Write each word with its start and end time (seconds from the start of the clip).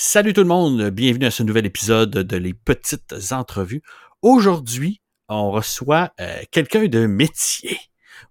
Salut 0.00 0.32
tout 0.32 0.42
le 0.42 0.46
monde, 0.46 0.90
bienvenue 0.90 1.26
à 1.26 1.32
ce 1.32 1.42
nouvel 1.42 1.66
épisode 1.66 2.10
de 2.12 2.36
Les 2.36 2.54
Petites 2.54 3.12
Entrevues. 3.32 3.82
Aujourd'hui, 4.22 5.02
on 5.28 5.50
reçoit 5.50 6.12
euh, 6.20 6.40
quelqu'un 6.52 6.86
de 6.86 7.06
métier. 7.06 7.80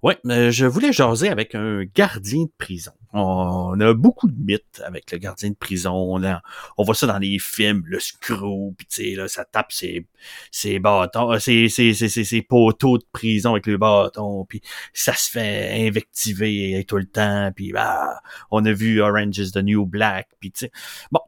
Euh, 0.06 0.50
je 0.50 0.66
voulais 0.66 0.94
jaser 0.94 1.28
avec 1.28 1.56
un 1.56 1.84
gardien 1.84 2.44
de 2.44 2.52
prison. 2.58 2.94
On 3.12 3.78
a 3.82 3.94
beaucoup 3.94 4.30
de 4.30 4.42
mythes 4.42 4.82
avec 4.86 5.12
le 5.12 5.18
gardien 5.18 5.50
de 5.50 5.56
prison. 5.56 5.92
On, 5.94 6.40
on 6.78 6.84
voit 6.86 6.96
ça 6.96 7.06
dans 7.06 7.18
les 7.18 7.38
films, 7.38 7.84
le 7.86 8.00
screw, 8.00 8.74
puis 8.78 8.88
tu 8.88 9.04
sais, 9.04 9.16
là, 9.16 9.28
ça 9.28 9.44
tape 9.44 9.74
ses, 9.74 10.08
ses 10.52 10.80
bâtons, 10.80 11.38
ses, 11.38 11.68
ses, 11.68 11.94
ses, 11.94 12.08
ses, 12.08 12.42
poteaux 12.44 12.98
de 12.98 13.06
prison 13.12 13.52
avec 13.52 13.68
le 13.68 13.78
bâton, 13.78 14.46
puis 14.46 14.62
ça 14.94 15.14
se 15.14 15.30
fait 15.30 15.86
invectiver 15.86 16.86
tout 16.88 16.98
le 16.98 17.08
temps, 17.08 17.52
puis 17.54 17.74
bah, 17.74 18.22
on 18.52 18.64
a 18.64 18.72
vu 18.72 19.02
Orange 19.02 19.38
is 19.38 19.52
the 19.52 19.58
New 19.58 19.86
Black, 19.86 20.30
puis 20.40 20.54
tu 20.54 20.60
sais. 20.60 20.72
Bon, 21.12 21.20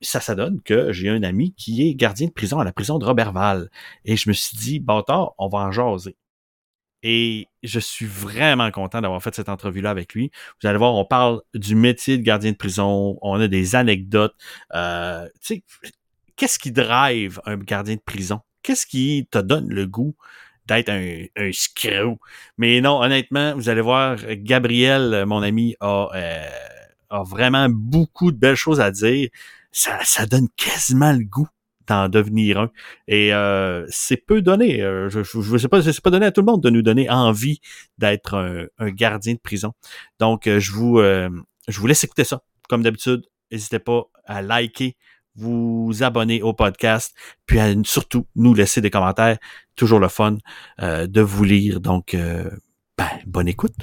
ça, 0.00 0.20
ça 0.20 0.34
donne 0.34 0.60
que 0.62 0.92
j'ai 0.92 1.08
un 1.08 1.22
ami 1.22 1.54
qui 1.54 1.88
est 1.88 1.94
gardien 1.94 2.28
de 2.28 2.32
prison 2.32 2.58
à 2.58 2.64
la 2.64 2.72
prison 2.72 2.98
de 2.98 3.04
Robertval. 3.04 3.70
Et 4.04 4.16
je 4.16 4.28
me 4.28 4.34
suis 4.34 4.56
dit, 4.56 4.80
bâtard, 4.80 5.34
on 5.38 5.48
va 5.48 5.58
en 5.58 5.72
jaser. 5.72 6.16
Et 7.02 7.48
je 7.62 7.78
suis 7.78 8.06
vraiment 8.06 8.70
content 8.70 9.02
d'avoir 9.02 9.22
fait 9.22 9.34
cette 9.34 9.50
entrevue-là 9.50 9.90
avec 9.90 10.14
lui. 10.14 10.30
Vous 10.60 10.68
allez 10.68 10.78
voir, 10.78 10.94
on 10.94 11.04
parle 11.04 11.42
du 11.54 11.74
métier 11.74 12.16
de 12.16 12.22
gardien 12.22 12.52
de 12.52 12.56
prison, 12.56 13.18
on 13.20 13.40
a 13.40 13.46
des 13.46 13.74
anecdotes. 13.74 14.34
Euh, 14.74 15.28
qu'est-ce 16.36 16.58
qui 16.58 16.72
drive 16.72 17.40
un 17.44 17.58
gardien 17.58 17.96
de 17.96 18.00
prison? 18.00 18.40
Qu'est-ce 18.62 18.86
qui 18.86 19.28
te 19.30 19.38
donne 19.38 19.68
le 19.68 19.86
goût 19.86 20.16
d'être 20.64 20.88
un, 20.88 21.26
un 21.36 21.52
screw? 21.52 22.16
Mais 22.56 22.80
non, 22.80 23.02
honnêtement, 23.02 23.54
vous 23.54 23.68
allez 23.68 23.82
voir, 23.82 24.16
Gabriel, 24.36 25.24
mon 25.26 25.42
ami, 25.42 25.76
a... 25.80 26.08
Euh, 26.14 26.48
a 27.10 27.22
vraiment 27.22 27.68
beaucoup 27.70 28.32
de 28.32 28.36
belles 28.36 28.56
choses 28.56 28.80
à 28.80 28.90
dire. 28.90 29.28
Ça, 29.72 29.98
ça 30.04 30.26
donne 30.26 30.48
quasiment 30.56 31.12
le 31.12 31.24
goût 31.24 31.48
d'en 31.86 32.08
devenir 32.08 32.58
un. 32.58 32.70
Et 33.08 33.32
euh, 33.32 33.86
c'est 33.88 34.16
peu 34.16 34.42
donné. 34.42 34.82
Euh, 34.82 35.08
je, 35.10 35.22
je, 35.22 35.58
sais 35.58 35.68
pas, 35.68 35.82
c'est 35.82 36.00
pas 36.00 36.10
donné 36.10 36.26
à 36.26 36.32
tout 36.32 36.40
le 36.40 36.46
monde 36.46 36.62
de 36.62 36.70
nous 36.70 36.82
donner 36.82 37.10
envie 37.10 37.60
d'être 37.98 38.68
un, 38.78 38.90
gardien 38.90 39.34
de 39.34 39.38
prison. 39.38 39.72
Donc, 40.20 40.46
euh, 40.46 40.60
je 40.60 40.72
vous, 40.72 40.98
je 40.98 41.80
vous 41.80 41.86
laisse 41.86 42.04
écouter 42.04 42.24
ça. 42.24 42.42
Comme 42.68 42.82
d'habitude, 42.82 43.22
n'hésitez 43.50 43.78
pas 43.78 44.04
à 44.24 44.42
liker, 44.42 44.96
vous 45.36 45.92
abonner 46.00 46.42
au 46.42 46.54
podcast, 46.54 47.14
puis 47.46 47.58
à 47.58 47.72
surtout 47.84 48.26
nous 48.36 48.54
laisser 48.54 48.80
des 48.80 48.90
commentaires. 48.90 49.38
Toujours 49.76 49.98
le 49.98 50.08
fun 50.08 50.38
de 50.80 51.20
vous 51.20 51.44
lire. 51.44 51.80
Donc, 51.80 52.16
ben, 52.16 53.08
bonne 53.26 53.48
écoute. 53.48 53.76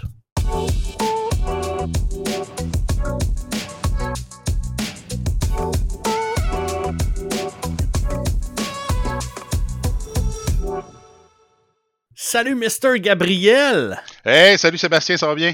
Salut, 12.31 12.55
Mr. 12.55 12.97
Gabriel! 12.97 14.01
Hey, 14.23 14.57
salut 14.57 14.77
Sébastien, 14.77 15.17
ça 15.17 15.27
va 15.27 15.35
bien? 15.35 15.51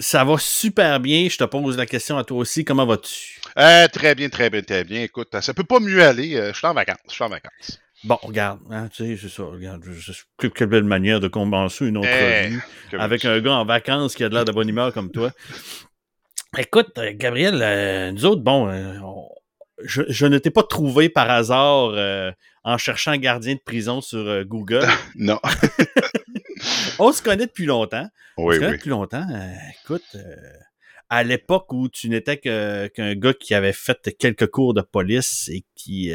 Ça 0.00 0.24
va 0.24 0.36
super 0.38 0.98
bien. 0.98 1.28
Je 1.30 1.36
te 1.36 1.44
pose 1.44 1.76
la 1.76 1.86
question 1.86 2.18
à 2.18 2.24
toi 2.24 2.38
aussi. 2.38 2.64
Comment 2.64 2.84
vas-tu? 2.84 3.40
Euh, 3.56 3.86
très 3.86 4.16
bien, 4.16 4.28
très 4.28 4.50
bien, 4.50 4.60
très 4.60 4.82
bien. 4.82 5.04
Écoute, 5.04 5.28
ça 5.40 5.54
peut 5.54 5.62
pas 5.62 5.78
mieux 5.78 6.02
aller. 6.02 6.34
Euh, 6.34 6.52
je 6.52 6.58
suis 6.58 6.66
en 6.66 6.74
vacances. 6.74 6.96
Je 7.08 7.12
suis 7.12 7.22
en 7.22 7.28
vacances. 7.28 7.80
Bon, 8.02 8.18
regarde, 8.22 8.58
hein, 8.72 8.88
tu 8.92 9.04
sais, 9.04 9.16
c'est 9.22 9.32
ça. 9.32 9.44
Regarde, 9.44 9.84
quelle 10.52 10.66
belle 10.66 10.82
manière 10.82 11.20
de 11.20 11.28
commencer 11.28 11.86
une 11.86 11.98
autre 11.98 12.08
hey, 12.08 12.50
vie 12.50 12.58
avec 12.98 13.24
un 13.24 13.38
gars 13.38 13.52
en 13.52 13.64
vacances 13.64 14.16
qui 14.16 14.24
a 14.24 14.28
de 14.28 14.34
l'air 14.34 14.44
de 14.44 14.50
bonne 14.50 14.68
humeur 14.68 14.92
comme 14.92 15.12
toi. 15.12 15.30
Écoute, 16.58 16.98
euh, 16.98 17.12
Gabriel, 17.14 17.60
euh, 17.62 18.10
nous 18.10 18.24
autres, 18.24 18.42
bon, 18.42 18.68
euh, 18.68 18.98
on, 19.00 19.28
je, 19.84 20.02
je 20.08 20.26
ne 20.26 20.38
t'ai 20.38 20.50
pas 20.50 20.62
trouvé 20.62 21.08
par 21.08 21.30
hasard 21.30 21.90
euh, 21.94 22.30
en 22.64 22.78
cherchant 22.78 23.16
gardien 23.16 23.54
de 23.54 23.60
prison 23.60 24.00
sur 24.00 24.18
euh, 24.18 24.44
Google. 24.44 24.86
non. 25.16 25.38
On 26.98 27.12
se 27.12 27.22
connaît 27.22 27.46
depuis 27.46 27.66
longtemps. 27.66 28.08
Oui, 28.38 28.44
On 28.44 28.52
se 28.52 28.58
connaît 28.58 28.70
oui. 28.70 28.76
depuis 28.78 28.90
longtemps. 28.90 29.26
Euh, 29.30 29.54
écoute, 29.82 30.16
à 31.08 31.22
l'époque 31.22 31.72
où 31.72 31.88
tu 31.88 32.08
n'étais 32.08 32.38
qu'un 32.38 33.14
gars 33.14 33.34
qui 33.34 33.54
avait 33.54 33.72
fait 33.72 34.16
quelques 34.18 34.48
cours 34.48 34.74
de 34.74 34.82
police 34.82 35.48
et 35.52 35.64
qui 35.74 36.14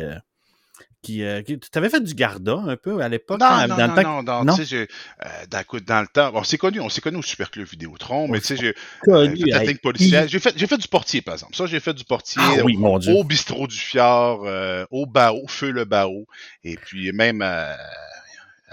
qui, 1.02 1.24
euh, 1.24 1.42
qui 1.42 1.60
tu 1.60 1.78
avais 1.78 1.90
fait 1.90 2.02
du 2.02 2.14
Garda 2.14 2.56
un 2.56 2.78
peu 2.78 3.02
à 3.02 3.10
l'époque 3.10 3.40
Non, 3.40 3.48
hein, 3.48 3.68
non, 3.68 3.76
dans 3.76 3.88
non, 3.88 3.96
le 3.96 4.04
temps 4.04 4.24
non, 4.24 4.44
non? 4.46 4.56
tu 4.56 4.66
sais, 4.66 4.88
euh, 5.26 5.28
dans, 5.50 6.02
le 6.02 6.08
temps, 6.08 6.32
on 6.34 6.44
s'est 6.44 6.58
connus, 6.58 6.80
on 6.80 6.90
s'est 6.90 7.02
connus 7.02 7.18
au 7.18 7.22
Superclub 7.22 7.68
Vidéotron, 7.68 8.28
mais 8.28 8.40
tu 8.40 8.48
sais, 8.48 8.58
j'ai 8.58 8.76
euh, 9.08 9.36
fait 9.36 9.66
la 9.66 9.74
policière. 9.76 10.28
J'ai 10.28 10.40
fait, 10.40 10.54
j'ai 10.56 10.68
fait 10.68 10.78
du 10.78 10.88
portier, 10.88 11.22
par 11.22 11.36
exemple. 11.36 11.56
Ça, 11.56 11.66
j'ai 11.66 11.80
fait 11.80 11.94
du 11.94 12.04
portier 12.04 12.42
Ah 12.44 12.64
oui, 12.64 12.78
mon 12.78 13.00
Dieu. 13.00 13.14
au 13.14 13.24
bistrot 13.24 13.68
du 13.68 13.78
Fjord, 13.78 14.44
euh, 14.46 14.86
au 14.92 15.06
Bao, 15.06 15.48
Feu 15.48 15.72
le 15.72 15.86
Bao, 15.86 16.28
et 16.64 16.78
puis 16.78 17.12
même 17.12 17.42
à 17.42 17.78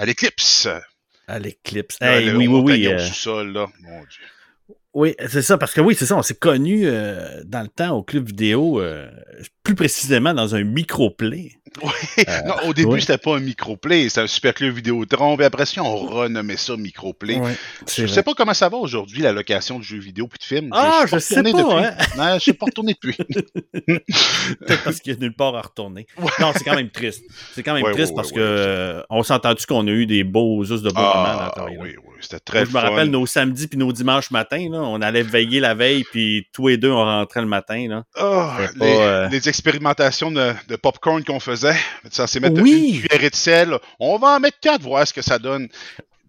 l'Éclipse. 0.04 0.68
À 1.26 1.38
l'éclipse. 1.38 1.96
Hey, 2.00 2.30
oui, 2.30 2.46
oui, 2.46 2.62
oui. 2.62 2.94
au 2.94 2.98
sous-sol, 2.98 3.52
là. 3.52 3.66
Mon 3.80 4.00
Dieu. 4.00 4.24
Oui, 4.94 5.14
c'est 5.28 5.42
ça, 5.42 5.58
parce 5.58 5.74
que 5.74 5.80
oui, 5.80 5.94
c'est 5.98 6.06
ça, 6.06 6.16
on 6.16 6.22
s'est 6.22 6.34
connus 6.34 6.82
euh, 6.86 7.42
dans 7.44 7.60
le 7.60 7.68
temps 7.68 7.90
au 7.90 8.02
club 8.02 8.26
vidéo, 8.26 8.80
euh, 8.80 9.08
plus 9.62 9.74
précisément 9.74 10.32
dans 10.32 10.54
un 10.54 10.64
microplay. 10.64 11.52
Oui. 11.82 12.24
Euh, 12.26 12.42
non, 12.46 12.54
au 12.66 12.74
début, 12.74 12.98
c'était 12.98 13.18
pas 13.18 13.36
un 13.36 13.40
microplay, 13.40 14.08
c'était 14.08 14.22
un 14.22 14.26
Superclub 14.26 14.74
Vidéotron, 14.74 15.36
puis 15.36 15.44
après 15.44 15.66
ça, 15.66 15.82
on 15.82 15.96
renommait 15.96 16.56
ça 16.56 16.76
microplay. 16.76 17.36
Ouais, 17.36 17.54
Je 17.86 18.06
sais 18.06 18.22
pas 18.22 18.32
comment 18.34 18.54
ça 18.54 18.70
va 18.70 18.78
aujourd'hui, 18.78 19.20
la 19.20 19.32
location 19.32 19.78
de 19.78 19.84
jeux 19.84 19.98
vidéo 19.98 20.26
puis 20.26 20.38
de 20.38 20.44
films. 20.44 20.70
Ah, 20.72 21.02
suis 21.06 21.14
je 21.14 21.20
sais 21.20 21.42
pas, 21.42 21.58
hein. 21.58 21.92
Non, 22.16 22.34
je 22.34 22.38
suis 22.40 22.52
pas 22.54 22.66
retourné 22.66 22.94
depuis. 22.94 23.14
Peut-être 23.86 24.82
parce 24.82 24.98
qu'il 25.00 25.12
y 25.12 25.16
a 25.16 25.18
nulle 25.20 25.36
part 25.36 25.54
à 25.54 25.60
retourner. 25.60 26.06
Ouais. 26.18 26.32
Non, 26.40 26.52
c'est 26.56 26.64
quand 26.64 26.74
même 26.74 26.90
triste. 26.90 27.22
C'est 27.54 27.62
quand 27.62 27.74
même 27.74 27.84
Ouais, 27.84 27.92
triste 27.92 28.10
ouais, 28.10 28.16
parce 28.16 28.32
que 28.32 29.04
on 29.08 29.22
s'est 29.22 29.34
entendu 29.34 29.64
qu'on 29.66 29.86
a 29.86 29.90
eu 29.90 30.06
des 30.06 30.24
beaux, 30.24 30.64
juste 30.64 30.82
de 30.82 30.88
beaux 30.88 31.00
moments 31.00 31.12
dans 31.12 31.52
Ah, 31.54 31.66
c'était 32.20 32.40
très 32.40 32.66
je 32.66 32.70
me 32.72 32.78
rappelle 32.78 33.10
nos 33.10 33.26
samedis 33.26 33.66
puis 33.68 33.78
nos 33.78 33.92
dimanches 33.92 34.30
matins, 34.30 34.68
là, 34.70 34.78
on 34.80 35.00
allait 35.00 35.22
veiller 35.22 35.60
la 35.60 35.74
veille, 35.74 36.04
puis 36.10 36.46
tous 36.52 36.68
les 36.68 36.76
deux, 36.76 36.90
on 36.90 37.04
rentrait 37.04 37.40
le 37.40 37.46
matin. 37.46 37.86
Là. 37.88 38.04
Ah, 38.16 38.56
C'était 38.72 38.84
les, 38.84 38.96
pas, 38.96 39.02
euh, 39.02 39.28
les 39.28 39.48
expérimentations 39.48 40.30
de, 40.30 40.52
de 40.68 40.76
popcorn 40.76 41.22
qu'on 41.24 41.40
faisait. 41.40 41.76
Ça, 42.10 42.26
c'est 42.26 42.40
mettre 42.40 42.60
Oui. 42.60 43.00
une 43.02 43.08
cuillerée 43.08 43.30
de 43.30 43.34
sel. 43.36 43.76
On 44.00 44.18
va 44.18 44.36
en 44.36 44.40
mettre 44.40 44.58
quatre, 44.60 44.82
voir 44.82 45.06
ce 45.06 45.12
que 45.14 45.22
ça 45.22 45.38
donne. 45.38 45.68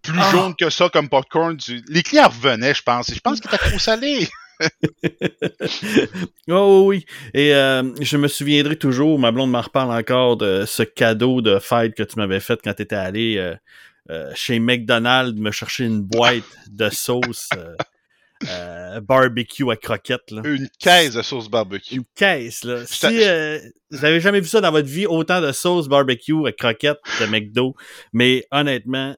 Plus 0.02 0.18
Ah. 0.22 0.32
jaune 0.32 0.56
que 0.56 0.70
ça 0.70 0.90
comme 0.90 1.10
popcorn. 1.10 1.56
du- 1.58 1.84
Les 1.90 2.04
clients 2.04 2.30
revenaient, 2.30 2.74
je 2.74 2.82
pense. 2.84 3.10
Et 3.10 3.16
je 3.16 3.20
pense 3.20 3.40
qu'il 3.42 3.50
était 3.54 3.70
trop 3.70 3.80
salé. 3.80 4.28
Oh 6.50 6.84
oui. 6.88 7.06
Et 7.34 7.54
euh, 7.54 7.84
je 8.02 8.18
me 8.18 8.28
souviendrai 8.28 8.76
toujours, 8.78 9.20
ma 9.20 9.32
blonde 9.32 9.52
m'en 9.52 9.62
reparle 9.62 9.92
encore 9.92 10.38
de 10.38 10.66
ce 10.66 10.84
cadeau 10.84 11.42
de 11.42 11.60
fête 11.60 11.94
que 11.96 12.04
tu 12.04 12.18
m'avais 12.18 12.40
fait 12.40 12.60
quand 12.64 12.74
tu 12.74 12.82
étais 12.82 12.96
allé 12.96 13.38
euh, 13.38 13.56
euh, 14.10 14.32
chez 14.34 14.60
McDonald's 14.60 15.40
me 15.40 15.52
chercher 15.52 15.86
une 15.86 16.02
boîte 16.02 16.44
de 16.72 16.90
sauce 16.90 17.50
euh, 17.56 17.76
euh, 18.50 19.02
barbecue 19.02 19.70
à 19.70 19.76
croquettes. 19.76 20.32
Là. 20.32 20.42
Une 20.46 20.68
caisse 20.80 21.14
de 21.14 21.22
sauce 21.22 21.50
barbecue. 21.50 21.96
Une 21.96 22.06
caisse, 22.16 22.64
là. 22.64 22.86
Si 22.86 23.06
vous 23.92 24.06
avez 24.06 24.20
jamais 24.20 24.40
vu 24.40 24.48
ça 24.48 24.62
dans 24.62 24.72
votre 24.72 24.88
vie, 24.88 25.06
autant 25.06 25.42
de 25.42 25.52
sauce 25.52 25.88
barbecue 25.88 26.48
à 26.48 26.52
croquettes 26.52 27.00
de 27.20 27.26
McDo, 27.28 27.76
mais 28.14 28.46
honnêtement, 28.52 29.16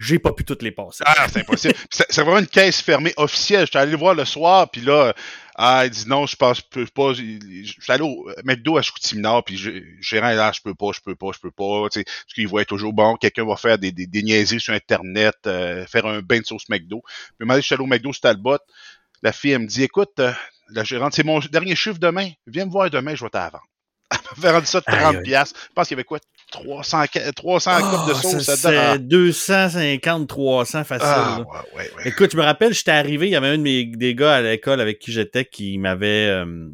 j'ai 0.00 0.18
pas 0.18 0.32
pu 0.32 0.44
toutes 0.44 0.62
les 0.62 0.72
passer. 0.72 1.04
Ah, 1.06 1.26
c'est 1.28 1.40
impossible. 1.40 1.74
c'est 1.90 2.22
vraiment 2.22 2.38
une 2.38 2.46
caisse 2.46 2.80
fermée 2.80 3.12
officielle. 3.18 3.66
J'étais 3.66 3.78
allé 3.78 3.92
le 3.92 3.98
voir 3.98 4.14
le 4.14 4.24
soir, 4.24 4.70
puis 4.70 4.80
là, 4.80 5.14
ah, 5.56 5.82
il 5.84 5.90
dit 5.90 6.08
non, 6.08 6.26
je 6.26 6.36
pense 6.36 6.58
je 6.58 6.62
peux 6.70 6.86
pas. 6.86 7.12
Je 7.12 7.22
suis 7.22 7.92
allé 7.92 8.02
au 8.02 8.26
McDo 8.44 8.78
à 8.78 8.82
Chicoutimi-Nord, 8.82 9.44
puis 9.44 9.56
le 9.58 9.84
gérant 10.00 10.30
là, 10.30 10.52
je 10.54 10.60
peux 10.62 10.74
pas, 10.74 10.90
je 10.94 11.00
peux 11.00 11.14
pas, 11.14 11.28
je 11.34 11.38
peux 11.38 11.50
pas. 11.50 11.88
Tu 11.90 12.00
sais, 12.00 12.04
parce 12.04 12.34
qu'il 12.34 12.48
voit 12.48 12.64
toujours 12.64 12.94
bon, 12.94 13.16
quelqu'un 13.16 13.44
va 13.44 13.56
faire 13.56 13.78
des, 13.78 13.92
des, 13.92 14.06
des 14.06 14.22
niaiseries 14.22 14.60
sur 14.60 14.72
Internet, 14.72 15.36
euh, 15.46 15.86
faire 15.86 16.06
un 16.06 16.20
bain 16.22 16.40
de 16.40 16.46
sauce 16.46 16.68
McDo. 16.70 17.02
Moment 17.38 17.52
donné, 17.52 17.60
je 17.60 17.66
suis 17.66 17.74
allé 17.74 17.84
au 17.84 17.86
McDo 17.86 18.12
sur 18.12 18.22
Talbot. 18.22 18.58
La 19.22 19.32
fille, 19.32 19.50
elle 19.52 19.58
me 19.60 19.66
dit, 19.66 19.82
écoute, 19.82 20.18
euh, 20.18 20.32
la 20.70 20.82
gérante, 20.82 21.12
c'est 21.14 21.24
mon 21.24 21.40
dernier 21.40 21.76
chiffre 21.76 21.98
demain. 21.98 22.30
Viens 22.46 22.64
me 22.64 22.70
voir 22.70 22.88
demain, 22.88 23.14
je 23.14 23.22
vais 23.24 23.30
vendre. 23.32 23.60
Elle 24.36 24.42
m'a 24.42 24.52
vendu 24.52 24.66
ça 24.66 24.80
de 24.80 24.84
Aïe, 24.88 24.98
30 24.98 25.16
aïe. 25.16 25.22
piastres. 25.22 25.60
Je 25.68 25.72
pense 25.74 25.88
qu'il 25.88 25.94
y 25.94 25.98
avait 25.98 26.04
quoi? 26.04 26.18
300, 26.50 27.04
ca- 27.12 27.32
300 27.32 27.70
Ah, 27.74 27.82
copes 27.82 28.08
de 28.08 28.14
sauce 28.14 28.54
c'est 28.56 28.98
250, 28.98 30.28
300 30.28 30.84
facile. 30.84 31.06
Ah, 31.08 31.38
ouais, 31.38 31.44
ouais, 31.74 31.90
ouais. 31.96 32.08
Écoute, 32.08 32.32
je 32.32 32.36
me 32.36 32.42
rappelle, 32.42 32.72
j'étais 32.74 32.90
arrivé, 32.90 33.26
il 33.28 33.30
y 33.32 33.36
avait 33.36 33.48
un 33.48 33.58
de 33.58 33.62
mes 33.62 33.84
des 33.84 34.14
gars 34.14 34.34
à 34.36 34.42
l'école 34.42 34.80
avec 34.80 34.98
qui 34.98 35.12
j'étais 35.12 35.44
qui 35.44 35.78
m'avait 35.78 36.28
euh, 36.28 36.68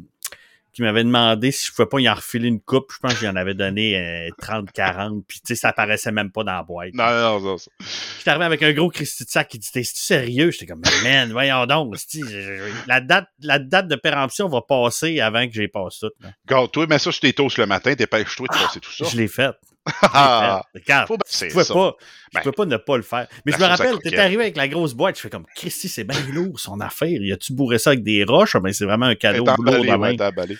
qui 0.77 0.83
m'avait 0.83 1.03
demandé 1.03 1.51
si 1.51 1.65
je 1.67 1.71
pouvais 1.73 1.87
pas 1.87 1.99
y 1.99 2.07
en 2.07 2.13
refiler 2.13 2.47
une 2.47 2.61
coupe. 2.61 2.91
Je 2.93 2.99
pense 2.99 3.15
que 3.15 3.25
j'en 3.25 3.35
avais 3.35 3.53
donné 3.55 3.97
euh, 3.97 4.29
30, 4.41 4.71
40, 4.71 5.23
puis 5.27 5.39
tu 5.39 5.47
sais, 5.47 5.55
ça 5.59 5.69
apparaissait 5.69 6.11
même 6.11 6.31
pas 6.31 6.43
dans 6.43 6.53
la 6.53 6.63
boîte. 6.63 6.93
Non, 6.93 7.09
non, 7.09 7.39
non, 7.41 7.57
ça. 7.57 7.71
J'étais 8.19 8.29
arrivé 8.29 8.45
avec 8.45 8.61
un 8.63 8.71
gros 8.73 8.89
Christy 8.89 9.25
de 9.25 9.29
sac 9.29 9.47
qui 9.47 9.57
dit 9.59 9.69
T'es-tu 9.71 9.89
sérieux? 9.95 10.51
J'étais 10.51 10.67
comme 10.67 10.81
Man, 11.03 11.31
voyons 11.31 11.65
donc, 11.65 11.95
je- 11.95 12.19
je- 12.27 12.87
la 12.87 13.01
date, 13.01 13.27
la 13.41 13.57
date 13.59 13.87
de 13.87 13.95
péremption 13.95 14.47
va 14.47 14.61
passer 14.61 15.19
avant 15.19 15.47
que 15.47 15.53
j'ai 15.53 15.67
passé 15.67 15.97
tout. 16.01 16.27
Garde-toi, 16.47 16.85
mets 16.87 16.99
ça 16.99 17.11
sur 17.11 17.19
tes 17.21 17.33
toasts 17.33 17.57
le 17.57 17.65
matin, 17.65 17.93
dépêche-toi 17.95 18.47
de 18.51 18.53
passer 18.57 18.79
tout 18.79 18.91
ça. 18.91 19.05
Je 19.11 19.17
l'ai 19.17 19.27
fait. 19.27 19.51
Ah, 20.01 20.63
Regarde, 20.73 21.07
je 21.11 21.15
c'est 21.25 21.47
pouvais 21.49 21.63
ça. 21.63 21.73
pas, 21.73 21.95
je 21.99 22.05
Ben, 22.35 22.41
pouvais 22.41 22.53
pas 22.53 22.65
ne 22.65 22.77
pas 22.77 22.97
le 22.97 23.03
faire. 23.03 23.27
Mais 23.45 23.51
je 23.51 23.57
me 23.57 23.63
rappelle, 23.65 23.97
t'étais 23.99 24.17
arrivé 24.17 24.43
avec 24.43 24.57
la 24.57 24.67
grosse 24.67 24.93
boîte, 24.93 25.15
je 25.15 25.21
fais 25.21 25.29
comme 25.29 25.45
Christy, 25.55 25.87
c'est 25.89 26.03
bien 26.03 26.19
lourd 26.33 26.59
son 26.59 26.79
affaire. 26.79 27.09
Y 27.21 27.31
a-tu 27.33 27.53
bourré 27.53 27.77
ça 27.79 27.91
avec 27.91 28.03
des 28.03 28.23
roches? 28.23 28.55
Ah, 28.55 28.59
Ben 28.59 28.73
c'est 28.73 28.85
vraiment 28.85 29.05
un 29.07 29.15
cadeau 29.15 29.43
de 29.45 29.91
emballée. 29.91 30.57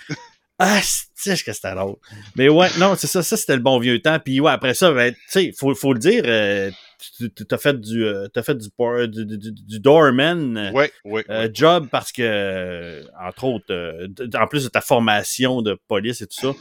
Ah, 0.59 0.79
c'est 1.13 1.43
que 1.43 1.53
c'était 1.53 1.75
drôle. 1.75 1.97
Mais 2.35 2.49
ouais, 2.49 2.69
non, 2.79 2.95
c'est 2.95 3.05
ça, 3.07 3.21
ça 3.21 3.37
c'était 3.37 3.55
le 3.55 3.61
bon 3.61 3.77
vieux 3.79 4.01
temps. 4.01 4.17
Puis 4.19 4.39
ouais, 4.39 4.51
après 4.51 4.73
ça, 4.73 4.91
ben, 4.91 5.13
tu 5.13 5.19
sais, 5.27 5.51
faut, 5.55 5.75
faut 5.75 5.93
le 5.93 5.99
dire, 5.99 6.23
euh, 6.25 6.71
tu 7.19 7.29
as 7.51 7.57
fait 7.59 7.79
du 7.79 8.03
euh, 8.03 8.27
t'as 8.33 8.41
fait 8.41 8.55
du, 8.57 8.69
du, 9.07 9.37
du, 9.37 9.51
du 9.51 9.79
doorman 9.79 10.57
euh, 10.57 10.71
ouais, 10.71 10.91
ouais, 11.05 11.23
euh, 11.29 11.47
job 11.53 11.87
parce 11.91 12.11
que 12.11 13.03
entre 13.23 13.43
autres 13.43 14.07
en 14.35 14.47
plus 14.47 14.63
de 14.63 14.69
ta 14.69 14.81
formation 14.81 15.61
de 15.61 15.77
police 15.87 16.21
et 16.21 16.25
tout 16.27 16.39
ça 16.41 16.53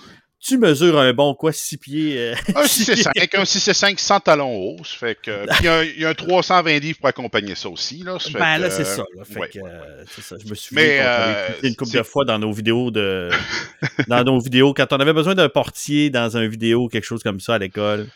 tu 0.47 0.59
mesures 0.59 0.99
un 0.99 1.13
bon 1.13 1.35
quoi, 1.35 1.53
6 1.53 1.77
pieds. 1.79 2.35
un 2.55 2.67
6 2.67 2.89
et 2.91 2.97
5, 2.97 3.35
un 3.35 3.45
6 3.45 3.69
et 3.69 3.75
5 3.75 3.99
sans 3.99 4.21
talons 4.21 4.55
hauts. 4.55 4.85
Fait 4.85 5.19
que, 5.21 5.47
puis 5.51 5.57
il 5.61 5.65
y, 5.65 5.69
a 5.69 5.79
un, 5.79 5.83
il 5.83 6.01
y 6.01 6.05
a 6.05 6.11
un 6.11 6.15
320 6.15 6.79
livres 6.79 6.99
pour 6.99 7.09
accompagner 7.09 7.55
ça 7.55 7.69
aussi. 7.69 8.03
Là, 8.05 8.17
ben 8.33 8.59
là, 8.59 8.69
que, 8.69 8.75
c'est 8.75 8.85
ça. 8.85 9.03
Ouais, 9.17 9.39
ouais. 9.41 9.51
Je 9.53 10.49
me 10.49 10.55
suis 10.55 10.77
Mais, 10.77 10.99
euh, 11.01 11.49
une 11.65 11.75
couple 11.75 11.97
de 11.97 12.03
fois 12.03 12.25
dans 12.25 12.39
nos 12.39 12.53
vidéos 12.53 12.91
de. 12.91 13.31
dans 14.09 14.23
nos 14.23 14.39
vidéos, 14.39 14.73
quand 14.73 14.93
on 14.93 15.01
avait 15.01 15.13
besoin 15.13 15.35
d'un 15.35 15.49
portier 15.49 16.11
dans 16.11 16.37
un 16.37 16.47
vidéo 16.47 16.85
ou 16.85 16.89
quelque 16.89 17.07
chose 17.07 17.23
comme 17.23 17.41
ça 17.41 17.55
à 17.55 17.59
l'école, 17.59 18.07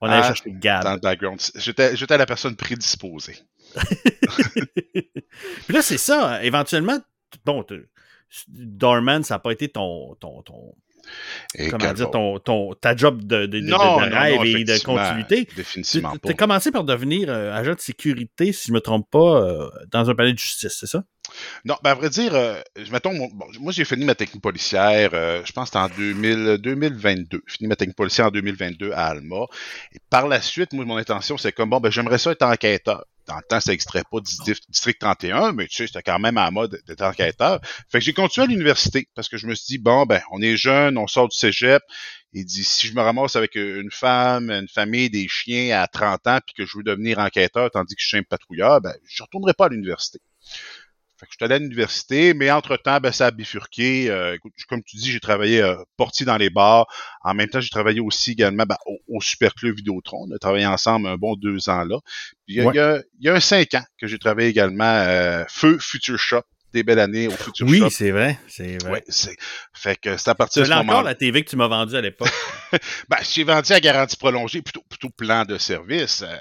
on 0.00 0.08
allait 0.08 0.22
Ah, 0.22 0.28
chercher 0.28 0.52
Gab. 0.52 0.84
dans 0.84 0.94
le 0.94 1.00
background. 1.00 1.40
J'étais, 1.56 2.16
la 2.16 2.26
personne 2.26 2.56
prédisposée. 2.56 3.36
Puis 4.94 5.74
là, 5.74 5.82
c'est 5.82 5.98
ça. 5.98 6.42
Éventuellement, 6.42 6.98
bon, 7.44 7.64
Doorman, 8.48 9.22
ça 9.22 9.34
n'a 9.34 9.38
pas 9.38 9.52
été 9.52 9.68
ton, 9.68 10.14
ton, 10.16 10.42
ton, 10.42 10.74
Et 11.56 11.68
comment 11.70 11.92
dire, 11.92 12.10
ton, 12.10 12.38
ton, 12.38 12.74
ta 12.74 12.96
job 12.96 13.22
de, 13.24 13.46
de, 13.46 13.60
de- 13.60 13.66
Non, 13.66 13.78
de 13.78 13.84
non, 14.10 14.16
rêve 14.18 14.36
non, 14.36 14.44
et 14.44 14.64
de 14.64 14.84
continuité. 14.84 15.46
Tu 15.46 15.54
Définitivement 15.56 16.16
pas. 16.16 16.30
as 16.30 16.34
commencé 16.34 16.70
par 16.70 16.84
devenir 16.84 17.28
euh, 17.30 17.52
agent 17.52 17.74
de 17.74 17.80
sécurité, 17.80 18.52
si 18.52 18.68
je 18.68 18.72
me 18.72 18.80
trompe 18.80 19.08
pas, 19.10 19.42
euh, 19.42 19.68
dans 19.92 20.08
un 20.10 20.14
palais 20.14 20.32
de 20.32 20.38
justice, 20.38 20.76
c'est 20.80 20.86
ça? 20.86 21.04
Non, 21.64 21.76
ben 21.82 21.90
à 21.90 21.94
vrai 21.94 22.10
dire, 22.10 22.34
euh, 22.34 22.60
mettons, 22.92 23.12
mon- 23.14 23.28
bon, 23.28 23.46
moi 23.58 23.72
j'ai 23.72 23.84
fini 23.84 24.04
ma 24.04 24.14
technique 24.14 24.42
policière, 24.42 25.10
euh, 25.14 25.42
je 25.44 25.52
pense 25.52 25.70
que 25.70 25.78
c'était 25.78 25.92
en 25.94 25.96
2000, 25.96 26.58
2022. 26.60 27.42
J'ai 27.46 27.56
fini 27.56 27.68
ma 27.68 27.76
technique 27.76 27.96
policière 27.96 28.26
en 28.26 28.30
2022 28.30 28.92
à 28.92 29.06
Alma. 29.06 29.46
Et 29.92 29.98
par 30.10 30.28
la 30.28 30.40
suite, 30.42 30.72
moi, 30.74 30.84
mon 30.84 30.96
intention, 30.96 31.38
c'est 31.38 31.52
comme, 31.52 31.70
bon, 31.70 31.80
ben 31.80 31.90
j'aimerais 31.90 32.18
ça 32.18 32.30
être 32.32 32.42
enquêteur. 32.42 33.04
Dans 33.26 33.36
le 33.36 33.42
temps, 33.48 33.60
ça 33.60 33.72
extrait 33.72 34.02
pas 34.10 34.20
du 34.20 34.32
district 34.68 35.00
31, 35.00 35.52
mais 35.52 35.66
tu 35.66 35.76
sais, 35.76 35.86
c'était 35.86 36.02
quand 36.02 36.18
même 36.18 36.36
à 36.36 36.50
mode 36.50 36.80
d'être 36.86 37.02
enquêteur. 37.02 37.60
Fait 37.88 37.98
que 37.98 38.04
j'ai 38.04 38.12
continué 38.12 38.44
à 38.44 38.48
l'université 38.48 39.08
parce 39.14 39.28
que 39.28 39.38
je 39.38 39.46
me 39.46 39.54
suis 39.54 39.66
dit, 39.66 39.78
bon, 39.78 40.04
ben, 40.04 40.20
on 40.30 40.42
est 40.42 40.56
jeune, 40.56 40.98
on 40.98 41.06
sort 41.06 41.28
du 41.28 41.36
cégep. 41.36 41.82
Il 42.32 42.44
dit, 42.44 42.64
si 42.64 42.86
je 42.88 42.94
me 42.94 43.00
ramasse 43.00 43.36
avec 43.36 43.54
une 43.54 43.90
femme, 43.90 44.50
une 44.50 44.68
famille, 44.68 45.08
des 45.08 45.28
chiens 45.28 45.80
à 45.80 45.86
30 45.86 46.26
ans, 46.26 46.38
puis 46.44 46.54
que 46.54 46.66
je 46.66 46.76
veux 46.76 46.82
devenir 46.82 47.18
enquêteur 47.18 47.70
tandis 47.70 47.94
que 47.94 48.02
je 48.02 48.08
suis 48.08 48.18
un 48.18 48.22
patrouilleur, 48.22 48.80
ben, 48.80 48.94
je 49.06 49.22
retournerai 49.22 49.54
pas 49.54 49.66
à 49.66 49.68
l'université. 49.68 50.20
Fait 51.24 51.28
que 51.28 51.32
je 51.32 51.36
suis 51.38 51.44
allé 51.44 51.54
à 51.54 51.58
l'université, 51.58 52.34
mais 52.34 52.50
entre-temps, 52.50 52.98
ben, 53.00 53.10
ça 53.12 53.26
a 53.26 53.30
bifurqué. 53.30 54.10
Euh, 54.10 54.34
écoute, 54.34 54.52
comme 54.68 54.82
tu 54.82 54.96
dis, 54.96 55.10
j'ai 55.10 55.20
travaillé 55.20 55.62
euh, 55.62 55.74
portier 55.96 56.26
dans 56.26 56.36
les 56.36 56.50
bars. 56.50 56.86
En 57.22 57.34
même 57.34 57.48
temps, 57.48 57.60
j'ai 57.60 57.70
travaillé 57.70 58.00
aussi 58.00 58.32
également 58.32 58.64
ben, 58.66 58.76
au, 58.86 58.98
au 59.08 59.20
Super 59.20 59.54
Club 59.54 59.76
Vidéotron. 59.76 60.26
On 60.28 60.34
a 60.34 60.38
travaillé 60.38 60.66
ensemble 60.66 61.08
un 61.08 61.16
bon 61.16 61.34
deux 61.36 61.68
ans 61.68 61.84
là. 61.84 61.98
Puis 62.46 62.54
il 62.54 62.54
y 62.56 62.60
a, 62.60 62.64
Ouais. 62.66 62.72
il 62.74 62.76
y 62.76 62.80
a- 62.80 63.02
il 63.20 63.26
y 63.26 63.28
a 63.30 63.34
un 63.34 63.40
cinq 63.40 63.74
ans 63.74 63.84
que 63.98 64.06
j'ai 64.06 64.18
travaillé 64.18 64.48
également 64.48 64.84
euh, 64.84 65.44
Feu 65.48 65.78
Future 65.80 66.18
Shop. 66.18 66.42
Des 66.72 66.82
belles 66.82 66.98
années 66.98 67.28
au 67.28 67.30
Future 67.30 67.68
Oui, 67.68 67.78
Shop. 67.78 67.88
c'est 67.90 68.10
vrai. 68.10 68.36
C'est 68.48 68.82
vrai. 68.82 68.90
Ouais, 68.94 69.04
c'est... 69.06 69.36
Fait 69.72 69.94
que 69.94 70.16
c'est 70.16 70.28
à 70.30 70.34
partir 70.34 70.62
de 70.62 70.64
ce 70.66 70.70
l'as 70.70 70.78
encore 70.80 70.86
moment 70.86 71.02
la 71.02 71.14
TV 71.14 71.44
que 71.44 71.50
tu 71.50 71.54
m'as 71.54 71.68
vendue 71.68 71.94
à 71.94 72.00
l'époque? 72.00 72.28
Ben, 73.08 73.18
j'ai 73.22 73.44
vendu 73.44 73.72
à 73.72 73.78
garantie 73.78 74.16
prolongée, 74.16 74.60
plutôt, 74.60 74.82
plutôt 74.88 75.08
plan 75.10 75.44
de 75.44 75.56
service. 75.56 76.22
Euh, 76.22 76.34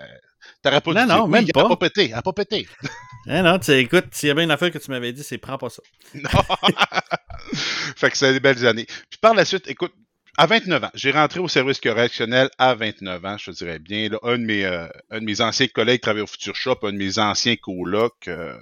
T'aurais 0.62 0.82
pas 0.82 0.94
Non, 0.94 1.02
dû 1.04 1.08
non, 1.08 1.24
oui, 1.26 1.32
même 1.32 1.44
elle 1.44 1.50
a 1.62 1.64
pas. 1.64 1.70
pas 1.70 1.78
pété, 1.78 2.10
elle 2.10 2.14
a 2.16 2.22
pas 2.22 2.34
pété. 2.34 2.68
non, 3.26 3.58
écoute, 3.58 4.06
s'il 4.12 4.28
y 4.28 4.32
avait 4.32 4.44
une 4.44 4.52
affaire 4.52 4.72
que 4.72 4.78
tu 4.78 4.92
m'avais 4.92 5.14
dit, 5.14 5.24
c'est 5.24 5.38
prends 5.38 5.58
pas 5.58 5.70
ça. 5.70 5.82
Non. 6.16 6.30
fait 7.54 8.12
que 8.12 8.18
c'est 8.18 8.34
des 8.34 8.40
belles 8.40 8.66
années. 8.66 8.86
Puis 9.10 9.20
par 9.22 9.34
la 9.34 9.46
suite, 9.46 9.68
écoute, 9.68 9.94
à 10.38 10.48
29 10.48 10.84
ans, 10.84 10.92
j'ai 10.96 11.12
rentré 11.12 11.40
au 11.40 11.48
service 11.48 11.80
correctionnel 11.80 12.50
à 12.58 12.74
29 12.74 13.24
ans, 13.26 13.38
je 13.38 13.52
te 13.52 13.58
dirais 13.58 13.80
bien. 13.80 14.10
Là, 14.10 14.18
un, 14.24 14.38
de 14.38 14.44
mes, 14.44 14.66
euh, 14.66 14.88
un 15.12 15.20
de 15.20 15.26
mes 15.26 15.42
anciens 15.42 15.68
collègues 15.68 16.02
travaillait 16.02 16.24
au 16.24 16.28
Future 16.28 16.56
Shop, 16.56 16.80
un 16.84 16.92
de 16.92 16.98
mes 16.98 17.20
anciens 17.20 17.56
colocs, 17.56 18.28
euh, 18.28 18.58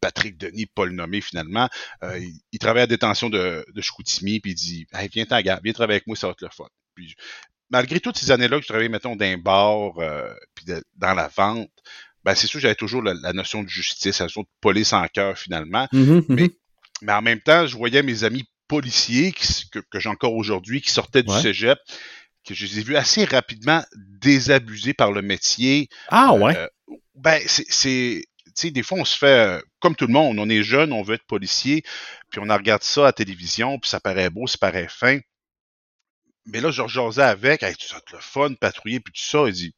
Patrick 0.00 0.38
Denis, 0.38 0.66
pas 0.66 0.86
le 0.86 0.92
nommer 0.92 1.20
finalement, 1.20 1.68
euh, 2.02 2.18
il, 2.18 2.32
il 2.52 2.58
travaille 2.58 2.82
à 2.82 2.84
la 2.84 2.86
détention 2.86 3.28
de, 3.28 3.64
de 3.74 3.80
Chicoutimi, 3.82 4.40
puis 4.40 4.52
il 4.52 4.54
dit 4.54 4.86
hey, 4.94 5.08
Viens 5.12 5.26
t'en 5.26 5.40
viens 5.40 5.72
travailler 5.74 5.96
avec 5.96 6.06
moi, 6.06 6.16
ça 6.16 6.28
va 6.28 6.32
être 6.32 6.40
le 6.40 6.48
fun. 6.50 6.64
Puis, 6.94 7.14
malgré 7.72 7.98
toutes 7.98 8.18
ces 8.18 8.30
années-là 8.30 8.58
que 8.58 8.62
je 8.62 8.68
travaillais, 8.68 8.88
mettons, 8.88 9.16
dans 9.16 9.24
un 9.26 9.38
bar, 9.38 9.98
euh, 9.98 10.32
puis 10.54 10.64
de- 10.66 10.84
dans 10.96 11.14
la 11.14 11.28
vente, 11.28 11.68
ben 12.24 12.34
c'est 12.36 12.46
sûr 12.46 12.60
j'avais 12.60 12.76
toujours 12.76 13.02
la, 13.02 13.14
la 13.14 13.32
notion 13.32 13.62
de 13.64 13.68
justice, 13.68 14.20
la 14.20 14.26
notion 14.26 14.42
de 14.42 14.46
police 14.60 14.92
en 14.92 15.06
cœur 15.08 15.36
finalement. 15.36 15.88
Mhm, 15.92 16.24
Mais- 16.28 16.42
mhm. 16.42 16.48
Mais 17.04 17.12
en 17.12 17.22
même 17.22 17.40
temps, 17.40 17.66
je 17.66 17.76
voyais 17.76 18.02
mes 18.04 18.22
amis 18.22 18.44
policiers 18.68 19.32
qui 19.32 19.68
que, 19.70 19.80
que 19.80 19.98
j'ai 19.98 20.08
encore 20.08 20.34
aujourd'hui, 20.34 20.80
qui 20.80 20.92
sortaient 20.92 21.24
du 21.24 21.32
Ouais. 21.32 21.42
cégep, 21.42 21.78
que 22.46 22.54
je 22.54 22.64
les 22.64 22.78
ai 22.78 22.82
vus 22.82 22.96
assez 22.96 23.24
rapidement 23.24 23.82
désabusés 24.20 24.94
par 24.94 25.10
le 25.12 25.20
métier. 25.22 25.88
Ah 26.08 26.32
ouais. 26.34 26.56
Euh, 26.56 26.68
ben, 27.16 27.40
c'est- 27.46 27.66
c'est. 27.68 28.24
Tu 28.46 28.52
sais, 28.54 28.70
des 28.70 28.82
fois, 28.82 28.98
on 28.98 29.04
se 29.04 29.16
fait, 29.16 29.26
euh, 29.26 29.60
comme 29.80 29.96
tout 29.96 30.06
le 30.06 30.12
monde, 30.12 30.38
on 30.38 30.48
est 30.48 30.62
jeune, 30.62 30.92
on 30.92 31.02
veut 31.02 31.14
être 31.14 31.26
policier, 31.26 31.82
puis 32.30 32.38
on 32.40 32.52
regarde 32.54 32.82
ça 32.82 33.00
à 33.00 33.04
la 33.06 33.12
télévision, 33.12 33.78
puis 33.78 33.88
ça 33.88 33.98
paraît 33.98 34.28
beau, 34.30 34.46
ça 34.46 34.58
paraît 34.58 34.88
fin. 34.90 35.18
Mais 36.46 36.60
là, 36.60 36.70
je 36.70 36.86
jasais 36.86 37.22
avec, 37.22 37.62
hey, 37.62 37.74
tu 37.76 37.86
sais, 37.86 37.94
le 38.12 38.18
fun, 38.20 38.54
patrouiller, 38.54 39.00
puis 39.00 39.12
tout 39.12 39.22
ça, 39.22 39.44
il 39.46 39.52
dit, 39.52 39.74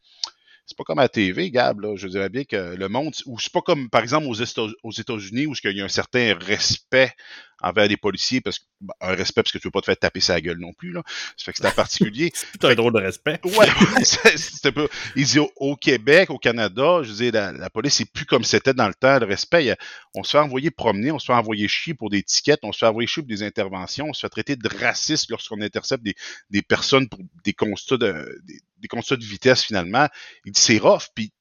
c'est 0.67 0.77
pas 0.79 0.85
comme 0.85 0.99
à 0.99 1.03
la 1.03 1.09
TV, 1.09 1.51
Gab, 1.51 1.81
là. 1.81 1.95
Je 1.97 2.09
dirais 2.09 2.31
bien 2.31 2.45
que 2.45 2.75
le 2.75 2.89
monde, 2.89 3.15
ou 3.27 3.39
c'est 3.39 3.53
pas 3.53 3.61
comme, 3.61 3.91
par 3.91 4.03
exemple, 4.03 4.27
aux 4.27 4.93
États-Unis, 4.93 5.47
où 5.47 5.55
il 5.63 5.77
y 5.77 5.81
a 5.83 5.85
un 5.85 5.89
certain 5.89 6.35
respect 6.41 7.13
envers 7.63 7.89
les 7.89 7.97
policiers, 7.97 8.41
parce 8.41 8.59
que, 8.59 8.65
ben, 8.81 8.95
un 9.01 9.15
respect 9.15 9.43
parce 9.43 9.53
que 9.53 9.59
tu 9.59 9.67
veux 9.69 9.73
pas 9.73 9.81
te 9.81 9.87
faire 9.87 9.97
taper 9.99 10.21
sa 10.21 10.41
gueule 10.41 10.59
non 10.59 10.73
plus, 10.73 10.93
là. 10.93 11.03
Ça 11.37 11.45
fait 11.45 11.53
que 11.53 11.59
c'est 11.59 11.67
en 11.67 11.71
particulier. 11.73 12.33
C'est 12.61 12.65
un 12.65 12.75
drôle 12.75 12.93
de 12.93 13.01
respect. 13.01 13.41
Ouais, 13.45 13.67
un 14.65 14.73
peu. 14.73 14.89
Il 15.17 15.25
dit 15.27 15.39
au, 15.57 15.77
Québec, 15.77 16.31
au 16.31 16.39
Canada, 16.39 17.03
je 17.03 17.13
dis 17.13 17.31
la, 17.31 17.53
la 17.53 17.71
police 17.71 17.95
c'est 17.95 18.11
plus 18.11 18.27
comme 18.27 18.45
c'était 18.45 18.75
dans 18.75 18.89
le 18.89 18.95
temps. 18.95 19.19
Le 19.19 19.27
respect, 19.27 19.71
a- 19.71 19.77
on 20.15 20.23
se 20.23 20.31
fait 20.33 20.39
envoyer 20.39 20.71
promener, 20.71 21.11
on 21.11 21.19
se 21.19 21.27
fait 21.27 21.33
envoyer 21.33 21.69
chier 21.69 21.95
pour 21.95 22.11
des 22.11 22.23
tickets, 22.23 22.61
on 22.63 22.73
se 22.73 22.79
fait 22.79 22.87
envoyer 22.87 23.07
chier 23.07 23.23
pour 23.23 23.29
des 23.29 23.43
interventions, 23.43 24.07
on 24.09 24.13
se 24.13 24.21
fait 24.21 24.29
traiter 24.31 24.57
de 24.57 24.69
raciste 24.81 25.31
lorsqu'on 25.31 25.61
intercepte 25.61 26.03
des, 26.03 26.15
des 26.51 26.63
personnes 26.63 27.09
pour 27.09 27.21
des 27.45 27.53
constats 27.53 27.97
de 27.97 28.41
des, 28.45 28.61
des 28.79 28.89
constats 28.89 29.17
de 29.17 29.25
vitesse 29.25 29.65
finalement. 29.65 30.09
Il 30.45 30.53
dit 30.53 30.61
c'est 30.61 30.79
rough, 30.79 31.09
puis 31.15 31.33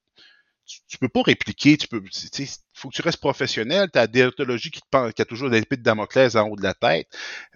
tu, 0.74 0.80
tu 0.88 0.98
peux 0.98 1.10
pas 1.10 1.22
répliquer, 1.22 1.78
tu 1.78 1.88
peux, 1.88 2.02
tu 2.02 2.12
sais, 2.12 2.48
faut 2.74 2.90
que 2.90 2.96
tu 2.96 3.02
restes 3.02 3.20
professionnel. 3.20 3.90
T'as 3.92 4.02
la 4.02 4.08
déontologie 4.08 4.72
qui 4.72 4.82
te 4.82 4.88
pen- 4.90 5.12
qui 5.14 5.22
a 5.22 5.26
toujours 5.26 5.50
l'épée 5.50 5.78
de 5.78 5.84
Damoclès 5.84 6.36
en 6.36 6.48
haut 6.48 6.56
de 6.56 6.64
la 6.64 6.74
tête. 6.74 7.08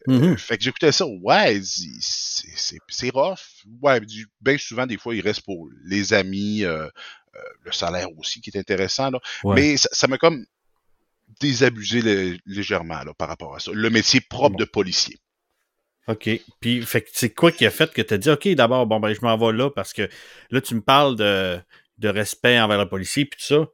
Euh, 0.08 0.36
fait 0.38 0.58
que 0.58 0.64
j'écoutais 0.64 0.92
ça, 0.92 1.06
ouais, 1.06 1.58
il 1.58 2.00
c'est 2.02 3.10
rough. 3.10 3.40
Ouais, 3.82 4.00
il 4.08 4.26
bien 4.42 4.58
souvent, 4.58 4.86
des 4.86 4.98
fois, 4.98 5.16
il 5.16 5.22
reste 5.22 5.42
pour 5.42 5.68
les 5.86 6.14
amis, 6.14 6.64
euh, 6.64 6.86
euh, 7.36 7.40
le 7.64 7.72
salaire 7.72 8.08
aussi 8.18 8.42
qui 8.42 8.50
est 8.52 8.58
intéressant, 8.60 9.12
là. 9.12 9.20
Ouais. 9.44 9.56
Mais 9.56 9.78
ça 9.78 10.08
m'a 10.08 10.18
comme 10.18 10.46
désabusé 11.40 12.02
lé- 12.02 12.40
légèrement, 12.46 13.04
là, 13.04 13.14
par 13.14 13.28
rapport 13.28 13.56
à 13.56 13.60
ça. 13.60 13.72
Le 13.74 13.90
métier 13.90 14.22
propre 14.22 14.52
Bon. 14.58 14.60
de 14.60 14.66
policier. 14.66 15.18
OK. 16.08 16.30
Puis, 16.62 16.86
fait 16.86 17.02
que 17.02 17.10
c'est 17.12 17.34
quoi 17.34 17.52
qui 17.52 17.66
a 17.66 17.70
fait 17.70 17.92
que 17.94 18.02
tu 18.02 18.14
as 18.14 18.18
dit, 18.18 18.30
OK, 18.30 18.48
d'abord, 18.56 18.88
bon, 18.88 19.00
ben, 19.02 19.14
je 19.14 19.20
m'en 19.22 19.38
vais 19.38 19.52
là 19.58 19.70
parce 19.70 19.92
que 19.92 20.10
là, 20.52 20.62
tu 20.62 20.74
me 20.74 20.82
parles 20.82 21.18
de, 21.18 21.60
de 21.98 22.10
respect 22.10 22.60
envers 22.60 22.78
le 22.80 22.90
policier, 22.90 23.26
puis 23.26 23.40
tout 23.40 23.46
ça. 23.56 23.66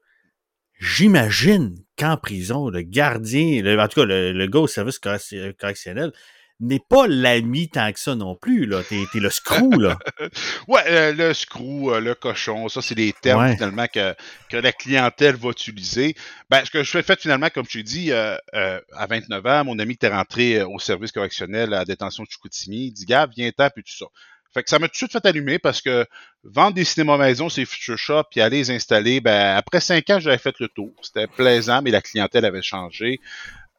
J'imagine 0.79 1.77
qu'en 1.97 2.17
prison, 2.17 2.69
le 2.69 2.81
gardien, 2.81 3.61
le- 3.61 3.79
en 3.79 3.87
tout 3.87 4.01
cas, 4.01 4.05
le, 4.05 4.31
le 4.33 4.47
gars 4.47 4.59
au 4.59 4.67
service 4.67 4.99
correc- 4.99 5.55
correctionnel, 5.57 6.11
n'est 6.59 6.79
pas 6.89 7.07
l'ami 7.07 7.67
tant 7.69 7.91
que 7.91 7.99
ça 7.99 8.15
non 8.15 8.35
plus, 8.35 8.65
là. 8.65 8.81
T'es, 8.87 9.03
t'es 9.11 9.19
le 9.19 9.29
screw, 9.29 9.79
là. 9.79 9.97
Ouais, 10.67 10.81
euh, 10.87 11.13
le 11.13 11.33
screw, 11.33 11.89
euh, 11.93 11.99
le 11.99 12.15
cochon, 12.15 12.69
ça, 12.69 12.81
c'est 12.81 12.95
des 12.95 13.11
termes 13.13 13.41
Ouais. 13.43 13.55
finalement 13.55 13.87
que, 13.87 14.13
que 14.49 14.57
la 14.57 14.71
clientèle 14.71 15.35
va 15.35 15.49
utiliser. 15.49 16.15
Ben, 16.49 16.63
ce 16.63 16.71
que 16.71 16.83
je 16.83 16.91
fais 16.91 17.03
fait 17.03 17.19
finalement, 17.19 17.49
comme 17.49 17.65
je 17.67 17.79
t'ai 17.79 17.83
dit, 17.83 18.11
euh, 18.11 18.37
à 18.53 19.07
29 19.07 19.45
ans, 19.45 19.65
mon 19.65 19.79
ami 19.79 19.93
était 19.93 20.07
rentré 20.09 20.59
euh, 20.59 20.67
au 20.67 20.79
service 20.79 21.11
correctionnel 21.11 21.73
à 21.73 21.79
la 21.79 21.85
détention 21.85 22.23
de 22.23 22.29
Chicoutimi, 22.29 22.87
il 22.87 22.91
dit 22.91 23.05
Gab, 23.05 23.31
viens-t'en, 23.35 23.69
puis 23.69 23.83
tout 23.83 23.95
ça. 23.97 24.05
Fait 24.53 24.63
que 24.63 24.69
ça 24.69 24.77
m'a 24.77 24.88
tout 24.88 24.93
de 24.93 24.98
suite 24.98 25.12
fait 25.12 25.25
allumer 25.25 25.57
parce 25.57 25.81
que 25.81 26.05
vendre 26.43 26.75
des 26.75 26.83
cinémas 26.83 27.17
maison, 27.17 27.50
c'est 27.50 27.65
future 27.65 27.98
shop, 27.98 28.25
puis 28.29 28.41
aller 28.41 28.57
les 28.57 28.72
installer, 28.72 29.19
ben 29.19 29.55
après 29.55 29.79
cinq 29.79 30.10
ans, 30.12 30.19
j'avais 30.19 30.38
fait 30.38 30.60
le 30.60 30.67
tour. 30.67 30.93
C'était 31.01 31.27
plaisant, 31.27 31.81
mais 31.81 31.91
la 31.91 32.01
clientèle 32.01 32.45
avait 32.45 32.62
changé. 32.62 33.19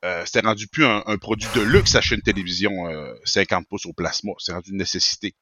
Euh, 0.04 0.22
c'était 0.26 0.46
rendu 0.46 0.66
plus 0.66 0.84
un, 0.84 1.16
produit 1.16 1.48
de 1.54 1.60
luxe 1.62 1.94
acheter 1.94 2.16
une 2.16 2.22
télévision 2.22 2.88
euh, 2.88 3.14
50 3.24 3.66
pouces 3.68 3.86
au 3.86 3.92
plasma. 3.92 4.32
C'est 4.38 4.52
rendu 4.52 4.70
une 4.70 4.76
nécessité. 4.78 5.34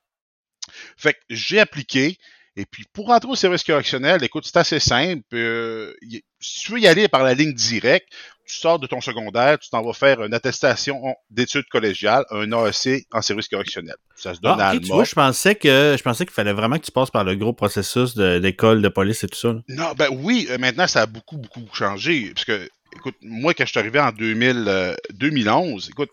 Fait 0.97 1.15
que 1.15 1.21
j'ai 1.31 1.59
appliqué. 1.59 2.19
Et 2.57 2.67
puis, 2.67 2.85
pour 2.93 3.07
rentrer 3.07 3.31
au 3.31 3.35
service 3.35 3.65
correctionnel, 3.65 4.23
écoute, 4.23 4.45
c'est 4.45 4.59
assez 4.59 4.79
simple. 4.79 5.23
Euh, 5.33 5.95
y- 6.03 6.21
si 6.39 6.61
tu 6.65 6.73
veux 6.73 6.81
y 6.81 6.87
aller 6.87 7.09
par 7.09 7.23
la 7.23 7.33
ligne 7.33 7.55
directe, 7.55 8.09
tu 8.47 8.57
sors 8.59 8.79
de 8.79 8.87
ton 8.87 9.01
secondaire, 9.01 9.59
tu 9.59 9.71
t'en 9.71 9.83
vas 9.83 9.95
faire 9.95 10.23
une 10.23 10.35
attestation 10.35 11.01
d'études 11.31 11.65
collégiales, 11.71 12.25
un 12.31 12.51
AEC 12.53 13.07
en 13.11 13.23
service 13.23 13.49
correctionnel. 13.49 13.95
Ça 14.17 14.35
se 14.35 14.41
donne 14.41 14.61
Ah, 14.61 14.69
à 14.69 14.75
ok, 14.75 14.83
tu 14.83 14.89
vois, 14.89 15.05
je 15.05 15.15
pensais 15.15 15.55
que 15.55 15.95
je 15.97 16.03
pensais 16.03 16.27
qu'il 16.27 16.35
fallait 16.35 16.53
vraiment 16.53 16.77
que 16.79 16.85
tu 16.85 16.91
passes 16.93 17.11
par 17.11 17.25
le 17.25 17.37
gros 17.37 17.55
processus 17.55 18.15
de- 18.15 18.39
d'école 18.39 18.83
de 18.83 18.89
police 18.89 19.25
et 19.25 19.29
tout 19.29 19.39
ça. 19.39 19.53
là. 19.55 19.61
Non, 19.69 19.93
ben 19.97 20.09
oui, 20.13 20.47
euh, 20.51 20.59
maintenant 20.59 20.87
ça 20.87 21.03
a 21.03 21.07
beaucoup, 21.07 21.39
beaucoup 21.39 21.63
changé. 21.73 22.33
Parce 22.35 22.45
que, 22.45 22.69
écoute, 22.95 23.17
moi, 23.23 23.55
quand 23.55 23.65
je 23.65 23.71
suis 23.71 23.79
arrivé 23.81 23.99
en 23.99 24.13
2000, 24.13 24.65
euh, 24.69 24.95
2011, 25.15 25.89
écoute, 25.89 26.11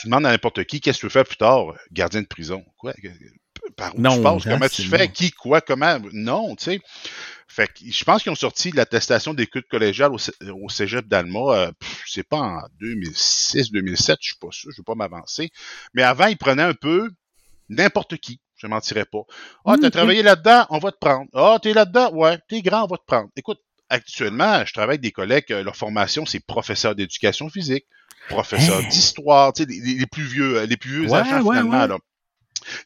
tu 0.00 0.08
demandes 0.08 0.26
à 0.26 0.30
n'importe 0.32 0.64
qui, 0.64 0.80
qu'est-ce 0.80 0.98
que 0.98 1.00
tu 1.02 1.06
veux 1.06 1.10
faire 1.10 1.24
plus 1.24 1.36
tard? 1.36 1.74
Gardien 1.92 2.22
de 2.22 2.26
prison. 2.26 2.64
Quoi? 2.78 2.94
Par 3.76 3.94
où 3.94 4.02
tu 4.02 4.22
passes? 4.22 4.44
Comment 4.44 4.68
tu 4.68 4.82
fais? 4.82 5.08
Qui, 5.08 5.30
quoi, 5.30 5.60
comment? 5.60 5.98
Non, 6.12 6.56
tu 6.56 6.64
sais. 6.64 6.80
Fait 7.48 7.66
que 7.66 7.90
je 7.90 8.04
pense 8.04 8.22
qu'ils 8.22 8.30
ont 8.30 8.36
sorti 8.36 8.70
l'attestation 8.72 9.34
d'écoute 9.34 9.66
collégiale 9.68 10.12
au, 10.12 10.18
au 10.52 10.68
cégep 10.68 11.08
d'Alma. 11.08 11.40
Euh, 11.40 11.72
c'est 12.06 12.22
pas 12.22 12.38
en 12.38 12.60
2006, 12.78 13.72
2007, 13.72 14.18
je 14.20 14.26
suis 14.28 14.36
pas 14.38 14.48
sûr, 14.50 14.70
je 14.70 14.80
vais 14.80 14.84
pas 14.84 14.94
m'avancer. 14.94 15.50
Mais 15.94 16.02
avant, 16.02 16.26
ils 16.26 16.36
prenaient 16.36 16.62
un 16.62 16.74
peu 16.74 17.10
n'importe 17.68 18.16
qui. 18.18 18.40
Je 18.56 18.66
ne 18.66 18.72
mentirais 18.72 19.04
pas. 19.04 19.22
Ah, 19.64 19.74
tu 19.74 19.82
t'as 19.82 19.90
travaillé 19.90 20.22
là-dedans, 20.22 20.66
on 20.70 20.78
va 20.78 20.92
te 20.92 20.98
prendre. 20.98 21.26
Ah, 21.32 21.58
t'es 21.62 21.72
là-dedans, 21.72 22.12
ouais, 22.12 22.38
t'es 22.48 22.60
grand, 22.60 22.84
on 22.84 22.88
va 22.88 22.96
te 22.96 23.04
prendre. 23.06 23.28
Écoute, 23.36 23.60
actuellement, 23.88 24.64
je 24.64 24.72
travaille 24.72 24.94
avec 24.94 25.00
des 25.00 25.12
collègues, 25.12 25.48
leur 25.50 25.76
formation, 25.76 26.26
c'est 26.26 26.40
professeur 26.40 26.94
d'éducation 26.94 27.48
physique, 27.48 27.86
professeur 28.28 28.78
hein? 28.78 28.88
d'histoire, 28.88 29.52
tu 29.52 29.62
sais, 29.62 29.68
les, 29.68 30.06
plus 30.06 30.24
vieux, 30.24 30.64
les 30.64 30.76
plus 30.76 30.90
vieux 30.90 31.12
agents, 31.14 31.42
finalement, 31.42 31.86
là. 31.86 31.98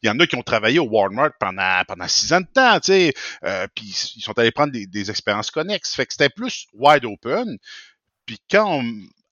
Il 0.03 0.07
y 0.07 0.11
en 0.11 0.19
a 0.21 0.27
qui 0.27 0.37
ont 0.37 0.43
travaillé 0.43 0.79
au 0.79 0.87
Walmart 0.89 1.33
pendant, 1.39 1.83
pendant 1.87 2.09
six 2.09 2.33
ans 2.33 2.41
de 2.41 2.47
temps, 2.53 2.81
tu 2.81 2.93
sais, 2.93 3.15
euh, 3.45 3.67
puis 3.75 4.13
ils 4.17 4.23
sont 4.23 4.39
allés 4.39 4.51
prendre 4.51 4.73
des, 4.73 5.11
expériences 5.11 5.51
connexes. 5.51 5.95
Fait 5.95 6.07
que 6.07 6.13
c'était 6.13 6.31
plus 6.31 6.67
wide 6.75 7.05
open. 7.05 7.59
Puis 8.27 8.39
quand, 8.51 8.83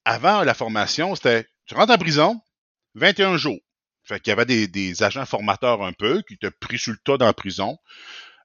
avant 0.05 0.43
la 0.43 0.55
formation, 0.55 1.15
c'était, 1.15 1.47
tu 1.67 1.75
rentres 1.75 1.93
en 1.93 1.99
prison, 1.99 2.41
21 2.95 3.37
jours. 3.37 3.59
Fait 4.03 4.19
qu'il 4.19 4.31
y 4.31 4.33
avait 4.39 4.67
des, 4.67 5.03
agents 5.03 5.27
formateurs 5.27 5.83
un 5.83 5.93
peu 5.93 6.23
qui 6.27 6.35
étaient 6.35 6.51
pris 6.51 6.79
sur 6.79 6.93
le 6.93 6.99
tas 7.05 7.17
dans 7.17 7.27
la 7.27 7.33
prison, 7.33 7.79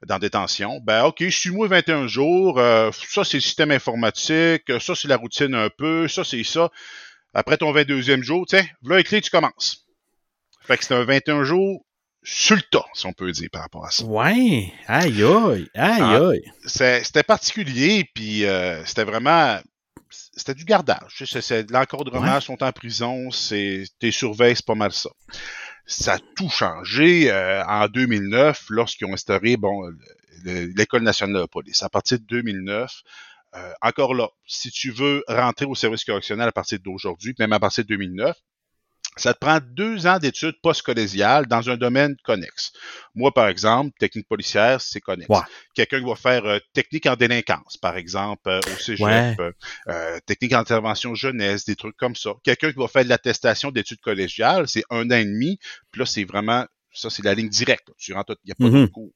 dans 0.05 0.19
détention. 0.19 0.79
Ben, 0.83 1.05
OK, 1.05 1.23
suis-moi 1.29 1.67
21 1.67 2.07
jours, 2.07 2.59
euh, 2.59 2.91
ça 2.91 3.23
c'est 3.23 3.37
le 3.37 3.41
système 3.41 3.71
informatique, 3.71 4.63
ça 4.79 4.93
c'est 4.95 5.07
la 5.07 5.17
routine 5.17 5.55
un 5.55 5.69
peu, 5.69 6.07
ça 6.07 6.23
c'est 6.23 6.43
ça. 6.43 6.69
Après 7.33 7.57
ton 7.57 7.73
22e 7.73 8.21
jour, 8.21 8.45
tiens, 8.47 8.65
voilà 8.81 9.03
les 9.09 9.21
tu 9.21 9.29
commences. 9.29 9.84
Fait 10.65 10.77
que 10.77 10.83
c'était 10.83 10.95
un 10.95 11.05
21 11.05 11.43
jours 11.43 11.85
sur 12.23 12.55
le 12.55 12.61
tas, 12.63 12.85
si 12.93 13.05
on 13.05 13.13
peut 13.13 13.31
dire, 13.31 13.49
par 13.51 13.61
rapport 13.61 13.85
à 13.85 13.91
ça. 13.91 14.03
Ouais, 14.03 14.73
aïe 14.87 15.23
aïe, 15.23 15.69
aïe 15.75 16.01
ah, 16.01 16.29
aïe. 16.29 16.51
C'était 16.65 17.23
particulier, 17.23 18.09
puis 18.15 18.45
euh, 18.45 18.83
c'était 18.85 19.03
vraiment, 19.03 19.59
c'était 20.09 20.55
du 20.55 20.65
gardage. 20.65 21.23
C'est 21.23 21.69
l'encadrement, 21.69 22.41
sont 22.41 22.63
en 22.63 22.71
prison, 22.71 23.29
c'est 23.29 23.83
tes 23.99 24.11
surveilles, 24.11 24.55
c'est 24.55 24.65
pas 24.65 24.75
mal 24.75 24.91
ça. 24.91 25.11
Ça 25.85 26.13
a 26.13 26.19
tout 26.35 26.49
changé 26.49 27.31
euh, 27.31 27.63
en 27.65 27.87
2009 27.87 28.65
lorsqu'ils 28.69 29.05
ont 29.05 29.13
instauré 29.13 29.55
bon 29.55 29.87
l'école 30.43 31.03
nationale 31.03 31.43
de 31.43 31.47
police. 31.47 31.83
À 31.83 31.89
partir 31.89 32.19
de 32.19 32.25
2009, 32.25 32.91
euh, 33.55 33.73
encore 33.81 34.13
là, 34.13 34.29
si 34.45 34.69
tu 34.69 34.91
veux 34.91 35.23
rentrer 35.27 35.65
au 35.65 35.75
service 35.75 36.03
correctionnel 36.03 36.47
à 36.47 36.51
partir 36.51 36.79
d'aujourd'hui, 36.79 37.33
même 37.39 37.53
à 37.53 37.59
partir 37.59 37.83
de 37.83 37.89
2009, 37.89 38.35
ça 39.17 39.33
te 39.33 39.39
prend 39.39 39.59
deux 39.61 40.07
ans 40.07 40.19
d'études 40.19 40.59
post-collégiales 40.61 41.45
dans 41.45 41.69
un 41.69 41.77
domaine 41.77 42.15
connexe. 42.23 42.73
Moi, 43.13 43.33
par 43.33 43.47
exemple, 43.47 43.91
technique 43.97 44.27
policière, 44.27 44.81
c'est 44.81 44.99
connexe. 44.99 45.29
Quelqu'un 45.73 45.99
qui 45.99 46.05
va 46.05 46.15
faire 46.15 46.45
euh, 46.45 46.59
technique 46.73 47.05
en 47.05 47.15
délinquance, 47.15 47.77
par 47.77 47.95
exemple, 47.95 48.49
euh, 48.49 48.59
au 48.59 48.79
cégep, 48.79 49.39
euh, 49.87 50.19
technique 50.25 50.53
en 50.53 50.59
intervention 50.59 51.15
jeunesse, 51.15 51.65
des 51.65 51.75
trucs 51.75 51.95
comme 51.95 52.15
ça. 52.15 52.33
Quelqu'un 52.43 52.71
qui 52.71 52.79
va 52.79 52.87
faire 52.87 53.03
de 53.05 53.09
l'attestation 53.09 53.71
d'études 53.71 54.01
collégiales, 54.01 54.67
c'est 54.67 54.83
un 54.89 55.09
an 55.09 55.15
et 55.15 55.25
demi. 55.25 55.59
Puis 55.91 55.99
là, 55.99 56.05
c'est 56.05 56.25
vraiment, 56.25 56.65
ça, 56.91 57.09
c'est 57.09 57.23
la 57.23 57.33
ligne 57.33 57.49
directe. 57.49 57.89
Tu 57.97 58.13
rentres, 58.13 58.35
il 58.43 58.47
n'y 58.47 58.51
a 58.51 58.55
pas 58.55 58.77
de 58.77 58.85
mm-hmm. 58.85 58.89
cours. 58.89 59.13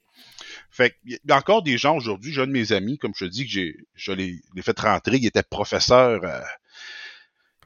Fait 0.72 0.96
il 1.06 1.18
y 1.26 1.32
a 1.32 1.38
encore 1.38 1.64
des 1.64 1.78
gens 1.78 1.96
aujourd'hui, 1.96 2.34
j'ai 2.34 2.42
un 2.42 2.48
de 2.48 2.52
mes 2.52 2.72
amis, 2.72 2.98
comme 2.98 3.14
je 3.16 3.26
te 3.26 3.30
dis, 3.30 3.46
que 3.46 3.52
j'ai, 3.52 3.76
je 3.96 4.12
l'ai, 4.12 4.42
fait 4.62 4.80
rentrer, 4.80 5.18
il 5.18 5.26
était 5.26 5.44
professeur 5.44 6.22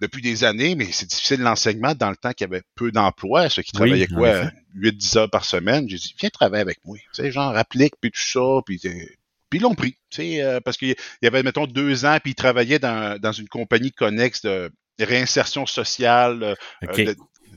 depuis 0.04 0.22
des 0.22 0.44
années, 0.44 0.76
mais 0.76 0.92
c'est 0.92 1.06
difficile 1.06 1.40
l'enseignement 1.40 1.96
dans 1.96 2.10
le 2.10 2.18
temps 2.18 2.34
qu'il 2.34 2.46
y 2.46 2.50
avait 2.50 2.64
peu 2.76 2.92
d'emplois, 2.92 3.50
ceux 3.50 3.62
qui 3.62 3.72
travaillaient 3.72 4.08
quoi, 4.08 4.52
8-10 4.76 5.18
heures 5.18 5.30
par 5.30 5.46
semaine. 5.46 5.88
J'ai 5.88 5.96
dit, 5.96 6.14
viens 6.20 6.30
travailler 6.30 6.62
avec 6.62 6.80
moi. 6.84 6.98
Tu 6.98 7.24
sais, 7.24 7.32
genre, 7.32 7.56
applique, 7.56 7.94
puis 8.02 8.12
tout 8.12 8.20
ça, 8.20 8.62
puis 8.66 8.80
puis 9.50 9.60
ils 9.60 9.62
l'ont 9.62 9.76
pris, 9.76 9.92
tu 10.10 10.16
sais, 10.18 10.42
euh, 10.42 10.60
parce 10.62 10.78
qu'il 10.78 10.96
y 11.22 11.28
avait, 11.28 11.44
mettons, 11.44 11.68
deux 11.68 12.06
ans, 12.06 12.18
puis 12.20 12.32
il 12.32 12.36
travaillait 12.36 12.80
dans, 12.80 13.20
dans 13.22 13.32
une 13.32 13.48
compagnie 13.48 13.92
connexe 13.92 14.42
de 14.42 14.72
réinsertion 15.00 15.68
sociale, 15.68 16.56
euh, 16.82 17.14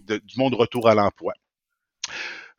du 0.07 0.39
monde 0.39 0.55
retour 0.55 0.91
à 0.91 0.95
l'emploi. 0.95 1.33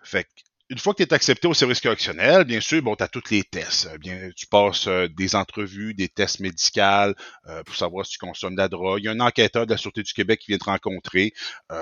Fait 0.03 0.23
que 0.23 0.29
une 0.69 0.77
fois 0.79 0.93
que 0.93 1.01
tu 1.01 1.03
es 1.03 1.13
accepté 1.13 1.47
au 1.47 1.53
service 1.53 1.79
correctionnel, 1.79 2.43
bien 2.43 2.59
sûr, 2.59 2.81
bon, 2.81 2.95
tu 2.95 3.03
as 3.03 3.07
tous 3.07 3.29
les 3.31 3.43
tests. 3.43 3.87
Euh, 3.87 3.97
bien, 3.97 4.29
tu 4.35 4.47
passes 4.47 4.87
euh, 4.87 5.07
des 5.07 5.35
entrevues, 5.35 5.93
des 5.93 6.09
tests 6.09 6.39
médicaux 6.41 6.67
euh, 6.77 7.63
pour 7.65 7.75
savoir 7.75 8.05
si 8.05 8.13
tu 8.13 8.17
consommes 8.17 8.55
de 8.55 8.61
la 8.61 8.67
drogue. 8.67 8.99
Il 9.01 9.05
y 9.05 9.07
a 9.07 9.11
un 9.11 9.19
enquêteur 9.21 9.65
de 9.65 9.71
la 9.71 9.77
Sûreté 9.77 10.03
du 10.03 10.11
Québec 10.11 10.41
qui 10.41 10.51
vient 10.51 10.57
te 10.57 10.65
rencontrer 10.65 11.33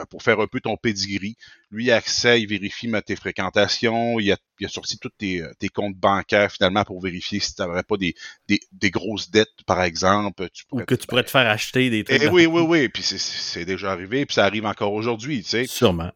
pour 0.10 0.22
faire 0.22 0.40
un 0.40 0.48
peu 0.48 0.60
ton 0.60 0.78
pedigree. 0.78 1.36
Lui, 1.72 1.86
il 1.86 1.92
a 1.92 1.96
accès, 1.96 2.42
il 2.42 2.48
vérifie 2.48 2.92
tes 3.06 3.16
fréquentations, 3.16 4.20
il 4.20 4.32
a, 4.32 4.38
il 4.60 4.66
a 4.66 4.70
sorti 4.70 4.98
tous 5.00 5.10
tes, 5.10 5.44
tes, 5.60 5.70
comptes 5.70 5.96
bancaires 5.96 6.52
finalement 6.52 6.84
pour 6.84 7.02
vérifier 7.02 7.40
si 7.40 7.56
tu 7.56 7.62
n'aurais 7.62 7.84
pas 7.84 7.98
des, 7.98 8.14
des, 8.48 8.60
des, 8.72 8.92
grosses 8.92 9.32
dettes, 9.32 9.64
par 9.66 9.82
exemple. 9.82 10.48
Tu 10.54 10.66
Ou 10.72 10.82
que 10.82 10.96
tu 10.96 11.08
pourrais 11.08 11.24
te 11.24 11.32
faire 11.32 11.48
acheter 11.48 11.90
des 11.90 12.04
trucs. 12.04 12.22
Eh 12.22 12.28
oui, 12.28 12.46
oui, 12.46 12.62
oui. 12.62 12.90
Puis 12.90 13.04
c'est 13.04 13.66
déjà 13.66 13.92
arrivé, 13.92 14.26
puis 14.26 14.36
ça 14.36 14.46
arrive 14.46 14.66
encore 14.66 14.94
aujourd'hui, 14.94 15.42
tu 15.44 15.50
sais. 15.50 15.66
Sûrement. 15.66 16.12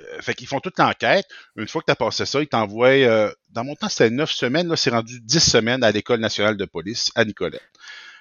Euh, 0.00 0.20
fait 0.20 0.34
qu'ils 0.34 0.46
font 0.46 0.60
toute 0.60 0.78
l'enquête. 0.78 1.26
Une 1.56 1.68
fois 1.68 1.80
que 1.80 1.86
tu 1.86 1.92
as 1.92 1.96
passé 1.96 2.26
ça, 2.26 2.40
ils 2.40 2.48
t'envoient, 2.48 2.88
euh, 2.88 3.32
dans 3.50 3.64
mon 3.64 3.74
temps, 3.74 3.88
c'était 3.88 4.10
neuf 4.10 4.30
semaines, 4.30 4.68
là, 4.68 4.76
c'est 4.76 4.90
rendu 4.90 5.20
dix 5.20 5.40
semaines 5.40 5.82
à 5.82 5.90
l'École 5.90 6.20
nationale 6.20 6.56
de 6.56 6.64
police 6.64 7.10
à 7.14 7.24
Nicolet. 7.24 7.60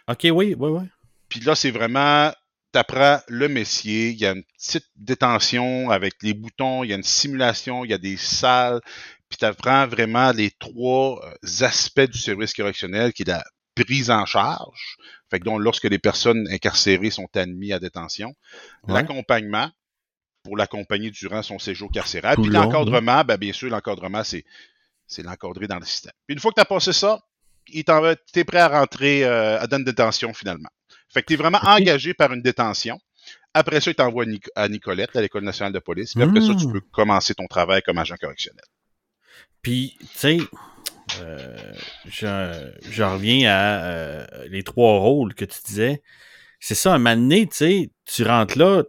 OK, 0.07 0.23
oui, 0.23 0.55
oui, 0.57 0.69
oui. 0.69 0.83
Puis 1.29 1.39
là, 1.41 1.55
c'est 1.55 1.71
vraiment, 1.71 2.31
tu 2.71 2.79
apprends 2.79 3.19
le 3.27 3.47
métier, 3.47 4.09
il 4.09 4.17
y 4.17 4.25
a 4.25 4.31
une 4.31 4.43
petite 4.43 4.87
détention 4.95 5.89
avec 5.89 6.15
les 6.21 6.33
boutons, 6.33 6.83
il 6.83 6.91
y 6.91 6.93
a 6.93 6.95
une 6.95 7.03
simulation, 7.03 7.83
il 7.83 7.91
y 7.91 7.93
a 7.93 7.97
des 7.97 8.17
salles, 8.17 8.79
puis 9.29 9.37
tu 9.37 9.45
apprends 9.45 9.87
vraiment 9.87 10.31
les 10.31 10.51
trois 10.51 11.21
euh, 11.25 11.65
aspects 11.65 12.09
du 12.09 12.17
service 12.17 12.53
correctionnel, 12.53 13.11
qui 13.13 13.23
est 13.23 13.27
la 13.27 13.43
prise 13.75 14.09
en 14.09 14.25
charge, 14.25 14.97
fait 15.29 15.39
que 15.39 15.43
donc 15.43 15.59
lorsque 15.59 15.85
les 15.85 15.99
personnes 15.99 16.47
incarcérées 16.49 17.11
sont 17.11 17.27
admises 17.35 17.73
à 17.73 17.79
détention, 17.79 18.33
l'accompagnement, 18.87 19.69
pour 20.45 20.55
l'accompagner 20.55 21.09
durant 21.09 21.41
son 21.41 21.57
séjour 21.57 21.91
carcéral. 21.91 22.37
Puis 22.37 22.51
l'encadrement, 22.51 23.23
ben, 23.23 23.35
bien 23.35 23.51
sûr, 23.51 23.69
l'encadrement, 23.69 24.23
c'est, 24.23 24.45
c'est 25.07 25.23
l'encadrer 25.23 25.67
dans 25.67 25.79
le 25.79 25.85
système. 25.85 26.13
Puis 26.27 26.35
une 26.35 26.39
fois 26.39 26.51
que 26.51 26.55
tu 26.55 26.61
as 26.61 26.65
passé 26.65 26.93
ça, 26.93 27.19
tu 27.65 27.79
es 27.79 28.43
prêt 28.43 28.59
à 28.59 28.67
rentrer 28.67 29.25
euh, 29.25 29.59
à 29.59 29.65
donner 29.65 29.81
une 29.81 29.85
détention 29.85 30.33
finalement. 30.35 30.69
Fait 31.09 31.21
que 31.23 31.27
tu 31.27 31.33
es 31.33 31.35
vraiment 31.35 31.59
engagé 31.63 32.13
par 32.13 32.31
une 32.31 32.43
détention. 32.43 32.99
Après 33.55 33.81
ça, 33.81 33.89
il 33.89 33.95
t'envoie 33.95 34.25
à 34.55 34.69
Nicolette, 34.69 35.15
à 35.15 35.21
l'École 35.21 35.43
nationale 35.43 35.73
de 35.73 35.79
police. 35.79 36.13
Puis 36.13 36.21
après 36.21 36.41
ça, 36.41 36.53
tu 36.53 36.67
hmm. 36.67 36.73
peux 36.73 36.81
commencer 36.91 37.33
ton 37.33 37.47
travail 37.47 37.81
comme 37.81 37.97
agent 37.97 38.15
correctionnel. 38.21 38.65
Puis, 39.63 39.97
tu 39.99 40.07
sais, 40.13 40.37
euh, 41.21 41.73
je, 42.05 43.03
reviens 43.03 43.49
à 43.49 43.83
euh, 43.83 44.27
les 44.49 44.61
trois 44.61 44.99
rôles 44.99 45.33
que 45.33 45.45
tu 45.45 45.57
disais. 45.65 46.03
C'est 46.59 46.75
ça, 46.75 46.93
un 46.93 46.97
moment 46.99 47.15
donné, 47.15 47.47
tu 47.47 47.55
sais, 47.55 47.89
tu 48.05 48.23
rentres 48.23 48.57
là, 48.59 48.83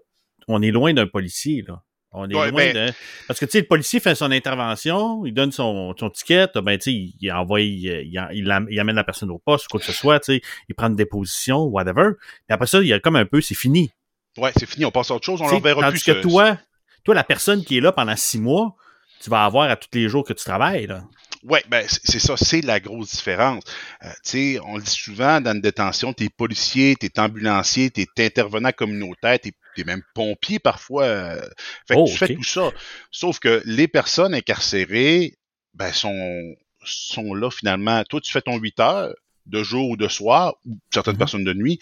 on 0.49 0.63
est 0.63 0.71
loin 0.71 0.93
d'un 0.93 1.07
policier, 1.07 1.65
là. 1.67 1.83
On 2.13 2.29
est 2.29 2.33
loin 2.33 2.51
ben 2.51 2.95
Parce 3.27 3.39
que, 3.39 3.45
tu 3.45 3.53
sais, 3.53 3.61
le 3.61 3.67
policier 3.67 4.01
fait 4.01 4.15
son 4.15 4.31
intervention, 4.31 5.27
il 5.27 5.35
donne 5.35 5.53
son, 5.53 5.95
son 5.99 6.09
ticket, 6.09 6.49
ben, 6.55 6.79
tu 6.79 6.91
sais, 6.91 7.15
il 7.21 7.33
envoie, 7.33 7.61
il, 7.61 7.85
il, 8.33 8.81
amène 8.81 8.97
la 8.97 9.05
personne 9.05 9.31
au 9.31 9.39
poste, 9.39 9.69
quoi 9.69 9.81
que 9.81 9.87
ce 9.87 9.93
soit, 9.93 10.19
tu 10.21 10.35
sais, 10.35 10.41
il 10.69 10.75
prend 10.75 10.87
une 10.87 10.97
déposition, 10.97 11.65
whatever. 11.65 12.13
Et 12.49 12.53
après 12.53 12.67
ça, 12.67 12.81
il 12.81 12.87
y 12.87 12.93
a 12.93 13.01
comme 13.01 13.17
un 13.17 13.27
peu, 13.27 13.41
c'est 13.43 13.55
fini. 13.55 13.91
Ouais, 14.39 14.51
c'est 14.57 14.67
fini, 14.67 14.85
on 14.87 14.91
passe 14.91 15.11
à 15.11 15.15
autre 15.15 15.27
chose, 15.27 15.43
on 15.43 15.47
ne 15.47 15.61
verra 15.61 15.91
plus. 15.91 16.03
Tandis 16.03 16.21
que 16.21 16.23
toi, 16.23 16.59
toi, 17.05 17.15
la 17.15 17.25
personne 17.25 17.65
qui 17.65 17.77
est 17.77 17.81
là 17.81 17.93
pendant 17.93 18.17
six 18.17 18.39
mois, 18.39 18.75
tu 19.21 19.29
vas 19.29 19.45
avoir 19.45 19.69
à 19.69 19.77
tous 19.77 19.89
les 19.93 20.09
jours 20.09 20.25
que 20.25 20.33
tu 20.33 20.45
travailles, 20.45 20.87
là. 20.87 21.03
Oui, 21.49 21.61
ben 21.69 21.87
c'est 21.87 22.19
ça, 22.19 22.37
c'est 22.37 22.61
la 22.63 22.81
grosse 22.81 23.15
différence. 23.15 23.63
Euh, 24.03 24.09
tu 24.25 24.31
sais, 24.31 24.61
on 24.65 24.79
le 24.79 24.83
dit 24.83 24.91
souvent 24.91 25.41
dans 25.41 25.53
une 25.53 25.61
détention, 25.61 26.13
t'es 26.13 26.29
policier, 26.29 26.97
t'es 26.97 27.21
ambulancier, 27.21 27.91
t'es 27.91 28.07
intervenant 28.19 28.73
communautaire, 28.73 29.39
t'es 29.39 29.53
es 29.83 29.85
même 29.85 30.03
pompier 30.15 30.59
parfois. 30.59 31.05
Euh, 31.05 31.41
fait 31.87 31.95
que 31.95 32.01
oh, 32.01 32.07
tu 32.07 32.17
fais 32.17 32.35
tout 32.35 32.45
ça. 32.45 32.71
Sauf 33.11 33.39
que 33.39 33.63
les 33.65 33.89
personnes 33.89 34.35
incarcérées, 34.35 35.37
ben, 35.75 35.93
sont, 35.93 36.55
sont 36.85 37.35
là 37.35 37.51
finalement. 37.51 38.03
Toi, 38.05 38.21
tu 38.21 38.33
fais 38.33 38.43
ton 38.43 38.57
8 38.57 38.81
heures 38.81 39.15
de 39.47 39.63
jour 39.63 39.91
ou 39.91 39.97
de 39.97 40.09
soir, 40.09 40.55
ou 40.65 40.79
certaines 40.93 41.15
mm-hmm. 41.15 41.19
personnes 41.19 41.45
de 41.45 41.55
nuit. 41.55 41.79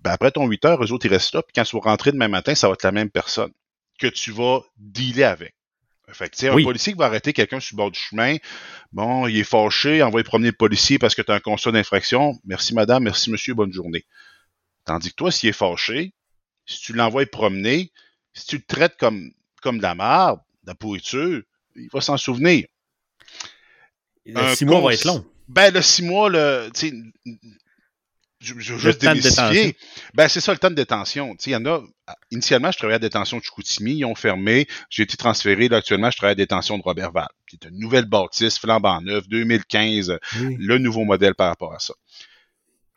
Ben, 0.00 0.10
après 0.12 0.30
ton 0.30 0.46
8 0.46 0.64
heures, 0.64 0.84
eux 0.84 0.92
autres, 0.92 1.06
ils 1.06 1.12
restent 1.12 1.34
là. 1.34 1.42
Puis 1.42 1.52
quand 1.54 1.64
tu 1.64 1.76
vas 1.76 1.82
rentrer 1.82 2.12
demain 2.12 2.28
matin, 2.28 2.54
ça 2.54 2.68
va 2.68 2.74
être 2.74 2.82
la 2.82 2.92
même 2.92 3.10
personne 3.10 3.52
que 3.98 4.06
tu 4.06 4.30
vas 4.30 4.60
dealer 4.76 5.24
avec. 5.24 5.54
Fait 6.12 6.30
que, 6.30 6.46
un 6.46 6.62
policier 6.62 6.94
qui 6.94 6.98
va 6.98 7.06
arrêter 7.06 7.32
quelqu'un 7.32 7.60
sur 7.60 7.76
le 7.76 7.78
bord 7.78 7.90
du 7.90 7.98
chemin, 7.98 8.36
bon, 8.92 9.26
il 9.26 9.38
est 9.38 9.44
fâché, 9.44 10.02
envoie 10.02 10.22
promener 10.22 10.48
le 10.48 10.56
policier 10.56 10.98
parce 10.98 11.14
que 11.14 11.20
tu 11.20 11.30
as 11.30 11.34
un 11.34 11.40
constat 11.40 11.72
d'infraction. 11.72 12.38
Merci 12.44 12.74
madame, 12.74 13.02
merci 13.02 13.30
monsieur, 13.30 13.52
bonne 13.54 13.72
journée. 13.72 14.06
Tandis 14.84 15.10
que 15.10 15.16
toi, 15.16 15.30
s'il 15.30 15.50
est 15.50 15.52
fâché, 15.52 16.14
si 16.68 16.80
tu 16.80 16.92
l'envoies 16.92 17.26
promener, 17.26 17.90
si 18.34 18.46
tu 18.46 18.56
le 18.56 18.62
traites 18.62 18.96
comme, 18.98 19.32
comme 19.62 19.78
de 19.78 19.82
la 19.82 19.94
merde, 19.94 20.40
de 20.62 20.68
la 20.68 20.74
pourriture, 20.74 21.42
il 21.74 21.88
va 21.92 22.00
s'en 22.00 22.16
souvenir. 22.16 22.66
Le 24.26 24.54
six 24.54 24.64
mois 24.66 24.80
va 24.80 24.92
être 24.92 25.04
long. 25.04 25.24
Ben, 25.48 25.72
le 25.72 25.80
six 25.80 26.02
mois, 26.02 26.28
le, 26.28 26.70
je, 28.40 28.54
je 28.58 28.74
veux 28.74 28.78
juste 28.78 29.00
démystifier. 29.00 29.76
Ben, 30.14 30.28
c'est 30.28 30.40
ça 30.40 30.52
le 30.52 30.58
temps 30.58 30.70
de 30.70 30.74
détention. 30.74 31.34
Il 31.46 31.52
y 31.52 31.56
en 31.56 31.64
a, 31.64 31.82
initialement, 32.30 32.70
je 32.70 32.76
travaillais 32.76 32.96
à 32.96 32.98
la 32.98 33.08
détention 33.08 33.38
de 33.38 33.42
Chicoutimi, 33.42 33.96
ils 33.96 34.04
ont 34.04 34.14
fermé. 34.14 34.68
J'ai 34.90 35.04
été 35.04 35.16
transféré. 35.16 35.68
Là, 35.68 35.78
actuellement, 35.78 36.10
je 36.10 36.18
travaille 36.18 36.32
à 36.32 36.36
la 36.36 36.44
détention 36.44 36.76
de 36.76 36.82
Robertval, 36.82 37.28
qui 37.48 37.56
est 37.56 37.68
une 37.68 37.78
nouvelle 37.78 38.04
bâtisse, 38.04 38.58
flambant 38.58 39.00
neuf, 39.00 39.26
2015, 39.28 40.18
le 40.36 40.78
nouveau 40.78 41.04
modèle 41.04 41.34
par 41.34 41.48
rapport 41.48 41.74
à 41.74 41.78
ça. 41.78 41.94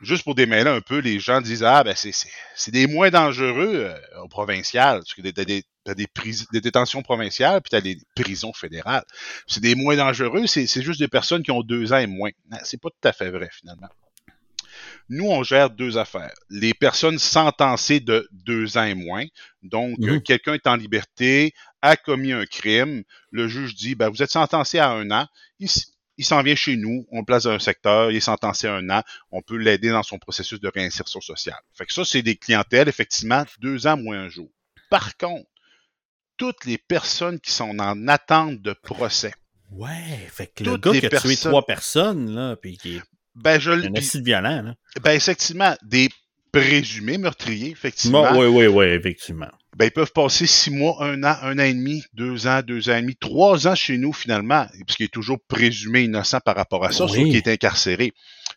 Juste 0.01 0.23
pour 0.23 0.33
démêler 0.33 0.69
un 0.69 0.81
peu, 0.81 0.97
les 0.97 1.19
gens 1.19 1.41
disent 1.41 1.63
Ah, 1.63 1.83
ben 1.83 1.95
c'est 1.95 2.71
des 2.71 2.87
moins 2.87 3.09
dangereux 3.09 3.85
euh, 3.85 4.21
au 4.23 4.27
provincial, 4.27 4.99
parce 4.99 5.13
que 5.13 5.21
t'as 5.21 5.45
des, 5.45 5.63
des, 5.85 6.07
des, 6.51 6.61
détentions 6.61 7.03
provinciales, 7.03 7.61
puis 7.61 7.69
t'as 7.69 7.81
des 7.81 7.99
prisons 8.15 8.53
fédérales. 8.53 9.05
C'est 9.47 9.61
des 9.61 9.75
moins 9.75 9.95
dangereux, 9.95 10.47
c'est 10.47 10.81
juste 10.81 10.99
des 10.99 11.07
personnes 11.07 11.43
qui 11.43 11.51
ont 11.51 11.61
deux 11.61 11.93
ans 11.93 11.99
et 11.99 12.07
moins. 12.07 12.31
C'est 12.63 12.81
pas 12.81 12.89
tout 12.89 13.07
à 13.07 13.13
fait 13.13 13.29
vrai, 13.29 13.49
finalement. 13.51 13.89
Nous, 15.09 15.25
on 15.25 15.43
gère 15.43 15.69
deux 15.69 15.97
affaires. 15.97 16.33
Les 16.49 16.73
personnes 16.73 17.19
sentencées 17.19 17.99
de 17.99 18.27
deux 18.31 18.77
ans 18.77 18.85
et 18.85 18.93
moins. 18.93 19.25
Donc, 19.61 19.97
euh, 19.99 20.13
mhm. 20.13 20.21
quelqu'un 20.23 20.53
est 20.53 20.67
en 20.67 20.77
liberté, 20.77 21.53
a 21.81 21.97
commis 21.97 22.31
un 22.31 22.45
crime. 22.45 23.03
Le 23.29 23.47
juge 23.47 23.75
dit, 23.75 23.95
ben, 23.95 24.09
vous 24.09 24.23
êtes 24.23 24.31
sentencé 24.31 24.79
à 24.79 24.89
un 24.89 25.11
an. 25.11 25.27
Il, 26.17 26.25
s'en 26.25 26.43
vient 26.43 26.55
chez 26.55 26.75
nous, 26.75 27.07
on 27.11 27.19
le 27.19 27.25
place 27.25 27.43
dans 27.43 27.51
un 27.51 27.59
secteur, 27.59 28.11
il 28.11 28.17
est 28.17 28.21
sentencé 28.21 28.67
à 28.67 28.75
un 28.75 28.89
an, 28.89 29.01
on 29.31 29.41
peut 29.41 29.57
l'aider 29.57 29.89
dans 29.89 30.03
son 30.03 30.19
processus 30.19 30.59
de 30.59 30.67
réinsertion 30.67 31.21
sociale. 31.21 31.59
Fait 31.73 31.85
que 31.85 31.93
ça, 31.93 32.05
c'est 32.05 32.21
des 32.21 32.35
clientèles, 32.35 32.89
effectivement, 32.89 33.43
deux 33.59 33.87
ans 33.87 33.97
moins 33.97 34.19
un 34.19 34.29
jour. 34.29 34.49
Par 34.89 35.17
contre, 35.17 35.49
toutes 36.37 36.65
les 36.65 36.77
personnes 36.77 37.39
qui 37.39 37.51
sont 37.51 37.77
en 37.79 38.07
attente 38.07 38.61
de 38.61 38.73
procès. 38.73 39.33
Ouais, 39.71 40.27
fait 40.29 40.47
que 40.47 40.63
le 40.63 40.77
gars 40.77 40.91
qui 40.91 41.05
a 41.05 41.21
tué 41.21 41.35
trois 41.37 41.65
personnes, 41.65 42.33
là, 42.33 42.55
puis 42.55 42.77
qui 42.77 42.97
est 42.97 43.01
ben, 43.35 43.59
je 43.59 43.71
Un 43.71 44.21
violent, 44.23 44.61
là. 44.61 44.75
Ben, 45.01 45.11
effectivement, 45.11 45.75
des 45.83 46.09
présumés 46.51 47.17
meurtriers, 47.17 47.71
effectivement. 47.71 48.31
oui, 48.33 48.47
oui, 48.47 48.67
oui, 48.67 48.85
effectivement. 48.87 49.51
Ben, 49.77 49.85
ils 49.85 49.91
peuvent 49.91 50.11
passer 50.11 50.47
six 50.47 50.69
mois, 50.69 50.97
un 50.99 51.23
an, 51.23 51.37
un 51.41 51.57
an 51.57 51.63
et 51.63 51.73
demi, 51.73 52.03
deux 52.13 52.45
ans, 52.47 52.61
deux 52.61 52.89
ans 52.89 52.95
et 52.95 53.01
demi, 53.01 53.15
trois 53.15 53.67
ans 53.67 53.75
chez 53.75 53.97
nous, 53.97 54.11
finalement, 54.11 54.67
puisqu'il 54.85 55.05
est 55.05 55.13
toujours 55.13 55.39
présumé 55.47 56.03
innocent 56.03 56.39
par 56.41 56.55
rapport 56.55 56.83
à 56.83 56.91
ça, 56.91 57.07
sauf 57.07 57.13
qu'il 57.13 57.35
est 57.35 57.47
incarcéré. 57.47 58.11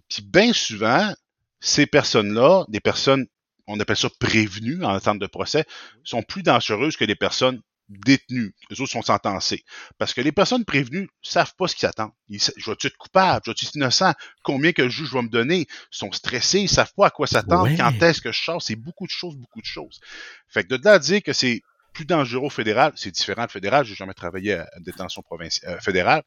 Puis, 0.08 0.22
bien 0.22 0.52
souvent, 0.52 1.14
ces 1.60 1.86
personnes-là, 1.86 2.64
des 2.68 2.80
personnes, 2.80 3.26
on 3.66 3.78
appelle 3.78 3.96
ça 3.96 4.10
prévenues 4.18 4.84
en 4.84 4.90
attente 4.90 5.20
de 5.20 5.26
procès, 5.26 5.64
sont 6.02 6.22
plus 6.22 6.42
dangereuses 6.42 6.96
que 6.96 7.04
des 7.04 7.14
personnes 7.14 7.60
détenus. 7.88 8.52
Les 8.70 8.80
autres 8.80 8.92
sont 8.92 9.02
sentencés. 9.02 9.64
Parce 9.98 10.14
que 10.14 10.20
les 10.20 10.32
personnes 10.32 10.64
prévenues 10.64 11.08
savent 11.22 11.54
pas 11.56 11.68
ce 11.68 11.76
qu'ils 11.76 11.88
attendent. 11.88 12.12
Ils, 12.28 12.40
je 12.40 12.70
vais-tu 12.70 12.86
être 12.86 12.96
coupable? 12.96 13.42
Je 13.44 13.50
vais-tu 13.50 13.66
être 13.66 13.74
innocent? 13.74 14.12
Combien 14.42 14.72
que 14.72 14.82
le 14.82 14.88
juge 14.88 15.12
va 15.12 15.22
me 15.22 15.28
donner? 15.28 15.60
Ils 15.60 15.66
sont 15.90 16.12
stressés, 16.12 16.60
ils 16.60 16.68
savent 16.68 16.92
pas 16.96 17.06
à 17.06 17.10
quoi 17.10 17.26
s'attendre. 17.26 17.68
Quand 17.76 17.92
est-ce 18.02 18.20
que 18.20 18.32
je 18.32 18.42
sors? 18.42 18.62
C'est 18.62 18.76
beaucoup 18.76 19.06
de 19.06 19.12
choses, 19.12 19.36
beaucoup 19.36 19.60
de 19.60 19.66
choses. 19.66 20.00
Fait 20.48 20.64
que 20.64 20.74
de 20.74 20.84
là 20.84 20.92
à 20.94 20.98
dire 20.98 21.22
que 21.22 21.32
c'est 21.32 21.60
plus 21.92 22.04
dangereux 22.04 22.46
au 22.46 22.50
fédéral, 22.50 22.92
c'est 22.96 23.10
différent 23.10 23.46
de 23.46 23.50
fédéral. 23.50 23.84
J'ai 23.84 23.94
jamais 23.94 24.14
travaillé 24.14 24.54
à 24.54 24.68
détention 24.80 25.22
provinciale, 25.22 25.74
euh, 25.74 25.80
fédérale. 25.80 26.22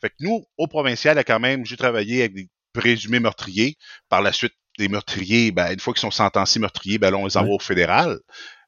Fait 0.00 0.10
que 0.10 0.16
nous, 0.20 0.44
au 0.58 0.66
provincial, 0.66 1.22
quand 1.24 1.40
même, 1.40 1.64
j'ai 1.64 1.76
travaillé 1.76 2.20
avec 2.20 2.34
des 2.34 2.48
présumés 2.72 3.18
meurtriers. 3.18 3.76
Par 4.08 4.20
la 4.22 4.32
suite, 4.32 4.52
des 4.78 4.88
meurtriers, 4.88 5.50
ben, 5.50 5.72
une 5.72 5.80
fois 5.80 5.92
qu'ils 5.92 6.02
sont 6.02 6.10
sentencés 6.10 6.60
meurtriers, 6.60 6.98
ben, 6.98 7.10
là, 7.10 7.16
on 7.16 7.26
les 7.26 7.36
envoie 7.36 7.56
au 7.56 7.58
fédéral. 7.58 8.18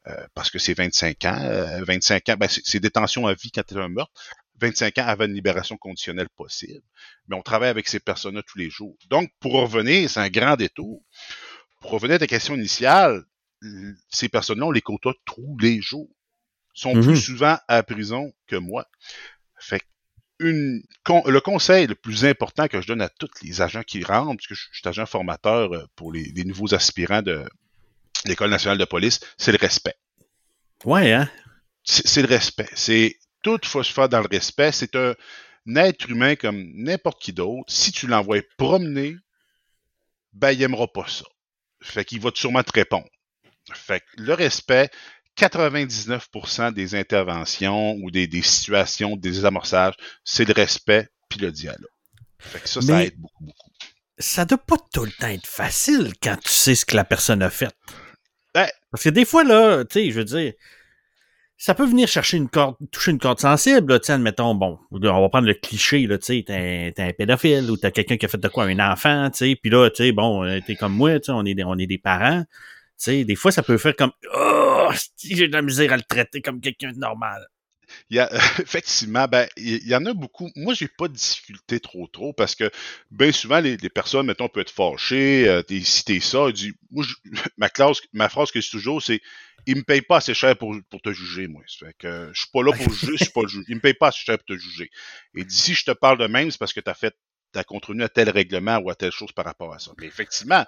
Euh, 0.07 0.26
parce 0.35 0.50
que 0.50 0.59
c'est 0.59 0.73
25 0.75 1.25
ans. 1.26 1.83
25 1.87 2.28
euh, 2.28 2.33
ans, 2.33 2.37
ben 2.38 2.49
c'est 2.49 2.80
détention 2.80 3.26
à 3.26 3.35
vie 3.35 3.50
quand 3.50 3.62
tu 3.66 3.78
un 3.78 3.88
meurtre. 3.88 4.12
25 4.61 4.99
ans 4.99 5.07
avant 5.07 5.26
une 5.26 5.35
libération 5.35 5.76
conditionnelle 5.76 6.28
possible. 6.37 6.83
Mais 7.28 7.37
on 7.37 7.42
travaille 7.42 7.69
avec 7.69 7.88
ces 7.88 8.00
personnes-là 8.00 8.42
tous 8.47 8.59
les 8.59 8.71
jours. 8.71 8.97
Donc, 9.09 9.30
pour 9.40 9.52
revenir, 9.52 10.09
c'est 10.09 10.21
un 10.21 10.28
grand 10.28 10.57
détour. 10.57 11.02
Pour 11.80 11.92
revenir 11.92 12.16
à 12.16 12.19
ta 12.19 12.26
question 12.26 12.54
initiale, 12.54 13.25
ces 14.09 14.28
personnes-là, 14.28 14.66
on 14.66 14.71
les 14.71 14.83
côtoie 14.83 15.14
tous 15.25 15.57
les 15.61 15.80
jours. 15.80 16.09
Ils 16.76 16.80
sont 16.80 16.92
plus 16.92 17.14
mm-hmm. 17.14 17.21
souvent 17.21 17.59
à 17.69 17.76
la 17.76 17.83
prison 17.83 18.33
que 18.47 18.57
moi. 18.57 18.87
Fait 19.59 19.83
une, 20.38 20.83
le 21.26 21.40
conseil 21.40 21.87
le 21.87 21.95
plus 21.95 22.25
important 22.25 22.69
que 22.69 22.80
je 22.80 22.86
donne 22.86 23.02
à 23.02 23.10
tous 23.10 23.30
les 23.43 23.60
agents 23.60 23.82
qui 23.82 24.02
rentrent, 24.02 24.39
puisque 24.39 24.54
je 24.54 24.69
suis 24.73 24.89
agent 24.89 25.04
formateur 25.04 25.73
euh, 25.75 25.84
pour 25.97 26.13
les 26.13 26.32
nouveaux 26.45 26.75
aspirants 26.75 27.21
de, 27.21 27.45
l'École 28.25 28.50
nationale 28.50 28.78
de 28.78 28.85
police, 28.85 29.21
c'est 29.37 29.52
le 29.52 29.59
respect. 29.59 29.95
Ouais, 30.85 31.13
hein? 31.13 31.28
C'est 31.85 32.23
le 32.23 32.28
respect. 32.28 32.69
C'est 32.75 33.19
tout 33.43 33.61
faut 33.65 33.83
se 33.83 33.93
faire 33.93 34.09
dans 34.09 34.21
le 34.21 34.28
respect. 34.30 34.73
C'est 34.73 34.97
un, 34.97 35.15
être 35.76 36.09
humain 36.11 36.37
comme 36.37 36.73
n'importe 36.75 37.23
qui 37.23 37.33
d'autre. 37.33 37.73
Si 37.73 37.93
tu 37.93 38.06
l'envoies 38.06 38.43
promener, 38.59 39.17
ben, 40.33 40.52
il 40.52 40.59
n'aimera 40.59 40.89
pas 40.89 41.06
ça. 41.09 41.25
Fait 41.83 42.04
qu'il 42.04 42.21
va 42.21 42.30
sûrement 42.35 42.63
te 42.63 42.73
répondre. 42.73 43.09
Fait 43.73 44.00
que 44.00 44.23
le 44.23 44.35
respect, 44.35 44.91
99% 45.39 46.73
des 46.73 46.95
interventions 46.95 47.95
ou 48.02 48.11
des, 48.11 48.28
situations, 48.43 49.17
des 49.17 49.45
amorçages, 49.45 49.95
c'est 50.25 50.45
le 50.45 50.52
respect 50.52 51.09
puis 51.28 51.41
le 51.41 51.52
dialogue. 51.52 51.87
Fait 52.39 52.61
que 52.61 52.69
ça, 52.69 52.80
ça 52.80 53.04
aide 53.04 53.17
beaucoup, 53.17 53.45
beaucoup. 53.45 53.71
Ça 54.19 54.45
doit 54.45 54.59
pas 54.59 54.76
tout 54.93 55.04
le 55.04 55.13
temps 55.13 55.28
être 55.28 55.47
facile 55.47 56.13
quand 56.23 56.37
tu 56.37 56.50
sais 56.50 56.75
ce 56.75 56.85
que 56.85 56.97
la 56.97 57.04
personne 57.04 57.43
a 57.43 57.50
fait. 57.50 57.75
Parce 58.52 59.04
que 59.04 59.10
des 59.10 59.25
fois, 59.25 59.45
là, 59.45 59.84
tu 59.84 60.00
sais, 60.00 60.10
je 60.10 60.19
veux 60.19 60.25
dire, 60.25 60.52
ça 61.56 61.75
peut 61.75 61.84
venir 61.84 62.08
chercher 62.08 62.39
une 62.39 62.49
corde, 62.49 62.76
toucher 62.91 63.10
une 63.10 63.19
corde 63.19 63.39
sensible, 63.39 64.00
tu 64.00 64.06
sais, 64.06 64.13
admettons, 64.15 64.54
bon, 64.54 64.78
on 64.91 64.99
va 64.99 65.28
prendre 65.28 65.47
le 65.47 65.54
cliché, 65.54 66.06
là, 66.06 66.17
tu 66.17 66.25
sais, 66.25 66.45
t'es 66.47 66.95
un, 67.02 67.13
pédophile 67.13 67.71
ou 67.71 67.76
t'as 67.76 67.91
quelqu'un 67.91 68.17
qui 68.17 68.25
a 68.25 68.28
fait 68.28 68.39
de 68.39 68.49
quoi, 68.49 68.65
un 68.65 68.78
enfant, 68.93 69.30
tu 69.30 69.39
sais, 69.39 69.56
puis 69.56 69.71
là, 69.71 69.91
tu 69.91 70.04
sais, 70.04 70.13
bon, 70.13 70.43
euh, 70.43 70.58
t'es 70.67 70.75
comme 70.75 70.95
moi, 70.95 71.21
tu 71.21 71.26
sais, 71.26 71.32
on 71.32 71.45
est, 71.45 71.63
on 71.63 71.76
est 71.76 71.86
des 71.86 71.99
parents, 71.99 72.43
tu 72.43 72.49
sais, 72.97 73.25
des 73.25 73.34
fois, 73.34 73.52
ça 73.52 73.63
peut 73.63 73.76
faire 73.76 73.95
comme, 73.95 74.13
oh, 74.34 74.89
j'ai 75.23 75.49
de 75.49 75.52
la 75.52 75.63
misère 75.63 75.93
à 75.93 75.97
le 75.97 76.02
traiter 76.02 76.41
comme 76.41 76.60
quelqu'un 76.60 76.93
de 76.93 76.99
normal. 76.99 77.47
Il 78.11 78.17
y 78.17 78.21
a, 78.21 78.31
effectivement, 78.61 79.26
ben, 79.26 79.47
il 79.57 79.87
y 79.87 79.95
en 79.95 80.05
a 80.07 80.15
beaucoup. 80.15 80.50
Moi, 80.57 80.75
j'ai 80.75 80.89
pas 80.89 81.09
de 81.09 81.15
difficulté 81.15 81.81
trop 81.81 82.07
trop 82.07 82.33
parce 82.33 82.55
que 82.55 82.71
bien 83.11 83.33
souvent, 83.33 83.61
les, 83.61 83.76
personnes, 83.91 84.26
mettons, 84.26 84.49
peuvent 84.49 84.63
être 84.63 84.71
fâchées, 84.71 85.49
euh, 85.49 85.63
t'es 85.63 85.81
ça, 86.21 86.50
dit, 86.53 86.73
moi, 86.91 87.05
ma 87.57 87.69
classe, 87.69 88.00
ma 88.13 88.29
phrase 88.29 88.50
que 88.50 88.61
je 88.61 88.71
toujours, 88.71 89.03
c'est 89.03 89.21
il 89.67 89.76
me 89.76 89.83
paye 89.83 90.03
pas 90.03 90.17
assez 90.17 90.35
cher 90.35 90.57
pour, 90.57 90.75
pour 90.91 91.03
te 91.03 91.13
juger, 91.13 91.47
moi. 91.47 91.63
Ça 91.67 91.87
fait 91.87 91.95
que 91.99 92.31
je 92.33 92.41
suis 92.41 92.50
pas 92.50 92.63
là 92.63 92.73
pour 92.73 92.93
juger, 92.93 93.13
je 93.19 93.25
suis 93.25 93.33
pas 93.33 93.43
le 93.43 93.49
juge. 93.49 93.65
Il 93.69 93.76
me 93.76 93.81
paye 93.81 93.95
pas 93.95 94.09
assez 94.09 94.25
cher 94.25 94.39
pour 94.39 94.47
te 94.47 94.57
juger. 94.57 94.91
Et 95.35 95.45
d'ici, 95.45 95.75
je 95.75 95.85
te 95.85 95.91
parle 95.91 96.19
de 96.19 96.26
même, 96.26 96.50
c'est 96.50 96.59
parce 96.59 96.73
que 96.73 96.81
tu 96.81 96.91
as 96.91 96.95
fait, 96.95 97.15
t'as 97.53 97.65
contenu 97.65 98.03
à 98.03 98.09
tel 98.09 98.31
règlement 98.31 98.79
ou 98.79 98.91
à 98.91 98.95
telle 98.95 99.13
chose 99.13 99.33
par 99.33 99.45
rapport 99.45 99.75
à 99.75 99.79
ça. 99.79 99.93
Mais 99.99 100.07
effectivement, 100.07 100.65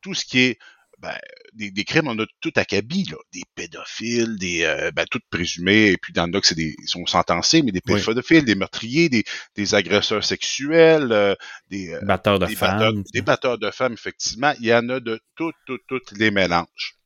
tout 0.00 0.14
ce 0.14 0.24
qui 0.24 0.40
est 0.40 0.58
ben, 0.98 1.14
des, 1.52 1.84
crimes, 1.84 2.08
on 2.08 2.18
a 2.18 2.26
tout 2.40 2.52
acabit, 2.56 3.04
là. 3.04 3.16
Des 3.32 3.42
pédophiles, 3.54 4.38
des 4.38 4.64
euh, 4.64 4.90
ben, 4.92 5.04
tout 5.10 5.20
présumés, 5.30 5.88
et 5.88 5.96
puis 5.96 6.12
dans 6.12 6.26
le 6.26 6.32
cas, 6.32 6.40
c'est 6.42 6.54
des. 6.54 6.74
Ils 6.82 6.88
sont 6.88 7.04
sentencés, 7.06 7.62
mais 7.62 7.72
des 7.72 7.80
pédophiles, 7.80 8.44
des 8.44 8.54
meurtriers, 8.54 9.08
des, 9.08 9.24
des 9.54 9.74
agresseurs 9.74 10.24
sexuels, 10.24 11.12
euh, 11.12 11.34
des, 11.68 11.92
euh, 11.92 12.00
batteurs 12.02 12.38
de 12.38 12.46
femmes. 12.46 13.02
des 13.12 13.22
batteurs 13.22 13.58
de 13.58 13.70
femmes, 13.70 13.92
effectivement. 13.92 14.54
Il 14.60 14.66
y 14.66 14.74
en 14.74 14.88
a 14.88 15.00
de 15.00 15.20
toutes, 15.34 15.54
toutes, 15.66 15.86
toutes 15.86 16.12
les 16.12 16.30
mélanges. 16.30 16.96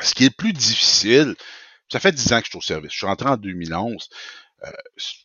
Ce 0.00 0.14
qui 0.14 0.24
est 0.24 0.28
le 0.28 0.34
plus 0.36 0.52
difficile, 0.52 1.34
ça 1.90 2.00
fait 2.00 2.12
dix 2.12 2.32
ans 2.32 2.38
que 2.38 2.46
je 2.46 2.50
suis 2.50 2.58
au 2.58 2.62
service. 2.62 2.92
Je 2.92 2.98
suis 2.98 3.06
rentré 3.06 3.28
en 3.28 3.36
2011. 3.36 4.08
Euh, 4.64 4.70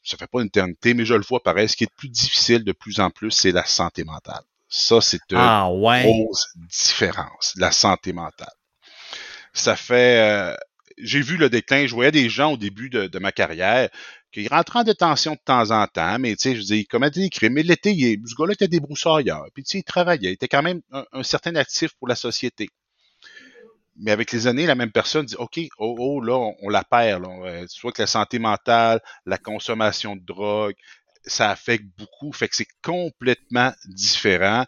ça 0.03 0.17
fait 0.17 0.27
pas 0.27 0.41
une 0.41 0.47
éternité, 0.47 0.93
mais 0.93 1.05
je 1.05 1.13
le 1.13 1.21
vois 1.21 1.41
pareil. 1.41 1.69
Ce 1.69 1.75
qui 1.75 1.83
est 1.83 1.91
le 1.91 1.97
plus 1.97 2.09
difficile 2.09 2.63
de 2.63 2.71
plus 2.71 2.99
en 2.99 3.09
plus, 3.09 3.31
c'est 3.31 3.51
la 3.51 3.65
santé 3.65 4.03
mentale. 4.03 4.43
Ça, 4.73 5.01
c'est 5.01 5.19
une 5.31 5.37
ah, 5.37 5.69
grosse 5.69 6.47
différence, 6.55 7.53
la 7.57 7.71
santé 7.71 8.13
mentale. 8.13 8.47
Ça 9.53 9.75
fait... 9.75 10.21
Euh, 10.21 10.55
j'ai 10.97 11.21
vu 11.21 11.35
le 11.35 11.49
déclin. 11.49 11.85
Je 11.87 11.93
voyais 11.93 12.11
des 12.11 12.29
gens 12.29 12.53
au 12.53 12.57
début 12.57 12.89
de, 12.89 13.19
ma 13.19 13.33
carrière 13.33 13.89
qui 14.31 14.47
rentraient 14.47 14.79
en 14.79 14.83
détention 14.83 15.33
de 15.33 15.39
temps 15.43 15.71
en 15.71 15.87
temps, 15.87 16.17
mais 16.19 16.37
tu 16.37 16.43
sais, 16.43 16.55
je 16.55 16.61
dis, 16.61 16.79
ils 16.79 16.85
commettaient 16.85 17.19
des 17.19 17.29
crimes. 17.29 17.53
Mais 17.53 17.63
l'été, 17.63 17.93
ce 17.93 18.35
gars-là 18.35 18.53
était 18.53 18.69
débroussailleur. 18.69 19.45
Puis 19.53 19.63
tu 19.63 19.71
sais, 19.71 19.79
il 19.79 19.83
travaillait. 19.83 20.29
Il 20.29 20.33
était 20.33 20.47
quand 20.47 20.63
même 20.63 20.81
un, 21.11 21.23
certain 21.23 21.55
actif 21.55 21.91
pour 21.95 22.07
la 22.07 22.15
société. 22.15 22.69
Mais 23.97 24.11
avec 24.11 24.31
les 24.31 24.47
années, 24.47 24.65
la 24.65 24.75
même 24.75 24.91
personne 24.91 25.25
dit 25.25 25.35
OK, 25.35 25.59
oh, 25.79 25.95
oh 25.99 26.21
là, 26.21 26.53
on, 26.61 26.69
la 26.69 26.85
perd. 26.85 27.23
Là. 27.23 27.65
Soit 27.67 27.91
que 27.91 28.01
la 28.01 28.07
santé 28.07 28.39
mentale, 28.39 29.01
la 29.25 29.37
consommation 29.37 30.15
de 30.15 30.23
drogue, 30.23 30.75
ça 31.25 31.49
affecte 31.49 31.85
beaucoup. 31.97 32.31
Fait 32.33 32.47
que 32.47 32.55
c'est 32.55 32.67
complètement 32.83 33.73
différent 33.85 34.65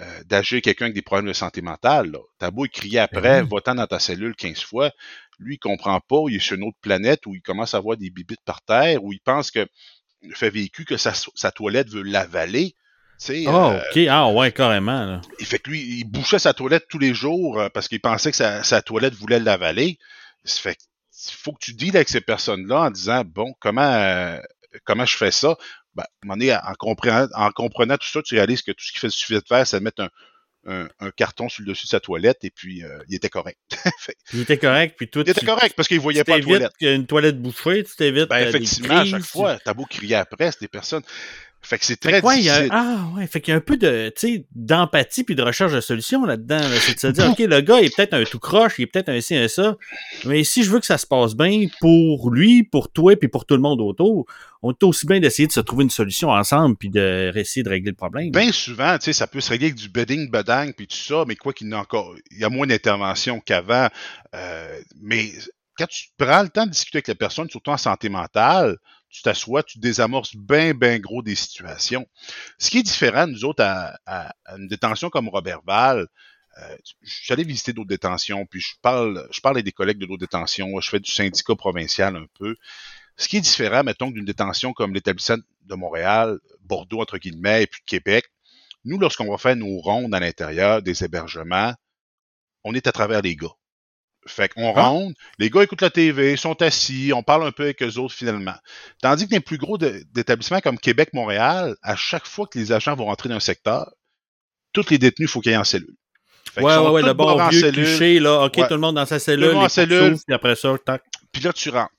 euh, 0.00 0.24
d'agir 0.24 0.60
quelqu'un 0.60 0.86
avec 0.86 0.94
des 0.94 1.02
problèmes 1.02 1.28
de 1.28 1.32
santé 1.32 1.62
mentale. 1.62 2.16
T'as 2.38 2.50
beau 2.50 2.66
crier 2.66 2.96
ben 2.96 3.04
après, 3.04 3.42
votant 3.42 3.76
dans 3.76 3.86
ta 3.86 4.00
cellule 4.00 4.34
15 4.34 4.60
fois, 4.60 4.90
lui, 5.38 5.54
il 5.54 5.58
comprend 5.58 6.00
pas, 6.00 6.16
il 6.28 6.36
est 6.36 6.40
sur 6.40 6.56
une 6.56 6.64
autre 6.64 6.78
planète 6.80 7.26
où 7.26 7.34
il 7.34 7.42
commence 7.42 7.74
à 7.74 7.80
voir 7.80 7.96
des 7.96 8.10
bibites 8.10 8.42
par 8.44 8.60
terre, 8.62 9.04
où 9.04 9.12
il 9.12 9.20
pense 9.20 9.50
que 9.50 9.66
il 10.22 10.34
fait 10.34 10.50
vécu 10.50 10.84
que 10.84 10.96
sa, 10.96 11.12
toilette 11.52 11.90
veut 11.90 12.02
l'avaler. 12.02 12.74
oh, 13.46 13.74
ok, 13.90 14.06
ah 14.08 14.28
ouais, 14.30 14.50
carrément. 14.52 15.04
Là. 15.04 15.20
Il 15.38 15.46
fait 15.46 15.58
que 15.58 15.70
lui, 15.70 15.80
il 15.80 16.04
bouchait 16.04 16.38
sa 16.38 16.54
toilette 16.54 16.86
tous 16.88 16.98
les 16.98 17.14
jours 17.14 17.60
euh, 17.60 17.68
parce 17.68 17.88
qu'il 17.88 18.00
pensait 18.00 18.30
que 18.30 18.36
sa, 18.36 18.82
toilette 18.82 19.14
voulait 19.14 19.38
l'avaler. 19.38 19.98
Ça 20.44 20.60
fait 20.60 20.78
faut 21.30 21.52
que 21.52 21.64
tu 21.64 21.74
deals 21.74 21.96
avec 21.96 22.08
ces 22.08 22.20
personnes-là 22.20 22.80
en 22.80 22.90
disant 22.90 23.22
bon, 23.24 23.54
comment 23.60 24.36
comment 24.82 25.06
je 25.06 25.16
fais 25.16 25.30
ça? 25.30 25.56
Ben, 25.94 26.04
en, 26.28 26.74
comprenant, 26.74 27.28
en 27.34 27.50
comprenant 27.50 27.96
tout 27.96 28.08
ça, 28.08 28.22
tu 28.22 28.34
réalises 28.34 28.62
que 28.62 28.72
tout 28.72 28.84
ce 28.84 28.92
qu'il 28.92 29.00
fait 29.00 29.10
suffit 29.10 29.34
de 29.34 29.42
faire, 29.46 29.66
c'est 29.66 29.78
de 29.78 29.84
mettre 29.84 30.02
un, 30.02 30.88
un, 30.98 31.10
carton 31.10 31.48
sur 31.48 31.62
le 31.62 31.68
dessus 31.68 31.86
de 31.86 31.90
sa 31.90 32.00
toilette 32.00 32.44
et 32.44 32.50
puis 32.50 32.82
euh, 32.82 32.98
il 33.08 33.16
était 33.16 33.28
correct. 33.28 33.58
il 34.32 34.40
était 34.40 34.58
correct, 34.58 34.94
puis 34.96 35.08
tout. 35.08 35.20
Il 35.20 35.30
était 35.30 35.44
correct 35.44 35.74
parce 35.76 35.88
qu'il 35.88 36.00
voyait 36.00 36.24
pas 36.24 36.38
la 36.38 36.44
toilette. 36.44 36.72
une 36.80 37.06
toilette 37.06 37.40
bouffée, 37.40 37.84
tu 37.84 37.94
t'évites. 37.96 38.28
Ben, 38.28 38.48
effectivement, 38.48 38.98
à 38.98 39.04
chaque 39.04 39.24
fois, 39.24 39.58
t'as 39.64 39.74
beau 39.74 39.84
crier 39.84 40.16
après, 40.16 40.50
c'est 40.52 40.60
des 40.60 40.68
personnes. 40.68 41.02
Fait 41.64 41.78
que 41.78 41.84
c'est 41.84 41.96
très 41.96 42.20
difficile. 42.20 42.68
ah 42.70 43.06
ouais, 43.16 43.26
fait 43.26 43.40
qu'il 43.40 43.52
y 43.52 43.54
a 43.54 43.58
un 43.58 43.60
peu 43.60 43.76
de, 43.76 44.12
d'empathie 44.54 45.24
puis 45.24 45.34
de 45.34 45.42
recherche 45.42 45.72
de 45.72 45.80
solutions 45.80 46.24
là-dedans. 46.24 46.60
C'est 46.80 46.94
de 46.94 47.00
se 47.00 47.06
dire, 47.06 47.30
OK, 47.30 47.38
le 47.38 47.60
gars 47.60 47.80
est 47.80 47.94
peut-être 47.94 48.14
un 48.14 48.24
tout 48.24 48.38
croche, 48.38 48.74
il 48.78 48.82
est 48.82 48.86
peut-être 48.86 49.08
un 49.08 49.20
ci, 49.20 49.34
un 49.34 49.48
ça, 49.48 49.76
mais 50.24 50.44
si 50.44 50.62
je 50.62 50.70
veux 50.70 50.80
que 50.80 50.86
ça 50.86 50.98
se 50.98 51.06
passe 51.06 51.34
bien 51.34 51.66
pour 51.80 52.30
lui, 52.30 52.62
pour 52.62 52.90
toi 52.90 53.16
puis 53.16 53.28
pour 53.28 53.46
tout 53.46 53.54
le 53.54 53.62
monde 53.62 53.80
autour, 53.80 54.26
on 54.62 54.72
est 54.72 54.82
aussi 54.82 55.06
bien 55.06 55.20
d'essayer 55.20 55.46
de 55.46 55.52
se 55.52 55.60
trouver 55.60 55.84
une 55.84 55.90
solution 55.90 56.30
ensemble 56.30 56.76
puis 56.76 56.90
de 56.90 57.32
essayer 57.34 57.62
de 57.62 57.68
régler 57.68 57.90
le 57.90 57.96
problème. 57.96 58.30
Bien 58.30 58.52
souvent, 58.52 58.96
tu 58.98 59.06
sais, 59.06 59.12
ça 59.12 59.26
peut 59.26 59.40
se 59.40 59.50
régler 59.50 59.68
avec 59.68 59.78
du 59.78 59.88
bedding, 59.88 60.30
bedang 60.30 60.72
puis 60.72 60.86
tout 60.86 60.96
ça, 60.96 61.24
mais 61.26 61.36
quoi 61.36 61.52
qu'il 61.52 61.68
y 61.68 61.74
a 61.74 61.78
encore, 61.78 62.14
il 62.30 62.38
y 62.38 62.44
a 62.44 62.48
moins 62.48 62.66
d'intervention 62.66 63.40
qu'avant. 63.40 63.88
Euh, 64.34 64.80
mais 65.02 65.32
quand 65.76 65.86
tu 65.86 66.08
prends 66.16 66.42
le 66.42 66.48
temps 66.48 66.66
de 66.66 66.70
discuter 66.70 66.98
avec 66.98 67.08
la 67.08 67.14
personne, 67.14 67.48
surtout 67.50 67.70
en 67.70 67.76
santé 67.76 68.08
mentale, 68.08 68.78
tu 69.14 69.22
t'assois, 69.22 69.62
tu 69.62 69.78
désamorces 69.78 70.34
bien, 70.34 70.74
bien 70.74 70.98
gros 70.98 71.22
des 71.22 71.36
situations. 71.36 72.04
Ce 72.58 72.68
qui 72.68 72.78
est 72.78 72.82
différent, 72.82 73.28
nous 73.28 73.44
autres, 73.44 73.62
à, 73.62 74.34
une 74.56 74.66
détention 74.66 75.08
comme 75.08 75.28
Robert 75.28 75.60
Val, 75.64 76.08
euh, 76.58 76.76
j'allais 77.00 77.44
visiter 77.44 77.72
d'autres 77.72 77.88
détentions, 77.88 78.44
puis 78.44 78.60
je 78.60 78.74
parle, 78.82 79.28
je 79.30 79.40
parle 79.40 79.56
avec 79.56 79.66
des 79.66 79.72
collègues 79.72 79.98
de 79.98 80.06
d'autres 80.06 80.18
détentions, 80.18 80.80
je 80.80 80.90
fais 80.90 80.98
du 80.98 81.12
syndicat 81.12 81.54
provincial 81.54 82.16
un 82.16 82.26
peu. 82.36 82.56
Ce 83.16 83.28
qui 83.28 83.36
est 83.36 83.40
différent, 83.40 83.84
mettons, 83.84 84.10
d'une 84.10 84.24
détention 84.24 84.72
comme 84.72 84.92
l'établissement 84.92 85.38
de 85.62 85.74
Montréal, 85.76 86.40
Bordeaux, 86.62 87.00
entre 87.00 87.18
guillemets, 87.18 87.62
et 87.62 87.66
puis 87.68 87.82
Québec, 87.86 88.24
nous, 88.84 88.98
lorsqu'on 88.98 89.30
va 89.30 89.38
faire 89.38 89.54
nos 89.54 89.78
rondes 89.78 90.12
à 90.12 90.18
l'intérieur 90.18 90.82
des 90.82 91.04
hébergements, 91.04 91.72
on 92.64 92.74
est 92.74 92.88
à 92.88 92.92
travers 92.92 93.22
les 93.22 93.36
gars. 93.36 93.54
Fait 94.26 94.48
qu'on 94.48 94.74
ah. 94.76 94.80
rentre, 94.80 95.18
les 95.38 95.50
gars 95.50 95.62
écoutent 95.62 95.82
la 95.82 95.90
TV, 95.90 96.36
sont 96.36 96.60
assis, 96.62 97.12
on 97.14 97.22
parle 97.22 97.46
un 97.46 97.52
peu 97.52 97.64
avec 97.64 97.82
eux 97.82 97.98
autres 97.98 98.14
finalement. 98.14 98.54
Tandis 99.02 99.26
que 99.26 99.30
dans 99.30 99.36
les 99.36 99.40
plus 99.40 99.58
gros 99.58 99.78
d'établissements 99.78 100.60
comme 100.60 100.78
Québec-Montréal, 100.78 101.76
à 101.82 101.96
chaque 101.96 102.26
fois 102.26 102.46
que 102.46 102.58
les 102.58 102.72
agents 102.72 102.94
vont 102.94 103.06
rentrer 103.06 103.28
dans 103.28 103.36
un 103.36 103.40
secteur, 103.40 103.92
tous 104.72 104.90
les 104.90 104.98
détenus, 104.98 105.28
il 105.28 105.32
faut 105.32 105.40
qu'ils 105.40 105.52
aient 105.52 105.56
en 105.56 105.64
cellule. 105.64 105.94
Fait 106.52 106.62
ouais, 106.62 106.76
ouais, 106.76 106.88
ouais, 106.90 107.02
le 107.02 107.14
bon 107.14 107.48
vieux 107.48 107.72
cliché, 107.72 108.20
là, 108.20 108.44
OK, 108.44 108.54
tout 108.54 108.74
le 108.74 108.78
monde 108.78 108.94
dans 108.94 109.06
sa 109.06 109.18
cellule, 109.18 109.50
les 109.50 109.54
en 109.54 109.68
cellule, 109.68 110.16
puis 110.24 110.34
après 110.34 110.54
ça, 110.54 110.74
tac. 110.84 111.02
Puis 111.32 111.42
là, 111.42 111.52
tu 111.52 111.70
rentres. 111.70 111.90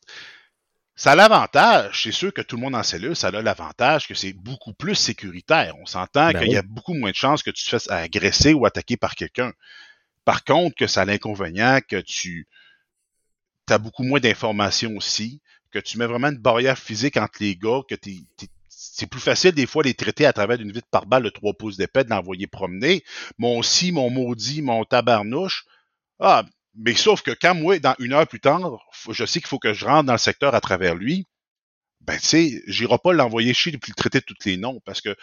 Ça 0.98 1.12
a 1.12 1.16
l'avantage, 1.16 2.04
c'est 2.04 2.14
sûr 2.14 2.34
que 2.34 2.42
tout 2.42 2.56
le 2.56 2.62
monde 2.62 2.76
en 2.76 2.84
cellule, 2.84 3.18
ça 3.18 3.28
a 3.28 3.32
l'avantage 3.42 4.08
que 4.08 4.14
c'est 4.14 4.32
beaucoup 4.32 4.74
plus 4.74 4.96
sécuritaire. 4.96 5.76
On 5.82 5.86
s'entend 5.86 6.32
ben 6.32 6.40
qu'il 6.40 6.54
y 6.54 6.58
a 6.58 6.62
beaucoup 6.62 6.94
moins 6.94 7.12
de 7.12 7.16
chances 7.16 7.44
que 7.44 7.52
tu 7.52 7.66
te 7.66 7.70
fasses 7.70 7.92
agresser 7.92 8.54
ou 8.54 8.66
attaquer 8.66 8.96
par 8.96 9.16
quelqu'un. 9.16 9.52
Par 10.26 10.44
contre, 10.44 10.76
que 10.76 10.88
ça 10.88 11.04
a 11.04 11.06
l'inconvénient 11.06 11.80
que 11.88 12.02
tu 12.02 12.48
as 13.70 13.78
beaucoup 13.78 14.04
moins 14.04 14.20
d'informations 14.20 14.96
aussi, 14.98 15.42
que 15.72 15.80
tu 15.80 15.98
mets 15.98 16.08
vraiment 16.08 16.30
une 16.30 16.38
barrière 16.38 16.78
physique 16.78 17.18
entre 17.18 17.38
les 17.42 17.56
gars, 17.56 17.82
que 17.88 17.96
c'est 18.70 19.08
plus 19.08 19.20
facile 19.20 19.52
des 19.52 19.66
fois 19.66 19.84
les 19.84 19.94
traiter 19.94 20.26
à 20.26 20.34
travers 20.34 20.60
une 20.60 20.72
vitre 20.72 20.88
par 20.90 21.06
balle 21.06 21.24
de 21.24 21.30
trois 21.30 21.54
pouces 21.54 21.78
d'épais, 21.78 22.04
de 22.04 22.10
l'envoyer 22.10 22.48
promener. 22.48 23.04
Mon 23.38 23.62
si, 23.62 23.92
mon 23.92 24.10
maudit, 24.10 24.62
mon 24.62 24.84
tabarnouche. 24.84 25.66
Ah, 26.20 26.46
mais 26.76 26.96
sauf 26.96 27.22
que 27.22 27.32
quand 27.32 27.56
moi, 27.56 27.80
dans 27.80 27.96
une 28.00 28.14
heure 28.14 28.28
plus 28.28 28.40
tard, 28.40 28.80
je 29.10 29.26
sais 29.26 29.40
qu'il 29.40 29.48
faut 29.48 29.60
que 29.60 29.74
je 29.74 29.86
rentre 29.86 30.06
dans 30.06 30.14
le 30.14 30.20
secteur 30.20 30.56
à 30.56 30.62
travers 30.62 30.96
lui, 30.96 31.28
ben 32.02 32.18
tu 32.18 32.26
sais, 32.26 32.64
j'irai 32.68 32.98
pas 33.04 33.14
l'envoyer 33.14 33.54
chier 33.54 33.74
et 33.74 33.80
le 33.88 33.94
traiter 33.94 34.20
de 34.20 34.26
tous 34.26 34.46
les 34.46 34.58
noms 34.58 34.80
parce 34.86 35.02
que 35.02 35.16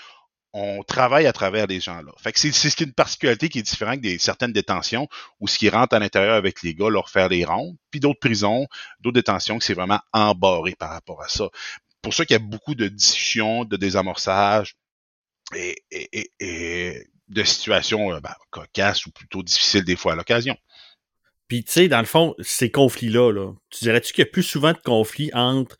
on 0.52 0.82
travaille 0.82 1.26
à 1.26 1.32
travers 1.32 1.66
les 1.66 1.80
gens-là. 1.80 2.12
Fait 2.18 2.32
que 2.32 2.38
c'est, 2.38 2.80
une 2.80 2.92
particularité 2.92 3.48
qui 3.48 3.58
est 3.58 3.62
différente 3.62 4.00
des 4.00 4.18
certaines 4.18 4.52
détentions 4.52 5.08
où 5.40 5.48
ce 5.48 5.58
qui 5.58 5.70
rentre 5.70 5.94
à 5.96 5.98
l'intérieur 5.98 6.34
avec 6.34 6.62
les 6.62 6.74
gars, 6.74 6.90
leur 6.90 7.08
faire 7.08 7.28
les 7.28 7.44
rondes, 7.44 7.76
puis 7.90 8.00
d'autres 8.00 8.20
prisons, 8.20 8.66
d'autres 9.00 9.14
détentions 9.14 9.58
que 9.58 9.64
c'est 9.64 9.74
vraiment 9.74 10.00
embarré 10.12 10.74
par 10.78 10.90
rapport 10.90 11.22
à 11.22 11.28
ça. 11.28 11.48
Pour 12.02 12.12
ça 12.12 12.26
qu'il 12.26 12.34
y 12.34 12.36
a 12.36 12.42
beaucoup 12.42 12.74
de 12.74 12.88
discussions, 12.88 13.64
de 13.64 13.76
désamorçage 13.76 14.76
et, 15.54 15.76
de 17.28 17.44
situations 17.44 18.12
euh, 18.12 18.20
ben, 18.20 18.34
cocasses 18.50 19.06
ou 19.06 19.10
plutôt 19.10 19.42
difficiles 19.42 19.84
des 19.84 19.96
fois 19.96 20.12
à 20.12 20.16
l'occasion. 20.16 20.56
Puis 21.48 21.64
tu 21.64 21.72
sais, 21.72 21.88
dans 21.88 22.00
le 22.00 22.06
fond, 22.06 22.34
ces 22.40 22.70
conflits-là, 22.70 23.32
là, 23.32 23.52
tu 23.70 23.84
dirais-tu 23.84 24.12
qu'il 24.12 24.24
y 24.24 24.28
a 24.28 24.30
plus 24.30 24.42
souvent 24.42 24.72
de 24.72 24.78
conflits 24.78 25.30
entre 25.32 25.78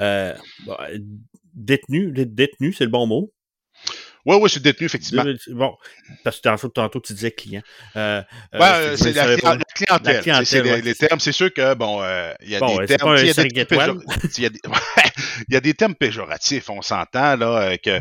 euh, 0.00 0.34
bah, 0.66 0.88
détenus, 1.52 2.12
détenus, 2.14 2.76
c'est 2.78 2.84
le 2.84 2.90
bon 2.90 3.06
mot, 3.06 3.32
oui, 4.26 4.36
oui, 4.40 4.50
c'est 4.50 4.60
détenu, 4.60 4.86
effectivement. 4.86 5.24
Bon, 5.50 5.76
parce 6.24 6.38
que 6.38 6.42
tantôt, 6.42 6.68
tantôt 6.68 7.00
tu 7.00 7.12
disais 7.12 7.30
client. 7.30 7.62
Euh, 7.94 8.20
euh 8.54 8.58
ouais, 8.58 8.96
c'est 8.96 9.12
la, 9.12 9.36
la, 9.36 9.36
clientèle. 9.72 10.44
c'est 10.44 10.62
les, 10.82 10.94
termes. 10.96 11.20
C'est 11.20 11.30
sûr 11.30 11.54
que, 11.54 11.74
bon, 11.74 12.02
euh, 12.02 12.32
il 12.42 12.50
y 12.50 12.56
a 12.56 12.60
des 12.60 12.96
termes. 12.96 13.16
Il 13.18 13.22
y, 13.22 13.26
y 13.26 13.30
a 13.30 14.48
des, 14.50 14.60
il 15.48 15.54
y 15.54 15.56
a 15.56 15.60
des 15.60 15.74
termes 15.74 15.94
péjoratifs, 15.94 16.68
on 16.70 16.82
s'entend, 16.82 17.36
là, 17.36 17.70
euh, 17.70 17.76
que, 17.76 18.00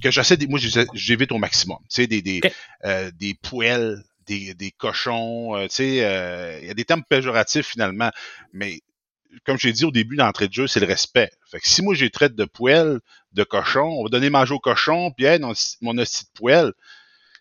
que 0.00 0.12
j'essaie, 0.12 0.38
moi, 0.48 0.60
j'évite 0.94 1.32
au 1.32 1.38
maximum. 1.38 1.78
Tu 1.90 2.02
sais, 2.02 2.06
des, 2.06 2.22
des, 2.22 2.40
euh, 2.84 3.10
des 3.18 3.34
poêles, 3.34 4.00
des, 4.28 4.54
des 4.54 4.70
cochons, 4.70 5.56
tu 5.62 5.74
sais, 5.74 6.60
il 6.62 6.68
y 6.68 6.70
a 6.70 6.74
des 6.74 6.84
termes 6.84 7.02
péjoratifs, 7.02 7.66
finalement. 7.66 8.12
Mais 8.52 8.80
comme 9.44 9.58
j'ai 9.58 9.72
dit 9.72 9.84
au 9.84 9.90
début 9.90 10.16
d'entrée 10.16 10.48
de 10.48 10.52
jeu, 10.52 10.66
c'est 10.66 10.80
le 10.80 10.86
respect. 10.86 11.30
Fait 11.50 11.60
que 11.60 11.68
si 11.68 11.82
moi 11.82 11.94
j'ai 11.94 12.10
traite 12.10 12.34
de 12.34 12.44
poêle, 12.44 13.00
de 13.32 13.44
cochon, 13.44 13.96
on 13.98 14.04
va 14.04 14.08
donner 14.08 14.30
manger 14.30 14.54
au 14.54 14.58
cochon, 14.58 15.10
puis 15.16 15.26
hey, 15.26 15.40
mon 15.40 15.98
hostie 15.98 16.24
de 16.24 16.38
poêle, 16.38 16.72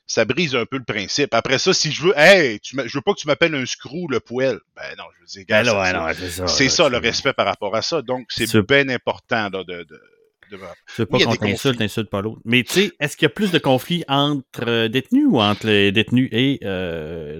ça 0.05 0.25
brise 0.25 0.55
un 0.55 0.65
peu 0.65 0.77
le 0.77 0.83
principe. 0.83 1.33
Après 1.33 1.59
ça, 1.59 1.73
si 1.73 1.91
je 1.91 2.03
veux, 2.03 2.13
hey, 2.17 2.59
tu 2.59 2.75
je 2.85 2.97
veux 2.97 3.01
pas 3.01 3.13
que 3.13 3.19
tu 3.19 3.27
m'appelles 3.27 3.55
un 3.55 3.65
screw, 3.65 4.07
le 4.09 4.19
poêle. 4.19 4.59
Ben 4.75 4.83
non, 4.97 5.05
je 5.15 5.21
veux 5.21 5.27
dire, 5.27 5.45
ben 5.47 6.47
c'est 6.47 6.69
ça, 6.69 6.89
le 6.89 6.97
respect 6.97 7.33
par 7.33 7.45
rapport 7.45 7.75
à 7.75 7.81
ça. 7.81 8.01
Donc, 8.01 8.25
c'est 8.29 8.67
bien 8.67 8.89
important 8.89 9.49
là, 9.49 9.63
de, 9.63 9.83
de 9.83 10.01
tu 10.49 11.01
veux 11.01 11.05
pas 11.05 11.19
qu'on 11.19 11.35
t'insulte, 11.35 11.79
t'insulte 11.79 12.09
pas 12.09 12.21
l'autre. 12.21 12.41
Mais 12.45 12.63
tu 12.63 12.73
sais, 12.73 12.91
est-ce 12.99 13.17
qu'il 13.17 13.25
y 13.25 13.31
a 13.31 13.33
plus 13.33 13.51
de 13.51 13.59
conflits 13.59 14.03
entre 14.07 14.67
euh, 14.67 14.87
détenus 14.87 15.25
ou 15.27 15.41
entre 15.41 15.67
les 15.67 15.91
détenus 15.91 16.29
et 16.31 16.59
euh, 16.63 17.39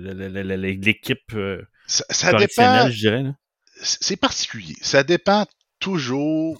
l'équipe 0.77 1.19
euh, 1.33 1.61
ça, 1.85 2.05
ça 2.09 2.33
dépend, 2.33 2.89
je 2.89 2.97
dirais? 2.97 3.23
Là? 3.23 3.35
C'est 3.83 4.17
particulier. 4.17 4.75
Ça 4.81 5.03
dépend 5.03 5.45
toujours 5.79 6.57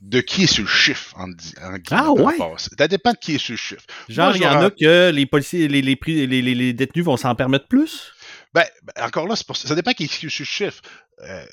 de 0.00 0.20
qui 0.20 0.44
est 0.44 0.46
sur 0.46 0.64
le 0.64 0.68
chiffre, 0.68 1.14
en, 1.16 1.30
en 1.30 1.78
Ah 1.90 2.12
ouais? 2.12 2.36
Ça 2.58 2.86
dépend 2.86 3.12
de 3.12 3.16
qui 3.16 3.36
est 3.36 3.38
sur 3.38 3.54
le 3.54 3.58
chiffre. 3.58 3.84
Genre, 4.08 4.36
il 4.36 4.42
y 4.42 4.46
en 4.46 4.60
a 4.60 4.70
que 4.70 5.10
les 5.10 5.26
policiers, 5.26 5.68
les, 5.68 5.80
les, 5.82 6.26
les, 6.26 6.42
les 6.42 6.72
détenus 6.72 7.04
vont 7.04 7.16
s'en 7.16 7.34
permettre 7.34 7.66
plus? 7.66 8.12
Ben, 8.52 8.64
ben 8.82 9.04
encore 9.04 9.26
là, 9.26 9.34
pour, 9.46 9.56
ça 9.56 9.74
dépend 9.74 9.92
qui 9.92 10.04
est 10.04 10.12
sur 10.12 10.26
le 10.26 10.44
chiffre. 10.44 10.82
Euh, 11.22 11.44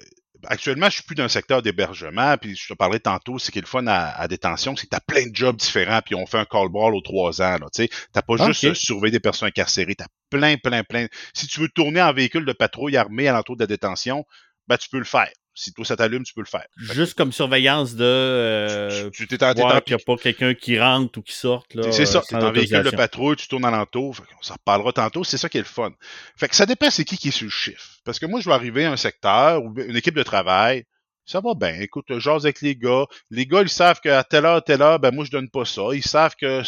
actuellement, 0.47 0.87
je 0.87 0.95
suis 0.95 1.03
plus 1.03 1.15
dans 1.15 1.23
le 1.23 1.29
secteur 1.29 1.61
d'hébergement, 1.61 2.37
puis 2.37 2.55
je 2.55 2.67
te 2.67 2.73
parlais 2.73 2.99
tantôt, 2.99 3.39
c'est 3.39 3.51
qu'il 3.51 3.61
le 3.61 3.67
fun 3.67 3.85
à, 3.87 4.27
détention, 4.27 4.75
c'est 4.75 4.85
que 4.85 4.91
tu 4.91 4.97
as 4.97 5.01
plein 5.01 5.27
de 5.27 5.35
jobs 5.35 5.55
différents, 5.55 6.01
puis 6.05 6.15
on 6.15 6.25
fait 6.25 6.39
un 6.39 6.45
call 6.45 6.69
ball 6.69 6.93
aux 6.95 7.01
trois 7.01 7.41
ans. 7.41 7.57
Tu 7.73 7.87
n'as 8.15 8.21
pas 8.21 8.51
juste 8.51 8.73
surveiller 8.75 9.11
des 9.11 9.19
personnes 9.19 9.47
incarcérées, 9.47 9.95
tu 9.95 10.03
as 10.03 10.07
plein, 10.29 10.57
plein, 10.57 10.83
plein. 10.83 11.07
Si 11.33 11.47
tu 11.47 11.61
veux 11.61 11.69
tourner 11.69 12.01
en 12.01 12.13
véhicule 12.13 12.45
de 12.45 12.53
patrouille 12.53 12.97
armé 12.97 13.27
à 13.27 13.33
l'entour 13.33 13.55
de 13.55 13.63
la 13.63 13.67
détention, 13.67 14.25
ben, 14.67 14.77
tu 14.77 14.89
peux 14.89 14.99
le 14.99 15.03
faire. 15.03 15.31
Si 15.55 15.71
toi 15.71 15.85
ça 15.85 15.95
t'allume, 15.95 16.23
tu 16.23 16.33
peux 16.33 16.41
le 16.41 16.47
faire. 16.47 16.65
Juste 16.77 17.13
comme 17.13 17.31
surveillance 17.31 17.93
de 17.93 18.03
euh, 18.03 19.09
tu, 19.11 19.27
t'es 19.27 19.37
qu'il 19.37 19.95
n'y 19.95 20.01
a 20.01 20.03
pas 20.03 20.17
quelqu'un 20.17 20.55
qui 20.55 20.79
rentre 20.79 21.19
ou 21.19 21.21
qui 21.21 21.33
sorte. 21.33 21.77
C'est 21.91 22.07
ça, 22.07 22.23
tu 22.27 22.33
es 22.33 22.43
en 22.43 22.51
véhicule 22.51 22.81
de 22.81 22.89
patrouille, 22.89 23.35
tu 23.35 23.47
tournes 23.47 23.65
alentour. 23.65 24.15
On 24.39 24.43
s'en 24.43 24.55
reparlera 24.55 24.93
tantôt, 24.93 25.23
c'est 25.23 25.37
ça 25.37 25.49
qui 25.49 25.59
est 25.59 25.61
le 25.61 25.67
fun. 25.67 25.91
Fait 26.37 26.47
que 26.47 26.55
ça 26.55 26.65
dépend 26.65 26.89
c'est 26.89 27.05
qui 27.05 27.17
qui 27.17 27.27
est 27.27 27.31
sur 27.31 27.45
le 27.45 27.51
chiffre. 27.51 27.99
Parce 28.03 28.17
que 28.17 28.25
moi, 28.25 28.41
je 28.41 28.49
vais 28.49 28.55
arriver 28.55 28.85
à 28.85 28.91
un 28.91 28.97
secteur 28.97 29.63
ou 29.63 29.79
une 29.79 29.95
équipe 29.95 30.15
de 30.15 30.23
travail, 30.23 30.85
ça 31.25 31.39
va 31.39 31.53
bien. 31.53 31.79
Écoute, 31.79 32.05
j'ose 32.17 32.45
avec 32.45 32.61
les 32.61 32.75
gars. 32.75 33.05
Les 33.29 33.45
gars, 33.45 33.61
ils 33.61 33.69
savent 33.69 33.99
qu'à 34.01 34.23
telle 34.23 34.45
heure, 34.45 34.63
telle 34.63 34.81
heure, 34.81 34.99
ben 34.99 35.13
moi, 35.13 35.23
je 35.23 35.31
donne 35.31 35.49
pas 35.49 35.65
ça. 35.65 35.83
Ils 35.93 36.03
savent 36.03 36.35
que 36.35 36.63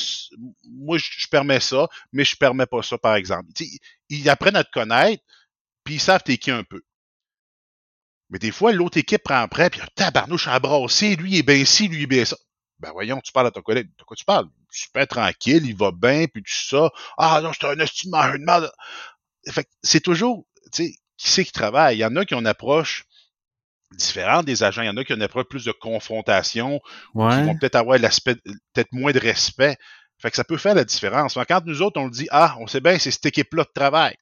moi, 0.69 0.97
je, 0.97 1.27
permets 1.29 1.59
ça, 1.59 1.87
mais 2.13 2.23
je 2.23 2.35
permets 2.37 2.65
pas 2.65 2.81
ça, 2.83 2.97
par 2.97 3.15
exemple. 3.15 3.49
ils, 3.59 3.79
ils 4.09 4.29
apprennent 4.29 4.55
à 4.55 4.63
te 4.63 4.71
connaître, 4.71 5.23
puis 5.83 5.95
ils 5.95 5.99
savent 5.99 6.23
t'es 6.23 6.37
qui 6.37 6.51
un 6.51 6.63
peu. 6.63 6.81
Mais 8.29 8.39
des 8.39 8.51
fois, 8.51 8.71
l'autre 8.71 8.97
équipe 8.97 9.23
prend 9.23 9.47
prêt, 9.47 9.69
puis 9.69 9.81
tabarnouche 9.95 10.47
embrassé, 10.47 11.15
lui 11.15 11.33
il 11.33 11.37
est 11.39 11.43
bien 11.43 11.63
ci, 11.65 11.87
lui 11.87 11.97
il 11.97 12.03
est 12.03 12.07
bien 12.07 12.25
ça. 12.25 12.37
Ben 12.79 12.91
voyons, 12.91 13.21
tu 13.21 13.31
parles 13.31 13.47
à 13.47 13.51
ton 13.51 13.61
collègue. 13.61 13.89
De 13.97 14.03
quoi 14.03 14.17
tu 14.17 14.25
parles? 14.25 14.47
Super 14.69 15.07
tranquille, 15.07 15.65
il 15.65 15.75
va 15.75 15.91
bien, 15.91 16.25
puis 16.25 16.43
tout 16.43 16.51
ça. 16.51 16.89
Ah 17.17 17.39
non, 17.41 17.51
c'est 17.53 17.67
un 17.67 17.79
estimant, 17.79 18.19
un 18.19 18.37
mal. 18.39 18.69
Fait 19.49 19.67
c'est 19.81 20.01
toujours, 20.01 20.45
tu 20.73 20.83
sais, 20.83 20.95
qui 21.17 21.29
c'est 21.29 21.45
qui 21.45 21.51
travaille? 21.51 21.97
Il 21.97 21.99
y 21.99 22.05
en 22.05 22.15
a 22.15 22.25
qui 22.25 22.35
ont 22.35 22.39
une 22.39 22.47
approche 22.47 23.05
différente 23.91 24.45
des 24.45 24.63
agents. 24.63 24.81
Il 24.81 24.87
y 24.87 24.89
en 24.89 24.97
a 24.97 25.03
qui 25.03 25.13
ont 25.13 25.15
une 25.15 25.21
approche 25.21 25.45
plus 25.45 25.63
de 25.63 25.71
confrontation, 25.71 26.81
ouais. 27.13 27.35
qui 27.35 27.43
vont 27.43 27.57
peut-être 27.57 27.75
avoir 27.75 27.97
l'aspect, 27.97 28.35
peut-être 28.73 28.91
moins 28.91 29.13
de 29.13 29.19
respect. 29.19 29.77
Fait 30.17 30.31
que 30.31 30.35
ça 30.35 30.43
peut 30.43 30.57
faire 30.57 30.75
la 30.75 30.83
différence. 30.83 31.35
Mais 31.35 31.45
quand 31.45 31.63
nous 31.65 31.81
autres, 31.81 31.99
on 31.99 32.05
le 32.05 32.11
dit, 32.11 32.27
ah, 32.31 32.55
on 32.59 32.67
sait 32.67 32.81
bien, 32.81 32.97
c'est 32.99 33.11
cette 33.11 33.25
équipe-là 33.25 33.63
de 33.63 33.71
travail. 33.73 34.15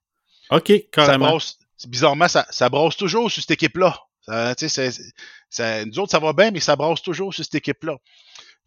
OK, 0.52 0.72
carrément 0.92 1.40
bizarrement, 1.88 2.28
ça, 2.28 2.46
ça 2.50 2.70
brasse 2.70 2.98
toujours 2.98 3.32
sur 3.32 3.42
cette 3.42 3.52
équipe-là. 3.52 3.98
nous 4.28 6.00
autres, 6.00 6.12
ça 6.12 6.20
va 6.20 6.34
bien, 6.34 6.52
mais 6.52 6.60
ça 6.60 6.76
brasse 6.76 7.02
toujours 7.02 7.34
sur 7.34 7.44
cette 7.44 7.56
équipe-là. 7.56 7.98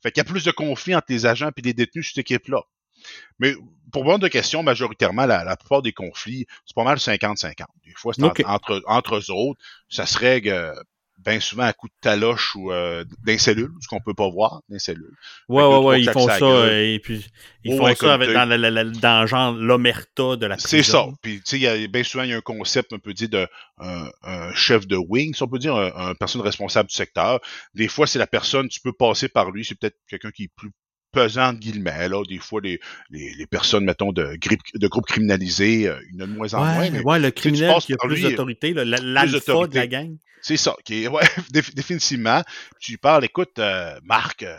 Fait 0.03 0.13
qu'il 0.13 0.21
y 0.21 0.27
a 0.27 0.31
plus 0.31 0.45
de 0.45 0.51
conflits 0.51 0.95
entre 0.95 1.07
les 1.09 1.27
agents 1.27 1.51
et 1.57 1.63
les 1.63 1.75
détenus 1.75 2.07
sur 2.07 2.15
cette 2.15 2.31
équipe-là. 2.31 2.63
Mais 3.39 3.55
pour 3.93 4.03
répondre 4.03 4.21
de 4.21 4.29
questions, 4.29 4.63
majoritairement, 4.63 5.27
la, 5.27 5.45
la 5.45 5.57
plupart 5.57 5.83
des 5.83 5.93
conflits, 5.93 6.47
c'est 6.65 6.75
pas 6.75 6.85
mal 6.85 6.99
50-50. 6.99 7.65
Des 7.85 7.93
fois, 7.95 8.13
c'est 8.15 8.45
entre, 8.47 8.83
entre 8.87 9.17
eux 9.17 9.31
autres. 9.31 9.61
Ça 9.89 10.07
se 10.07 10.19
règle 10.19 10.51
euh, 10.51 10.75
bien 11.19 11.41
souvent 11.41 11.65
à 11.65 11.73
coup 11.73 11.89
de 11.89 11.95
taloche 12.01 12.55
ou 12.57 12.73
euh, 12.73 13.05
ce 13.27 13.89
qu'on 13.89 14.01
peut 14.01 14.15
pas 14.15 14.29
voir, 14.29 14.61
d'un 14.69 14.79
cellule. 14.79 15.11
Ouais, 15.49 15.63
ouais, 15.65 15.79
ouais, 15.79 16.01
ils 16.03 16.11
font 16.11 16.27
ça, 16.27 16.39
gueule. 16.39 16.51
euh, 16.51 16.95
et 16.95 16.99
puis 16.99 17.25
ils 17.65 17.77
font 17.77 17.85
ouais, 17.85 17.95
ça 17.95 18.15
avec, 18.15 18.31
dans, 18.33 18.45
la, 18.45 18.57
la- 18.59 18.71
la- 18.71 18.85
dans 18.85 19.27
genre 19.27 19.53
l'omerta 19.53 20.37
de 20.37 20.47
la 20.47 20.57
prison. 20.57 20.69
C'est 20.69 20.83
ça. 20.83 21.07
Puis, 21.23 21.37
tu 21.39 21.43
sais, 21.45 21.57
il 21.57 21.63
y 21.63 21.67
a 21.67 21.87
bien 21.89 22.03
souvent, 22.03 22.25
il 22.25 22.31
y 22.31 22.33
a 22.33 22.37
un 22.37 22.41
concept, 22.41 22.93
on 22.93 22.99
peut 22.99 23.15
dire, 23.15 23.29
de 23.29 23.49
un, 23.79 24.09
un 24.23 24.53
chef 24.55 24.87
de 24.87 24.97
wing, 24.97 25.35
si 25.35 25.43
on 25.43 25.49
peut 25.49 25.59
dire, 25.59 25.75
un, 25.75 26.11
un 26.11 26.15
personne 26.15 26.43
responsable 26.43 26.89
du 26.89 26.95
secteur. 26.95 27.41
Des 27.75 27.89
fois, 27.89 28.07
c'est 28.07 28.19
la 28.19 28.27
personne, 28.27 28.69
tu 28.69 28.81
peux 28.81 28.93
passer 28.93 29.29
par 29.29 29.51
lui, 29.51 29.65
c'est 29.65 29.75
peut-être 29.75 29.97
quelqu'un 30.09 30.31
qui 30.31 30.45
est 30.45 30.51
plus 30.57 30.71
pesant, 31.21 31.49
entre 31.49 31.61
guillemets, 31.61 32.09
là. 32.09 32.23
Des 32.29 32.39
fois, 32.39 32.61
les, 32.63 32.79
les, 33.11 33.35
les 33.35 33.47
personnes, 33.47 33.85
mettons, 33.85 34.13
de, 34.13 34.37
grippe, 34.37 34.61
de 34.75 34.87
groupes 34.89 35.07
criminalisés, 35.07 35.89
euh, 35.89 35.99
il 36.11 36.17
y 36.17 36.23
en 36.23 36.25
a 36.25 36.27
de 36.29 36.33
moins 36.33 36.55
en 36.55 36.65
moins, 36.65 36.91
mais 36.91 37.01
ouais, 37.01 37.19
le 37.19 37.31
criminel 37.31 37.75
qui 37.81 37.93
a 37.95 37.97
plus 37.97 38.17
lui, 38.17 38.23
d'autorité, 38.23 38.73
l'alpha 38.75 39.67
de 39.67 39.75
la 39.75 39.87
gang. 39.87 40.17
c'est 40.43 40.57
ça, 40.57 40.77
qui 40.85 41.05
est, 41.05 41.09
ouais, 41.15 41.25
déf- 41.53 41.75
définitivement. 41.75 42.43
Tu 42.81 42.93
lui 42.93 42.99
parles, 42.99 43.25
écoute, 43.25 43.59
euh, 43.59 43.99
Marc, 44.05 44.43
euh, 44.43 44.57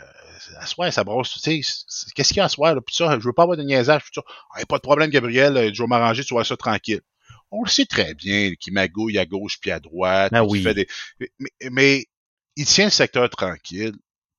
à 0.58 0.66
soir, 0.66 0.92
ça 0.92 1.04
brosse, 1.04 1.32
tu 1.42 1.62
sais, 1.62 2.12
qu'est-ce 2.14 2.28
qu'il 2.28 2.38
y 2.38 2.40
a 2.40 2.44
à 2.44 2.48
soir, 2.48 2.74
là, 2.74 2.80
ça, 2.90 3.18
je 3.18 3.24
veux 3.24 3.32
pas 3.32 3.42
avoir 3.44 3.56
de 3.56 3.62
niaisage, 3.62 4.02
puis 4.02 4.10
ça, 4.14 4.22
Ah, 4.54 4.64
pas 4.66 4.76
de 4.76 4.82
problème, 4.82 5.10
Gabriel, 5.10 5.56
euh, 5.56 5.70
je 5.72 5.82
vais 5.82 5.86
m'arranger, 5.88 6.24
tu 6.24 6.34
vas 6.34 6.44
ça 6.44 6.56
tranquille. 6.56 7.00
On 7.50 7.62
le 7.64 7.70
sait 7.70 7.86
très 7.86 8.14
bien, 8.14 8.52
qu'il 8.60 8.72
magouille 8.74 9.18
à 9.18 9.24
gauche 9.26 9.58
puis 9.60 9.70
à 9.70 9.80
droite, 9.80 10.32
Ben 10.32 10.42
oui. 10.42 10.62
fait 10.62 10.74
des, 10.74 10.86
mais, 11.18 11.50
mais 11.70 12.04
il 12.56 12.66
tient 12.66 12.84
le 12.86 12.90
secteur 12.90 13.28
tranquille, 13.30 13.92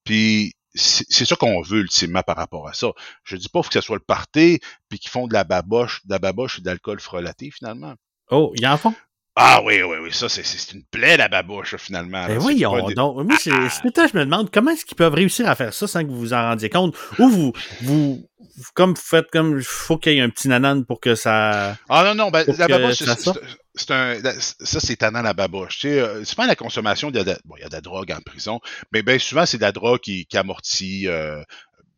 puis 0.04 0.54
c'est 0.76 1.26
ça 1.26 1.36
qu'on 1.36 1.62
veut 1.62 1.80
ultimement 1.80 2.22
par 2.22 2.38
rapport 2.38 2.68
à 2.68 2.74
ça. 2.74 2.92
Je 3.24 3.36
dis 3.36 3.50
pas 3.50 3.64
faut 3.64 3.70
que 3.70 3.74
ce 3.74 3.82
soit 3.82 3.96
le 3.96 4.04
party, 4.04 4.60
puis 4.88 5.00
qu'ils 5.00 5.10
font 5.10 5.28
de 5.28 5.34
la 5.34 5.44
baboche, 5.44 6.06
de 6.06 6.12
la 6.12 6.20
baboche 6.20 6.60
et 6.60 6.62
de 6.62 6.68
l'alcool 6.68 7.00
frelaté 7.00 7.52
finalement. 7.52 7.96
Oh, 8.30 8.54
ils 8.56 8.68
en 8.68 8.78
font? 8.78 8.94
Ah 9.36 9.62
oui, 9.64 9.82
oui, 9.84 9.98
oui, 10.02 10.12
ça 10.12 10.28
c'est 10.28 10.72
une 10.74 10.84
plaie 10.84 11.16
la 11.16 11.30
baboche 11.30 11.72
là, 11.74 11.78
finalement. 11.78 12.26
Ben 12.28 12.40
oui, 12.42 12.66
on, 12.66 12.88
des- 12.88 12.94
donc, 12.94 13.26
moi, 13.26 13.38
c'est, 13.40 13.52
Ah. 13.54 13.70
je 14.12 14.18
me 14.18 14.26
demande 14.26 14.52
comment 14.52 14.72
est-ce 14.72 14.84
qu'ils 14.86 14.98
peuvent 14.98 15.14
réussir 15.14 15.48
à 15.48 15.56
faire 15.56 15.74
ça 15.74 15.88
sans 15.88 16.02
que 16.04 16.08
vous 16.10 16.20
vous 16.20 16.34
en 16.34 16.42
rendiez 16.50 16.70
compte? 16.70 16.96
Ou 17.20 17.30
vous, 17.30 17.54
vous, 17.82 18.28
vous- 18.58 18.64
comme 18.74 18.94
vous 18.96 19.02
faites 19.02 19.30
comme, 19.32 19.62
faut 19.62 19.98
qu'il 19.98 20.14
y 20.14 20.18
ait 20.18 20.22
un 20.22 20.30
petit 20.30 20.50
nanan 20.50 20.84
pour 20.84 21.00
que 21.00 21.16
ça, 21.16 21.78
Ah 21.88 22.04
non, 22.04 22.16
non, 22.16 22.32
ben, 22.32 22.44
la 22.46 22.94
ça 22.94 23.16
c'est- 23.16 23.92
un, 23.92 24.16
ça 24.40 24.80
c'est 24.82 24.96
tannant 24.98 25.22
la 25.22 25.34
baboche. 25.34 25.76
Tu 25.80 25.88
sais, 25.88 26.00
euh, 26.02 26.24
pas 26.36 26.46
la 26.48 26.56
consommation, 26.58 27.10
il 27.10 27.16
y, 27.16 27.20
a 27.20 27.24
de, 27.24 27.38
bon, 27.46 27.56
il 27.58 27.62
y 27.62 27.66
a 27.66 27.70
de 27.70 27.74
la 27.76 27.82
drogue 27.82 28.12
en 28.12 28.20
prison, 28.20 28.60
mais 28.92 29.04
bien 29.04 29.20
souvent 29.20 29.46
c'est 29.46 29.58
de 29.58 29.62
la 29.62 29.72
drogue 29.72 30.02
qui, 30.02 30.26
qui 30.26 30.38
amortit 30.38 31.08
euh, 31.08 31.42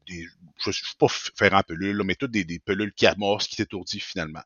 des, 0.08 0.28
je 0.64 0.70
ne 0.70 0.74
suis 0.74 0.86
pas 1.00 1.08
faire 1.10 1.54
en 1.56 1.64
pelule, 1.64 1.98
là, 1.98 2.04
mais 2.04 2.14
toutes 2.14 2.30
des, 2.30 2.44
des 2.44 2.60
pelules 2.60 2.94
qui 2.94 3.08
amorcent, 3.08 3.48
qui 3.48 3.56
t'étourdissent 3.56 4.04
finalement. 4.04 4.44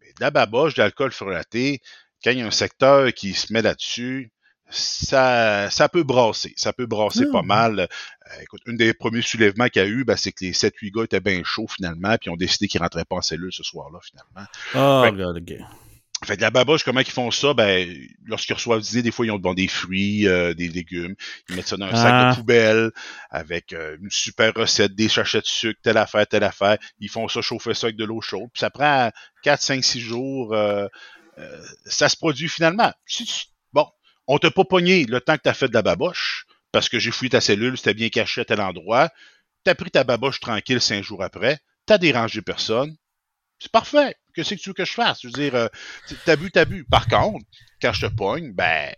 Mais 0.00 0.08
de 0.08 0.20
la 0.20 0.32
baboche, 0.32 0.74
de 0.74 0.82
l'alcool 0.82 1.12
frelaté, 1.12 1.80
quand 2.24 2.30
il 2.30 2.38
y 2.38 2.42
a 2.42 2.46
un 2.46 2.50
secteur 2.50 3.12
qui 3.12 3.32
se 3.34 3.52
met 3.52 3.62
là-dessus, 3.62 4.30
ça, 4.70 5.68
ça 5.70 5.88
peut 5.88 6.02
brasser. 6.02 6.54
Ça 6.56 6.72
peut 6.72 6.86
brasser 6.86 7.24
Ah. 7.28 7.32
pas 7.32 7.42
mal. 7.42 7.80
Euh, 7.80 8.42
écoute, 8.42 8.62
une 8.66 8.76
des 8.76 8.94
premiers 8.94 9.20
soulèvements 9.22 9.68
qu'il 9.68 9.82
y 9.82 9.84
a 9.84 9.88
eu, 9.88 10.04
ben, 10.04 10.16
c'est 10.16 10.32
que 10.32 10.44
les 10.44 10.52
7-8 10.54 10.90
gars 10.92 11.04
étaient 11.04 11.20
bien 11.20 11.42
chauds 11.44 11.68
finalement, 11.68 12.16
puis 12.16 12.28
ils 12.28 12.30
ont 12.30 12.36
décidé 12.36 12.68
qu'ils 12.68 12.80
rentraient 12.80 13.04
pas 13.04 13.16
en 13.16 13.22
cellule 13.22 13.52
ce 13.52 13.62
soir-là 13.62 13.98
finalement. 14.02 14.48
oh, 14.74 15.02
regarde, 15.10 15.38
ok. 15.38 15.56
Fait 16.24 16.36
que 16.36 16.40
la 16.42 16.50
baboche, 16.52 16.84
comment 16.84 17.00
ils 17.00 17.10
font 17.10 17.32
ça? 17.32 17.52
Ben, 17.52 17.92
lorsqu'ils 18.26 18.54
reçoivent 18.54 18.80
des 18.80 18.90
idées, 18.92 19.02
des 19.02 19.10
fois, 19.10 19.26
ils 19.26 19.32
ont 19.32 19.40
bon, 19.40 19.54
des 19.54 19.66
fruits, 19.66 20.28
euh, 20.28 20.54
des 20.54 20.68
légumes. 20.68 21.16
Ils 21.48 21.56
mettent 21.56 21.66
ça 21.66 21.76
dans 21.76 21.86
un 21.86 21.96
sac 21.96 22.12
Ah. 22.14 22.30
de 22.30 22.36
poubelle 22.36 22.90
avec 23.28 23.72
euh, 23.72 23.96
une 24.00 24.08
super 24.10 24.54
recette, 24.54 24.94
des 24.94 25.08
sachets 25.08 25.40
de 25.40 25.46
sucre, 25.46 25.80
telle 25.82 25.96
affaire, 25.98 26.24
telle 26.28 26.44
affaire. 26.44 26.78
Ils 27.00 27.10
font 27.10 27.26
ça, 27.26 27.42
chauffer 27.42 27.74
ça 27.74 27.88
avec 27.88 27.96
de 27.96 28.04
l'eau 28.04 28.20
chaude. 28.20 28.48
Puis 28.54 28.60
ça 28.60 28.70
prend 28.70 29.10
4, 29.42 29.60
5, 29.60 29.82
6 29.84 30.00
jours. 30.00 30.54
euh, 30.54 30.86
euh, 31.38 31.64
ça 31.86 32.08
se 32.08 32.16
produit 32.16 32.48
finalement. 32.48 32.92
Si 33.06 33.24
tu- 33.24 33.46
bon, 33.72 33.86
on 34.26 34.38
t'a 34.38 34.50
pas 34.50 34.64
pogné 34.64 35.04
le 35.04 35.20
temps 35.20 35.36
que 35.36 35.42
t'as 35.42 35.54
fait 35.54 35.68
de 35.68 35.74
la 35.74 35.82
baboche 35.82 36.46
parce 36.72 36.88
que 36.88 36.98
j'ai 36.98 37.10
fouillé 37.10 37.30
ta 37.30 37.40
cellule, 37.40 37.76
c'était 37.76 37.94
bien 37.94 38.08
caché 38.08 38.42
à 38.42 38.44
tel 38.44 38.60
endroit. 38.60 39.10
T'as 39.64 39.74
pris 39.74 39.90
ta 39.90 40.04
baboche 40.04 40.40
tranquille 40.40 40.80
cinq 40.80 41.02
jours 41.04 41.22
après. 41.22 41.58
T'as 41.86 41.98
dérangé 41.98 42.42
personne. 42.42 42.96
C'est 43.58 43.70
parfait. 43.72 44.16
Qu'est-ce 44.34 44.54
que 44.54 44.60
tu 44.60 44.70
veux 44.70 44.74
que 44.74 44.84
je 44.84 44.92
fasse? 44.92 45.22
Je 45.22 45.28
veux 45.28 45.32
dire, 45.32 45.54
euh, 45.54 45.68
t'as 46.24 46.36
bu, 46.36 46.50
t'as 46.50 46.64
bu. 46.64 46.84
Par 46.84 47.06
contre, 47.06 47.44
quand 47.80 47.92
je 47.92 48.06
te 48.06 48.12
pogne, 48.12 48.52
ben, 48.52 48.92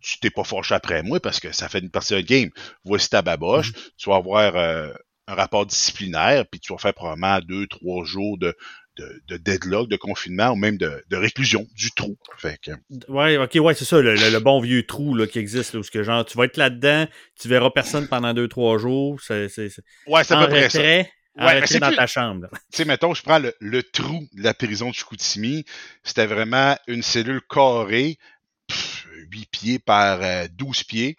tu 0.00 0.18
t'es 0.18 0.30
pas 0.30 0.44
fâché 0.44 0.74
après 0.74 1.02
moi 1.02 1.20
parce 1.20 1.40
que 1.40 1.52
ça 1.52 1.68
fait 1.68 1.80
une 1.80 1.90
partie 1.90 2.14
de 2.14 2.20
game. 2.20 2.50
Voici 2.84 3.08
ta 3.10 3.22
baboche. 3.22 3.72
Tu 3.96 4.10
vas 4.10 4.16
avoir 4.16 4.56
euh, 4.56 4.92
un 5.26 5.34
rapport 5.34 5.66
disciplinaire, 5.66 6.46
puis 6.50 6.60
tu 6.60 6.72
vas 6.72 6.78
faire 6.78 6.94
probablement 6.94 7.38
deux, 7.40 7.66
trois 7.66 8.04
jours 8.04 8.38
de, 8.38 8.56
de, 8.98 9.22
de 9.28 9.36
deadlock, 9.36 9.88
de 9.88 9.96
confinement 9.96 10.50
ou 10.50 10.56
même 10.56 10.76
de, 10.76 11.02
de 11.08 11.16
réclusion, 11.16 11.66
du 11.76 11.90
trou. 11.92 12.16
Fait 12.38 12.58
que, 12.60 12.72
Ouais, 13.10 13.36
ok, 13.38 13.54
ouais, 13.64 13.74
c'est 13.74 13.84
ça, 13.84 14.00
le, 14.00 14.14
le- 14.14 14.30
le 14.30 14.40
bon 14.40 14.60
vieux 14.60 14.84
trou 14.84 15.14
là, 15.14 15.26
qui 15.26 15.38
existe, 15.38 15.72
là, 15.74 15.80
où 15.80 15.82
ce 15.82 15.90
que 15.90 16.02
genre, 16.02 16.24
tu 16.24 16.36
vas 16.36 16.44
être 16.44 16.56
là-dedans, 16.56 17.06
tu 17.40 17.48
verras 17.48 17.70
personne 17.70 18.08
pendant 18.08 18.34
deux, 18.34 18.48
trois 18.48 18.76
jours, 18.78 19.20
c'est, 19.20 19.48
c'est, 19.48 19.68
c'est- 19.70 19.82
ouais, 20.06 20.24
c'est 20.24 20.34
à 20.34 20.42
peu 20.42 20.48
près 20.48 20.68
ça. 20.68 20.78
retrait, 20.78 21.12
Ouais, 21.36 21.54
retrait 21.54 21.66
c'est 21.68 21.78
dans 21.78 21.86
plus- 21.88 21.96
ta 21.96 22.06
chambre. 22.08 22.48
tu 22.52 22.58
sais, 22.72 22.84
mettons, 22.84 23.14
je 23.14 23.22
prends 23.22 23.38
le, 23.38 23.54
le 23.60 23.82
trou 23.84 24.26
de 24.32 24.42
la 24.42 24.54
prison 24.54 24.90
de 24.90 24.94
Chicoutimi. 24.94 25.64
C'était 26.02 26.26
vraiment 26.26 26.76
une 26.88 27.02
cellule 27.02 27.40
carrée, 27.48 28.18
pff, 28.66 29.06
8 29.30 29.46
pieds 29.50 29.78
par 29.78 30.20
euh, 30.22 30.46
12 30.52 30.82
pieds. 30.82 31.16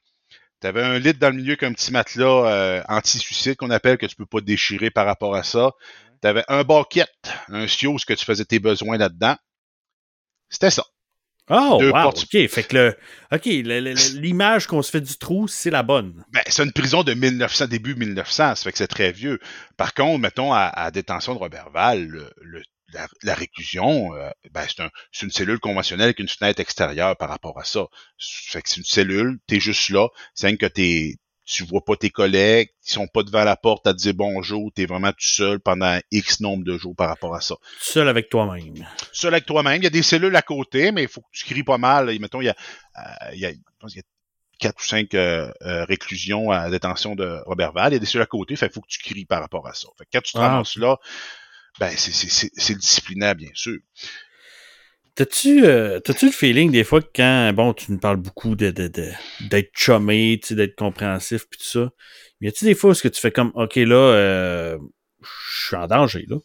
Tu 0.61 0.67
avais 0.67 0.83
un 0.83 0.99
lit 0.99 1.13
dans 1.13 1.29
le 1.29 1.37
milieu 1.37 1.55
comme 1.55 1.69
un 1.69 1.73
petit 1.73 1.93
matelas 1.93 2.25
euh, 2.51 2.83
anti-suicide 2.89 3.55
qu'on 3.55 3.69
appelle, 3.69 3.97
que 3.97 4.05
tu 4.07 4.17
peux 4.17 4.25
pas 4.25 4.41
déchirer 4.41 4.89
par 4.91 5.05
rapport 5.05 5.35
à 5.35 5.43
ça. 5.43 5.71
Tu 6.21 6.27
avais 6.27 6.43
un 6.47 6.63
bucket, 6.63 7.09
un 7.47 7.67
sios 7.67 7.97
que 8.07 8.13
tu 8.13 8.25
faisais 8.25 8.45
tes 8.45 8.59
besoins 8.59 8.97
là-dedans. 8.97 9.35
C'était 10.49 10.71
ça. 10.71 10.83
Oh, 11.51 11.77
Deux 11.79 11.87
wow, 11.91 12.03
portes- 12.03 12.23
ok, 12.23 12.47
fait 12.47 12.63
que 12.63 12.75
le, 12.77 12.97
ok, 13.31 13.45
l'image 13.45 14.67
qu'on 14.67 14.83
se 14.83 14.91
fait 14.91 15.01
du 15.01 15.17
trou, 15.17 15.47
c'est 15.47 15.71
la 15.71 15.81
bonne. 15.81 16.23
Ben, 16.31 16.43
c'est 16.47 16.63
une 16.63 16.71
prison 16.71 17.01
de 17.03 17.15
1900, 17.15 17.65
début 17.67 17.95
1900, 17.95 18.53
ça 18.53 18.55
fait 18.55 18.71
que 18.71 18.77
c'est 18.77 18.87
très 18.87 19.11
vieux. 19.11 19.39
Par 19.75 19.95
contre, 19.95 20.19
mettons, 20.19 20.53
à, 20.53 20.65
à 20.67 20.91
détention 20.91 21.33
de 21.33 21.39
Robertval, 21.39 22.05
le, 22.05 22.31
le- 22.41 22.61
la, 22.93 23.07
la 23.23 23.33
réclusion, 23.35 24.13
euh, 24.15 24.29
ben, 24.51 24.65
c'est 24.67 24.81
un, 24.83 24.89
c'est 25.11 25.25
une 25.25 25.31
cellule 25.31 25.59
conventionnelle 25.59 26.05
avec 26.05 26.19
une 26.19 26.27
fenêtre 26.29 26.59
extérieure 26.59 27.17
par 27.17 27.29
rapport 27.29 27.59
à 27.59 27.63
ça. 27.63 27.85
Ça 28.19 28.51
fait 28.51 28.61
que 28.61 28.69
c'est 28.69 28.77
une 28.77 28.83
cellule, 28.83 29.37
t'es 29.47 29.59
juste 29.59 29.89
là, 29.89 30.07
c'est 30.35 30.55
que 30.57 30.65
t'es, 30.67 31.15
tu 31.49 31.63
vois 31.63 31.83
pas 31.83 31.95
tes 31.95 32.11
collègues, 32.11 32.69
ils 32.85 32.91
sont 32.91 33.07
pas 33.07 33.23
devant 33.23 33.43
la 33.43 33.55
porte 33.55 33.87
à 33.87 33.93
te 33.93 33.97
dire 33.97 34.13
bonjour, 34.13 34.71
t'es 34.71 34.85
vraiment 34.85 35.11
tout 35.11 35.17
seul 35.19 35.59
pendant 35.59 35.99
X 36.11 36.41
nombre 36.41 36.63
de 36.63 36.77
jours 36.77 36.95
par 36.95 37.09
rapport 37.09 37.33
à 37.35 37.41
ça. 37.41 37.55
Seul 37.79 38.07
avec 38.07 38.29
toi-même. 38.29 38.85
Seul 39.11 39.33
avec 39.33 39.47
toi-même, 39.47 39.81
il 39.81 39.83
y 39.83 39.87
a 39.87 39.89
des 39.89 40.03
cellules 40.03 40.35
à 40.35 40.43
côté, 40.43 40.91
mais 40.91 41.01
il 41.03 41.09
faut 41.09 41.21
que 41.21 41.27
tu 41.31 41.45
cries 41.45 41.63
pas 41.63 41.79
mal. 41.79 42.11
Et 42.11 42.19
mettons, 42.19 42.39
il 42.39 42.45
y 42.45 42.49
a, 42.49 42.55
euh, 42.99 43.33
il 43.33 43.39
y 43.39 43.47
a, 43.47 43.51
je 43.51 43.95
y 43.95 43.99
a 43.99 44.03
quatre 44.59 44.79
ou 44.79 44.85
cinq 44.85 45.15
euh, 45.15 45.51
euh, 45.63 45.85
réclusions 45.85 46.51
à 46.51 46.69
détention 46.69 47.15
de 47.15 47.41
Robertval. 47.47 47.93
Il 47.93 47.95
y 47.95 47.97
a 47.97 47.99
des 47.99 48.05
cellules 48.05 48.23
à 48.23 48.27
côté, 48.27 48.55
qu'il 48.55 48.69
faut 48.69 48.81
que 48.81 48.87
tu 48.87 48.99
cries 48.99 49.25
par 49.25 49.41
rapport 49.41 49.67
à 49.67 49.73
ça. 49.73 49.87
Fait 49.97 50.05
que 50.05 50.09
quand 50.13 50.21
tu 50.21 50.33
te 50.33 50.37
Ah, 50.37 50.49
ramasses 50.49 50.75
là, 50.75 50.97
ben 51.79 51.91
c'est, 51.97 52.77
disciplinaire, 52.77 53.33
bien 53.33 53.49
sûr. 53.55 53.79
T'as-tu, 55.15 55.65
euh, 55.65 55.99
le 56.07 56.31
feeling 56.31 56.71
des 56.71 56.83
fois 56.83 57.01
que 57.01 57.09
quand, 57.13 57.51
bon, 57.53 57.73
tu 57.73 57.91
nous 57.91 57.99
parles 57.99 58.17
beaucoup 58.17 58.55
de, 58.55 58.71
de, 58.71 58.87
de- 58.87 59.11
d'être 59.49 59.71
chumé, 59.75 60.39
tu 60.41 60.49
sais, 60.49 60.55
d'être 60.55 60.75
compréhensif 60.75 61.45
pis 61.49 61.57
tout 61.57 61.65
ça, 61.65 61.89
mais 62.39 62.47
y 62.47 62.49
a-tu 62.49 62.65
des 62.65 62.75
fois 62.75 62.89
où 62.89 62.93
est-ce 62.93 63.03
que 63.03 63.07
tu 63.09 63.19
fais 63.19 63.31
comme, 63.31 63.51
ok, 63.55 63.75
là, 63.77 63.95
euh, 63.95 64.77
je 65.21 65.65
suis 65.67 65.75
en 65.75 65.87
danger, 65.87 66.25
là? 66.29 66.37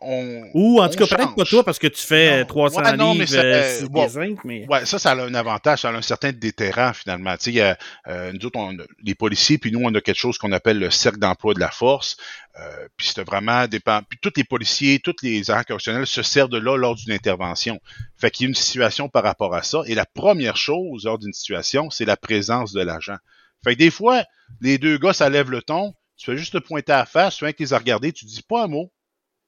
On, 0.00 0.42
Ou, 0.54 0.80
en 0.80 0.88
tout 0.88 0.98
cas, 0.98 1.16
peut-être 1.16 1.34
pas 1.34 1.44
toi 1.44 1.64
parce 1.64 1.78
que 1.78 1.86
tu 1.86 2.02
fais 2.02 2.40
Non. 2.40 2.46
300 2.46 2.82
Ouais, 2.82 2.96
non, 2.96 3.14
mais 3.14 3.26
ça, 3.26 3.40
euh, 3.40 3.86
euh, 3.96 4.08
zinc, 4.08 4.44
mais... 4.44 4.66
Ouais, 4.68 4.84
ça, 4.84 4.98
ça 4.98 5.12
a 5.12 5.16
un 5.16 5.34
avantage, 5.34 5.80
ça 5.80 5.88
a 5.88 5.92
un 5.92 6.02
certain 6.02 6.32
déterrent 6.32 6.94
finalement. 6.94 7.36
Tu 7.36 7.52
sais, 7.54 7.60
a, 7.62 7.78
euh, 8.08 8.32
nous 8.32 8.46
autres, 8.46 8.58
on, 8.58 8.78
a- 8.78 8.84
les 9.02 9.14
policiers, 9.14 9.58
puis 9.58 9.72
nous, 9.72 9.80
on 9.82 9.94
a 9.94 10.00
quelque 10.00 10.18
chose 10.18 10.38
qu'on 10.38 10.52
appelle 10.52 10.78
le 10.78 10.90
cercle 10.90 11.18
d'emploi 11.18 11.54
de 11.54 11.60
la 11.60 11.70
force. 11.70 12.16
Euh, 12.60 12.88
puis 12.96 13.08
c'était 13.08 13.24
vraiment 13.24 13.66
dépend. 13.66 14.02
Puis 14.08 14.18
tous 14.20 14.32
les 14.36 14.44
policiers, 14.44 15.00
tous 15.00 15.16
les 15.22 15.50
agents 15.50 15.64
correctionnels 15.66 16.06
se 16.06 16.22
servent 16.22 16.50
de 16.50 16.58
là 16.58 16.76
lors 16.76 16.94
d'une 16.94 17.12
intervention. 17.12 17.80
Fait 18.16 18.30
qu'il 18.30 18.44
y 18.44 18.46
a 18.46 18.50
une 18.50 18.54
situation 18.54 19.08
par 19.08 19.24
rapport 19.24 19.54
à 19.54 19.62
ça. 19.62 19.82
Et 19.86 19.94
la 19.94 20.06
première 20.06 20.56
chose 20.56 21.04
lors 21.04 21.18
d'une 21.18 21.32
situation, 21.32 21.90
c'est 21.90 22.04
la 22.04 22.16
présence 22.16 22.72
de 22.72 22.82
l'agent. 22.82 23.16
Fait 23.64 23.72
que 23.74 23.78
des 23.78 23.90
fois, 23.90 24.22
les 24.60 24.78
deux 24.78 24.98
gars, 24.98 25.12
ça 25.14 25.28
lève 25.30 25.50
le 25.50 25.62
ton. 25.62 25.94
Tu 26.18 26.26
fais 26.30 26.36
juste 26.36 26.52
te 26.54 26.58
pointer 26.58 26.92
à 26.92 26.98
la 26.98 27.06
face, 27.06 27.36
tu 27.36 27.44
viens 27.44 27.52
que 27.52 27.62
les 27.62 27.74
as 27.74 27.78
regardés, 27.78 28.10
tu 28.10 28.24
dis 28.24 28.42
pas 28.42 28.64
un 28.64 28.68
mot, 28.68 28.90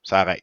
ça 0.03 0.21
arrête. 0.21 0.43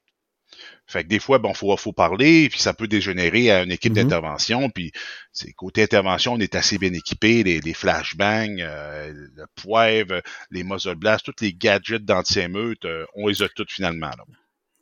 Fait 0.87 1.03
que 1.03 1.09
des 1.09 1.19
fois, 1.19 1.39
bon, 1.39 1.53
faut, 1.55 1.75
faut 1.77 1.93
parler, 1.93 2.47
puis 2.49 2.59
ça 2.59 2.73
peut 2.73 2.87
dégénérer 2.87 3.49
à 3.51 3.63
une 3.63 3.71
équipe 3.71 3.91
Mhm. 3.93 4.03
d'intervention, 4.03 4.69
puis 4.69 4.91
c'est 5.33 5.51
côté 5.53 5.81
intervention, 5.83 6.33
on 6.33 6.39
est 6.39 6.53
assez 6.55 6.77
bien 6.77 6.93
équipé, 6.93 7.43
les, 7.43 7.59
les 7.59 7.73
flashbangs, 7.73 8.57
euh, 8.59 9.11
le 9.11 9.45
poivre, 9.55 10.21
les 10.51 10.63
muzzle 10.63 10.93
blasts, 10.95 11.25
tous 11.25 11.41
les 11.43 11.53
gadgets 11.53 12.05
d'anti-émeute, 12.05 12.85
euh, 12.85 13.05
on 13.15 13.27
les 13.27 13.41
a 13.41 13.49
toutes 13.49 13.71
finalement. 13.71 14.07
Là. 14.11 14.23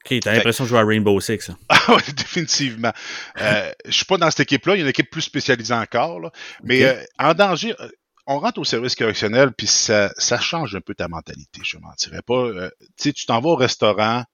Ok, 0.05 0.19
t'as 0.19 0.33
l'impression 0.33 0.65
de 0.65 0.69
jouer 0.69 0.79
à 0.79 0.83
Rainbow 0.85 1.19
Six. 1.21 1.49
hein. 1.49 1.57
Ah 1.69 1.95
ouais, 1.95 2.01
définitivement. 2.17 2.91
Euh, 3.39 3.71
je 3.85 3.91
suis 3.91 4.05
pas 4.05 4.17
dans 4.17 4.29
cette 4.29 4.41
équipe-là, 4.41 4.75
il 4.75 4.79
y 4.79 4.81
a 4.81 4.83
une 4.83 4.89
équipe 4.89 5.09
plus 5.09 5.21
spécialisée 5.21 5.73
encore, 5.73 6.19
là. 6.19 6.31
mais 6.63 6.83
euh, 6.83 7.01
en 7.17 7.33
danger, 7.33 7.73
euh, 7.79 7.87
on 8.27 8.39
rentre 8.39 8.59
au 8.59 8.65
service 8.65 8.95
correctionnel, 8.95 9.51
puis 9.57 9.67
ça, 9.67 10.11
ça 10.17 10.37
change 10.39 10.75
un 10.75 10.81
peu 10.81 10.93
ta 10.95 11.07
mentalité, 11.07 11.61
je 11.63 11.77
ne 11.77 11.81
mentirais 11.83 12.21
pas. 12.27 12.33
Euh, 12.35 12.69
tu 12.81 12.87
sais, 12.97 13.13
tu 13.13 13.25
t'en 13.25 13.39
vas 13.39 13.49
au 13.51 13.55
restaurant, 13.55 14.25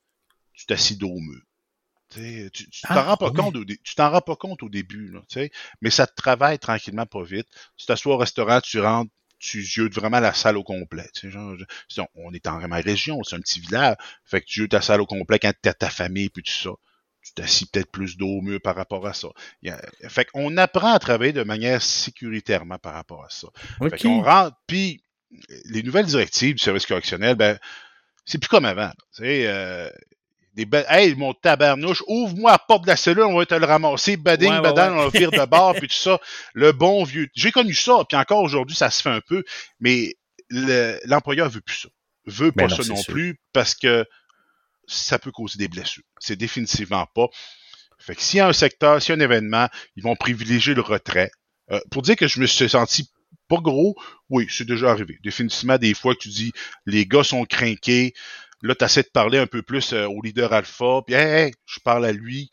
tu 0.59 0.65
t'assis 0.65 0.97
dos 0.97 1.09
au 1.09 1.19
mur. 1.19 1.41
tu 2.13 2.49
tu 2.51 2.81
t'en 2.81 3.05
rends 3.05 3.17
pas 3.17 3.29
oui. 3.29 3.35
compte 3.37 3.55
au 3.55 3.63
dé- 3.63 3.79
tu 3.83 3.95
t'en 3.95 4.09
rends 4.11 4.21
pas 4.21 4.35
compte 4.35 4.61
au 4.63 4.69
début, 4.69 5.09
là, 5.11 5.21
mais 5.81 5.89
ça 5.89 6.05
te 6.05 6.13
travaille 6.15 6.59
tranquillement 6.59 7.05
pas 7.05 7.23
vite. 7.23 7.47
Tu 7.77 7.85
t'assois 7.85 8.15
au 8.15 8.17
restaurant, 8.17 8.59
tu 8.59 8.79
rentres, 8.81 9.11
tu 9.39 9.59
yeux 9.59 9.89
vraiment 9.89 10.19
la 10.19 10.33
salle 10.33 10.57
au 10.57 10.63
complet. 10.63 11.07
genre, 11.23 11.55
on 12.15 12.33
est 12.33 12.45
en 12.47 12.59
région, 12.81 13.23
c'est 13.23 13.37
un 13.37 13.39
petit 13.39 13.61
village, 13.61 13.95
fait 14.25 14.41
que 14.41 14.47
tu 14.47 14.61
yeux 14.61 14.67
ta 14.67 14.81
salle 14.81 14.99
au 14.99 15.05
complet 15.05 15.39
quand 15.39 15.53
t'as 15.61 15.73
ta 15.73 15.89
famille 15.89 16.29
puis 16.29 16.43
tout 16.43 16.51
ça. 16.51 16.71
Tu 17.21 17.33
t'assis 17.33 17.65
peut-être 17.67 17.91
plus 17.91 18.17
dos 18.17 18.27
au 18.27 18.41
mur 18.41 18.59
par 18.61 18.75
rapport 18.75 19.05
à 19.05 19.13
ça. 19.13 19.29
Il 19.61 19.69
y 19.69 19.71
a- 19.71 19.81
fait 20.09 20.25
qu'on 20.25 20.57
apprend 20.57 20.93
à 20.93 20.99
travailler 20.99 21.33
de 21.33 21.43
manière 21.43 21.81
sécuritairement 21.81 22.79
par 22.79 22.93
rapport 22.93 23.23
à 23.23 23.29
ça. 23.29 23.47
Fait 23.89 24.01
qu'on 24.01 24.21
rentre, 24.23 24.57
puis 24.67 25.03
les 25.65 25.83
nouvelles 25.83 26.05
directives 26.07 26.55
du 26.55 26.63
service 26.63 26.85
correctionnel, 26.85 27.35
ben, 27.35 27.57
c'est 28.25 28.39
plus 28.39 28.47
comme 28.49 28.65
avant. 28.65 28.81
là. 28.81 28.95
Tu 29.15 29.23
sais, 29.23 29.47
euh, 29.47 29.89
des 30.53 30.65
be- 30.65 30.85
Hey, 30.89 31.15
mon 31.15 31.33
tabarnouche, 31.33 32.03
ouvre-moi 32.07 32.51
la 32.51 32.59
porte 32.59 32.83
de 32.83 32.87
la 32.87 32.95
cellule, 32.97 33.23
on 33.23 33.37
va 33.37 33.45
te 33.45 33.55
le 33.55 33.65
ramasser, 33.65 34.17
bading, 34.17 34.49
Ouais, 34.49 34.55
ouais, 34.57 34.61
badang, 34.61 34.93
ouais. 34.95 35.01
on 35.03 35.09
va 35.09 35.19
vire 35.19 35.31
de 35.31 35.45
bord, 35.45 35.73
puis 35.79 35.87
tout 35.87 35.93
ça. 35.95 36.19
Le 36.53 36.71
bon 36.71 37.03
vieux. 37.03 37.29
J'ai 37.35 37.51
connu 37.51 37.73
ça, 37.73 38.03
puis 38.07 38.17
encore 38.17 38.43
aujourd'hui, 38.43 38.75
ça 38.75 38.89
se 38.89 39.01
fait 39.01 39.09
un 39.09 39.21
peu, 39.21 39.43
mais 39.79 40.15
le- 40.49 40.99
l'employeur 41.05 41.49
veut 41.49 41.61
plus 41.61 41.77
ça. 41.77 41.89
Veut 42.25 42.51
pas 42.51 42.69
ça 42.69 42.83
non 42.87 43.01
plus, 43.03 43.39
parce 43.53 43.73
que 43.75 44.05
ça 44.87 45.19
peut 45.19 45.31
causer 45.31 45.57
des 45.57 45.67
blessures. 45.67 46.03
C'est 46.19 46.35
définitivement 46.35 47.05
pas. 47.13 47.27
Fait 47.99 48.15
que 48.15 48.21
s'il 48.21 48.37
y 48.37 48.41
a 48.41 48.47
un 48.47 48.53
secteur, 48.53 49.01
s'il 49.01 49.09
y 49.15 49.17
a 49.17 49.21
un 49.21 49.23
événement, 49.23 49.67
ils 49.95 50.03
vont 50.03 50.15
privilégier 50.15 50.73
le 50.73 50.81
retrait. 50.81 51.31
Euh, 51.71 51.79
pour 51.91 52.01
dire 52.01 52.15
que 52.15 52.27
je 52.27 52.39
me 52.39 52.45
suis 52.47 52.69
senti 52.69 53.09
pas 53.47 53.57
gros, 53.57 53.95
oui, 54.29 54.47
c'est 54.49 54.65
déjà 54.65 54.89
arrivé. 54.91 55.17
Définitivement, 55.23 55.77
des 55.77 55.93
fois 55.93 56.13
que 56.15 56.19
tu 56.19 56.29
dis 56.29 56.51
les 56.85 57.05
gars 57.05 57.23
sont 57.23 57.45
craqués, 57.45 58.13
là, 58.61 58.75
tu 58.75 58.85
essaies 58.85 59.03
de 59.03 59.09
parler 59.13 59.37
un 59.37 59.47
peu 59.47 59.61
plus 59.61 59.93
euh, 59.93 60.07
au 60.07 60.21
leader 60.21 60.53
alpha, 60.53 61.01
puis 61.05 61.15
hey, 61.15 61.45
hey, 61.47 61.53
je 61.65 61.79
parle 61.79 62.05
à 62.05 62.11
lui, 62.11 62.51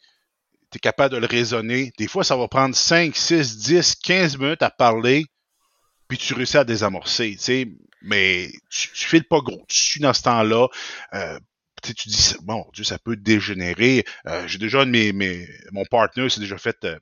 tu 0.70 0.76
es 0.76 0.80
capable 0.80 1.14
de 1.14 1.20
le 1.20 1.26
raisonner. 1.26 1.92
Des 1.98 2.08
fois, 2.08 2.24
ça 2.24 2.36
va 2.36 2.48
prendre 2.48 2.74
5, 2.74 3.16
6, 3.16 3.58
10, 3.58 3.94
15 3.96 4.38
minutes 4.38 4.62
à 4.62 4.70
parler, 4.70 5.26
puis 6.08 6.18
tu 6.18 6.34
réussis 6.34 6.58
à 6.58 6.64
désamorcer, 6.64 7.36
tu. 7.42 7.78
Mais 8.02 8.50
tu, 8.70 8.88
tu 8.92 9.06
files 9.06 9.26
pas 9.26 9.40
gros. 9.40 9.64
Tu 9.68 9.76
suis 9.76 10.00
dans 10.00 10.12
ce 10.12 10.22
temps-là. 10.22 10.68
Euh, 11.14 11.38
tu 11.82 12.08
dis, 12.08 12.34
bon, 12.42 12.64
Dieu, 12.72 12.84
ça 12.84 12.98
peut 12.98 13.16
dégénérer. 13.16 14.04
Euh, 14.26 14.46
J'ai 14.46 14.58
déjà 14.58 14.84
mes, 14.84 15.12
mes 15.12 15.48
mon 15.72 15.84
partner 15.84 16.28
s'est 16.28 16.40
déjà 16.40 16.58
fait 16.58 16.76
euh, 16.84 16.98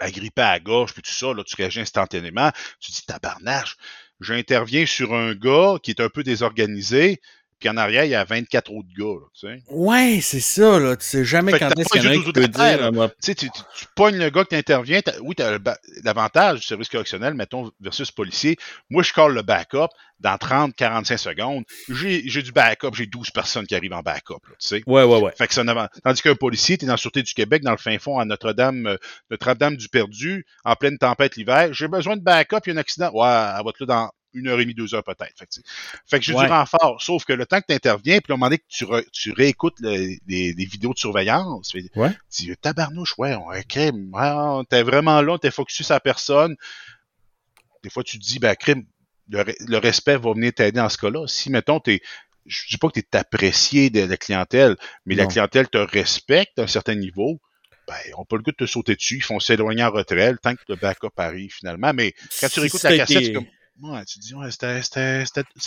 agripper 0.00 0.42
à 0.42 0.60
gorge, 0.60 0.92
puis 0.92 1.02
tout 1.02 1.12
ça, 1.12 1.32
là, 1.34 1.42
tu 1.44 1.56
réagis 1.56 1.80
instantanément. 1.80 2.50
Tu 2.80 2.92
dis, 2.92 3.04
tabarnache. 3.06 3.76
J'interviens 4.20 4.86
sur 4.86 5.14
un 5.14 5.34
gars 5.34 5.76
qui 5.82 5.90
est 5.90 6.00
un 6.00 6.08
peu 6.08 6.22
désorganisé, 6.22 7.20
puis 7.62 7.68
en 7.70 7.76
arrière, 7.76 8.04
il 8.04 8.10
y 8.10 8.14
a 8.16 8.24
24 8.24 8.72
autres 8.72 8.88
gars, 8.98 9.04
là, 9.04 9.26
tu 9.38 9.46
sais. 9.46 9.62
Ouais, 9.70 10.18
c'est 10.20 10.40
ça, 10.40 10.80
là. 10.80 10.96
Tu 10.96 11.06
sais 11.06 11.24
jamais 11.24 11.52
Fait 11.52 11.60
que 11.60 11.64
quand 11.64 11.78
est-ce 11.78 11.88
qu'il 11.90 12.02
y 12.02 12.08
en 12.08 12.10
a 12.20 12.24
qui 12.24 12.32
peut 12.32 12.48
dire. 12.48 12.90
là. 12.90 12.90
euh, 13.04 13.08
Tu 13.22 13.34
tu, 13.36 13.48
tu, 13.50 13.60
tu 13.78 13.84
pognes 13.94 14.18
le 14.18 14.30
gars 14.30 14.42
qui 14.42 14.48
t'intervient. 14.48 15.00
t'as- 15.00 15.20
Oui, 15.22 15.36
tu 15.36 15.42
as 15.44 15.58
l'avantage 16.02 16.60
du 16.60 16.66
service 16.66 16.88
correctionnel, 16.88 17.34
mettons, 17.34 17.70
versus 17.80 18.10
policier. 18.10 18.56
Moi, 18.90 19.04
je 19.04 19.12
colle 19.12 19.34
le 19.34 19.42
backup 19.42 19.88
dans 20.18 20.36
30-45 20.36 21.16
secondes. 21.18 21.64
J'ai 21.88 22.42
du 22.42 22.50
backup, 22.52 22.90
j'ai 22.94 23.06
12 23.06 23.30
personnes 23.30 23.66
qui 23.66 23.74
arrivent 23.76 23.92
en 23.92 24.02
backup, 24.02 24.40
là, 24.48 24.54
tu 24.58 24.66
sais. 24.66 24.82
Ouais, 24.86 25.04
ouais, 25.04 25.18
ouais. 25.20 25.32
Fait 25.38 25.46
que 25.46 26.00
Tandis 26.02 26.22
qu'un 26.22 26.34
policier, 26.34 26.76
t'es 26.78 26.86
dans 26.86 26.94
la 26.94 26.96
Sûreté 26.96 27.22
du 27.22 27.32
Québec, 27.34 27.62
dans 27.62 27.70
le 27.70 27.76
fin 27.76 27.96
fond, 27.98 28.18
à 28.18 28.24
Notre-Dame, 28.24 28.86
euh, 28.86 28.96
Notre-Dame 29.30 29.76
du 29.76 29.88
Perdu, 29.88 30.44
en 30.64 30.74
pleine 30.74 30.98
tempête 30.98 31.36
l'hiver. 31.36 31.72
J'ai 31.72 31.86
besoin 31.88 32.16
de 32.16 32.22
backup, 32.22 32.58
il 32.66 32.70
y 32.70 32.72
a 32.72 32.74
un 32.74 32.80
accident. 32.80 33.10
Ouais, 33.12 33.26
elle 33.28 33.64
va 33.64 33.70
être 33.70 33.80
là 33.80 33.86
dans 33.86 34.10
une 34.34 34.48
heure 34.48 34.58
et 34.60 34.64
demie, 34.64 34.74
deux 34.74 34.94
heures 34.94 35.04
peut-être. 35.04 35.36
Fait 35.38 35.46
que, 35.46 35.52
tu 35.52 35.60
fait 36.06 36.18
que 36.18 36.24
j'ai 36.24 36.34
Ouais. 36.34 36.46
du 36.46 36.50
renfort. 36.50 37.00
Sauf 37.02 37.24
que 37.24 37.32
le 37.32 37.46
temps 37.46 37.60
que 37.60 37.66
tu 37.68 37.74
interviens, 37.74 38.18
puis 38.20 38.32
à 38.32 38.34
un 38.34 38.36
moment 38.38 38.46
donné 38.46 38.58
que 38.58 38.64
tu, 38.68 38.84
re- 38.84 39.04
tu 39.12 39.32
réécoutes 39.32 39.78
le- 39.80 40.16
les, 40.26 40.52
les 40.52 40.64
vidéos 40.64 40.92
de 40.94 40.98
surveillance, 40.98 41.72
Ouais. 41.96 42.10
tu 42.34 42.42
dis, 42.42 42.56
tabarnouche, 42.60 43.14
ouais, 43.18 43.34
on, 43.34 43.48
ok, 43.48 43.76
ouais, 43.76 44.64
t'es 44.68 44.82
vraiment 44.82 45.20
là, 45.22 45.38
t'es 45.38 45.50
focusé 45.50 45.84
sur 45.84 45.94
la 45.94 46.00
personne. 46.00 46.56
Des 47.82 47.90
fois, 47.90 48.02
tu 48.04 48.18
te 48.18 48.24
dis, 48.24 48.38
ben, 48.38 48.54
crime, 48.54 48.84
le, 49.28 49.40
re- 49.40 49.56
le 49.66 49.78
respect 49.78 50.16
va 50.16 50.32
venir 50.32 50.52
t'aider 50.52 50.78
dans 50.78 50.88
ce 50.88 50.98
cas-là. 50.98 51.26
Si, 51.26 51.50
mettons, 51.50 51.80
t'es, 51.80 52.00
je 52.46 52.66
dis 52.68 52.76
pas 52.78 52.88
que 52.88 53.00
t'es 53.00 53.18
apprécié 53.18 53.90
de 53.90 54.00
la 54.00 54.16
clientèle, 54.16 54.76
mais 55.06 55.14
la 55.14 55.26
clientèle 55.26 55.68
te 55.68 55.78
respecte 55.78 56.58
à 56.58 56.62
un 56.62 56.66
certain 56.66 56.94
niveau, 56.94 57.40
ben, 57.88 57.94
on 58.16 58.24
peut 58.24 58.36
le 58.36 58.42
goût 58.42 58.52
de 58.52 58.56
te 58.56 58.66
sauter 58.66 58.94
dessus, 58.94 59.16
ils 59.16 59.22
font 59.22 59.40
s'éloigner 59.40 59.82
en 59.82 59.90
retrait, 59.90 60.30
le 60.30 60.38
temps 60.38 60.54
que 60.54 60.62
le 60.68 60.76
backup 60.76 61.08
arrive 61.16 61.52
finalement. 61.52 61.92
Mais 61.92 62.12
quand 62.40 62.46
tu 62.48 62.54
Si 62.54 62.60
réécoutes 62.60 62.82
la 62.84 62.96
cassette, 62.96 63.24
c'est 63.26 63.32
comme, 63.32 63.46
ouais, 63.80 64.04
tu 64.04 64.18
dis, 64.18 64.34
ouais, 64.34 64.50
c'était, 64.50 65.24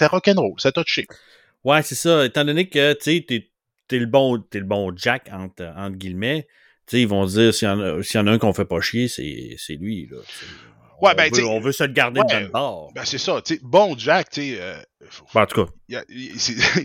rock'n'roll, 0.07 0.53
c'est 0.57 0.71
touché. 0.73 1.07
Ouais, 1.63 1.81
c'est 1.81 1.95
ça. 1.95 2.25
Étant 2.25 2.45
donné 2.45 2.69
que, 2.69 2.93
tu 2.93 3.03
sais, 3.03 3.25
t'es, 3.27 3.49
t'es 3.87 3.99
le 3.99 4.05
bon, 4.05 4.35
le 4.53 4.61
bon 4.61 4.93
Jack, 4.95 5.29
entre, 5.31 5.65
entre 5.75 5.97
guillemets, 5.97 6.47
tu 6.87 6.97
sais, 6.97 7.01
ils 7.01 7.07
vont 7.07 7.25
dire, 7.25 7.53
s'il 7.53 7.67
y, 7.67 7.71
en 7.71 7.79
a- 7.79 8.03
s'il 8.03 8.19
y 8.19 8.23
en 8.23 8.27
a 8.27 8.31
un 8.31 8.37
qu'on 8.37 8.53
fait 8.53 8.65
pas 8.65 8.81
chier, 8.81 9.07
c'est, 9.07 9.73
lui, 9.73 10.07
là. 10.11 10.17
Ouais, 11.01 11.11
on 11.11 11.15
ben, 11.15 11.29
veut, 11.33 11.45
on 11.45 11.59
veut 11.59 11.71
se 11.73 11.83
le 11.83 11.91
garder 11.91 12.21
ouais, 12.21 12.43
de 12.45 12.47
bord. 12.47 12.91
Ben, 12.93 13.03
c'est 13.03 13.17
ça, 13.17 13.41
bon 13.63 13.97
Jack, 13.97 14.29
tu 14.29 14.41
sais, 14.53 14.61
euh, 14.61 14.77
Ben, 15.33 15.41
en 15.41 15.45
tout 15.45 15.65
cas, 15.65 16.01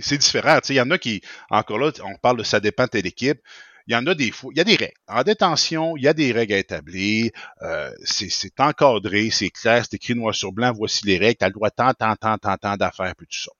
c'est 0.00 0.18
différent. 0.18 0.58
Il 0.68 0.74
y 0.74 0.80
en 0.80 0.90
a 0.90 0.98
qui, 0.98 1.22
encore 1.48 1.78
là, 1.78 1.92
on 2.02 2.16
parle 2.16 2.38
de 2.38 2.42
ça 2.42 2.58
dépend 2.58 2.84
de 2.84 2.88
telle 2.90 3.06
équipe. 3.06 3.40
Il 3.90 3.94
y 3.94 3.96
en 3.96 4.06
a 4.06 4.14
des 4.14 4.30
fois, 4.30 4.52
il 4.54 4.58
y 4.58 4.60
a 4.60 4.64
des 4.64 4.76
règles. 4.76 4.94
En 5.08 5.24
détention, 5.24 5.96
il 5.96 6.04
y 6.04 6.06
a 6.06 6.14
des 6.14 6.30
règles 6.30 6.52
à 6.52 6.58
établir. 6.58 7.32
Euh, 7.62 7.90
c'est 8.04 8.60
encadré, 8.60 9.30
c'est 9.30 9.50
clair, 9.50 9.84
c'est 9.84 9.96
écrit 9.96 10.14
noir 10.14 10.32
sur 10.32 10.52
blanc, 10.52 10.72
voici 10.72 11.04
les 11.06 11.18
règles. 11.18 11.38
Tu 11.38 11.44
as 11.44 11.48
le 11.48 11.54
droit 11.54 11.70
tant, 11.70 11.92
tant, 11.92 12.14
tant, 12.14 12.38
tant, 12.38 12.56
tant 12.56 12.76
d'affaires, 12.76 13.12
puis 13.18 13.26
tout 13.26 13.40
ça. 13.40 13.50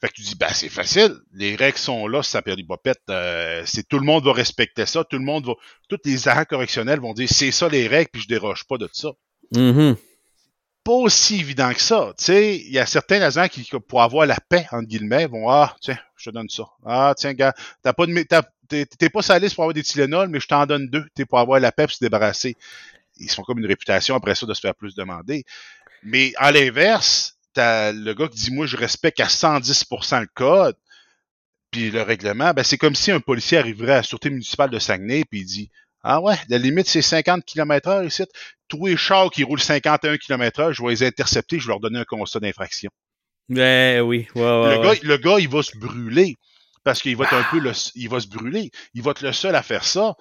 Fait 0.00 0.08
que 0.08 0.14
tu 0.14 0.22
dis, 0.22 0.34
ben 0.34 0.48
c'est 0.52 0.68
facile, 0.68 1.14
les 1.32 1.54
règles 1.54 1.78
sont 1.78 2.08
là, 2.08 2.24
ça 2.24 2.42
perd 2.42 2.60
bopette, 2.66 2.98
euh, 3.08 3.62
c'est 3.64 3.86
tout 3.86 4.00
le 4.00 4.04
monde 4.04 4.24
va 4.24 4.32
respecter 4.32 4.86
ça, 4.86 5.04
tout 5.04 5.18
le 5.18 5.24
monde 5.24 5.46
va, 5.46 5.54
tous 5.88 6.00
les 6.04 6.28
agents 6.28 6.44
correctionnels 6.44 6.98
vont 6.98 7.14
dire, 7.14 7.28
c'est 7.30 7.52
ça 7.52 7.68
les 7.68 7.86
règles, 7.86 8.10
puis 8.12 8.22
je 8.22 8.28
déroge 8.28 8.64
pas 8.64 8.76
de 8.76 8.90
ça 8.92 9.10
mhm. 9.54 9.96
Pas 10.86 10.92
aussi 10.92 11.40
évident 11.40 11.72
que 11.74 11.80
ça. 11.80 12.12
Tu 12.16 12.26
sais, 12.26 12.56
il 12.58 12.70
y 12.70 12.78
a 12.78 12.86
certains 12.86 13.20
agents 13.20 13.48
qui, 13.48 13.68
pour 13.88 14.02
avoir 14.02 14.24
la 14.24 14.38
paix, 14.48 14.68
entre 14.70 14.86
guillemets, 14.86 15.26
vont 15.26 15.50
Ah, 15.50 15.74
tiens, 15.80 15.98
je 16.16 16.30
te 16.30 16.34
donne 16.34 16.48
ça. 16.48 16.62
Ah, 16.84 17.12
tiens, 17.16 17.34
gars, 17.34 17.52
t'as 17.82 17.92
pas 17.92 18.06
de 18.06 18.24
t'es 18.68 19.10
pas 19.10 19.22
salé 19.22 19.48
pour 19.50 19.64
avoir 19.64 19.74
des 19.74 19.82
Tylenol, 19.82 20.28
mais 20.28 20.38
je 20.38 20.46
t'en 20.46 20.64
donne 20.64 20.88
deux, 20.88 21.04
t'es 21.16 21.24
pour 21.24 21.40
avoir 21.40 21.58
la 21.58 21.72
paix 21.72 21.86
et 21.88 21.92
se 21.92 21.98
débarrasser. 22.00 22.56
Ils 23.16 23.28
sont 23.28 23.42
comme 23.42 23.58
une 23.58 23.66
réputation 23.66 24.14
après 24.14 24.36
ça 24.36 24.46
de 24.46 24.54
se 24.54 24.60
faire 24.60 24.76
plus 24.76 24.94
demander. 24.94 25.44
Mais 26.04 26.32
à 26.36 26.52
l'inverse, 26.52 27.36
t'as 27.52 27.90
le 27.90 28.14
gars 28.14 28.28
qui 28.28 28.38
dit 28.38 28.52
Moi, 28.52 28.66
je 28.66 28.76
respecte 28.76 29.18
à 29.18 29.26
110% 29.26 30.20
le 30.20 30.28
code, 30.34 30.76
puis 31.72 31.90
le 31.90 32.02
règlement, 32.02 32.52
ben 32.52 32.62
c'est 32.62 32.78
comme 32.78 32.94
si 32.94 33.10
un 33.10 33.18
policier 33.18 33.58
arriverait 33.58 33.92
à 33.92 33.96
la 33.96 34.02
Sûreté 34.04 34.30
municipale 34.30 34.70
de 34.70 34.78
Saguenay, 34.78 35.24
puis 35.28 35.40
il 35.40 35.46
dit 35.46 35.70
Ah 36.08 36.20
ouais, 36.20 36.36
la 36.48 36.58
limite, 36.58 36.86
c'est 36.86 37.02
50 37.02 37.44
km/h 37.44 38.06
ici. 38.06 38.22
Tous 38.68 38.86
les 38.86 38.96
chars 38.96 39.28
qui 39.28 39.42
roulent 39.42 39.60
51 39.60 40.18
km/h, 40.18 40.72
je 40.72 40.80
vais 40.80 40.90
les 40.90 41.02
intercepter, 41.02 41.58
je 41.58 41.66
vais 41.66 41.72
leur 41.72 41.80
donner 41.80 41.98
un 41.98 42.04
constat 42.04 42.38
d'infraction. 42.38 42.90
Ben 43.48 44.02
oui, 44.02 44.28
ouais, 44.36 44.42
ouais. 44.42 44.76
le, 44.76 44.78
ouais. 44.78 44.94
gars, 44.94 45.00
le 45.02 45.16
gars, 45.16 45.36
il 45.40 45.48
va 45.48 45.64
se 45.64 45.76
brûler. 45.76 46.36
Parce 46.84 47.02
qu'il 47.02 47.16
va 47.16 47.24
être 47.24 47.34
un 47.34 47.42
peu 47.50 47.58
le, 47.58 47.72
il 47.96 48.08
va 48.08 48.20
se 48.20 48.28
brûler. 48.28 48.70
Il 48.94 49.02
va 49.02 49.10
être 49.10 49.22
le 49.22 49.32
seul 49.32 49.56
à 49.56 49.64
faire 49.64 49.82
ça. 49.82 50.14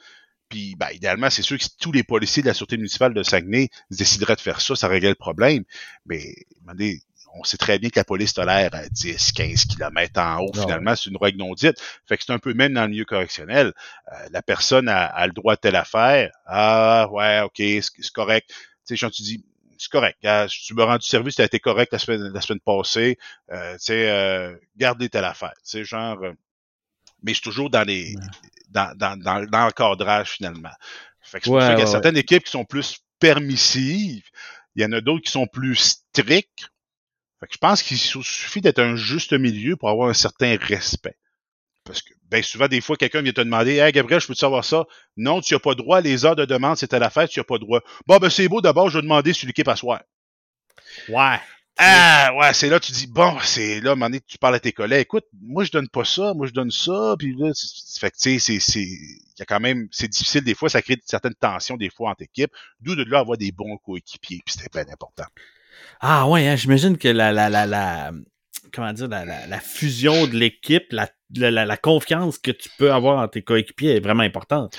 Puis, 0.49 0.75
ben, 0.75 0.89
idéalement, 0.91 1.29
c'est 1.29 1.43
sûr 1.43 1.55
que 1.57 1.63
si 1.63 1.77
tous 1.79 1.91
les 1.91 2.03
policiers 2.03 2.41
de 2.41 2.47
la 2.47 2.55
Sûreté 2.55 2.77
municipale 2.77 3.13
de 3.13 3.21
Saguenay 3.21 3.69
décideraient 3.91 4.35
de 4.35 4.41
faire 4.41 4.61
ça, 4.61 4.75
ça 4.75 4.87
réglerait 4.87 5.11
le 5.11 5.15
problème. 5.15 5.63
Mais, 6.07 6.33
demandez, 6.61 7.01
on 7.35 7.43
sait 7.43 7.57
très 7.57 7.79
bien 7.79 7.89
que 7.89 7.99
la 7.99 8.03
police 8.05 8.33
tolère 8.33 8.73
à 8.73 8.87
10, 8.89 9.31
15 9.33 9.65
km 9.65 10.19
en 10.21 10.39
haut, 10.39 10.51
Ah 10.55 10.61
finalement, 10.61 10.95
c'est 10.95 11.09
une 11.09 11.17
règle 11.17 11.39
non 11.39 11.53
dite. 11.53 11.77
Fait 12.07 12.17
que 12.17 12.23
c'est 12.25 12.33
un 12.33 12.39
peu 12.39 12.53
même 12.53 12.73
dans 12.73 12.83
le 12.83 12.89
milieu 12.89 13.05
correctionnel. 13.05 13.73
Euh, 14.11 14.27
la 14.31 14.41
personne 14.41 14.87
a, 14.89 15.05
a 15.05 15.27
le 15.27 15.33
droit 15.33 15.55
de 15.55 15.59
telle 15.61 15.75
affaire. 15.75 16.31
Ah, 16.45 17.07
ouais, 17.11 17.41
ok, 17.41 17.55
c'est 17.57 18.11
correct. 18.13 18.49
Tu 18.87 18.95
sais, 18.95 18.97
quand 18.97 19.09
tu 19.11 19.23
dis, 19.23 19.45
c'est 19.77 19.91
correct. 19.91 20.17
Tu 20.49 20.73
me 20.73 20.83
rends 20.83 20.97
du 20.97 21.05
service, 21.07 21.35
tu 21.35 21.41
as 21.41 21.45
été 21.45 21.59
correct 21.59 21.91
la 21.91 21.99
semaine, 21.99 22.31
la 22.33 22.41
semaine 22.41 22.61
passée. 22.61 23.17
Euh, 23.51 23.73
tu 23.73 23.79
sais, 23.85 24.09
euh, 24.09 24.55
gardez 24.77 25.09
telle 25.09 25.25
affaire. 25.25 25.53
Tu 25.63 25.69
sais, 25.71 25.83
genre, 25.83 26.17
euh, 26.23 26.31
mais 27.23 27.33
c'est 27.33 27.41
toujours 27.41 27.69
dans 27.69 27.83
les, 27.83 28.15
Ouais. 28.15 28.21
dans, 28.69 28.95
dans, 28.97 29.17
dans, 29.19 29.45
dans 29.45 29.65
le 29.65 29.71
cadrage 29.71 30.29
finalement. 30.31 30.69
Fait 31.21 31.39
que 31.39 31.45
c'est 31.45 31.53
pour 31.53 31.61
ça 31.63 31.73
qu'il 31.73 31.79
y 31.79 31.83
a 31.83 31.86
ouais, 31.86 31.91
certaines 31.91 32.17
équipes 32.17 32.43
qui 32.43 32.51
sont 32.51 32.65
plus 32.65 32.99
permissives. 33.19 34.23
Il 34.75 34.83
y 34.83 34.86
en 34.86 34.91
a 34.91 35.01
d'autres 35.01 35.23
qui 35.25 35.31
sont 35.31 35.47
plus 35.47 35.75
strictes. 35.75 36.69
Fait 37.45 37.49
que 37.49 37.53
je 37.53 37.59
pense 37.59 37.83
qu'il 37.83 37.99
suffit 37.99 38.61
d'être 38.61 38.79
un 38.79 38.95
juste 38.95 39.33
milieu 39.33 39.75
pour 39.75 39.89
avoir 39.89 40.09
un 40.09 40.15
certain 40.15 40.57
respect. 40.59 41.15
Parce 41.83 42.01
que, 42.01 42.11
ben, 42.31 42.41
souvent, 42.41 42.67
des 42.67 42.81
fois, 42.81 42.97
quelqu'un 42.97 43.21
vient 43.21 43.33
te 43.33 43.41
demander, 43.41 43.75
Hey, 43.75 43.91
Gabriel, 43.91 44.19
je 44.19 44.25
peux 44.25 44.33
te 44.33 44.39
savoir 44.39 44.65
ça? 44.65 44.85
Non, 45.15 45.41
tu 45.41 45.53
n'as 45.53 45.59
pas 45.59 45.75
droit. 45.75 46.01
Les 46.01 46.25
heures 46.25 46.35
de 46.35 46.45
demande, 46.45 46.75
c'était 46.77 46.97
la 46.97 47.11
fête, 47.11 47.29
tu 47.29 47.39
n'as 47.39 47.43
pas 47.43 47.59
droit. 47.59 47.81
Bon, 48.07 48.17
ben, 48.17 48.31
c'est 48.31 48.47
beau. 48.47 48.61
D'abord, 48.61 48.89
je 48.89 48.97
vais 48.97 49.03
demander 49.03 49.31
sur 49.31 49.45
l'équipe 49.45 49.67
à 49.67 49.75
soir. 49.75 50.01
Ouais. 51.07 51.39
Ah, 51.77 52.31
ouais, 52.35 52.53
c'est 52.53 52.69
là, 52.69 52.79
tu 52.79 52.93
dis, 52.93 53.05
bon, 53.05 53.37
c'est 53.43 53.81
là, 53.81 53.89
à 53.89 53.93
un 53.93 53.95
moment 53.95 54.05
donné, 54.07 54.21
tu 54.25 54.39
parles 54.39 54.55
à 54.55 54.59
tes 54.61 54.71
collègues, 54.71 55.01
écoute, 55.01 55.25
moi, 55.41 55.65
je 55.65 55.71
donne 55.71 55.89
pas 55.89 56.05
ça, 56.05 56.33
moi, 56.33 56.47
je 56.47 56.53
donne 56.53 56.71
ça, 56.71 57.15
puis 57.19 57.35
là, 57.37 57.51
c'est- 57.53 57.67
c'est- 57.67 57.99
fait 57.99 58.11
que, 58.11 58.15
tu 58.17 58.39
sais, 58.39 58.39
c'est, 58.39 58.59
c'est, 58.61 58.81
il 58.81 59.33
y 59.37 59.41
a 59.41 59.45
quand 59.45 59.59
même, 59.59 59.89
c'est 59.91 60.07
difficile, 60.07 60.41
des 60.45 60.55
fois, 60.55 60.69
ça 60.69 60.81
crée 60.81 60.97
certaines 61.05 61.35
tensions, 61.35 61.75
des 61.75 61.89
fois, 61.89 62.11
entre 62.11 62.23
équipes, 62.23 62.51
d'où 62.79 62.95
de 62.95 63.03
là 63.03 63.19
avoir 63.19 63.37
des 63.37 63.51
bons 63.51 63.77
coéquipiers, 63.77 64.41
puis 64.45 64.55
c'était 64.57 64.69
bien 64.73 64.91
important. 64.91 65.25
Ah 66.01 66.28
ouais, 66.28 66.47
hein, 66.47 66.55
j'imagine 66.55 66.97
que 66.97 67.07
la, 67.07 67.32
la, 67.32 67.49
la, 67.49 67.65
la, 67.65 68.11
comment 68.73 68.93
dire, 68.93 69.07
la, 69.07 69.26
la, 69.26 69.47
la 69.47 69.59
fusion 69.59 70.28
de 70.28 70.36
l'équipe, 70.36 70.86
la, 70.91 71.09
la, 71.36 71.65
la, 71.65 71.78
confiance 71.78 72.38
que 72.38 72.51
tu 72.51 72.69
peux 72.78 72.91
avoir 72.91 73.19
en 73.19 73.28
tes 73.28 73.41
coéquipiers 73.41 73.95
est 73.95 73.99
vraiment 73.99 74.23
importante. 74.23 74.78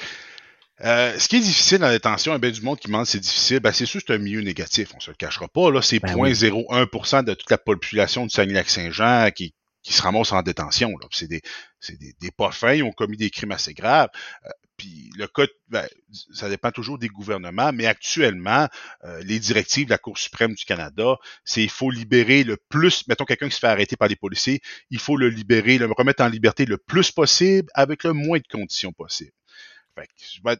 Euh, 0.84 1.18
ce 1.18 1.28
qui 1.28 1.36
est 1.36 1.40
difficile 1.40 1.78
dans 1.78 1.86
la 1.86 1.92
détention, 1.92 2.34
un 2.34 2.38
bien 2.38 2.50
du 2.50 2.60
monde 2.60 2.78
qui 2.78 2.88
demande 2.88 3.06
c'est 3.06 3.18
difficile, 3.18 3.60
ben 3.60 3.72
c'est 3.72 3.86
sûr 3.86 4.00
que 4.00 4.06
c'est 4.08 4.14
un 4.14 4.18
milieu 4.18 4.42
négatif, 4.42 4.90
on 4.94 5.00
se 5.00 5.10
le 5.10 5.16
cachera 5.16 5.48
pas. 5.48 5.70
Là, 5.70 5.80
c'est 5.80 6.00
Ben 6.00 6.14
0.01% 6.14 7.24
de 7.24 7.32
toute 7.32 7.50
la 7.50 7.56
population 7.56 8.24
du 8.24 8.30
Saguenay-Lac-Saint-Jean 8.30 9.30
qui, 9.34 9.54
qui 9.86 9.92
se 9.92 10.02
ramasse 10.02 10.32
en 10.32 10.42
détention. 10.42 10.92
C'est 11.12 11.28
des, 11.28 11.42
des, 11.88 12.12
des 12.20 12.30
pas 12.32 12.50
fins, 12.50 12.74
ils 12.74 12.82
ont 12.82 12.90
commis 12.90 13.16
des 13.16 13.30
crimes 13.30 13.52
assez 13.52 13.72
graves. 13.72 14.08
Euh, 14.44 14.50
puis 14.76 15.10
le 15.16 15.28
cas, 15.28 15.46
ben, 15.68 15.86
ça 16.34 16.48
dépend 16.48 16.72
toujours 16.72 16.98
des 16.98 17.06
gouvernements, 17.06 17.72
mais 17.72 17.86
actuellement, 17.86 18.68
euh, 19.04 19.22
les 19.22 19.38
directives 19.38 19.86
de 19.86 19.90
la 19.90 19.98
Cour 19.98 20.18
suprême 20.18 20.54
du 20.54 20.64
Canada, 20.64 21.14
c'est 21.44 21.62
il 21.62 21.70
faut 21.70 21.92
libérer 21.92 22.42
le 22.42 22.56
plus, 22.68 23.06
mettons 23.06 23.24
quelqu'un 23.24 23.48
qui 23.48 23.54
se 23.54 23.60
fait 23.60 23.68
arrêter 23.68 23.96
par 23.96 24.08
les 24.08 24.16
policiers, 24.16 24.60
il 24.90 24.98
faut 24.98 25.16
le 25.16 25.28
libérer, 25.28 25.78
le 25.78 25.86
remettre 25.86 26.24
en 26.24 26.28
liberté 26.28 26.66
le 26.66 26.78
plus 26.78 27.12
possible 27.12 27.68
avec 27.74 28.02
le 28.02 28.12
moins 28.12 28.38
de 28.38 28.46
conditions 28.50 28.92
possibles. 28.92 29.32
Fait 29.94 30.08
que, 30.08 30.12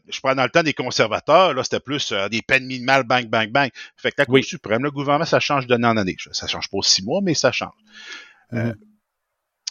je, 0.09 0.21
prends 0.21 0.35
dans 0.35 0.45
le 0.45 0.49
temps 0.49 0.63
des 0.63 0.73
conservateurs, 0.73 1.53
là, 1.53 1.63
c'était 1.63 1.81
plus 1.81 2.13
euh, 2.13 2.29
des 2.29 2.41
peines 2.41 2.65
minimales, 2.65 3.03
bang, 3.03 3.27
bang, 3.27 3.51
bang. 3.51 3.69
Fait 3.97 4.11
que 4.11 4.15
la 4.19 4.25
Cour 4.25 4.35
Oui. 4.35 4.43
suprême, 4.43 4.83
le 4.83 4.89
gouvernement, 4.89 5.25
ça 5.25 5.41
change 5.41 5.67
d'année 5.67 5.85
en 5.85 5.97
année. 5.97 6.15
Ça 6.31 6.47
change 6.47 6.69
pas 6.69 6.77
six 6.81 7.03
mois, 7.03 7.19
mais 7.21 7.33
ça 7.35 7.51
change. 7.51 7.75
Euh, 8.53 8.73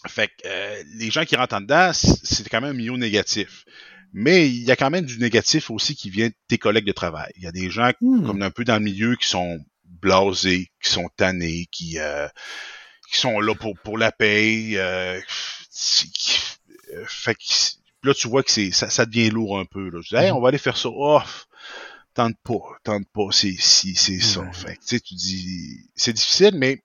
fait 0.09 0.29
que 0.29 0.47
euh, 0.47 0.83
les 0.97 1.11
gens 1.11 1.25
qui 1.25 1.37
rentrent 1.37 1.55
en 1.57 1.61
dedans, 1.61 1.91
c'est 1.93 2.49
quand 2.49 2.61
même 2.61 2.71
un 2.71 2.75
milieu 2.75 2.97
négatif. 2.97 3.65
Mais 4.13 4.49
il 4.49 4.63
y 4.63 4.71
a 4.71 4.77
quand 4.77 4.91
même 4.91 5.05
du 5.05 5.19
négatif 5.19 5.71
aussi 5.71 5.95
qui 5.95 6.09
vient 6.11 6.29
de 6.29 6.35
tes 6.49 6.59
collègues 6.59 6.87
de 6.87 6.93
travail. 6.93 7.31
Il 7.37 7.43
y 7.43 7.47
a 7.47 7.53
des 7.53 7.71
gens 7.71 7.91
Hmm. 8.01 8.25
comme 8.27 8.43
un 8.43 8.51
peu 8.51 8.65
dans 8.65 8.77
le 8.77 8.85
milieu 8.85 9.17
qui 9.17 9.27
sont 9.29 9.59
blasés, 9.85 10.71
qui 10.83 10.91
sont 10.91 11.09
tannés, 11.17 11.67
qui, 11.71 11.99
euh, 11.99 12.29
qui 13.13 13.19
sont 13.19 13.41
là 13.41 13.55
pour, 13.55 13.75
pour 13.85 13.99
la 13.99 14.13
paye. 14.13 14.79
Euh, 14.79 15.21
qui- 15.73 16.39
euh, 16.95 17.05
fait 17.09 17.35
que 17.35 17.43
là, 18.05 18.15
tu 18.15 18.29
vois 18.29 18.43
que 18.43 18.51
c'est 18.51 18.71
ça, 18.71 18.89
ça 18.89 19.05
devient 19.07 19.31
lourd 19.31 19.59
un 19.59 19.65
peu. 19.67 19.91
Là. 19.91 20.01
Je 20.03 20.09
dis, 20.09 20.23
Hey, 20.23 20.31
Mhm. 20.31 20.37
on 20.37 20.41
va 20.41 20.49
aller 20.49 20.59
faire 20.59 20.77
ça. 20.77 20.89
Oh, 20.91 21.21
tente 22.15 22.37
pas, 22.43 22.61
tente 22.85 23.07
pas, 23.13 23.29
c'est 23.33 23.55
si, 23.59 23.95
c'est 23.95 24.21
ça. 24.21 24.51
Fait 24.53 24.77
que, 24.77 24.81
tu 24.81 24.87
sais, 24.87 25.01
tu 25.01 25.15
dis, 25.15 25.81
c'est 25.95 26.13
difficile, 26.15 26.53
mais 26.55 26.83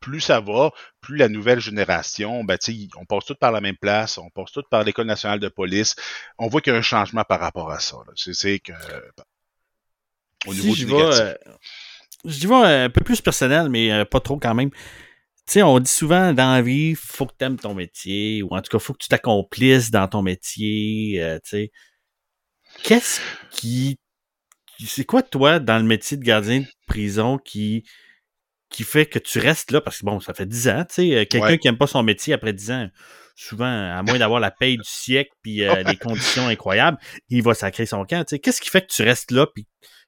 plus 0.00 0.20
ça 0.20 0.40
va, 0.40 0.70
plus 1.00 1.16
la 1.16 1.28
nouvelle 1.28 1.60
génération, 1.60 2.44
ben, 2.44 2.56
tu 2.58 2.72
sais, 2.72 2.88
on 2.96 3.04
passe 3.04 3.24
tous 3.26 3.34
par 3.34 3.52
la 3.52 3.60
même 3.60 3.76
place, 3.76 4.18
on 4.18 4.30
passe 4.30 4.52
tous 4.52 4.64
par 4.70 4.84
l'École 4.84 5.06
nationale 5.06 5.40
de 5.40 5.48
police. 5.48 5.96
On 6.38 6.48
voit 6.48 6.60
qu'il 6.60 6.72
y 6.72 6.76
a 6.76 6.78
un 6.78 6.82
changement 6.82 7.24
par 7.24 7.40
rapport 7.40 7.70
à 7.70 7.80
ça. 7.80 7.96
C'est- 8.14 8.58
que, 8.60 8.72
au 10.46 10.54
niveau 10.54 10.74
du 10.74 10.86
vais, 10.86 10.92
négatif. 10.94 11.20
euh, 11.20 11.34
je 12.24 12.48
vais 12.48 12.54
un 12.54 12.90
peu 12.90 13.02
plus 13.02 13.20
personnel, 13.20 13.68
mais 13.68 13.92
euh, 13.92 14.04
pas 14.04 14.20
trop 14.20 14.38
quand 14.38 14.54
même. 14.54 14.70
Tu 14.70 15.54
sais, 15.54 15.62
on 15.62 15.78
dit 15.80 15.90
souvent 15.90 16.32
dans 16.34 16.52
la 16.52 16.62
vie, 16.62 16.94
faut 16.94 17.26
que 17.26 17.32
tu 17.38 17.44
aimes 17.44 17.58
ton 17.58 17.74
métier, 17.74 18.42
ou 18.42 18.54
en 18.54 18.60
tout 18.60 18.70
cas, 18.70 18.78
faut 18.78 18.92
que 18.92 18.98
tu 19.02 19.08
t'accomplisses 19.08 19.90
dans 19.90 20.06
ton 20.06 20.22
métier. 20.22 21.22
euh, 21.22 21.38
tu 21.42 21.50
sais. 21.50 21.70
Qu'est-ce 22.82 23.20
qui. 23.50 23.98
C'est 24.86 25.04
quoi, 25.04 25.22
toi, 25.22 25.58
dans 25.58 25.78
le 25.78 25.84
métier 25.84 26.16
de 26.16 26.22
gardien 26.22 26.60
de 26.60 26.66
prison 26.86 27.38
qui 27.38 27.84
qui 28.70 28.84
fait 28.84 29.06
que 29.06 29.18
tu 29.18 29.38
restes 29.38 29.70
là? 29.70 29.80
Parce 29.80 29.98
que 30.00 30.04
bon, 30.06 30.20
ça 30.20 30.34
fait 30.34 30.46
10 30.46 30.68
ans, 30.68 30.84
tu 30.88 30.94
sais. 30.96 31.14
euh, 31.14 31.24
Quelqu'un 31.24 31.46
Ouais. 31.48 31.58
qui 31.58 31.68
aime 31.68 31.78
pas 31.78 31.86
son 31.86 32.02
métier 32.02 32.34
après 32.34 32.52
10 32.52 32.70
ans, 32.70 32.88
souvent, 33.36 33.64
à 33.96 34.02
moins 34.02 34.18
d'avoir 34.18 34.40
la 34.40 34.50
paye 34.50 34.76
du 34.76 34.84
siècle 34.88 35.30
puis 35.42 35.62
euh, 35.68 35.82
les 35.84 35.96
conditions 35.96 36.46
incroyables, 36.48 36.98
il 37.28 37.42
va 37.42 37.54
sacrer 37.54 37.86
son 37.86 38.04
camp. 38.04 38.24
tu 38.24 38.30
sais. 38.36 38.38
Qu'est-ce 38.38 38.60
qui 38.60 38.68
fait 38.70 38.82
que 38.82 38.92
tu 38.92 39.02
restes 39.02 39.30
là 39.30 39.46
puis 39.54 39.66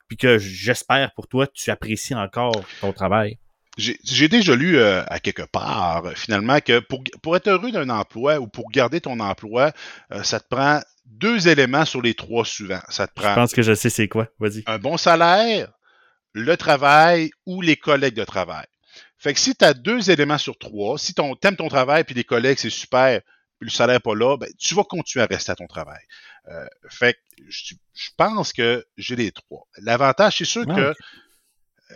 puis 0.09 0.17
que 0.17 0.39
j'espère 0.39 1.13
pour 1.15 1.29
toi, 1.29 1.47
tu 1.47 1.71
apprécies 1.71 2.17
encore 2.17 2.65
ton 2.81 2.93
travail? 2.93 3.39
J'ai 3.79 4.29
déjà 4.29 4.57
lu 4.57 4.77
euh, 4.77 5.03
à 5.07 5.21
quelque 5.21 5.43
part, 5.43 6.03
finalement, 6.17 6.59
que 6.61 6.81
pour, 6.81 7.03
pour 7.23 7.37
être 7.37 7.47
heureux 7.49 7.71
d'un 7.71 7.89
emploi 7.89 8.39
ou 8.41 8.47
pour 8.49 8.69
garder 8.73 9.01
ton 9.01 9.21
emploi, 9.21 9.73
euh, 10.13 10.23
ça 10.25 10.41
te 10.41 10.49
prend 10.51 10.81
deux 11.07 11.49
éléments 11.49 11.85
sur 11.85 12.03
les 12.03 12.15
trois 12.15 12.45
suivants. 12.45 12.83
Ça 12.89 13.07
te 13.07 13.13
Je 13.17 13.23
prend 13.23 13.35
pense 13.37 13.53
que 13.53 13.63
je 13.63 13.73
sais 13.73 13.89
c'est 13.89 14.09
quoi. 14.09 14.27
Vas-y. 14.41 14.65
un 14.67 14.79
bon 14.79 14.97
salaire, 14.97 15.71
le 16.33 16.57
travail 16.57 17.31
ou 17.47 17.61
les 17.63 17.77
collègues 17.77 18.15
de 18.15 18.25
travail. 18.25 18.67
Fait 19.19 19.35
que 19.35 19.41
si 19.41 19.55
tu 19.55 19.65
as 19.65 19.75
deux 19.75 20.11
éléments 20.11 20.39
sur 20.39 20.57
trois, 20.59 20.99
si 20.99 21.15
ton 21.15 21.37
aimes 21.43 21.57
ton 21.57 21.69
travail 21.69 22.05
puis 22.05 22.15
les 22.15 22.25
collègues, 22.25 22.59
c'est 22.59 22.71
super, 22.71 23.21
puis 23.59 23.69
le 23.69 23.71
salaire 23.71 23.97
n'est 23.97 24.01
pas 24.01 24.15
là, 24.15 24.37
ben, 24.37 24.49
tu 24.59 24.75
vas 24.75 24.85
continuer 24.85 25.23
à 25.23 25.27
rester 25.27 25.53
à 25.53 25.57
ton 25.57 25.67
travail. 25.67 26.01
Euh, 26.49 26.67
fait 26.89 27.15
que 27.15 27.19
je, 27.49 27.75
je 27.95 28.09
pense 28.17 28.53
que 28.53 28.85
j'ai 28.97 29.17
les 29.17 29.31
trois. 29.31 29.67
L'avantage, 29.79 30.39
c'est 30.39 30.45
sûr 30.47 30.65
Ah, 30.69 30.75
que. 30.75 30.95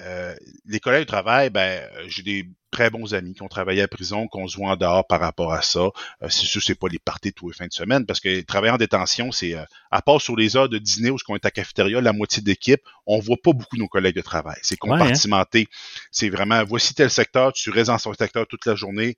Euh, 0.01 0.35
les 0.67 0.81
collègues 0.81 1.03
de 1.03 1.09
travail, 1.09 1.51
ben, 1.51 1.89
euh, 1.95 2.05
j'ai 2.09 2.23
des 2.23 2.49
très 2.71 2.91
bons 2.91 3.15
amis 3.15 3.35
qui 3.35 3.43
ont 3.43 3.49
travaillé 3.49 3.83
à 3.83 3.89
prison, 3.89 4.27
qu'on 4.27 4.49
se 4.49 4.57
voit 4.57 4.71
en 4.71 4.77
dehors 4.77 5.07
par 5.07 5.21
rapport 5.21 5.53
à 5.53 5.63
ça. 5.63 5.81
Euh, 6.23 6.29
c'est 6.29 6.47
sûr, 6.47 6.61
c'est 6.63 6.75
pas 6.75 6.89
les 6.89 6.99
parties 6.99 7.33
tous 7.33 7.49
les 7.51 7.55
fins 7.55 7.67
de 7.67 7.73
semaine, 7.73 8.05
parce 8.05 8.19
que 8.21 8.41
travailler 8.43 8.73
en 8.73 8.77
détention, 8.77 9.31
c'est 9.31 9.55
euh, 9.55 9.65
à 9.91 10.03
part 10.03 10.21
sur 10.21 10.37
les 10.37 10.57
heures 10.57 10.69
de 10.69 10.79
dîner 10.79 11.11
où 11.11 11.19
on 11.29 11.37
est 11.37 11.47
à 11.47 11.51
cafétéria, 11.51 12.01
la 12.01 12.13
moitié 12.13 12.43
d'équipe, 12.43 12.81
on 13.07 13.21
voit 13.21 13.37
pas 13.43 13.53
beaucoup 13.53 13.77
nos 13.77 13.89
collègues 13.89 14.17
de 14.17 14.23
travail. 14.23 14.57
C'est 14.63 14.83
Ouais, 14.83 14.91
hein. 14.91 14.99
compartimenté. 14.99 15.69
C'est 16.11 16.29
vraiment, 16.29 16.63
voici 16.65 16.95
tel 16.95 17.11
secteur, 17.11 17.53
tu 17.53 17.71
restes 17.71 17.89
dans 17.89 17.99
ce 17.99 18.13
secteur 18.19 18.47
toute 18.47 18.67
la 18.67 18.75
journée, 18.75 19.17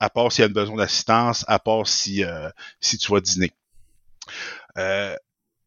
à 0.00 0.10
part 0.10 0.32
s'il 0.32 0.42
y 0.42 0.44
a 0.44 0.48
besoin 0.48 0.76
d'assistance, 0.76 1.44
à 1.46 1.58
part 1.58 1.86
si, 1.86 2.24
euh, 2.24 2.50
si 2.80 2.98
tu 2.98 3.12
vas 3.12 3.20
dîner. 3.20 3.52
Euh, 4.78 5.16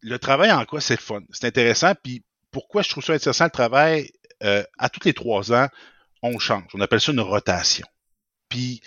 le 0.02 0.20
travail 0.20 0.52
en 0.52 0.66
quoi 0.66 0.82
c'est 0.82 1.00
fun? 1.00 1.22
C'est 1.32 1.48
intéressant, 1.48 1.94
puis 2.04 2.24
pourquoi 2.52 2.82
je 2.82 2.90
trouve 2.90 3.04
ça 3.04 3.14
intéressant 3.14 3.46
le 3.46 3.52
travail? 3.52 4.12
Euh, 4.44 4.64
à 4.78 4.90
tous 4.90 5.06
les 5.06 5.14
trois 5.14 5.52
ans, 5.54 5.68
on 6.24 6.40
change. 6.40 6.68
On 6.74 6.82
appelle 6.82 7.02
ça 7.02 7.12
une 7.12 7.20
rotation. 7.20 7.88
Puis, 8.50 8.82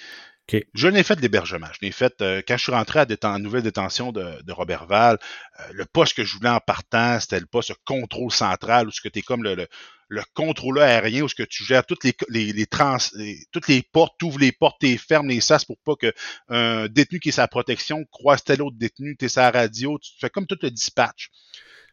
je 0.75 0.89
n'ai 0.89 1.03
fait 1.03 1.17
de 1.17 1.21
l'hébergement. 1.23 1.69
Je 1.73 1.79
l'ai 1.87 1.93
fait 1.93 2.21
euh, 2.21 2.43
quand 2.47 2.57
je 2.57 2.63
suis 2.65 2.73
rentré 2.73 2.99
à 3.01 3.07
déten- 3.07 3.39
nouvelle 3.41 3.63
détention 3.63 4.13
de, 4.13 4.43
de 4.43 4.53
Robertval. 4.53 5.19
euh, 5.61 5.65
le 5.73 5.87
poste 5.87 6.15
que 6.15 6.25
je 6.25 6.37
voulais 6.37 6.51
en 6.51 6.61
partant, 6.61 7.19
c'était 7.21 7.41
le 7.41 7.47
poste 7.47 7.71
de 7.71 7.77
contrôle 7.85 8.33
central, 8.33 8.89
où 8.89 8.91
ce 8.91 9.01
que 9.01 9.09
tu 9.09 9.21
es 9.21 9.23
comme 9.23 9.45
le, 9.45 9.55
le, 9.55 9.67
le 10.09 10.23
contrôleur 10.35 10.85
aérien, 10.85 11.23
où 11.23 11.29
ce 11.29 11.35
que 11.35 11.43
tu 11.45 11.65
gères 11.65 11.87
toutes 11.87 12.05
les, 12.05 12.15
les, 12.29 12.53
les 12.53 12.67
trans, 12.67 12.99
les- 13.15 13.47
toutes 13.53 13.69
les 13.69 13.83
portes, 13.83 14.15
tu 14.19 14.27
ouvres 14.27 14.41
les 14.41 14.53
portes, 14.53 14.79
tu 14.81 14.99
fermes 14.99 15.29
les 15.29 15.41
sas 15.41 15.65
pour 15.65 15.79
pas 15.85 15.95
que 15.97 16.13
un 16.49 16.89
détenu 16.89 17.21
qui 17.21 17.31
est 17.31 17.33
sa 17.33 17.49
protection 17.49 18.05
croise 18.11 18.43
tel 18.45 18.63
autre 18.63 18.77
détenu, 18.77 19.17
tu 19.17 19.27
es 19.27 19.29
sa 19.29 19.51
radio, 19.51 19.99
tu 20.01 20.11
fais 20.21 20.29
comme 20.29 20.47
tout 20.47 20.59
le 20.61 20.71
dispatch. 20.71 21.31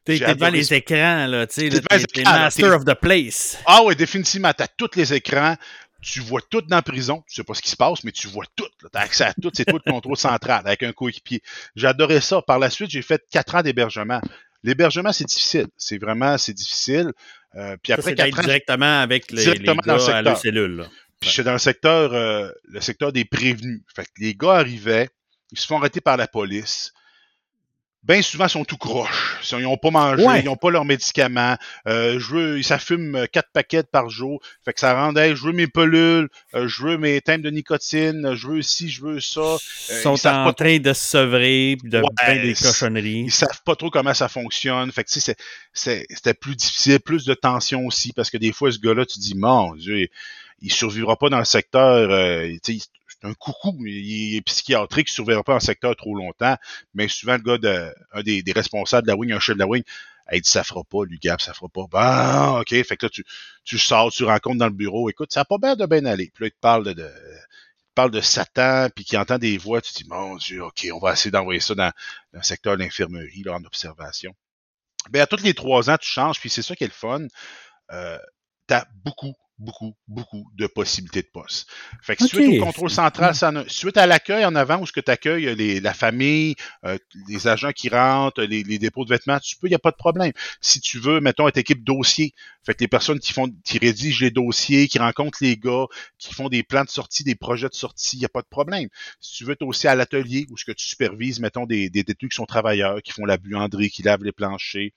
T'es 0.05 0.19
devant 0.19 0.49
les 0.49 0.63
ça. 0.63 0.75
écrans, 0.75 1.27
là, 1.27 1.45
tu 1.47 1.69
sais. 1.69 1.81
T'es 2.13 2.23
master 2.23 2.75
of 2.75 2.85
the 2.85 2.95
place. 2.95 3.57
Ah 3.65 3.83
ouais, 3.83 3.95
définitivement, 3.95 4.51
tu 4.53 4.63
as 4.63 4.67
tous 4.67 4.89
les 4.95 5.13
écrans, 5.13 5.55
tu 6.01 6.19
vois 6.21 6.41
tout 6.49 6.61
dans 6.61 6.77
la 6.77 6.81
prison, 6.81 7.23
tu 7.27 7.35
sais 7.35 7.43
pas 7.43 7.53
ce 7.53 7.61
qui 7.61 7.69
se 7.69 7.75
passe, 7.75 8.03
mais 8.03 8.11
tu 8.11 8.27
vois 8.27 8.45
tout. 8.55 8.65
Tu 8.79 8.85
as 8.93 8.99
accès 9.01 9.25
à 9.25 9.33
tout, 9.33 9.51
c'est 9.53 9.65
tout 9.65 9.79
le 9.85 9.91
contrôle 9.91 10.17
central 10.17 10.61
avec 10.65 10.81
un 10.83 10.93
coéquipier. 10.93 11.41
J'adorais 11.75 12.21
ça. 12.21 12.41
Par 12.41 12.57
la 12.59 12.69
suite, 12.69 12.89
j'ai 12.89 13.01
fait 13.01 13.21
quatre 13.29 13.55
ans 13.55 13.61
d'hébergement. 13.61 14.21
L'hébergement, 14.63 15.11
c'est 15.13 15.25
difficile. 15.25 15.67
C'est 15.77 15.97
vraiment, 15.97 16.37
c'est 16.37 16.53
difficile. 16.53 17.11
Euh, 17.55 17.75
puis 17.81 17.91
Ça, 17.91 17.95
après 17.99 18.13
d'être 18.15 18.39
ans, 18.39 18.43
directement 18.43 19.01
avec 19.01 19.31
les, 19.31 19.43
Directement 19.43 19.81
les 19.83 19.87
dans 19.87 19.95
le 19.97 20.23
gars 20.23 20.31
à 20.31 20.35
cellule. 20.35 20.75
là. 20.77 20.87
puis 21.19 21.29
j'étais 21.29 21.43
dans 21.43 21.53
le 21.53 21.57
secteur, 21.59 22.13
euh, 22.13 22.49
le 22.67 22.79
secteur 22.81 23.11
des 23.11 23.25
prévenus. 23.25 23.81
Fait 23.95 24.03
que 24.03 24.09
les 24.19 24.35
gars 24.35 24.55
arrivaient, 24.55 25.09
ils 25.51 25.59
se 25.59 25.65
font 25.65 25.77
arrêter 25.77 26.01
par 26.01 26.17
la 26.17 26.27
police. 26.27 26.93
Bien 28.03 28.21
souvent, 28.21 28.45
ils 28.45 28.49
sont 28.49 28.63
tout 28.63 28.77
croches. 28.77 29.35
Ils 29.51 29.59
n'ont 29.63 29.75
pas 29.77 29.91
mangé, 29.91 30.23
Ouais. 30.25 30.39
ils 30.39 30.45
n'ont 30.45 30.55
pas 30.55 30.71
leurs 30.71 30.85
médicaments. 30.85 31.57
Euh, 31.85 32.17
je 32.17 32.33
veux, 32.33 32.61
ça 32.63 32.79
fume 32.79 33.15
euh, 33.15 33.25
quatre 33.31 33.49
paquets 33.51 33.83
par 33.83 34.09
jour. 34.09 34.41
Fait 34.63 34.71
que 34.71 34.79
ça 34.79 34.93
rendait, 34.93 35.35
je 35.35 35.43
veux 35.43 35.51
mes 35.51 35.67
pelules, 35.67 36.29
euh, 36.55 36.67
je 36.67 36.83
veux 36.83 36.97
mes 36.97 37.19
thèmes 37.19 37.41
de 37.41 37.49
nicotine, 37.49 38.33
je 38.35 38.47
veux 38.47 38.61
ci, 38.61 38.89
je 38.89 39.01
veux 39.03 39.19
ça. 39.19 39.57
Ils 39.89 39.95
ils 39.95 40.01
sont 40.01 40.27
en 40.27 40.53
train 40.53 40.79
de 40.79 40.93
se 40.93 41.01
sevrer, 41.07 41.77
de 41.83 41.99
Ouais, 41.99 42.05
faire 42.19 42.41
des 42.41 42.53
cochonneries. 42.53 43.23
Ils 43.25 43.31
savent 43.31 43.61
pas 43.65 43.75
trop 43.75 43.89
comment 43.89 44.13
ça 44.13 44.29
fonctionne. 44.29 44.91
Fait 44.93 45.03
que 45.03 45.09
tu 45.09 45.19
sais, 45.19 45.35
c'est- 45.35 45.37
c'est- 45.73 46.05
c'était 46.09 46.33
plus 46.33 46.55
difficile, 46.55 46.99
plus 47.01 47.25
de 47.25 47.33
tension 47.33 47.85
aussi, 47.85 48.13
parce 48.13 48.29
que 48.29 48.37
des 48.37 48.53
fois, 48.53 48.71
ce 48.71 48.79
gars-là, 48.79 49.05
tu 49.05 49.19
dis, 49.19 49.35
mon 49.35 49.75
Dieu, 49.75 50.07
il, 50.61 50.71
survivra 50.71 51.17
pas 51.17 51.29
dans 51.29 51.39
le 51.39 51.45
secteur. 51.45 52.09
euh, 52.11 52.47
un 53.24 53.34
coucou, 53.34 53.76
il, 53.86 54.38
est 54.38 54.41
psychiatrique, 54.41 55.09
il 55.09 55.13
survivra 55.13 55.43
pas 55.43 55.55
le 55.55 55.59
secteur 55.59 55.95
trop 55.95 56.15
longtemps. 56.15 56.55
Mais 56.93 57.07
souvent, 57.07 57.38
le 57.43 57.57
gars, 57.57 57.91
un 58.13 58.22
des, 58.22 58.43
responsables 58.53 59.07
de 59.07 59.11
la 59.11 59.17
wing, 59.17 59.32
un 59.32 59.39
chef 59.39 59.55
de 59.55 59.59
la 59.59 59.67
wing, 59.67 59.84
il 60.32 60.41
dit, 60.41 60.49
ça 60.49 60.63
fera 60.63 60.84
pas, 60.84 61.05
lui, 61.05 61.17
Gab, 61.20 61.39
ça 61.41 61.53
fera 61.53 61.67
pas. 61.70 61.86
Ben, 61.91 62.59
OK. 62.59 62.70
Fait 62.70 62.97
que 62.97 63.05
là, 63.05 63.09
tu, 63.09 63.26
tu 63.63 63.80
sors, 63.80 64.11
tu 64.11 64.24
rencontres 64.24 64.59
dans 64.59 64.67
le 64.67 64.74
bureau, 64.74 65.09
écoute, 65.09 65.34
ça 65.34 65.41
a 65.41 65.45
pas 65.45 65.57
bien 65.57 65.76
de 65.76 65.86
bien 65.86 66.05
aller. 66.05 66.32
Puis 66.34 66.43
là, 66.43 66.47
il 66.47 66.51
te 66.51 66.59
parle 66.59 66.93
de, 66.93 67.11
parle 67.95 68.11
de 68.11 68.22
Satan, 68.22 68.88
puis 68.95 69.03
qui 69.03 69.17
entend 69.17 69.38
des 69.38 69.57
voix, 69.57 69.82
tu 69.82 69.91
dis, 69.93 70.07
mon 70.07 70.36
Dieu, 70.36 70.63
OK, 70.63 70.88
on 70.93 70.99
va 70.99 71.13
essayer 71.13 71.32
d'envoyer 71.32 71.59
ça 71.59 71.76
dans, 71.76 71.91
dans 72.32 72.39
le 72.39 72.43
secteur 72.43 72.78
de 72.78 72.84
l'infirmerie, 72.84 73.43
en 73.49 73.63
observation. 73.63 74.34
Ben, 75.09 75.22
à 75.22 75.28
tous 75.28 75.43
les 75.43 75.53
trois 75.53 75.89
ans, 75.89 75.97
tu 75.99 76.07
changes, 76.07 76.39
puis 76.39 76.49
c'est 76.49 76.61
ça 76.61 76.76
qui 76.76 76.84
est 76.84 76.88
le 76.88 76.93
fun. 76.93 77.28
Euh, 77.91 78.17
tu 78.67 78.76
beaucoup, 79.03 79.34
beaucoup, 79.60 79.95
beaucoup 80.07 80.49
de 80.55 80.68
possibilités 80.68 81.22
de 81.22 81.28
postes. 81.32 81.70
Fait 82.01 82.16
que 82.16 82.24
si 82.24 82.30
tu 82.30 82.43
es 82.43 82.60
au 82.60 82.66
contrôle 82.66 82.89
central, 82.89 83.36
ça, 83.36 83.51
tu 83.68 83.88
es 83.88 83.97
à 83.97 84.07
l'accueil 84.07 84.45
en 84.45 84.55
avant 84.55 84.80
où 84.80 84.86
ce 84.86 84.91
que 84.91 85.01
tu 85.01 85.12
accueilles 85.12 85.80
la 85.82 85.93
famille, 85.93 86.55
euh, 86.86 86.97
les 87.28 87.47
agents 87.47 87.72
qui 87.72 87.89
rentrent, 87.89 88.41
les, 88.41 88.64
dépôts 88.80 89.03
de 89.03 89.10
vêtements, 89.10 89.39
tu 89.39 89.57
peux, 89.57 89.68
il 89.68 89.72
n'y 89.72 89.76
a 89.76 89.80
pas 89.80 89.91
de 89.91 89.97
problème. 89.97 90.32
Si 90.62 90.80
tu 90.80 90.99
veux, 90.99 91.20
mettons, 91.20 91.47
être 91.47 91.57
équipe 91.57 91.84
dossier, 91.84 92.34
fait 92.66 92.74
que 92.74 92.82
les 92.82 92.88
personnes 92.88 93.20
qui 93.20 93.34
font, 93.34 93.47
qui 93.64 93.78
rédigent 93.78 94.22
les 94.22 94.32
dossiers, 94.32 94.88
qui 94.88 94.99
rencontrent 94.99 95.39
les 95.41 95.57
gars, 95.57 95.86
qui 96.18 96.34
font 96.34 96.49
des 96.49 96.64
plans 96.64 96.84
de 96.84 96.89
sortie, 96.89 97.24
des 97.24 97.36
projets 97.36 97.70
de 97.70 97.76
sortie, 97.76 98.18
il 98.18 98.20
n'y 98.20 98.26
a 98.26 98.30
pas 98.30 98.41
de 98.41 98.47
problème. 98.47 98.88
Si 99.20 99.36
tu 99.36 99.43
veux 99.43 99.53
être 99.53 99.64
aussi 99.64 99.88
à 99.88 99.95
l'atelier 99.95 100.47
où 100.49 100.57
ce 100.57 100.66
que 100.66 100.72
tu 100.72 100.86
supervises, 100.86 101.39
mettons, 101.39 101.66
des, 101.66 101.89
des 101.89 102.03
détenus 102.03 102.32
qui 102.32 102.36
sont 102.36 102.45
travailleurs, 102.45 103.01
qui 103.01 103.12
font 103.12 103.26
la 103.26 103.38
buanderie, 103.38 103.89
qui 103.89 104.03
lavent 104.03 104.24
les 104.24 104.32
planchers, 104.32 104.91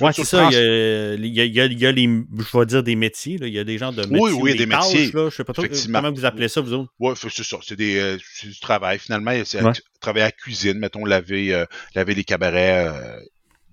oui, 0.00 0.10
c'est 0.14 0.24
ça. 0.24 0.48
Il, 0.50 1.26
y 1.26 1.40
a, 1.40 1.44
il, 1.44 1.54
y 1.54 1.60
a, 1.60 1.66
il 1.66 1.78
y 1.78 1.86
a, 1.86 1.92
les, 1.92 2.04
je 2.04 2.58
vais 2.58 2.66
dire 2.66 2.82
des 2.82 2.96
métiers. 2.96 3.38
Là. 3.38 3.46
Il 3.46 3.52
y 3.52 3.58
a 3.58 3.64
des 3.64 3.76
gens 3.76 3.92
de 3.92 4.02
métiers. 4.02 4.18
Oui, 4.18 4.32
oui, 4.32 4.56
des, 4.56 4.66
métiers. 4.66 5.10
Là. 5.12 5.28
Je 5.30 5.36
sais 5.36 5.44
pas 5.44 5.52
trop 5.52 5.64
comment 5.92 6.12
vous 6.12 6.24
appelez 6.24 6.48
ça, 6.48 6.60
vous 6.62 6.72
autres? 6.72 6.92
Oui, 6.98 7.14
c'est 7.16 7.42
ça. 7.42 7.58
C'est 7.62 7.76
euh, 7.80 8.16
du 8.42 8.58
travail, 8.60 8.98
finalement. 8.98 9.32
C'est 9.44 9.60
travailler 10.00 10.24
à 10.24 10.28
la 10.28 10.32
cuisine, 10.32 10.78
mettons, 10.78 11.04
laver, 11.04 11.54
euh, 11.54 11.66
laver 11.94 12.14
les 12.14 12.24
cabarets, 12.24 12.88
euh, 12.88 13.20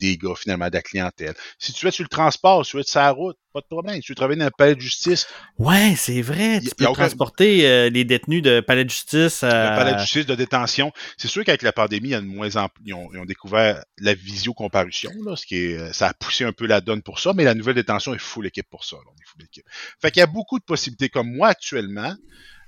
des 0.02 0.18
gars, 0.18 0.34
finalement, 0.36 0.68
de 0.68 0.74
la 0.74 0.82
clientèle. 0.82 1.36
Si 1.60 1.72
tu 1.72 1.88
es 1.88 1.92
sur 1.92 2.04
le 2.04 2.10
transport, 2.10 2.66
si 2.66 2.72
tu 2.72 2.80
es 2.80 2.84
sur 2.84 3.00
la 3.00 3.12
route, 3.12 3.38
pas 3.54 3.62
de 3.62 3.66
problème. 3.66 3.96
Si 3.96 4.02
tu 4.02 4.16
travailles 4.16 4.38
dans 4.38 4.46
le 4.46 4.52
palais 4.52 4.76
de 4.76 4.82
justice. 4.82 5.28
Ouais, 5.60 5.94
c'est 5.96 6.22
vrai. 6.22 6.60
Tu 6.62 6.70
peux 6.76 6.86
transporter 6.86 7.68
euh, 7.68 7.90
les 7.90 8.04
détenus 8.04 8.42
de 8.42 8.62
palais 8.62 8.84
de 8.84 8.90
justice. 8.90 9.44
À... 9.44 9.72
Le 9.72 9.78
palais 9.78 9.94
de 9.94 10.00
justice 10.00 10.26
de 10.26 10.36
détention. 10.36 10.92
C'est 11.18 11.28
sûr 11.28 11.44
qu'avec 11.44 11.62
la 11.62 11.72
pandémie, 11.72 12.10
il 12.10 12.12
y 12.12 12.16
a 12.16 12.22
de 12.22 12.26
moins 12.26 12.56
en... 12.56 12.70
ils, 12.86 12.94
ont, 12.94 13.10
ils 13.14 13.20
ont 13.20 13.26
découvert 13.26 13.84
la 14.00 14.14
visiocomparution, 14.14 15.12
là, 15.26 15.36
ce 15.36 15.46
qui 15.46 15.58
est, 15.58 15.78
euh, 15.78 15.94
ça 15.94 16.08
a 16.08 16.14
poussé 16.14 16.44
un 16.46 16.54
peu 16.54 16.66
la 16.66 16.82
donne 16.82 17.02
pour 17.02 17.20
ça, 17.20 17.34
mais 17.34 17.44
la 17.44 17.54
nouvelle 17.54 17.76
détention 17.76 18.14
est 18.14 18.20
full 18.20 18.48
équipe 18.48 18.70
pour 18.70 18.84
ça. 18.84 18.96
Là. 18.96 19.04
On 19.08 19.22
est 19.22 19.28
full 19.28 19.44
équipe. 19.44 19.66
Fait 20.02 20.12
qu'il 20.12 20.22
y 20.22 20.24
a 20.24 20.28
beaucoup 20.28 20.58
de 20.58 20.64
possibilités. 20.64 21.10
Comme 21.10 21.32
moi, 21.36 21.50
actuellement, 21.50 22.16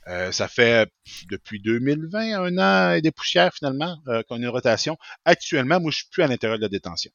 euh, 0.07 0.31
ça 0.33 0.49
fait 0.49 0.89
depuis 1.29 1.61
2020, 1.61 2.41
un 2.41 2.57
an 2.57 2.93
et 2.93 3.01
des 3.01 3.11
poussières 3.11 3.53
finalement 3.53 3.97
qu'on 4.27 4.35
a 4.35 4.39
une 4.39 4.47
rotation. 4.49 4.97
Actuellement, 5.23 5.79
moi, 5.79 5.91
je 5.91 5.97
suis 5.97 6.07
plus 6.11 6.23
à 6.23 6.27
l'intérieur 6.27 6.57
de 6.57 6.63
la 6.63 6.69
détention. 6.69 7.11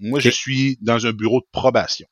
Moi, 0.00 0.20
je 0.20 0.30
suis 0.30 0.78
dans 0.80 1.06
un 1.06 1.12
bureau 1.12 1.40
de 1.40 1.46
probation. 1.52 2.06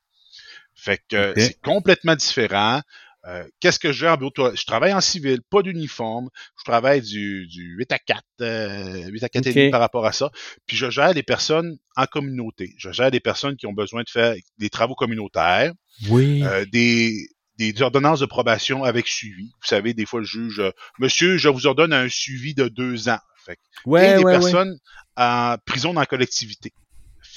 Fait 0.75 1.01
que 1.09 1.35
c'est 1.37 1.61
complètement 1.61 2.15
différent. 2.15 2.81
Euh, 3.27 3.45
qu'est-ce 3.61 3.81
que 3.81 3.93
j'ai 3.93 4.09
en 4.09 4.17
bureau? 4.17 4.33
Je 4.37 4.65
travaille 4.65 4.93
en 4.93 5.01
civil, 5.01 5.41
pas 5.43 5.63
d'uniforme. 5.63 6.29
Je 6.59 6.65
travaille 6.65 7.03
du, 7.03 7.47
du 7.49 7.75
8 7.77 7.93
à 7.93 7.99
4, 7.99 8.23
euh, 8.41 9.09
8 9.09 9.25
à 9.25 9.29
4 9.29 9.47
et 9.47 9.53
demi 9.53 9.71
par 9.71 9.81
rapport 9.81 10.07
à 10.07 10.13
ça. 10.13 10.31
Puis 10.67 10.77
je 10.77 10.89
gère 10.89 11.13
des 11.15 11.25
personnes 11.25 11.79
en 11.97 12.07
communauté. 12.07 12.75
Je 12.79 12.93
gère 12.93 13.11
des 13.11 13.21
personnes 13.21 13.57
qui 13.57 13.67
ont 13.67 13.73
besoin 13.73 14.03
de 14.03 14.09
faire 14.09 14.35
des 14.59 14.71
travaux 14.71 14.95
communautaires. 14.95 15.73
Oui. 16.09 16.43
Euh, 16.45 16.65
des, 16.67 17.29
des 17.59 17.83
ordonnances 17.83 18.21
de 18.21 18.27
probation 18.27 18.85
avec 18.85 19.09
suivi. 19.09 19.51
Vous 19.61 19.67
savez, 19.67 19.93
des 19.93 20.07
fois, 20.07 20.21
le 20.21 20.27
juge, 20.27 20.61
euh, 20.61 20.71
monsieur, 20.99 21.37
je 21.37 21.49
vous 21.49 21.67
ordonne 21.67 21.93
un 21.93 22.09
suivi 22.09 22.55
de 22.55 22.69
deux 22.69 23.09
ans. 23.09 23.19
Fait 23.45 23.59
ouais, 23.85 24.13
et 24.13 24.17
des 24.17 24.25
ouais, 24.25 24.33
personnes 24.33 24.79
en 25.17 25.57
prison 25.67 25.93
dans 25.93 26.01
la 26.01 26.07
collectivité. 26.07 26.73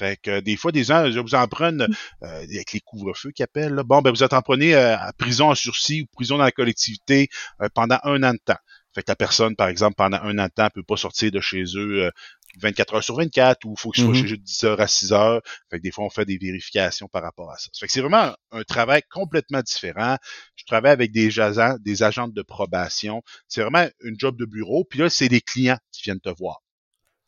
Fait 0.02 0.18
que 0.18 0.40
des 0.40 0.58
fois, 0.58 0.72
des 0.72 0.84
gens, 0.84 1.12
je 1.12 1.20
vous 1.20 1.36
en 1.36 1.48
prenne 1.48 1.86
mmh. 1.88 2.24
euh, 2.24 2.42
avec 2.42 2.74
les 2.74 2.80
couvre-feux 2.80 3.30
qui 3.30 3.44
appellent. 3.44 3.84
Bon, 3.86 4.02
ben 4.02 4.10
vous 4.10 4.24
êtes 4.24 4.34
en 4.34 4.42
prenez 4.42 4.74
euh, 4.74 4.98
à 4.98 5.14
prison 5.14 5.52
en 5.52 5.56
sursis 5.56 6.02
ou 6.02 6.06
prison 6.12 6.40
dans 6.40 6.44
la 6.44 6.52
collectivité 6.52 7.30
euh, 7.62 7.70
pendant 7.76 8.00
un 8.04 8.24
an 8.24 8.34
de 8.34 8.40
temps. 8.44 8.58
Fait 8.96 9.04
que 9.04 9.12
la 9.12 9.16
personne, 9.16 9.56
par 9.56 9.68
exemple, 9.68 9.94
pendant 9.96 10.18
un 10.18 10.40
an 10.40 10.46
de 10.46 10.52
temps, 10.56 10.70
peut 10.74 10.82
pas 10.82 10.98
sortir 10.98 11.30
de 11.30 11.40
chez 11.40 11.64
eux 11.76 12.12
24 12.60 12.96
heures 12.96 13.04
sur 13.04 13.16
24 13.16 13.64
ou 13.66 13.76
il 13.78 13.80
faut 13.80 13.92
qu'il 13.92 14.04
soit 14.04 14.12
mmh 14.12 14.16
chez 14.16 14.34
eux 14.34 14.38
de 14.38 14.44
10 14.44 14.64
heures 14.64 14.82
à 14.82 14.88
6 14.88 15.14
heures. 15.14 15.42
Fait 15.70 15.78
que 15.78 15.84
des 15.84 15.92
fois, 15.92 16.06
on 16.06 16.10
fait 16.10 16.26
des 16.26 16.40
vérifications 16.40 17.08
par 17.08 17.22
rapport 17.22 17.52
à 17.52 17.58
ça. 17.60 17.70
Fait 17.80 17.86
que 17.86 17.94
c'est 17.94 18.02
vraiment 18.02 18.36
un 18.50 18.64
travail 18.64 19.04
complètement 19.12 19.62
différent. 19.62 20.18
Je 20.56 20.66
travaille 20.66 20.92
avec 20.92 21.12
des 21.12 21.40
agents, 21.40 21.76
des 21.80 22.02
agents 22.02 22.28
de 22.28 22.42
probation. 22.42 23.22
C'est 23.48 23.62
vraiment 23.62 23.88
une 24.02 24.20
job 24.20 24.36
de 24.36 24.46
bureau. 24.46 24.84
Puis 24.84 24.98
là, 24.98 25.12
c'est 25.12 25.30
des 25.30 25.42
clients 25.42 25.78
qui 25.92 26.02
viennent 26.02 26.20
te 26.20 26.30
voir. 26.36 26.62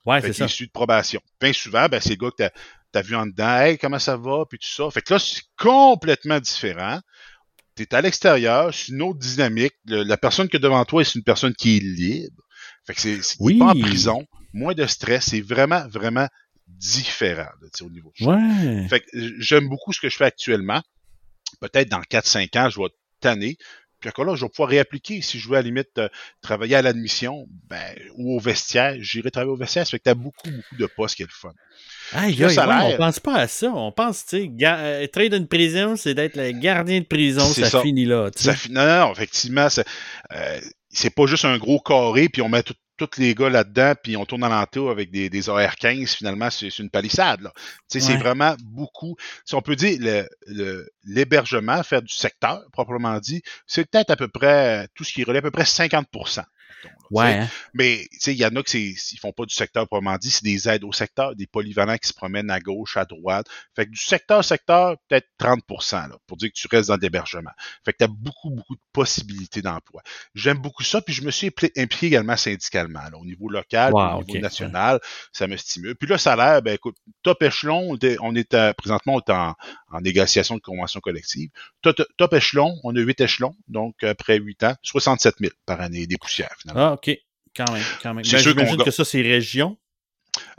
Ouais, 0.06 0.22
c'est 0.22 0.34
ça. 0.34 0.46
Issu 0.46 0.68
de 0.68 0.72
probation. 0.72 1.22
Bien 1.40 1.54
souvent, 1.54 1.88
ben, 1.88 2.00
c'est 2.02 2.12
le 2.12 2.16
gars 2.16 2.32
que 2.32 2.50
t'as 2.92 3.00
as 3.00 3.02
vu 3.02 3.16
en 3.16 3.26
dedans, 3.26 3.58
hey, 3.60 3.78
comment 3.78 4.00
ça 4.00 4.18
va, 4.18 4.46
puis 4.50 4.60
tout 4.60 4.68
ça. 4.68 4.90
Fait 4.92 5.02
que 5.02 5.14
là, 5.14 5.20
c'est 5.20 5.42
complètement 5.58 6.40
différent. 6.40 7.00
T'es 7.76 7.94
à 7.96 8.02
l'extérieur, 8.02 8.74
c'est 8.74 8.90
une 8.90 9.02
autre 9.02 9.20
dynamique. 9.20 9.74
la 9.86 10.18
personne 10.18 10.48
que 10.48 10.58
devant 10.58 10.86
toi, 10.86 11.04
c'est 11.04 11.16
une 11.16 11.24
personne 11.24 11.56
qui 11.56 11.78
est 11.78 11.80
libre. 11.80 12.44
Fait 12.86 12.94
que 12.94 13.02
c'est 13.02 13.20
oui. 13.40 13.58
pas 13.58 13.68
en 13.68 13.80
prison, 13.80 14.26
moins 14.54 14.74
de 14.74 14.86
stress, 14.86 15.30
c'est 15.30 15.42
vraiment, 15.42 15.88
vraiment 15.88 16.28
différent 16.68 17.50
là, 17.62 17.68
au 17.82 17.90
niveau 17.90 18.12
de 18.20 18.26
ouais. 18.26 18.88
Fait 18.90 19.00
que 19.00 19.08
j'aime 19.40 19.70
beaucoup 19.70 19.94
ce 19.94 20.02
que 20.02 20.10
je 20.10 20.18
fais 20.18 20.26
actuellement. 20.26 20.82
Peut-être 21.60 21.90
dans 21.90 22.02
4-5 22.02 22.58
ans, 22.60 22.70
je 22.70 22.80
vais 22.80 22.90
tanner. 23.20 23.58
Puis 24.04 24.10
encore 24.10 24.26
là, 24.26 24.36
je 24.36 24.44
vais 24.44 24.50
pouvoir 24.50 24.68
réappliquer. 24.68 25.22
Si 25.22 25.40
je 25.40 25.48
veux 25.48 25.56
à 25.56 25.62
la 25.62 25.62
limite 25.62 25.98
euh, 25.98 26.10
travailler 26.42 26.76
à 26.76 26.82
l'admission 26.82 27.48
ben, 27.70 27.96
ou 28.18 28.36
au 28.36 28.40
vestiaire, 28.40 28.98
j'irai 29.00 29.32
travailler 29.32 29.54
au 29.54 29.56
vestiaire. 29.56 29.86
Ça 29.86 29.92
fait 29.92 30.00
que 30.00 30.04
tu 30.04 30.10
as 30.10 30.14
beaucoup, 30.14 30.52
beaucoup 30.52 30.76
de 30.78 30.86
postes 30.88 31.16
qui 31.16 31.24
est 31.24 31.26
le 31.26 31.32
fun. 31.32 31.54
Ah, 32.12 32.28
le 32.28 32.50
salaire, 32.50 32.86
on 32.86 32.98
pense 32.98 33.22
pas 33.22 33.36
à 33.36 33.48
ça. 33.48 33.72
On 33.74 33.94
pense, 33.94 34.26
tu 34.26 34.42
sais, 34.42 34.52
euh, 34.62 35.04
être 35.04 35.22
d'une 35.30 35.48
prison, 35.48 35.96
c'est 35.96 36.14
d'être 36.14 36.36
le 36.36 36.52
gardien 36.52 37.00
de 37.00 37.06
prison. 37.06 37.46
Ça, 37.46 37.82
finit 37.82 38.04
là. 38.04 38.30
Ça 38.36 38.56
non, 38.70 38.86
non, 38.86 39.14
effectivement, 39.14 39.68
euh, 40.34 40.60
c'est 40.94 41.10
pas 41.10 41.26
juste 41.26 41.46
un 41.46 41.58
gros 41.58 41.80
carré, 41.80 42.30
puis 42.30 42.42
on 42.42 42.50
met 42.50 42.64
tout, 42.64 42.76
tous 42.98 43.10
les 43.18 43.34
gars 43.36 43.50
là-dedans, 43.50 43.94
puis 44.02 44.16
on 44.16 44.26
tourne 44.26 44.44
alentour 44.44 44.92
avec 44.92 45.12
des, 45.12 45.30
des 45.30 45.50
AR-15, 45.50 46.16
finalement, 46.16 46.50
c'est 46.50 46.78
une 46.80 46.90
palissade. 46.90 47.42
Là. 47.42 47.52
sais 47.88 48.00
C'est 48.00 48.18
vraiment 48.18 48.56
beaucoup. 48.64 49.16
Si 49.46 49.56
on 49.56 49.62
peut 49.62 49.76
dire 49.76 50.26
l'hébergement, 51.04 51.78
le, 51.78 51.84
faire 51.84 52.02
du 52.02 52.14
secteur, 52.14 52.62
proprement 52.72 53.20
dit, 53.20 53.42
c'est 53.66 53.90
peut-être 53.90 54.12
à 54.12 54.16
peu 54.16 54.28
près 54.28 54.88
tout 54.96 55.04
ce 55.04 55.14
qui 55.14 55.24
relève 55.24 55.46
à 55.46 55.50
peu 55.50 55.52
près 55.52 55.66
50 55.66 56.08
Ouais. 57.12 57.40
Hein. 57.40 57.48
Mais 57.74 58.08
il 58.28 58.34
y 58.34 58.46
en 58.46 58.56
a 58.56 58.64
qui 58.64 58.96
ils 59.12 59.20
font 59.20 59.32
pas 59.32 59.46
du 59.46 59.54
secteur 59.54 59.88
proprement 59.88 60.18
dit, 60.18 60.32
c'est 60.32 60.44
des 60.44 60.68
aides 60.68 60.84
au 60.84 60.92
secteur, 60.92 61.36
des 61.36 61.48
polyvalents 61.48 61.98
qui 61.98 62.08
se 62.08 62.14
promènent 62.14 62.52
à 62.52 62.60
gauche, 62.60 62.98
à 62.98 63.06
droite. 63.06 63.48
Fait 63.76 63.86
que 63.86 63.92
du 63.92 64.00
secteur 64.00 64.44
secteur, 64.44 64.98
peut-être 65.08 65.28
30 65.38 65.62
là, 65.94 66.18
pour 66.28 66.38
dire 66.38 66.50
que 66.50 66.56
tu 66.56 66.68
restes 66.70 66.90
dans 66.90 66.98
l'hébergement. 66.98 67.52
Fait 67.86 67.94
que 67.94 67.98
tu 68.00 68.04
as 68.04 68.08
beaucoup, 68.08 68.50
beaucoup 68.50 68.76
de 68.76 68.82
possibilités 68.92 69.62
d'emploi. 69.62 70.02
J'aime 70.36 70.58
beaucoup 70.58 70.84
ça, 70.84 71.02
puis 71.02 71.14
je 71.14 71.24
me 71.24 71.32
suis 71.32 71.48
impliqué 71.78 72.08
également 72.08 72.36
syndicalement, 72.36 73.02
au 73.20 73.26
niveau 73.26 73.50
local, 73.50 73.94
au 73.94 74.24
niveau 74.24 74.40
national, 74.40 75.00
ça 75.32 75.48
me 75.48 75.58
stimule. 75.58 75.96
Puis 75.96 76.08
le 76.08 76.18
salaire, 76.18 76.62
ben 76.62 76.74
écoute, 76.74 76.98
top 77.22 77.42
échelon, 77.44 77.98
on 78.22 78.36
est 78.36 78.74
présentement 78.74 79.16
on 79.16 79.20
est 79.20 79.30
en, 79.32 79.56
négociation 80.02 80.56
de 80.56 80.62
convention 80.62 81.00
collective. 81.00 81.50
Top, 81.82 82.02
top 82.18 82.34
échelon, 82.34 82.80
on 82.84 82.96
a 82.96 83.00
huit 83.00 83.20
échelons, 83.22 83.56
donc 83.68 84.04
après 84.04 84.38
huit 84.38 84.64
ans, 84.64 84.74
67 84.82 85.36
000 85.40 85.52
par 85.66 85.82
année, 85.82 86.08
des 86.08 86.18
poussières 86.18 86.56
finalement. 86.60 86.73
Ah, 86.76 86.94
OK. 86.94 87.12
Quand 87.56 87.72
même, 87.72 87.84
quand 88.02 88.14
même. 88.14 88.24
Ben, 88.24 88.38
J'imagine 88.40 88.78
que 88.78 88.92
ça, 88.92 89.06
c'est 89.06 89.22
région. 89.22 89.78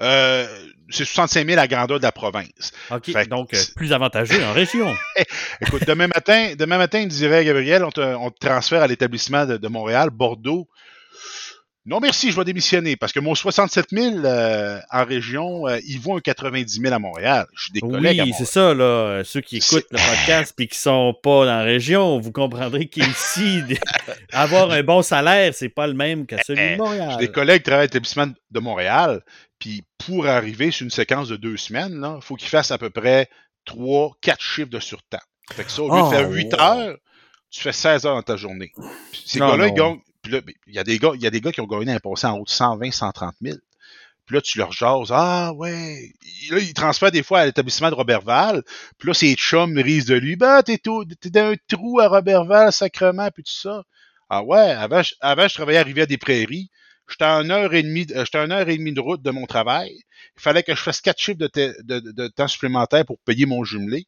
Euh, 0.00 0.46
c'est 0.90 1.04
65 1.04 1.48
000 1.48 1.60
à 1.60 1.66
grandeur 1.66 1.98
de 1.98 2.04
la 2.04 2.12
province. 2.12 2.72
OK, 2.90 3.10
donc 3.28 3.54
euh, 3.54 3.58
plus 3.74 3.92
avantageux 3.92 4.44
en 4.44 4.52
région. 4.52 4.94
Écoute, 5.60 5.84
demain 5.86 6.06
matin, 6.06 6.54
demain 6.56 6.78
matin, 6.78 7.00
il 7.00 7.08
dirait, 7.08 7.44
Gabriel, 7.44 7.84
on 7.84 7.90
te, 7.90 8.00
on 8.00 8.30
te 8.30 8.46
transfère 8.46 8.82
à 8.82 8.86
l'établissement 8.86 9.46
de, 9.46 9.56
de, 9.56 9.68
Montréal, 9.68 10.10
Bordeaux, 10.10 10.68
non, 11.86 12.00
merci, 12.00 12.30
je 12.30 12.36
vais 12.36 12.44
démissionner 12.44 12.96
parce 12.96 13.12
que 13.12 13.20
mon 13.20 13.34
67 13.34 13.90
000 13.90 14.24
euh, 14.24 14.80
en 14.90 15.04
région, 15.04 15.68
euh, 15.68 15.78
il 15.86 16.00
vaut 16.00 16.16
un 16.16 16.20
90 16.20 16.80
000 16.80 16.94
à 16.94 16.98
Montréal. 16.98 17.46
Je 17.54 17.64
suis 17.64 17.72
des 17.72 17.80
collègues. 17.80 18.22
Oui, 18.24 18.32
c'est 18.38 18.46
ça, 18.46 18.72
là. 18.72 19.22
Ceux 19.22 19.42
qui 19.42 19.58
écoutent 19.58 19.86
le 19.90 19.98
podcast 19.98 20.54
et 20.58 20.66
qui 20.66 20.78
sont 20.78 21.14
pas 21.22 21.44
dans 21.44 21.58
la 21.58 21.62
région, 21.62 22.18
vous 22.18 22.32
comprendrez 22.32 22.86
qu'ici, 22.86 23.60
avoir 24.32 24.70
un 24.70 24.82
bon 24.82 25.02
salaire, 25.02 25.52
c'est 25.54 25.68
pas 25.68 25.86
le 25.86 25.92
même 25.92 26.26
que 26.26 26.36
celui 26.42 26.72
de 26.72 26.76
Montréal. 26.78 27.10
J'ai 27.12 27.26
des 27.26 27.32
collègues 27.32 27.58
qui 27.58 27.64
travaillent 27.64 27.82
à 27.82 27.86
l'établissement 27.86 28.28
de 28.28 28.60
Montréal, 28.60 29.22
puis 29.58 29.82
pour 29.98 30.26
arriver 30.26 30.70
sur 30.70 30.84
une 30.84 30.90
séquence 30.90 31.28
de 31.28 31.36
deux 31.36 31.58
semaines, 31.58 32.02
il 32.16 32.22
faut 32.22 32.36
qu'ils 32.36 32.48
fassent 32.48 32.70
à 32.70 32.78
peu 32.78 32.88
près 32.88 33.28
trois, 33.66 34.12
quatre 34.22 34.42
chiffres 34.42 34.70
de 34.70 34.80
surtemps. 34.80 35.18
Fait 35.52 35.64
que 35.64 35.70
ça, 35.70 35.82
au 35.82 35.94
lieu 35.94 36.02
de 36.02 36.08
faire 36.08 36.30
8 36.30 36.54
heures, 36.54 36.96
tu 37.50 37.60
fais 37.60 37.72
16 37.72 38.06
heures 38.06 38.14
dans 38.16 38.22
ta 38.22 38.36
journée. 38.36 38.72
ces 39.26 39.38
gars-là, 39.38 39.68
ils 39.68 39.74
gagnent 39.74 40.00
puis 40.24 40.32
là, 40.32 40.40
ben, 40.40 40.54
il 40.66 40.74
y 40.74 40.78
a 40.78 40.84
des 40.84 40.98
gars, 40.98 41.12
il 41.14 41.22
y 41.22 41.26
a 41.26 41.30
des 41.30 41.40
gars 41.40 41.52
qui 41.52 41.60
ont 41.60 41.66
gagné 41.66 41.92
un 41.92 42.00
passé 42.00 42.26
en 42.26 42.38
haut 42.38 42.44
de 42.44 42.50
120, 42.50 42.90
130 42.90 43.34
000. 43.42 43.58
Puis 44.26 44.36
là, 44.36 44.40
tu 44.40 44.56
leur 44.56 44.72
jases, 44.72 45.08
ah 45.10 45.52
ouais. 45.52 46.12
Là, 46.50 46.58
ils 46.58 46.72
transfèrent 46.72 47.10
des 47.10 47.22
fois 47.22 47.40
à 47.40 47.46
l'établissement 47.46 47.90
de 47.90 47.94
Robertval. 47.94 48.62
Puis 48.98 49.08
là, 49.08 49.14
ces 49.14 49.34
chums 49.34 49.76
risent 49.76 50.06
de 50.06 50.14
lui. 50.14 50.36
Bah, 50.36 50.62
t'es, 50.62 50.78
t'es 50.78 51.30
dans 51.30 51.52
un 51.52 51.54
trou 51.68 52.00
à 52.00 52.08
Robertval, 52.08 52.72
sacrement, 52.72 53.28
puis 53.30 53.42
tout 53.42 53.52
ça. 53.52 53.84
Ah 54.30 54.42
ouais, 54.42 54.58
avant, 54.58 55.02
avant 55.20 55.46
je 55.46 55.54
travaillais 55.54 55.78
à 55.78 55.82
Rivière-des-Prairies. 55.82 56.70
J'étais 57.08 57.24
à 57.24 57.34
une 57.34 57.50
heure 57.50 57.74
et 57.74 57.82
demie, 57.82 58.06
euh, 58.12 58.24
j'étais 58.24 58.38
à 58.38 58.44
une 58.44 58.52
heure 58.52 58.66
et 58.66 58.78
demie 58.78 58.94
de 58.94 59.00
route 59.00 59.20
de 59.20 59.30
mon 59.30 59.44
travail. 59.44 59.92
Il 60.36 60.42
fallait 60.42 60.62
que 60.62 60.74
je 60.74 60.80
fasse 60.80 61.02
quatre 61.02 61.20
chiffres 61.20 61.38
de, 61.38 62.28
temps 62.28 62.48
supplémentaire 62.48 63.04
pour 63.04 63.18
payer 63.20 63.44
mon 63.44 63.62
jumelé. 63.62 64.06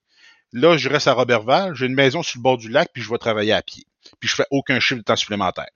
Là, 0.52 0.78
je 0.78 0.88
reste 0.88 1.08
à 1.08 1.12
Robertval. 1.12 1.74
J'ai 1.74 1.86
une 1.86 1.94
maison 1.94 2.22
sur 2.22 2.38
le 2.38 2.42
bord 2.42 2.56
du 2.56 2.70
lac, 2.70 2.88
puis 2.94 3.02
je 3.02 3.10
vais 3.10 3.18
travailler 3.18 3.52
à 3.52 3.60
pied. 3.60 3.84
Puis 4.18 4.30
je 4.30 4.36
fais 4.36 4.46
aucun 4.50 4.80
chiffre 4.80 5.00
de 5.00 5.04
temps 5.04 5.16
supplémentaire. 5.16 5.68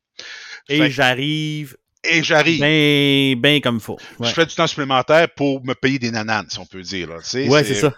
Et 0.68 0.90
j'arrive. 0.90 1.76
Et 2.04 2.22
j'arrive. 2.22 2.60
Ben, 2.60 3.38
ben 3.38 3.60
comme 3.60 3.76
il 3.76 3.80
faut. 3.82 3.98
Je 4.20 4.30
fais 4.30 4.46
du 4.46 4.54
temps 4.54 4.66
supplémentaire 4.66 5.28
pour 5.34 5.64
me 5.64 5.74
payer 5.74 5.98
des 5.98 6.10
nananes, 6.10 6.46
si 6.48 6.58
on 6.58 6.66
peut 6.66 6.82
dire. 6.82 7.08
Là. 7.08 7.16
ouais, 7.16 7.64
c'est 7.64 7.74
ça. 7.74 7.94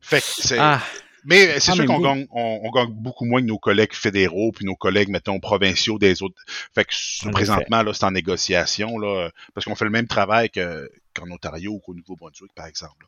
Fait 0.00 0.20
que 0.20 0.26
c'est. 0.26 0.58
Ah. 0.58 0.82
Mais 1.24 1.60
c'est 1.60 1.70
Ah, 1.70 1.74
sûr 1.76 1.86
qu'on 1.86 2.00
gagne, 2.00 2.26
on, 2.32 2.60
on 2.64 2.70
gagne 2.70 2.90
beaucoup 2.90 3.24
moins 3.24 3.40
que 3.40 3.46
nos 3.46 3.58
collègues 3.58 3.94
fédéraux 3.94 4.50
puis 4.52 4.64
nos 4.64 4.74
collègues, 4.74 5.08
mettons, 5.08 5.38
provinciaux 5.38 5.98
des 5.98 6.20
autres. 6.22 6.34
Fait 6.74 6.84
que 6.84 6.92
En 7.28 7.30
présentement, 7.30 7.82
là, 7.82 7.94
c'est 7.94 8.04
en 8.04 8.10
négociation, 8.10 8.98
là, 8.98 9.30
parce 9.54 9.64
qu'on 9.64 9.76
fait 9.76 9.84
le 9.84 9.92
même 9.92 10.08
travail 10.08 10.50
que, 10.50 10.90
qu'en 11.14 11.30
Ontario 11.30 11.72
ou 11.74 11.78
qu'au 11.78 11.94
Nouveau-Brunswick, 11.94 12.52
par 12.54 12.66
exemple. 12.66 13.06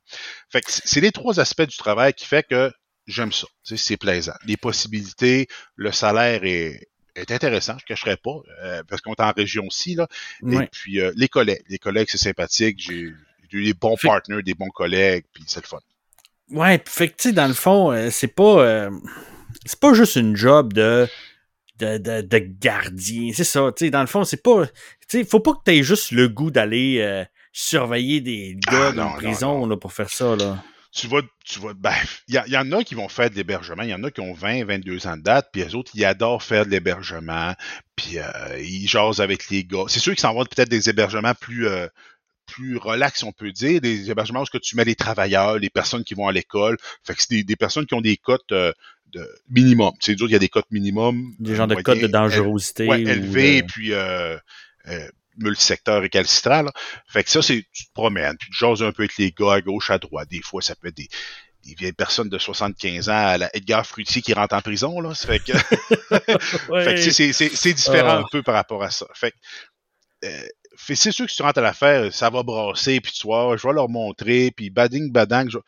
Fait 0.48 0.60
que 0.60 0.70
c'est 0.70 1.00
les 1.00 1.10
trois 1.10 1.40
aspects 1.40 1.62
du 1.66 1.76
travail 1.76 2.12
qui 2.14 2.24
fait 2.24 2.46
que 2.48 2.70
j'aime 3.08 3.32
ça. 3.32 3.48
C'est 3.64 3.96
plaisant. 3.96 4.34
Les 4.46 4.56
possibilités, 4.56 5.48
le 5.74 5.90
salaire 5.90 6.44
est, 6.44 6.86
est 7.16 7.30
intéressant, 7.30 7.74
je 7.78 7.84
ne 7.84 7.88
cacherai 7.88 8.16
pas, 8.16 8.36
euh, 8.62 8.82
parce 8.88 9.00
qu'on 9.00 9.12
est 9.12 9.20
en 9.20 9.32
région 9.32 9.66
aussi, 9.66 9.94
là. 9.94 10.08
Et 10.46 10.66
puis, 10.70 11.00
euh, 11.00 11.12
les 11.16 11.28
collègues. 11.28 11.62
Les 11.68 11.78
collègues, 11.78 12.08
c'est 12.10 12.18
sympathique. 12.18 12.78
J'ai 12.80 13.12
eu 13.52 13.64
des 13.64 13.74
bons 13.74 13.96
Fait- 13.96 14.08
partners, 14.08 14.42
des 14.42 14.54
bons 14.54 14.70
collègues, 14.70 15.24
puis 15.32 15.44
c'est 15.46 15.62
le 15.62 15.66
fun. 15.68 15.78
Ouais, 16.50 16.82
fait 16.86 17.08
que, 17.08 17.16
tu 17.16 17.28
sais, 17.28 17.32
dans 17.32 17.46
le 17.46 17.54
fond, 17.54 17.92
euh, 17.92 18.10
c'est 18.10 18.28
pas. 18.28 18.88
c'est 19.64 19.78
pas 19.80 19.94
juste 19.94 20.16
une 20.16 20.36
job 20.36 20.72
de. 20.72 21.06
De, 21.80 21.98
de, 21.98 22.20
de 22.20 22.38
gardien. 22.38 23.32
C'est 23.34 23.42
ça, 23.42 23.72
tu 23.76 23.86
sais, 23.86 23.90
dans 23.90 24.00
le 24.00 24.06
fond, 24.06 24.22
c'est 24.22 24.42
pas. 24.42 24.66
Tu 24.66 24.72
sais, 25.08 25.24
faut 25.24 25.40
pas 25.40 25.52
que 25.54 25.58
tu 25.64 25.72
aies 25.72 25.82
juste 25.82 26.12
le 26.12 26.28
goût 26.28 26.52
d'aller 26.52 27.24
surveiller 27.52 28.20
des 28.20 28.56
gars 28.70 28.88
Ah, 28.88 28.92
dans 28.92 29.04
non, 29.04 29.08
la 29.08 29.10
non, 29.10 29.16
prison 29.16 29.58
non. 29.60 29.66
Là, 29.66 29.76
pour 29.76 29.92
faire 29.92 30.08
ça, 30.10 30.36
là. 30.36 30.62
Tu 30.94 31.08
vas, 31.08 31.22
tu 31.44 31.58
vas, 31.60 31.74
ben, 31.74 31.92
il 32.28 32.40
y, 32.46 32.50
y 32.52 32.56
en 32.56 32.70
a 32.72 32.84
qui 32.84 32.94
vont 32.94 33.08
faire 33.08 33.28
de 33.28 33.34
l'hébergement, 33.34 33.82
il 33.82 33.88
y 33.90 33.94
en 33.94 34.04
a 34.04 34.10
qui 34.10 34.20
ont 34.20 34.32
20, 34.32 34.64
22 34.64 35.06
ans 35.08 35.16
de 35.16 35.22
date, 35.22 35.48
puis 35.52 35.62
les 35.62 35.74
autres, 35.74 35.90
ils 35.94 36.04
adorent 36.04 36.42
faire 36.42 36.66
de 36.66 36.70
l'hébergement, 36.70 37.52
puis 37.96 38.18
euh, 38.18 38.58
ils 38.60 38.86
jasent 38.88 39.20
avec 39.20 39.50
les 39.50 39.64
gars. 39.64 39.84
C'est 39.88 39.98
sûr 40.00 40.12
qu'ils 40.12 40.20
s'en 40.20 40.34
vont 40.34 40.44
peut-être 40.44 40.68
des 40.68 40.88
hébergements 40.88 41.34
plus, 41.34 41.66
euh, 41.66 41.88
plus 42.46 42.76
relax, 42.76 43.22
on 43.24 43.32
peut 43.32 43.50
dire, 43.50 43.80
des 43.80 44.10
hébergements 44.10 44.42
où 44.42 44.58
tu 44.60 44.76
mets 44.76 44.84
les 44.84 44.94
travailleurs, 44.94 45.58
les 45.58 45.70
personnes 45.70 46.04
qui 46.04 46.14
vont 46.14 46.28
à 46.28 46.32
l'école, 46.32 46.76
fait 47.02 47.14
que 47.14 47.22
c'est 47.22 47.30
des, 47.34 47.44
des 47.44 47.56
personnes 47.56 47.86
qui 47.86 47.94
ont 47.94 48.00
des 48.00 48.16
cotes 48.16 48.52
euh, 48.52 48.72
de 49.12 49.28
minimum. 49.48 49.92
C'est 50.00 50.14
dur, 50.14 50.28
il 50.28 50.32
y 50.32 50.36
a 50.36 50.40
des 50.40 50.48
cotes 50.48 50.70
minimum. 50.70 51.32
Des 51.40 51.52
euh, 51.52 51.56
genres 51.56 51.66
de 51.66 51.74
moyens, 51.74 51.84
codes 51.84 52.00
de 52.00 52.06
dangerosité. 52.06 52.86
ouais, 52.86 53.04
ou 53.04 53.08
élevés, 53.08 53.62
de- 53.62 53.66
puis 53.66 53.92
euh, 53.92 54.36
euh, 54.88 55.08
multisecteur 55.38 56.00
récalcitrant. 56.02 56.62
Là. 56.62 56.72
Fait 57.06 57.24
que 57.24 57.30
ça, 57.30 57.42
c'est 57.42 57.64
tu 57.72 57.86
te 57.86 57.92
promènes, 57.92 58.36
puis 58.38 58.48
tu 58.50 58.56
jases 58.58 58.82
un 58.82 58.92
peu 58.92 59.02
avec 59.02 59.16
les 59.18 59.30
gars 59.32 59.54
à 59.54 59.60
gauche, 59.60 59.90
à 59.90 59.98
droite. 59.98 60.28
Des 60.30 60.42
fois, 60.42 60.62
ça 60.62 60.74
peut 60.74 60.88
être 60.88 60.96
des, 60.96 61.08
des 61.64 61.74
vieilles 61.74 61.92
personnes 61.92 62.28
de 62.28 62.38
75 62.38 63.08
ans 63.08 63.12
à 63.26 63.38
la 63.38 63.50
Edgar 63.56 63.86
Fruitier 63.86 64.20
qui 64.22 64.32
rentre 64.34 64.54
en 64.54 64.60
prison. 64.60 65.00
Là. 65.00 65.14
Ça 65.14 65.26
fait 65.28 65.40
que, 65.40 65.52
Ouais. 66.70 66.84
fait 66.84 66.94
que 66.94 67.10
c'est- 67.10 67.72
différent 67.74 68.08
Ah. 68.08 68.18
un 68.18 68.24
peu 68.30 68.42
par 68.42 68.54
rapport 68.54 68.82
à 68.82 68.90
ça. 68.90 69.06
Fait 69.14 69.30
que, 69.32 69.36
euh, 70.26 70.46
c'est 70.76 70.96
sûr 71.12 71.24
que 71.26 71.30
si 71.30 71.36
tu 71.36 71.42
rentres 71.42 71.58
à 71.58 71.62
l'affaire, 71.62 72.12
ça 72.12 72.30
va 72.30 72.42
brasser, 72.42 73.00
puis 73.00 73.12
tu 73.12 73.26
vois, 73.26 73.56
je 73.56 73.66
vais 73.66 73.72
leur 73.74 73.88
montrer, 73.88 74.50
puis 74.50 74.70
bading, 74.70 75.12
badang, 75.12 75.48
je- 75.48 75.58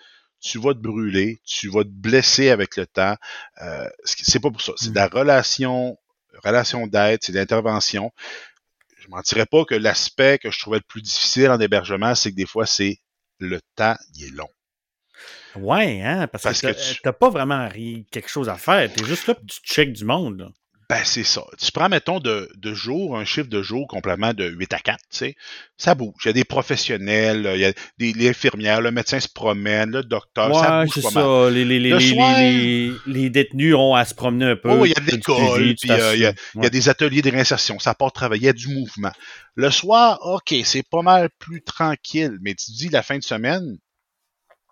tu 0.40 0.58
vas 0.58 0.74
te 0.74 0.78
brûler, 0.80 1.40
tu 1.46 1.68
vas 1.68 1.82
te 1.82 1.88
blesser 1.88 2.50
avec 2.50 2.76
le 2.76 2.86
temps. 2.86 3.16
Euh, 3.62 3.88
c'est 4.04 4.18
c'est 4.24 4.40
pas 4.40 4.50
pour 4.50 4.60
ça. 4.60 4.72
C'est 4.76 4.90
de 4.90 4.94
la 4.96 5.06
relation, 5.08 5.96
relation 6.44 6.86
d'aide, 6.86 7.20
c'est 7.22 7.32
de 7.32 7.38
l'intervention. 7.38 8.12
Je 9.06 9.10
mentirais 9.10 9.46
pas 9.46 9.64
que 9.64 9.74
l'aspect 9.74 10.38
que 10.38 10.50
je 10.50 10.58
trouvais 10.58 10.78
le 10.78 10.84
plus 10.88 11.00
difficile 11.02 11.48
en 11.50 11.60
hébergement, 11.60 12.14
c'est 12.14 12.30
que 12.32 12.36
des 12.36 12.46
fois, 12.46 12.66
c'est 12.66 12.98
le 13.38 13.60
temps, 13.76 13.94
il 14.14 14.24
est 14.26 14.30
long. 14.30 14.48
Ouais, 15.54 16.02
hein, 16.02 16.26
parce, 16.26 16.42
Parce 16.42 16.60
que 16.60 16.66
que 16.68 16.72
t'as 16.72 16.94
tu- 16.94 17.00
t'as 17.02 17.12
pas 17.12 17.30
vraiment 17.30 17.68
quelque 18.10 18.28
chose 18.28 18.48
à 18.48 18.56
faire. 18.56 18.92
T'es 18.92 19.04
juste 19.04 19.26
là 19.26 19.34
pour 19.34 19.46
tu 19.46 19.60
check 19.62 19.92
du 19.92 20.04
monde. 20.04 20.38
Là. 20.40 20.48
Ben, 20.88 21.00
c'est 21.04 21.24
ça. 21.24 21.42
Tu 21.58 21.72
prends, 21.72 21.88
mettons, 21.88 22.20
de, 22.20 22.48
de 22.56 22.72
jour, 22.72 23.18
un 23.18 23.24
chiffre 23.24 23.48
de 23.48 23.60
jour 23.60 23.88
complètement 23.88 24.32
de 24.34 24.44
8 24.48 24.72
à 24.72 24.78
4, 24.78 24.98
tu 24.98 25.04
sais. 25.18 25.34
Ça 25.76 25.96
bouge. 25.96 26.14
Il 26.24 26.28
y 26.28 26.30
a 26.30 26.32
des 26.32 26.44
professionnels, 26.44 27.50
il 27.54 27.60
y 27.60 27.64
a 27.64 27.72
des 27.98 28.12
les 28.12 28.28
infirmières, 28.28 28.80
le 28.80 28.92
médecin 28.92 29.18
se 29.18 29.28
promène, 29.28 29.90
le 29.90 30.04
docteur, 30.04 30.48
ça 30.60 30.84
bouge 30.84 30.94
c'est 30.94 31.02
pas 31.02 31.10
ça. 31.10 31.20
mal. 31.26 31.52
Les, 31.54 31.64
les, 31.64 31.80
les, 31.80 31.90
Le 31.90 31.98
les, 31.98 32.08
soir- 32.14 32.38
les, 32.38 32.92
les 33.06 33.30
détenus 33.30 33.74
ont 33.74 33.94
à 33.96 34.04
se 34.04 34.14
promener 34.14 34.44
un 34.44 34.56
peu. 34.56 34.70
Oh, 34.70 34.86
il 34.86 34.90
y 34.90 34.96
a 34.96 35.00
de 35.00 35.10
l'école, 35.10 35.74
puis 35.80 35.90
euh, 35.90 36.14
il 36.14 36.20
y 36.20 36.26
a- 36.26 36.34
y 36.66 36.70
des 36.70 36.88
ateliers 36.88 37.22
de 37.22 37.30
réinsertion, 37.30 37.78
ça 37.80 37.94
part 37.94 38.12
travailler, 38.12 38.42
il 38.42 38.46
y 38.46 38.48
a 38.48 38.52
du 38.52 38.68
mouvement. 38.68 39.12
Le 39.56 39.70
soir, 39.72 40.20
OK, 40.22 40.54
c'est 40.64 40.88
pas 40.88 41.02
mal 41.02 41.30
plus 41.40 41.62
tranquille, 41.62 42.38
mais 42.42 42.54
tu 42.54 42.66
te 42.66 42.76
dis 42.76 42.88
la 42.90 43.02
fin 43.02 43.18
de 43.18 43.24
semaine, 43.24 43.76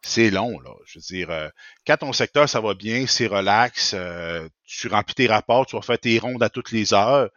c'est 0.07 0.31
long, 0.31 0.59
là. 0.61 0.71
Je 0.87 0.99
veux 0.99 1.03
dire, 1.03 1.31
euh, 1.31 1.49
quand 1.87 1.97
ton 1.99 2.13
secteur, 2.13 2.49
ça 2.49 2.61
va 2.61 2.75
bien, 2.75 3.07
c'est 3.07 3.27
relax, 3.27 3.93
euh, 3.95 4.49
tu 4.67 4.89
remplis 4.89 5.15
tes 5.15 5.27
rapports, 5.27 5.67
tu 5.67 5.77
vas 5.77 5.83
faire 5.83 5.99
tes 5.99 6.19
rondes 6.19 6.43
à 6.43 6.49
toutes 6.51 6.73
les 6.73 6.93
heures, 6.95 7.29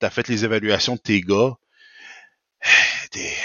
tu 0.00 0.06
as 0.06 0.10
fait 0.10 0.28
les 0.28 0.44
évaluations 0.44 0.94
de 0.96 1.00
tes 1.00 1.20
gars. 1.20 1.52
T'es- 3.10 3.36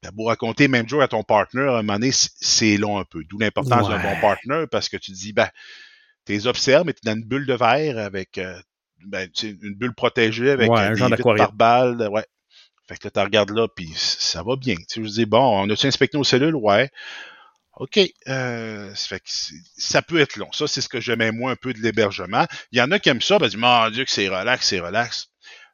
T'as 0.00 0.12
beau 0.12 0.24
raconter 0.26 0.68
même 0.68 0.88
jour 0.88 1.02
à 1.02 1.08
ton 1.08 1.24
partner, 1.24 1.62
à 1.62 1.78
un 1.78 1.82
moment 1.82 1.94
donné, 1.94 2.12
c'est 2.12 2.76
long 2.76 2.98
un 2.98 3.04
peu. 3.04 3.24
D'où 3.28 3.36
l'importance 3.38 3.88
d'un 3.88 3.98
bon 4.14 4.20
partner, 4.20 4.64
parce 4.70 4.88
que 4.88 4.96
tu 4.96 5.10
dis, 5.10 5.32
ben, 5.32 5.48
tu 6.24 6.32
les 6.32 6.46
observes, 6.46 6.86
mais 6.86 6.92
tu 6.92 7.00
dans 7.02 7.14
une 7.16 7.24
bulle 7.24 7.46
de 7.46 7.54
verre 7.54 7.98
avec 7.98 8.38
euh, 8.38 8.60
ben, 9.04 9.28
une 9.42 9.74
bulle 9.74 9.94
protégée 9.94 10.50
avec 10.50 10.70
Ouais, 10.70 10.78
euh, 10.78 10.90
un 10.90 10.94
genre 10.94 11.08
par 11.36 11.52
balle. 11.52 12.08
Ouais. 12.12 12.24
Fait 12.88 12.96
que 12.96 13.08
là, 13.08 13.10
tu 13.10 13.18
regardes 13.20 13.50
là, 13.50 13.66
puis 13.74 13.92
ça 13.96 14.44
va 14.44 14.54
bien. 14.54 14.76
Tu 14.76 14.84
sais, 14.86 15.04
je 15.04 15.08
dis, 15.10 15.26
bon, 15.26 15.62
on 15.64 15.68
a-tu 15.68 15.86
inspecté 15.88 16.16
nos 16.16 16.24
cellules? 16.24 16.54
Ouais. 16.54 16.90
OK. 17.78 18.00
Euh, 18.28 18.92
ça 18.94 19.06
fait 19.08 19.20
que 19.20 19.26
c'est- 19.26 19.54
ça 19.76 20.02
peut 20.02 20.18
être 20.20 20.36
long. 20.36 20.50
Ça, 20.52 20.66
c'est 20.66 20.80
ce 20.80 20.88
que 20.88 21.00
j'aimais 21.00 21.32
moins 21.32 21.52
un 21.52 21.56
peu 21.56 21.72
de 21.72 21.78
l'hébergement. 21.78 22.46
Il 22.72 22.78
y 22.78 22.82
en 22.82 22.90
a 22.90 22.98
qui 22.98 23.08
aiment 23.08 23.20
ça, 23.22 23.38
ben, 23.38 23.46
disent, 23.46 23.56
mon 23.56 23.90
Dieu, 23.90 24.04
que 24.04 24.10
c'est 24.10 24.28
relax, 24.28 24.66
c'est 24.66 24.80
relax. 24.80 25.28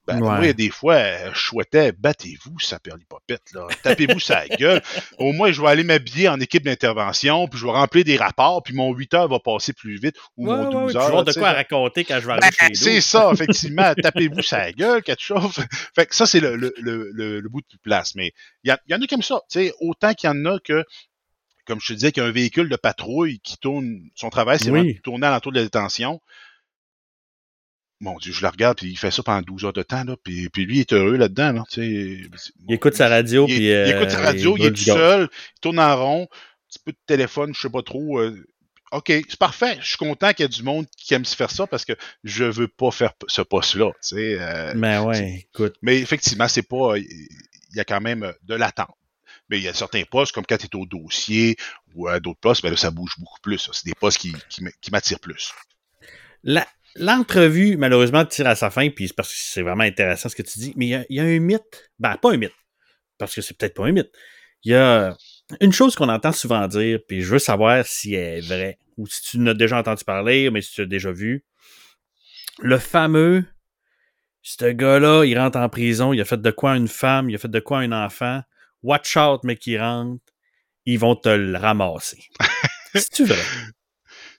Ben, 0.06 0.20
Ouais. 0.20 0.38
moi, 0.38 0.52
des 0.52 0.68
fois, 0.68 0.96
euh, 0.96 1.30
je 1.32 1.38
souhaitais, 1.40 1.92
battez-vous, 1.92 2.58
ça 2.58 2.78
perlipopette, 2.78 3.40
là. 3.54 3.66
Tapez-vous 3.82 4.20
sa 4.20 4.46
gueule. 4.58 4.82
Au 5.16 5.32
moins, 5.32 5.50
je 5.50 5.62
vais 5.62 5.68
aller 5.68 5.82
m'habiller 5.82 6.28
en 6.28 6.38
équipe 6.40 6.62
d'intervention, 6.62 7.48
puis 7.48 7.58
je 7.58 7.64
vais 7.64 7.72
remplir 7.72 8.04
des 8.04 8.18
rapports, 8.18 8.62
puis 8.62 8.74
mon 8.74 8.92
8 8.92 9.14
heures 9.14 9.28
va 9.28 9.38
passer 9.38 9.72
plus 9.72 9.96
vite, 9.98 10.16
ou 10.36 10.46
Ouais, 10.50 10.56
mon 10.58 10.64
ouais, 10.66 10.70
12 10.72 10.74
ouais, 10.82 10.88
puis 10.88 10.96
heures. 10.98 11.06
avoir 11.06 11.24
de 11.24 11.32
quoi 11.32 11.52
raconter 11.52 12.04
quand 12.04 12.20
je 12.20 12.26
vais 12.26 12.36
ben, 12.36 12.42
arriver 12.42 12.56
chez 12.58 12.68
nous. 12.68 12.74
c'est 12.74 13.00
ça, 13.00 13.30
effectivement. 13.32 13.94
Tapez-vous 13.94 14.42
sa 14.42 14.72
gueule, 14.72 15.02
quelque 15.02 15.22
chose. 15.22 15.54
Fait 15.94 16.04
que 16.04 16.14
ça, 16.14 16.26
c'est 16.26 16.40
le, 16.40 16.54
le, 16.56 16.74
le, 16.76 17.10
le, 17.10 17.40
le 17.40 17.48
bout 17.48 17.62
de 17.62 17.78
place. 17.82 18.14
Mais 18.14 18.32
il 18.62 18.76
y, 18.88 18.94
en 18.94 19.00
a 19.00 19.06
comme 19.06 19.22
ça. 19.22 19.40
Tu 19.50 19.58
sais, 19.68 19.72
autant 19.80 20.12
qu'il 20.12 20.28
y 20.28 20.30
en 20.30 20.44
a 20.44 20.58
que, 20.58 20.84
comme 21.66 21.80
je 21.80 21.88
te 21.88 21.92
disais, 21.94 22.12
qu'il 22.12 22.22
y 22.22 22.26
a 22.26 22.28
un 22.28 22.32
véhicule 22.32 22.68
de 22.68 22.76
patrouille 22.76 23.40
qui 23.40 23.56
tourne, 23.58 24.00
son 24.14 24.30
travail, 24.30 24.58
c'est 24.60 24.70
Oui. 24.70 24.94
de 24.94 25.00
tourner 25.00 25.26
alentour 25.26 25.52
de 25.52 25.58
la 25.58 25.64
détention. 25.64 26.20
Mon 28.00 28.18
Dieu, 28.18 28.32
je 28.32 28.42
le 28.42 28.48
regarde, 28.48 28.76
puis 28.78 28.90
il 28.90 28.98
fait 28.98 29.10
ça 29.10 29.22
pendant 29.22 29.40
12 29.40 29.64
heures 29.64 29.72
de 29.72 29.82
temps, 29.82 30.04
là, 30.04 30.16
puis, 30.22 30.48
puis 30.50 30.66
lui, 30.66 30.78
il 30.78 30.80
est 30.80 30.92
heureux 30.92 31.16
là-dedans, 31.16 31.52
là, 31.52 31.62
tu 31.70 31.80
sais. 31.80 32.28
Il 32.68 32.74
écoute 32.74 32.94
sa 32.94 33.08
radio, 33.08 33.46
Il, 33.48 33.54
puis. 33.54 33.64
il 33.66 33.70
euh, 33.72 33.96
écoute 33.96 34.10
sa 34.10 34.20
radio, 34.20 34.56
il 34.58 34.64
est 34.66 34.70
brûle 34.70 34.78
tout 34.78 34.84
seul, 34.84 35.28
il 35.56 35.60
tourne 35.60 35.78
en 35.78 35.96
rond, 35.96 36.22
un 36.24 36.68
petit 36.68 36.78
peu 36.84 36.92
de 36.92 36.98
téléphone, 37.06 37.54
je 37.54 37.60
sais 37.60 37.70
pas 37.70 37.82
trop. 37.82 38.18
euh, 38.18 38.44
OK, 38.92 39.06
c'est 39.08 39.36
parfait. 39.38 39.78
Je 39.80 39.88
suis 39.88 39.96
content 39.96 40.32
qu'il 40.32 40.44
y 40.44 40.46
ait 40.46 40.48
du 40.48 40.62
monde 40.62 40.86
qui 40.96 41.14
aime 41.14 41.24
se 41.24 41.34
faire 41.34 41.50
ça 41.50 41.66
parce 41.66 41.84
que 41.84 41.94
je 42.24 42.44
veux 42.44 42.68
pas 42.68 42.90
faire 42.90 43.12
ce 43.26 43.42
poste-là. 43.42 43.90
tu 43.94 44.16
sais, 44.16 44.36
euh, 44.38 44.72
Mais 44.76 44.98
ouais, 44.98 45.46
écoute. 45.50 45.74
mais 45.82 45.98
effectivement, 45.98 46.46
c'est 46.46 46.62
pas. 46.62 46.96
Il 46.98 47.06
y 47.74 47.80
a 47.80 47.84
quand 47.84 48.00
même 48.00 48.32
de 48.42 48.54
l'attente. 48.54 48.94
Mais 49.48 49.58
il 49.58 49.64
y 49.64 49.68
a 49.68 49.74
certains 49.74 50.04
postes, 50.04 50.32
comme 50.32 50.46
quand 50.46 50.56
tu 50.56 50.66
es 50.66 50.76
au 50.76 50.86
dossier 50.86 51.56
ou 51.94 52.08
à 52.08 52.18
d'autres 52.18 52.40
postes, 52.40 52.62
ben 52.62 52.70
là, 52.70 52.76
ça 52.76 52.90
bouge 52.90 53.14
beaucoup 53.18 53.40
plus. 53.42 53.68
C'est 53.72 53.84
des 53.84 53.94
postes 53.94 54.18
qui, 54.18 54.34
qui, 54.80 54.90
m'attirent 54.90 55.20
plus. 55.20 55.52
L'entrevue, 56.96 57.76
malheureusement, 57.76 58.24
tire 58.24 58.46
à 58.46 58.54
sa 58.54 58.70
fin, 58.70 58.88
puis 58.88 59.12
parce 59.14 59.28
que 59.28 59.34
c'est 59.36 59.62
vraiment 59.62 59.84
intéressant 59.84 60.28
ce 60.28 60.36
que 60.36 60.42
tu 60.42 60.58
dis. 60.58 60.72
Mais 60.76 60.86
il 60.86 60.90
y 60.90 60.94
a, 60.94 61.04
y 61.10 61.20
a 61.20 61.24
un 61.24 61.40
mythe. 61.40 61.90
Ben, 61.98 62.16
pas 62.16 62.32
un 62.32 62.36
mythe. 62.36 62.54
Parce 63.18 63.34
que 63.34 63.42
c'est 63.42 63.56
peut-être 63.56 63.74
pas 63.74 63.86
un 63.86 63.92
mythe. 63.92 64.10
Il 64.62 64.72
y 64.72 64.74
a 64.74 65.16
une 65.60 65.72
chose 65.72 65.94
qu'on 65.94 66.08
entend 66.08 66.32
souvent 66.32 66.66
dire, 66.66 67.00
puis 67.06 67.20
je 67.20 67.32
veux 67.32 67.38
savoir 67.38 67.84
si 67.84 68.14
elle 68.14 68.38
est 68.38 68.40
vraie. 68.40 68.78
Ou 68.96 69.06
si 69.06 69.22
tu 69.22 69.38
en 69.38 69.46
as 69.48 69.54
déjà 69.54 69.78
entendu 69.78 70.04
parler, 70.04 70.50
mais 70.50 70.62
si 70.62 70.72
tu 70.72 70.80
l'as 70.80 70.86
déjà 70.86 71.12
vu. 71.12 71.44
Le 72.60 72.78
fameux. 72.78 73.44
Ce 74.42 74.66
gars-là, 74.66 75.24
il 75.24 75.38
rentre 75.38 75.58
en 75.58 75.68
prison, 75.68 76.12
il 76.12 76.20
a 76.20 76.24
fait 76.24 76.40
de 76.40 76.50
quoi 76.50 76.76
une 76.76 76.88
femme, 76.88 77.30
il 77.30 77.34
a 77.34 77.38
fait 77.38 77.50
de 77.50 77.60
quoi 77.60 77.78
un 77.78 77.92
enfant. 77.92 78.42
Watch 78.84 79.16
out, 79.16 79.40
mais 79.42 79.56
qui 79.56 79.76
rentre, 79.78 80.22
ils 80.84 80.98
vont 80.98 81.16
te 81.16 81.28
le 81.28 81.58
ramasser. 81.58 82.22
C'est-tu 82.94 83.24
vrai? 83.24 83.42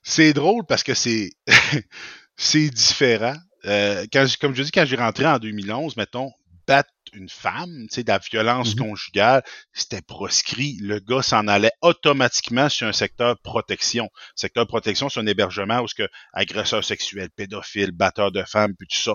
C'est 0.03 0.31
drôle 0.33 0.65
parce 0.65 0.83
que 0.83 0.93
c'est 0.93 1.31
c'est 2.37 2.69
différent. 2.69 3.35
Euh, 3.65 4.05
quand, 4.13 4.25
comme 4.39 4.55
je 4.55 4.63
dis, 4.63 4.71
quand 4.71 4.85
j'ai 4.85 4.95
rentré 4.95 5.25
en 5.25 5.39
2011, 5.39 5.97
mettons, 5.97 6.31
battre 6.67 6.89
une 7.13 7.29
femme, 7.29 7.87
tu 7.89 7.95
sais, 7.95 8.03
de 8.03 8.09
la 8.09 8.19
violence 8.19 8.75
Mhm. 8.75 8.87
conjugale, 8.87 9.43
c'était 9.73 10.01
proscrit. 10.01 10.77
Le 10.81 10.99
gars 10.99 11.21
s'en 11.23 11.47
allait 11.47 11.71
automatiquement 11.81 12.69
sur 12.69 12.87
un 12.87 12.93
secteur 12.93 13.39
protection. 13.41 14.09
Secteur 14.35 14.67
protection, 14.67 15.09
c'est 15.09 15.19
un 15.19 15.27
hébergement 15.27 15.81
où 15.81 15.87
ce 15.87 15.95
que 15.95 16.07
agresseur 16.33 16.83
sexuel, 16.83 17.29
pédophile, 17.35 17.91
batteur 17.91 18.31
de 18.31 18.43
femmes, 18.43 18.75
puis 18.77 18.87
tout 18.87 18.97
ça. 18.99 19.13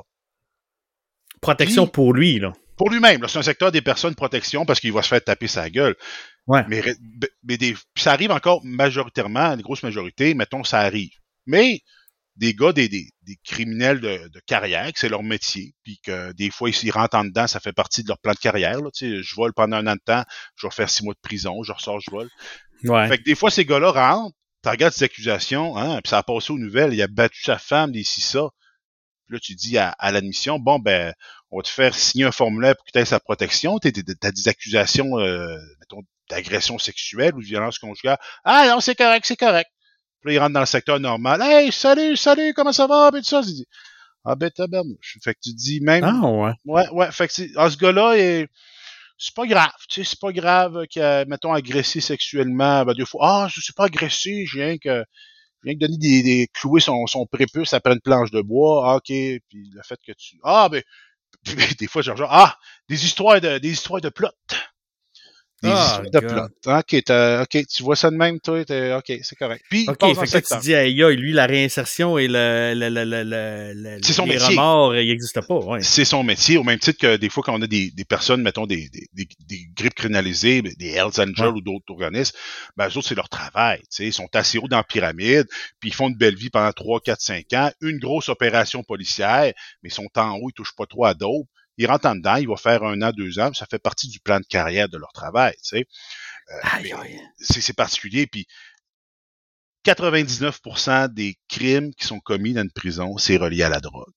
Protection 1.41 1.87
Puis- 1.87 1.93
pour 1.93 2.13
lui, 2.13 2.39
là. 2.39 2.53
Pour 2.81 2.89
lui-même, 2.89 3.23
c'est 3.29 3.39
un 3.39 3.43
secteur 3.43 3.71
des 3.71 3.83
personnes 3.83 4.15
protection 4.15 4.65
parce 4.65 4.81
qu'il 4.81 4.91
va 4.91 5.03
se 5.03 5.09
faire 5.09 5.23
taper 5.23 5.49
sa 5.49 5.69
gueule. 5.69 5.95
Ouais. 6.47 6.65
Mais, 6.67 6.83
mais 7.45 7.59
des, 7.59 7.77
ça 7.95 8.13
arrive 8.13 8.31
encore 8.31 8.65
majoritairement, 8.65 9.53
une 9.53 9.61
grosse 9.61 9.83
majorité, 9.83 10.33
mettons, 10.33 10.65
ça 10.65 10.79
arrive. 10.81 11.11
Mais 11.45 11.83
des 12.37 12.55
gars, 12.55 12.73
des, 12.73 12.89
des, 12.89 13.11
des 13.21 13.37
criminels 13.45 14.01
de, 14.01 14.29
de 14.29 14.41
carrière, 14.47 14.91
que 14.95 14.99
c'est 14.99 15.11
leur 15.11 15.23
métier, 15.23 15.75
puis 15.83 16.01
que 16.03 16.33
des 16.33 16.51
fois, 16.51 16.71
ils, 16.71 16.91
rentrent 16.91 17.19
en 17.19 17.27
dedans, 17.27 17.47
ça 17.47 17.61
fait 17.61 17.75
partie 17.75 18.03
de 18.03 18.09
leur 18.09 18.19
plan 18.19 18.33
de 18.33 18.39
carrière. 18.39 18.81
Là, 18.81 18.89
tu 18.95 19.17
sais, 19.19 19.23
je 19.23 19.35
vole 19.35 19.53
pendant 19.53 19.77
un 19.77 19.87
an 19.87 19.97
de 19.97 20.01
temps, 20.03 20.25
je 20.57 20.67
vais 20.67 20.73
faire 20.73 20.89
six 20.89 21.05
mois 21.05 21.13
de 21.13 21.21
prison, 21.21 21.63
je 21.63 21.73
ressors, 21.73 22.01
je 22.01 22.11
vole. 22.11 22.31
Ouais. 22.85 23.09
Fait 23.09 23.19
que 23.19 23.25
des 23.25 23.35
fois, 23.35 23.51
ces 23.51 23.67
gars-là 23.67 23.91
rentrent, 23.91 24.35
tu 24.63 24.71
regardes 24.71 24.95
ses 24.95 25.05
accusations, 25.05 25.77
hein, 25.77 26.01
puis 26.03 26.09
ça 26.09 26.17
a 26.17 26.23
passé 26.23 26.51
aux 26.55 26.59
nouvelles, 26.59 26.95
il 26.95 27.03
a 27.03 27.09
battu 27.09 27.43
sa 27.43 27.59
femme, 27.59 27.93
des 27.93 28.05
si 28.05 28.23
ça. 28.23 28.49
Puis 29.27 29.37
là, 29.37 29.39
tu 29.39 29.55
dis 29.55 29.77
à, 29.77 29.95
l'admission, 30.11 30.59
bon, 30.59 30.79
ben, 30.79 31.13
on 31.51 31.59
va 31.59 31.63
te 31.63 31.69
faire 31.69 31.95
signer 31.95 32.25
un 32.25 32.33
formulaire 32.33 32.77
pour 32.77 32.85
que 32.85 32.93
tu 32.93 32.99
aies 32.99 33.05
sa 33.05 33.21
protection. 33.21 33.79
Tu 33.79 33.89
as 34.23 34.33
des 34.33 34.49
accusations, 34.49 35.19
euh, 35.19 35.59
mettons, 35.81 36.03
d'agression 36.29 36.79
sexuelle 36.79 37.35
ou 37.35 37.41
de 37.41 37.47
violence 37.47 37.79
conjugale. 37.79 38.19
Ah 38.45 38.67
non, 38.69 38.81
c'est 38.81 38.95
correct, 38.95 39.25
c'est 39.27 39.37
correct. 39.37 39.71
Puis 40.21 40.31
là, 40.31 40.35
il 40.35 40.39
rentre 40.39 40.53
dans 40.53 40.61
le 40.61 40.67
secteur 40.67 41.01
normal. 41.01 41.41
Hey, 41.43 41.73
salut, 41.73 42.17
salut, 42.17 42.53
comment 42.55 42.73
ça 42.73 42.87
va? 42.87 43.11
Puis 43.13 43.23
tout 43.23 43.29
ça. 43.29 43.43
Dit, 43.43 43.67
ah 44.25 44.37
ben, 44.37 44.51
tabarnouche. 44.51 45.19
Fait 45.25 45.35
que 45.35 45.41
tu 45.43 45.55
dis 45.55 45.81
même. 45.81 46.05
Ah 46.05 46.29
ouais. 46.29 46.53
Ouais, 46.65 46.89
ouais. 46.91 47.11
Fait 47.11 47.27
que 47.27 47.43
ah, 47.57 47.71
ce 47.71 47.77
gars-là 47.77 48.17
est 48.17 48.49
c'est 49.21 49.35
pas 49.35 49.47
grave, 49.47 49.71
tu 49.89 50.03
sais, 50.03 50.11
c'est 50.11 50.19
pas 50.19 50.33
grave 50.33 50.87
que, 50.93 51.27
mettons, 51.27 51.53
agressé 51.53 52.01
sexuellement, 52.01 52.87
ben, 52.87 52.95
deux 52.95 53.05
fois, 53.05 53.45
ah, 53.45 53.49
je 53.53 53.61
suis 53.61 53.75
pas 53.75 53.85
agressé, 53.85 54.47
je 54.47 54.59
viens 54.59 54.79
que, 54.79 55.05
je 55.63 55.69
viens 55.69 55.75
que 55.75 55.79
donner 55.79 55.99
des, 55.99 56.23
des 56.23 56.49
clouer 56.55 56.81
son, 56.81 57.07
son 57.07 57.27
prépuce 57.27 57.75
après 57.75 57.93
une 57.93 58.01
planche 58.01 58.31
de 58.31 58.41
bois, 58.41 58.91
ah, 58.91 58.97
ok, 58.97 59.05
puis 59.05 59.71
le 59.75 59.83
fait 59.85 59.99
que 60.07 60.13
tu, 60.13 60.39
ah, 60.43 60.71
ben, 60.71 60.83
des 61.79 61.87
fois, 61.87 62.03
genre, 62.03 62.29
ah, 62.31 62.59
des 62.89 63.05
histoires 63.05 63.41
de, 63.41 63.59
des 63.59 63.71
histoires 63.71 64.01
de 64.01 64.09
plot. 64.09 64.29
Ah, 65.63 66.01
de 66.11 66.19
plot. 66.21 66.49
OK, 66.67 67.03
OK, 67.43 67.67
tu 67.67 67.83
vois 67.83 67.97
ça 67.97 68.11
de 68.11 68.17
même, 68.17 68.41
toi, 68.41 68.61
OK, 68.61 69.13
c'est 69.23 69.37
correct. 69.37 69.63
Puis, 69.69 69.87
OK, 69.89 70.27
fait 70.27 70.41
que 70.43 70.55
tu 70.55 70.61
dis, 70.61 70.73
hey, 70.73 70.95
lui, 70.95 71.33
la 71.33 71.47
réinsertion 71.47 72.17
et 72.17 72.29
le, 72.29 72.73
le, 72.75 72.89
le, 72.89 73.05
le, 73.05 73.99
c'est 74.03 74.15
son 74.15 74.25
les 74.25 74.35
métier. 74.35 74.49
remords, 74.49 74.97
il 74.97 75.09
n'existe 75.09 75.41
pas. 75.43 75.59
Ouais. 75.59 75.83
C'est 75.83 76.05
son 76.07 76.23
métier, 76.23 76.57
au 76.57 76.65
même 76.65 76.79
titre 76.79 76.99
que 76.99 77.17
des 77.17 77.29
fois, 77.29 77.43
quand 77.43 77.59
on 77.59 77.63
a 77.63 77.67
des, 77.67 77.91
des 77.91 78.05
personnes, 78.05 78.43
mettons, 78.43 78.67
des, 78.67 78.89
des, 78.89 79.07
des, 79.13 79.29
des 79.47 79.67
grippes 79.77 79.95
criminalisées, 79.95 80.63
des 80.63 80.89
Hells 80.89 81.21
Angels 81.21 81.55
ou 81.55 81.61
d'autres 81.61 81.85
organismes, 81.91 82.37
ben, 82.77 82.89
eux 82.89 82.97
autres, 82.97 83.09
c'est 83.09 83.15
leur 83.15 83.29
travail, 83.29 83.81
tu 83.81 83.87
sais, 83.91 84.07
ils 84.07 84.13
sont 84.13 84.29
assez 84.35 84.59
hauts 84.59 84.69
dans 84.69 84.79
la 84.79 84.85
pyramide, 84.85 85.47
puis 85.79 85.91
ils 85.91 85.95
font 85.95 86.09
une 86.09 86.17
belle 86.17 86.37
vie 86.37 86.51
pendant 86.51 86.73
3, 86.73 87.01
4, 87.01 87.21
5 87.21 87.53
ans, 87.55 87.71
une 87.83 87.99
grosse 87.99 88.29
opération 88.31 88.83
policière, 88.83 89.53
mais 89.83 89.91
ils 89.91 89.93
sont 89.93 90.09
en 90.17 90.37
haut, 90.37 90.49
ils 90.49 90.55
touchent 90.55 90.77
pas 90.77 90.87
trop 90.87 91.05
à 91.05 91.15
d'autres 91.15 91.49
ils 91.81 91.87
rentrent 91.87 92.07
en 92.07 92.15
dedans, 92.15 92.37
il 92.37 92.47
va 92.47 92.57
faire 92.57 92.83
un 92.85 93.01
an, 93.01 93.11
deux 93.11 93.39
ans, 93.39 93.55
ça 93.55 93.65
fait 93.65 93.79
partie 93.79 94.09
du 94.09 94.21
plan 94.21 94.39
de 94.39 94.45
carrière 94.45 94.91
de 94.91 94.99
leur 94.99 95.13
travail, 95.13 95.55
tu 95.63 95.79
sais. 95.79 95.87
Euh, 96.51 96.83
c'est 97.39 97.73
particulier, 97.73 98.27
puis 98.27 98.47
99% 99.87 101.09
des 101.09 101.39
crimes 101.49 101.95
qui 101.95 102.07
sont 102.07 102.21
commis 102.21 102.53
dans 102.53 102.63
une 102.63 102.71
prison, 102.71 103.17
c'est 103.17 103.39
relié 103.39 103.63
à 103.63 103.71
la 103.71 103.81
drogue. 103.81 104.13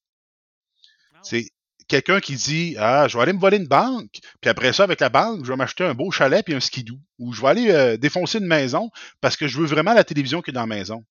Ah 1.14 1.20
c'est 1.24 1.48
quelqu'un 1.88 2.20
qui 2.20 2.36
dit 2.36 2.76
ah 2.78 3.08
je 3.08 3.16
vais 3.16 3.24
aller 3.24 3.34
me 3.34 3.40
voler 3.40 3.58
une 3.58 3.68
banque 3.68 4.20
puis 4.42 4.50
après 4.50 4.74
ça 4.74 4.84
avec 4.84 5.00
la 5.02 5.10
banque 5.10 5.44
je 5.44 5.50
vais 5.50 5.58
m'acheter 5.58 5.84
un 5.84 5.94
beau 5.94 6.12
chalet 6.12 6.44
puis 6.44 6.56
un 6.56 6.62
skidoo 6.62 6.98
ou 7.20 7.34
je 7.34 7.42
vais 7.42 7.48
aller 7.50 7.72
euh, 7.72 7.98
défoncer 7.98 8.40
une 8.40 8.48
maison 8.48 8.90
parce 9.20 9.36
que 9.36 9.48
je 9.48 9.60
veux 9.60 9.66
vraiment 9.68 9.94
la 9.94 10.06
télévision 10.06 10.42
qui 10.42 10.52
est 10.52 10.54
dans 10.54 10.62
la 10.62 10.66
maison 10.66 11.04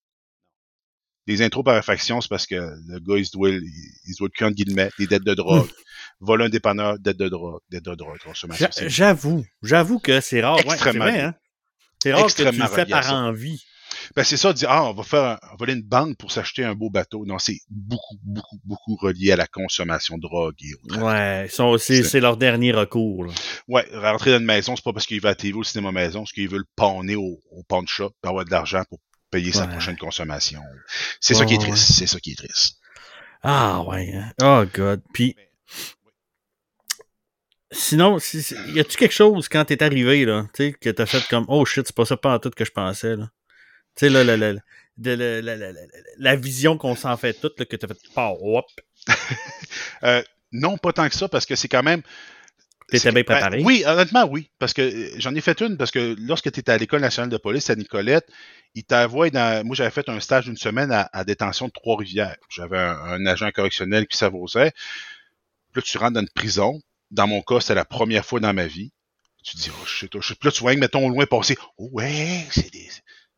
des 1.27 1.43
intros 1.43 1.65
par 1.65 1.77
infraction, 1.77 2.21
c'est 2.21 2.29
parce 2.29 2.47
que 2.47 2.55
le 2.55 2.99
gars, 3.01 3.17
il 3.17 3.27
se 3.27 3.33
doit, 3.33 3.51
il 3.51 4.15
se 4.15 4.19
doit 4.19 4.29
le 4.33 4.47
cul 4.47 4.55
guillemets, 4.55 4.91
des 4.99 5.07
dettes 5.07 5.25
de 5.25 5.35
drogue, 5.35 5.69
voler 6.21 6.47
un 6.47 6.49
dépanneur, 6.49 6.99
dette 6.99 7.17
de 7.17 7.29
drogue, 7.29 7.61
dette 7.71 7.85
de 7.85 7.95
drogue, 7.95 8.19
consommation. 8.25 8.69
J'avoue, 8.87 9.45
j'avoue 9.63 9.99
que 9.99 10.21
c'est 10.21 10.41
rare. 10.41 10.59
Extrêmement. 10.59 11.05
Ouais, 11.05 11.31
c'est 12.03 12.13
hein? 12.13 12.17
Rare 12.17 12.27
que 12.27 12.43
tu 12.51 12.61
le 12.61 12.67
fais 12.67 12.87
par 12.87 13.13
envie. 13.13 13.63
Ben 14.17 14.25
c'est 14.25 14.37
ça, 14.37 14.53
dire 14.53 14.71
ah 14.71 14.85
on 14.85 14.95
va 14.95 15.03
faire 15.03 15.39
on 15.43 15.51
va 15.51 15.57
voler 15.59 15.75
une 15.75 15.83
banque 15.83 16.17
pour 16.17 16.33
s'acheter 16.33 16.65
un 16.65 16.75
beau 16.75 16.91
bateau. 16.91 17.25
Non, 17.27 17.39
c'est 17.39 17.59
beaucoup 17.69 18.17
beaucoup 18.23 18.59
beaucoup 18.65 18.97
relié 18.97 19.33
à 19.33 19.37
la 19.37 19.47
consommation 19.47 20.17
de 20.17 20.23
drogue 20.23 20.55
et 20.61 20.75
autres. 20.75 21.03
Ouais, 21.03 21.47
c'est 21.79 22.21
leur 22.21 22.37
dernier 22.37 22.73
recours. 22.73 23.27
Là. 23.27 23.33
Ouais, 23.69 23.87
rentrer 23.95 24.33
dans 24.33 24.39
une 24.39 24.45
maison, 24.45 24.77
c'est 24.77 24.85
pas 24.85 24.93
parce 24.93 25.07
qu'il 25.07 25.21
va 25.21 25.31
à 25.31 25.35
TV 25.35 25.57
au 25.57 25.63
cinéma 25.63 25.93
maison, 25.93 26.27
c'est 26.27 26.35
qu'il 26.35 26.49
veut 26.49 26.59
le 26.59 26.69
pawner 26.77 27.17
au, 27.17 27.41
au 27.51 27.63
pawn 27.69 27.87
shop 27.87 28.13
avoir 28.23 28.45
de 28.45 28.51
l'argent 28.51 28.83
pour 28.89 28.99
payer 29.33 29.51
sa 29.51 29.67
prochaine 29.67 29.97
consommation. 29.97 30.63
C'est 31.21 31.35
ça 31.35 31.45
qui 31.45 31.55
est 31.55 31.59
triste. 31.59 31.93
C'est 31.93 32.07
ça 32.07 32.21
qui 32.21 32.33
est 32.33 32.37
triste. 32.37 32.77
Ah 33.43 33.83
ouais. 33.83 34.13
Hein. 34.15 34.33
Oh 34.41 34.65
god. 34.73 35.01
Puis 35.13 35.35
sinon, 37.73 38.19
y 38.75 38.79
a-tu 38.79 38.97
quelque 38.97 39.15
chose 39.15 39.49
quand 39.49 39.65
t'es 39.65 39.83
arrivé 39.83 40.25
là, 40.25 40.47
tu 40.55 40.65
sais, 40.65 40.73
que 40.73 40.91
t'as 40.91 41.07
fait 41.07 41.27
comme 41.29 41.47
oh 41.49 41.65
shit, 41.65 41.87
c'est 41.87 41.97
pas 41.97 42.05
ça 42.05 42.17
pas 42.17 42.35
en 42.35 42.39
tout 42.39 42.51
que 42.51 42.65
je 42.65 42.71
pensais 42.71 43.17
là. 43.17 43.31
Tu 43.97 44.07
sais 44.07 44.11
là, 44.11 44.23
la, 44.23 44.37
la, 44.37 44.53
la, 44.53 45.73
la, 46.19 46.37
vision 46.37 46.79
qu'on 46.79 46.95
s'en 46.95 47.17
fait 47.17 47.35
toute 47.35 47.59
là, 47.59 47.65
que 47.65 47.77
t'as 47.77 47.89
fait 47.89 47.99
pas 48.15 48.33
hop. 48.41 48.67
euh, 50.05 50.23
non, 50.53 50.77
pas 50.77 50.93
tant 50.93 51.09
que 51.09 51.15
ça 51.15 51.29
parce 51.29 51.47
que 51.47 51.57
c'est 51.57 51.69
quand 51.69 51.83
même 51.83 52.03
T'étais 52.89 53.11
bien 53.11 53.23
ben, 53.23 53.25
préparé? 53.25 53.63
oui, 53.65 53.85
honnêtement, 53.87 54.27
oui. 54.31 54.51
Parce 54.59 54.75
que 54.75 54.83
euh, 54.83 55.11
j'en 55.17 55.35
ai 55.35 55.41
fait 55.41 55.61
une, 55.63 55.77
parce 55.79 55.91
que 55.91 56.15
lorsque 56.19 56.53
tu 56.53 56.61
étais 56.61 56.73
à 56.73 56.79
l'École 56.79 57.01
nationale 57.01 57.31
de 57.31 57.39
police 57.39 57.71
à 57.71 57.75
Nicolette, 57.75 58.27
il 58.75 58.85
t'envoie 58.85 59.31
dans. 59.31 59.65
Moi, 59.67 59.77
j'avais 59.77 59.91
fait 59.91 60.09
un 60.09 60.21
stage 60.21 60.45
d'une 60.47 60.57
semaine 60.57 60.91
à, 60.91 61.25
détention 61.25 61.67
de 61.67 61.73
Trois-Rivières. 61.73 62.37
J'avais 62.49 62.79
un, 62.79 63.25
agent 63.27 63.51
correctionnel 63.51 64.07
qui 64.07 64.17
s'avausait. 64.17 64.73
Puis 65.73 65.81
là, 65.81 65.83
tu 65.83 65.99
rentres 65.99 66.15
dans 66.15 66.21
une 66.21 66.29
prison. 66.29 66.81
Dans 67.11 67.27
mon 67.27 67.43
cas, 67.43 67.61
c'était 67.61 67.75
la 67.75 67.85
première 67.85 68.25
fois 68.25 68.41
dans 68.41 68.55
ma 68.55 68.67
vie. 68.67 68.93
Tu 69.45 69.57
te 69.57 69.63
dis, 69.63 69.71
oh 69.71 69.87
shit, 69.87 70.15
oh 70.15 70.21
shit. 70.21 70.39
Puis 70.39 70.49
là, 70.49 70.53
tu 70.53 70.61
vois, 70.61 70.75
mettons, 70.77 71.07
au 71.07 71.11
loin 71.11 71.27
passer. 71.27 71.57
Oh 71.77 71.89
ouais, 71.93 72.47
c'est 72.51 72.73
des. 72.73 72.89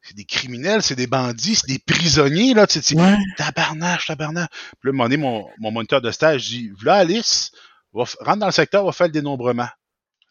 C'est 0.07 0.14
des 0.14 0.26
criminels, 0.26 0.82
c'est 0.82 0.97
des 0.97 1.07
bandits, 1.07 1.55
c'est 1.55 1.66
des 1.66 1.78
prisonniers, 1.78 2.53
là, 2.53 2.66
tu 2.66 2.82
sais, 2.82 2.95
ouais. 2.95 3.16
tabarnage, 3.39 4.05
tabarnage. 4.05 4.49
Puis 4.78 4.93
là, 4.93 5.03
un 5.03 5.16
mon, 5.16 5.49
mon 5.59 5.70
moniteur 5.70 6.03
de 6.03 6.11
stage 6.11 6.45
dit, 6.45 6.70
voilà 6.78 6.97
Alice, 6.97 7.53
rentre 7.95 8.37
dans 8.37 8.45
le 8.45 8.53
secteur, 8.53 8.85
va 8.85 8.93
faire 8.93 9.07
le 9.07 9.14
dénombrement. 9.14 9.68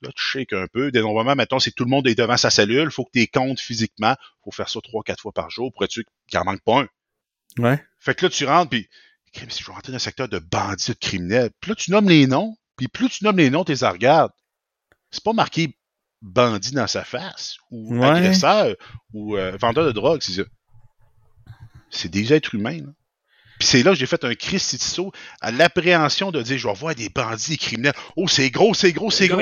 Là, 0.04 0.10
tu 0.16 0.24
shakes 0.24 0.54
un 0.54 0.68
peu. 0.68 0.92
Dénombrement, 0.92 1.36
mettons, 1.36 1.60
c'est 1.60 1.72
tout 1.72 1.86
le 1.86 1.90
monde 1.90 2.08
est 2.08 2.16
devant 2.16 2.38
sa 2.38 2.50
cellule. 2.50 2.86
Il 2.86 2.92
faut 2.92 3.06
que 3.06 3.12
tu 3.14 3.28
comptes 3.28 3.60
physiquement. 3.60 4.16
Il 4.20 4.44
faut 4.44 4.52
faire 4.52 4.70
ça 4.70 4.80
trois, 4.82 5.04
quatre 5.04 5.22
fois 5.22 5.32
par 5.32 5.50
jour 5.50 5.72
pour 5.74 5.84
être 5.84 5.92
sûr 5.92 6.04
qu'il 6.28 6.40
n'en 6.40 6.46
manque 6.46 6.62
pas 6.62 6.82
un. 6.82 6.88
Ouais. 7.58 7.84
Fait 8.00 8.16
que 8.16 8.26
là, 8.26 8.30
tu 8.30 8.46
rentres, 8.46 8.70
puis 8.70 8.90
si 9.50 9.64
je 9.64 9.66
vais 9.66 9.74
rentrer 9.74 9.92
dans 9.92 9.98
le 9.98 10.00
secteur 10.00 10.28
de 10.28 10.40
bandits, 10.40 10.92
de 10.92 10.98
criminels, 10.98 11.52
puis 11.60 11.70
là, 11.70 11.76
tu 11.76 11.92
nommes 11.92 12.10
les 12.10 12.28
noms, 12.28 12.56
puis 12.76 12.88
plus 12.88 13.10
tu 13.10 13.24
nommes 13.24 13.38
les 13.38 13.50
noms, 13.50 13.64
tu 13.64 13.74
les 13.74 13.88
regardes. 13.88 14.32
C'est 15.12 15.24
pas 15.24 15.34
marqué 15.34 15.78
bandit 16.22 16.72
dans 16.72 16.88
sa 16.88 17.04
face, 17.04 17.58
ou 17.70 18.02
agresseur, 18.04 18.76
ou 19.14 19.38
euh, 19.38 19.56
vendeur 19.58 19.86
de 19.86 19.92
drogue, 19.92 20.22
c'est 20.22 20.34
ça. 20.34 20.44
C'est 21.90 22.10
des 22.10 22.34
êtres 22.34 22.56
humains, 22.56 22.78
là. 22.78 22.92
Puis 23.60 23.68
c'est 23.68 23.84
là 23.84 23.92
que 23.92 23.98
j'ai 23.98 24.08
fait 24.08 24.24
un 24.24 24.34
saut 24.58 25.12
à 25.40 25.52
l'appréhension 25.52 26.32
de 26.32 26.42
dire 26.42 26.58
je 26.58 26.68
vais 26.68 26.74
voir 26.74 26.96
des 26.96 27.10
bandits, 27.10 27.52
des 27.52 27.58
criminels. 27.58 27.94
Oh, 28.16 28.28
c'est 28.28 28.50
gros, 28.50 28.74
c'est 28.74 28.92
gros, 28.92 29.12
c'est 29.12 29.28
gros. 29.28 29.38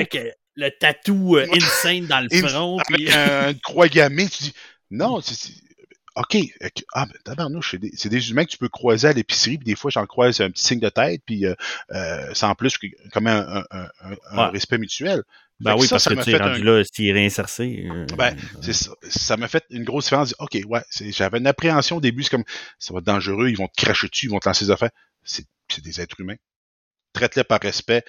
Euh, 0.58 0.64
le 0.64 0.70
tatou 0.70 1.36
euh, 1.36 1.46
insane 1.52 2.06
dans 2.06 2.20
le 2.20 2.28
front. 2.28 2.78
Avec 2.78 3.10
un, 3.10 3.54
croix 3.54 3.88
gammée, 3.88 4.28
tu 4.28 4.44
dis 4.44 4.54
non, 4.90 5.20
c'est. 5.20 5.52
OK, 6.14 6.36
ah, 6.92 7.06
ben, 7.06 7.14
tabarnouche, 7.24 7.74
c'est 7.94 8.10
des, 8.10 8.30
humains 8.30 8.44
que 8.44 8.50
tu 8.50 8.58
peux 8.58 8.68
croiser 8.68 9.08
à 9.08 9.14
l'épicerie, 9.14 9.56
puis 9.56 9.64
des 9.64 9.74
fois, 9.74 9.90
j'en 9.90 10.04
croise 10.04 10.42
un 10.42 10.50
petit 10.50 10.62
signe 10.62 10.78
de 10.78 10.90
tête, 10.90 11.22
puis 11.24 11.46
euh, 11.46 11.54
euh 11.92 12.34
sans 12.34 12.54
plus, 12.54 12.78
comme 13.14 13.26
un, 13.28 13.64
un, 13.70 13.88
un, 14.30 14.48
respect 14.48 14.76
mutuel. 14.76 15.22
Ben 15.62 15.76
oui, 15.76 15.86
parce 15.88 16.06
que 16.06 16.22
tu 16.22 16.30
es 16.30 16.36
rendu 16.36 16.62
là, 16.62 16.82
s'il 16.84 17.06
est 17.06 17.12
réinsercé. 17.12 17.86
Euh, 17.88 18.06
ben, 18.16 18.36
c'est 18.60 18.72
ça. 18.72 18.90
Ça 19.08 19.36
m'a 19.36 19.48
fait 19.48 19.64
une 19.70 19.84
grosse 19.84 20.04
différence. 20.04 20.34
OK, 20.38 20.58
ouais, 20.66 20.82
j'avais 21.10 21.38
une 21.38 21.46
appréhension 21.46 21.96
au 21.96 22.00
début, 22.00 22.24
c'est 22.24 22.30
comme, 22.30 22.44
ça 22.78 22.92
va 22.92 22.98
être 22.98 23.06
dangereux, 23.06 23.48
ils 23.48 23.56
vont 23.56 23.68
te 23.68 23.82
cracher 23.82 24.08
dessus, 24.08 24.26
ils 24.26 24.30
vont 24.30 24.40
te 24.40 24.48
lancer 24.48 24.66
des 24.66 24.70
affaires. 24.70 24.90
C'est 25.24 25.46
des 25.82 26.00
êtres 26.00 26.20
humains. 26.20 26.36
Traite-les 27.12 27.44
par 27.44 27.60
respect, 27.60 28.04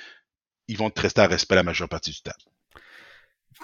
ils 0.67 0.77
vont 0.77 0.89
te 0.89 1.01
rester 1.01 1.21
à 1.21 1.27
respect 1.27 1.55
la 1.55 1.63
majeure 1.63 1.89
partie 1.89 2.11
du 2.11 2.21
temps. 2.21 2.31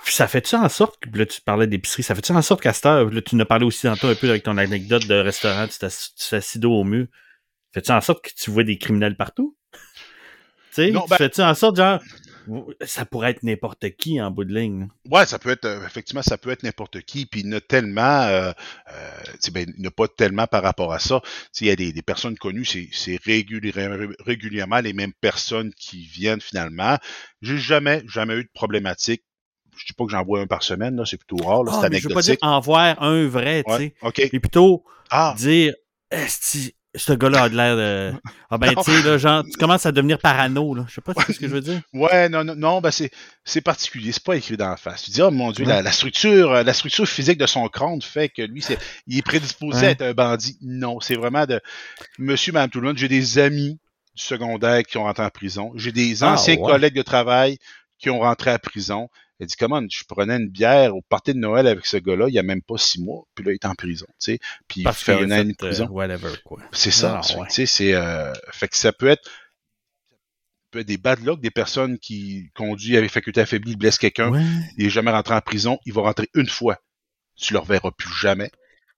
Ça 0.06 0.28
fait-tu 0.28 0.56
en 0.56 0.70
sorte, 0.70 1.00
que, 1.00 1.18
là 1.18 1.26
tu 1.26 1.42
parlais 1.42 1.68
d'épicerie, 1.68 2.04
ça 2.04 2.16
fait-tu 2.16 2.32
en 2.32 2.42
sorte 2.42 2.62
qu'à 2.62 2.74
cette 2.74 2.86
heure, 2.86 3.10
là, 3.10 3.22
tu 3.22 3.36
nous 3.36 3.42
as 3.42 3.46
parlé 3.46 3.66
aussi 3.66 3.82
tantôt 3.82 4.08
un 4.08 4.16
peu 4.16 4.30
avec 4.30 4.44
ton 4.44 4.58
anecdote 4.58 5.08
de 5.08 5.16
restaurant, 5.16 5.68
tu 5.68 5.78
t'assis 5.78 6.60
dos 6.60 6.74
au 6.74 6.84
mur, 6.84 7.08
fais-tu 7.74 7.92
en 7.92 8.02
sorte 8.02 8.24
que 8.24 8.30
tu 8.36 8.52
vois 8.52 8.64
des 8.64 8.78
criminels 8.78 9.18
partout? 9.18 9.58
Tu 9.74 9.80
sais, 10.74 10.92
ben 10.92 11.18
fais-tu 11.18 11.42
en 11.42 11.54
sorte, 11.56 11.78
genre, 11.78 12.00
ça 12.82 13.06
pourrait 13.06 13.32
être 13.32 13.44
n'importe 13.44 13.90
qui 13.92 14.22
en 14.22 14.32
bout 14.32 14.44
de 14.44 14.54
ligne. 14.54 14.88
Ouais, 15.10 15.26
ça 15.26 15.40
peut 15.40 15.50
être 15.50 15.66
euh, 15.66 15.86
effectivement, 15.86 16.22
ça 16.22 16.38
peut 16.38 16.50
être 16.50 16.64
n'importe 16.64 17.02
qui, 17.02 17.26
puis 17.26 17.42
il 17.42 17.62
tellement, 17.62 18.22
euh, 18.24 18.52
euh 18.92 19.52
ben, 19.52 19.72
il 19.78 19.92
pas 19.92 20.08
tellement 20.08 20.48
par 20.48 20.64
rapport 20.64 20.94
à 20.94 21.00
ça. 21.00 21.22
Il 21.62 21.68
y 21.68 21.70
a 21.72 21.76
des, 21.76 22.02
personnes 22.02 22.38
connues, 22.38 22.66
c'est 22.66 23.20
régulièrement, 23.24 24.14
régulièrement 24.20 24.80
les 24.80 24.94
mêmes 24.94 25.14
personnes 25.14 25.74
qui 25.74 26.06
viennent 26.06 26.42
finalement. 26.42 26.98
J'ai 27.42 27.58
jamais, 27.58 28.04
jamais 28.08 28.36
eu 28.36 28.44
de 28.44 28.52
problématique 28.54 29.24
je 29.78 29.86
dis 29.86 29.94
pas 29.94 30.04
que 30.04 30.12
j'en 30.12 30.26
vois 30.26 30.42
un 30.42 30.48
par 30.48 30.62
semaine, 30.62 30.98
là, 30.98 31.06
c'est 31.06 31.16
plutôt 31.16 31.42
rare, 31.42 31.64
là, 31.64 31.72
ah, 31.74 31.88
c'est 31.90 32.00
Je 32.00 32.10
veux 32.10 32.14
pas 32.14 32.22
dire 32.22 32.36
en 32.42 32.60
voir 32.60 33.02
un 33.02 33.26
vrai, 33.28 33.64
tu 33.66 33.74
sais. 33.74 33.94
OK. 34.02 34.30
Mais 34.34 34.40
plutôt 34.42 34.84
ah. 35.10 35.34
dire, 35.38 35.74
ce 36.96 37.14
gars-là 37.14 37.44
a 37.44 37.50
de 37.50 37.56
l'air 37.56 37.76
de. 37.76 38.14
Ah 38.50 38.58
ben, 38.58 38.74
tu 38.74 38.92
sais, 38.92 39.20
genre, 39.20 39.44
tu 39.44 39.58
commences 39.58 39.86
à 39.86 39.92
devenir 39.92 40.18
parano, 40.18 40.74
là. 40.74 40.86
Je 40.88 40.96
sais 40.96 41.02
pas 41.02 41.14
ce 41.14 41.40
que 41.40 41.48
je 41.48 41.54
veux 41.54 41.62
dire. 41.62 41.82
Ouais, 41.94 42.30
non, 42.30 42.44
non, 42.44 42.56
non, 42.56 42.82
ben 42.82 42.90
c'est, 42.92 43.62
particulier. 43.62 44.12
C'est 44.12 44.24
pas 44.24 44.36
écrit 44.36 44.58
dans 44.58 44.70
la 44.70 44.78
face. 44.78 45.04
Tu 45.04 45.12
dis, 45.12 45.22
oh 45.22 45.30
mon 45.30 45.52
Dieu, 45.52 45.66
la, 45.66 45.92
structure, 45.92 46.52
la 46.52 46.74
structure 46.74 47.08
physique 47.08 47.38
de 47.38 47.46
son 47.46 47.68
crâne 47.68 48.02
fait 48.02 48.30
que 48.30 48.42
lui, 48.42 48.62
c'est, 48.62 48.80
il 49.06 49.18
est 49.18 49.22
prédisposé 49.22 49.88
à 49.88 49.90
être 49.92 50.02
un 50.02 50.14
bandit. 50.14 50.58
Non, 50.62 51.00
c'est 51.00 51.16
vraiment 51.16 51.46
de 51.46 51.62
monsieur, 52.18 52.54
madame, 52.54 52.70
tout 52.70 52.82
le 52.82 52.88
monde. 52.88 52.98
J'ai 52.98 53.08
des 53.08 53.38
amis 53.38 53.80
du 54.16 54.24
secondaire 54.24 54.84
qui 54.84 54.98
ont 54.98 55.04
rentré 55.04 55.24
en 55.24 55.30
prison. 55.30 55.72
J'ai 55.76 55.92
des 55.92 56.24
ah, 56.24 56.34
anciens 56.34 56.58
collègues 56.58 56.96
de 56.96 57.04
travail 57.04 57.58
qui 58.00 58.10
ont 58.10 58.20
rentré 58.20 58.50
à 58.50 58.58
prison. 58.58 59.10
Elle 59.40 59.48
dit, 59.48 59.56
comment, 59.58 59.82
je 59.90 60.04
prenais 60.06 60.36
une 60.36 60.50
bière 60.50 60.96
au 60.96 61.02
party 61.02 61.34
de 61.34 61.40
Noël 61.40 61.66
avec 61.68 61.86
ce 61.86 61.98
gars-là, 61.98 62.28
il 62.28 62.34
y 62.34 62.40
a 62.40 62.44
même 62.44 62.62
pas 62.62 62.78
six 62.78 63.02
mois, 63.02 63.24
puis 63.36 63.46
là, 63.46 63.52
il 63.52 63.56
est 63.56 63.66
en 63.66 63.74
prison, 63.74 64.06
tu 64.10 64.34
sais. 64.34 64.40
Puis 64.68 64.82
il 64.82 64.94
fait 64.94 65.14
un 65.14 65.32
an 65.32 65.46
de 65.46 65.54
prison. 65.54 65.86
Euh, 65.86 65.90
whatever, 65.90 66.34
quoi. 66.44 66.62
C'est 66.72 66.92
ça, 66.92 67.22
tu 67.24 67.38
sais, 67.50 67.66
c'est, 67.66 67.94
euh, 67.94 68.34
fait 68.52 68.68
que 68.68 68.76
ça 68.76 68.92
peut 68.92 69.08
être, 69.08 69.30
peut 70.72 70.80
être 70.80 70.88
des 70.88 70.98
bad 70.98 71.24
luck, 71.24 71.40
des 71.42 71.52
personnes 71.52 71.98
qui 71.98 72.52
conduisent 72.54 72.98
avec 72.98 73.12
faculté 73.12 73.42
affaiblie, 73.42 73.76
blessent 73.76 73.98
quelqu'un, 73.98 74.32
il 74.78 74.86
est 74.86 74.90
jamais 74.90 75.12
rentré 75.12 75.34
en 75.34 75.42
prison, 75.42 75.80
il 75.86 75.94
va 75.94 76.02
rentrer 76.02 76.30
une 76.34 76.50
fois. 76.50 76.78
Tu 77.36 77.54
le 77.54 77.60
reverras 77.60 77.92
plus 77.92 78.14
jamais. 78.14 78.52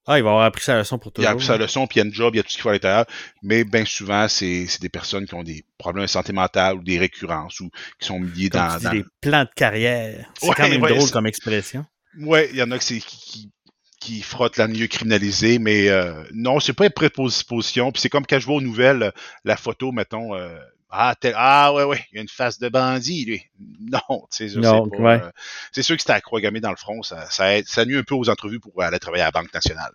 Ah, 0.07 0.17
il 0.17 0.23
va 0.23 0.31
avoir 0.31 0.45
appris 0.45 0.63
sa 0.63 0.77
leçon 0.77 0.97
pour 0.97 1.11
toujours. 1.11 1.25
Il 1.25 1.27
a 1.27 1.31
appris 1.31 1.45
sa 1.45 1.57
leçon, 1.57 1.85
puis 1.85 1.99
il 1.99 2.03
y 2.03 2.03
a 2.03 2.07
une 2.07 2.13
job, 2.13 2.33
il 2.33 2.37
y 2.37 2.39
a 2.39 2.43
tout 2.43 2.49
ce 2.49 2.55
qu'il 2.55 2.63
faut 2.63 2.69
à 2.69 2.73
l'intérieur. 2.73 3.05
Mais 3.43 3.63
bien 3.63 3.85
souvent, 3.85 4.27
c'est 4.27 4.65
des 4.81 4.89
personnes 4.89 5.27
qui 5.27 5.35
ont 5.35 5.43
des 5.43 5.63
problèmes 5.77 6.05
de 6.05 6.09
santé 6.09 6.33
mentale 6.33 6.77
ou 6.77 6.83
des 6.83 6.97
récurrences 6.97 7.59
ou 7.59 7.69
qui 7.99 8.07
sont 8.07 8.21
liées 8.21 8.49
dans, 8.49 8.79
dans... 8.81 8.91
des 8.91 9.05
plans 9.21 9.43
de 9.43 9.51
carrière. 9.55 10.31
C'est 10.41 10.53
quand 10.53 10.69
même 10.69 10.81
drôle 10.81 11.11
comme 11.11 11.27
expression. 11.27 11.85
Oui, 12.19 12.39
il 12.51 12.57
y 12.57 12.63
en 12.63 12.71
a 12.71 12.79
qui, 12.79 12.99
qui, 12.99 13.51
qui 13.99 14.21
frottent 14.21 14.57
la 14.57 14.67
milieu 14.67 14.87
criminalisé, 14.87 15.59
mais 15.59 15.87
euh, 15.89 16.23
non, 16.33 16.59
c'est 16.59 16.73
pas 16.73 16.85
une 16.85 16.91
préposition. 16.91 17.91
Puis 17.91 18.01
c'est 18.01 18.09
comme 18.09 18.25
quand 18.25 18.39
je 18.39 18.45
vois 18.45 18.55
aux 18.55 18.61
nouvelles 18.61 19.13
la 19.45 19.55
photo, 19.55 19.91
mettons, 19.91 20.35
euh, 20.35 20.57
ah, 20.91 21.15
ah 21.35 21.73
ouais, 21.73 21.83
ouais, 21.85 22.05
il 22.11 22.17
y 22.17 22.19
a 22.19 22.21
une 22.21 22.27
face 22.27 22.59
de 22.59 22.67
bandit, 22.67 23.25
lui. 23.25 23.41
Non, 23.79 24.27
tu 24.31 24.49
sais. 24.49 24.57
Euh, 24.57 25.31
c'est 25.71 25.83
sûr 25.83 25.95
que 25.95 26.01
c'était 26.01 26.13
à 26.13 26.21
croix 26.21 26.39
gammée 26.39 26.61
dans 26.61 26.69
le 26.69 26.75
front, 26.75 27.01
ça, 27.01 27.29
ça, 27.29 27.61
ça 27.65 27.85
nuit 27.85 27.97
un 27.97 28.03
peu 28.03 28.15
aux 28.15 28.29
entrevues 28.29 28.59
pour 28.59 28.81
aller 28.81 28.99
travailler 28.99 29.23
à 29.23 29.27
la 29.27 29.31
Banque 29.31 29.53
nationale. 29.53 29.91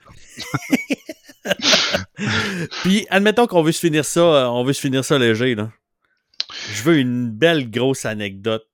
Puis, 2.82 3.06
admettons 3.10 3.46
qu'on 3.46 3.62
veut 3.62 3.72
se 3.72 3.80
finir 3.80 4.04
ça, 4.04 4.20
euh, 4.20 4.46
on 4.46 4.64
veut 4.64 4.72
se 4.72 4.80
finir 4.80 5.04
ça 5.04 5.18
léger, 5.18 5.54
là. 5.54 5.70
Je 6.72 6.82
veux 6.82 6.98
une 6.98 7.30
belle 7.30 7.70
grosse 7.70 8.04
anecdote 8.04 8.66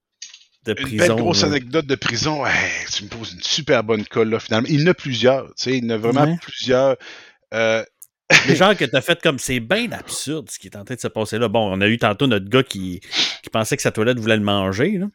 de 0.64 0.74
prison. 0.74 0.90
Une 0.92 0.98
belle 0.98 1.16
grosse 1.16 1.44
anecdote 1.44 1.86
de 1.86 1.94
prison. 1.94 2.44
Tu 2.92 3.04
me 3.04 3.08
poses 3.08 3.32
une 3.34 3.42
super 3.42 3.84
bonne 3.84 4.04
colle, 4.04 4.30
là, 4.30 4.40
finalement. 4.40 4.68
Il 4.70 4.80
y 4.80 4.84
en 4.84 4.86
a 4.88 4.94
plusieurs, 4.94 5.46
tu 5.48 5.52
sais, 5.56 5.78
il 5.78 5.84
y 5.84 5.86
en 5.86 5.90
a 5.90 5.96
vraiment 5.98 6.36
plusieurs. 6.38 6.96
Euh, 7.54 7.84
les 8.48 8.56
gens 8.56 8.74
que 8.74 8.84
t'as 8.84 9.00
fait 9.00 9.20
comme 9.22 9.38
c'est 9.38 9.60
bien 9.60 9.90
absurde 9.92 10.50
ce 10.50 10.58
qui 10.58 10.68
est 10.68 10.76
en 10.76 10.84
train 10.84 10.94
de 10.94 11.00
se 11.00 11.08
passer 11.08 11.38
là. 11.38 11.48
Bon, 11.48 11.72
on 11.72 11.80
a 11.80 11.88
eu 11.88 11.98
tantôt 11.98 12.26
notre 12.26 12.48
gars 12.48 12.62
qui, 12.62 13.00
qui 13.42 13.50
pensait 13.50 13.76
que 13.76 13.82
sa 13.82 13.92
toilette 13.92 14.18
voulait 14.18 14.36
le 14.36 14.42
manger. 14.42 14.98
Là. 14.98 15.06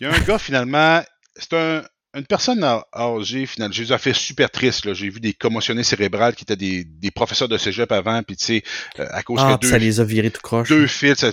Il 0.00 0.06
y 0.06 0.10
a 0.10 0.14
un 0.14 0.20
gars 0.20 0.38
finalement, 0.38 1.02
c'est 1.36 1.52
un, 1.54 1.82
une 2.14 2.26
personne 2.26 2.62
âgée, 2.94 3.46
finalement, 3.46 3.72
je 3.72 3.82
les 3.82 3.92
ai 3.92 3.98
fait 3.98 4.12
super 4.12 4.50
triste. 4.50 4.92
J'ai 4.92 5.08
vu 5.08 5.18
des 5.18 5.32
commotionnés 5.32 5.82
cérébrales 5.82 6.34
qui 6.34 6.44
étaient 6.44 6.56
des, 6.56 6.84
des 6.84 7.10
professeurs 7.10 7.48
de 7.48 7.56
cégep 7.56 7.90
avant, 7.90 8.22
puis 8.22 8.36
tu 8.36 8.44
sais, 8.44 8.62
euh, 8.98 9.06
à 9.10 9.22
cause 9.22 9.40
ah, 9.42 9.54
que 9.54 9.62
deux, 9.62 9.70
ça 9.70 9.78
les 9.78 9.98
a 10.00 10.04
virés 10.04 10.30
tout 10.30 10.42
croche. 10.42 10.68
Deux 10.68 10.86
fils, 10.86 11.18
ça, 11.18 11.30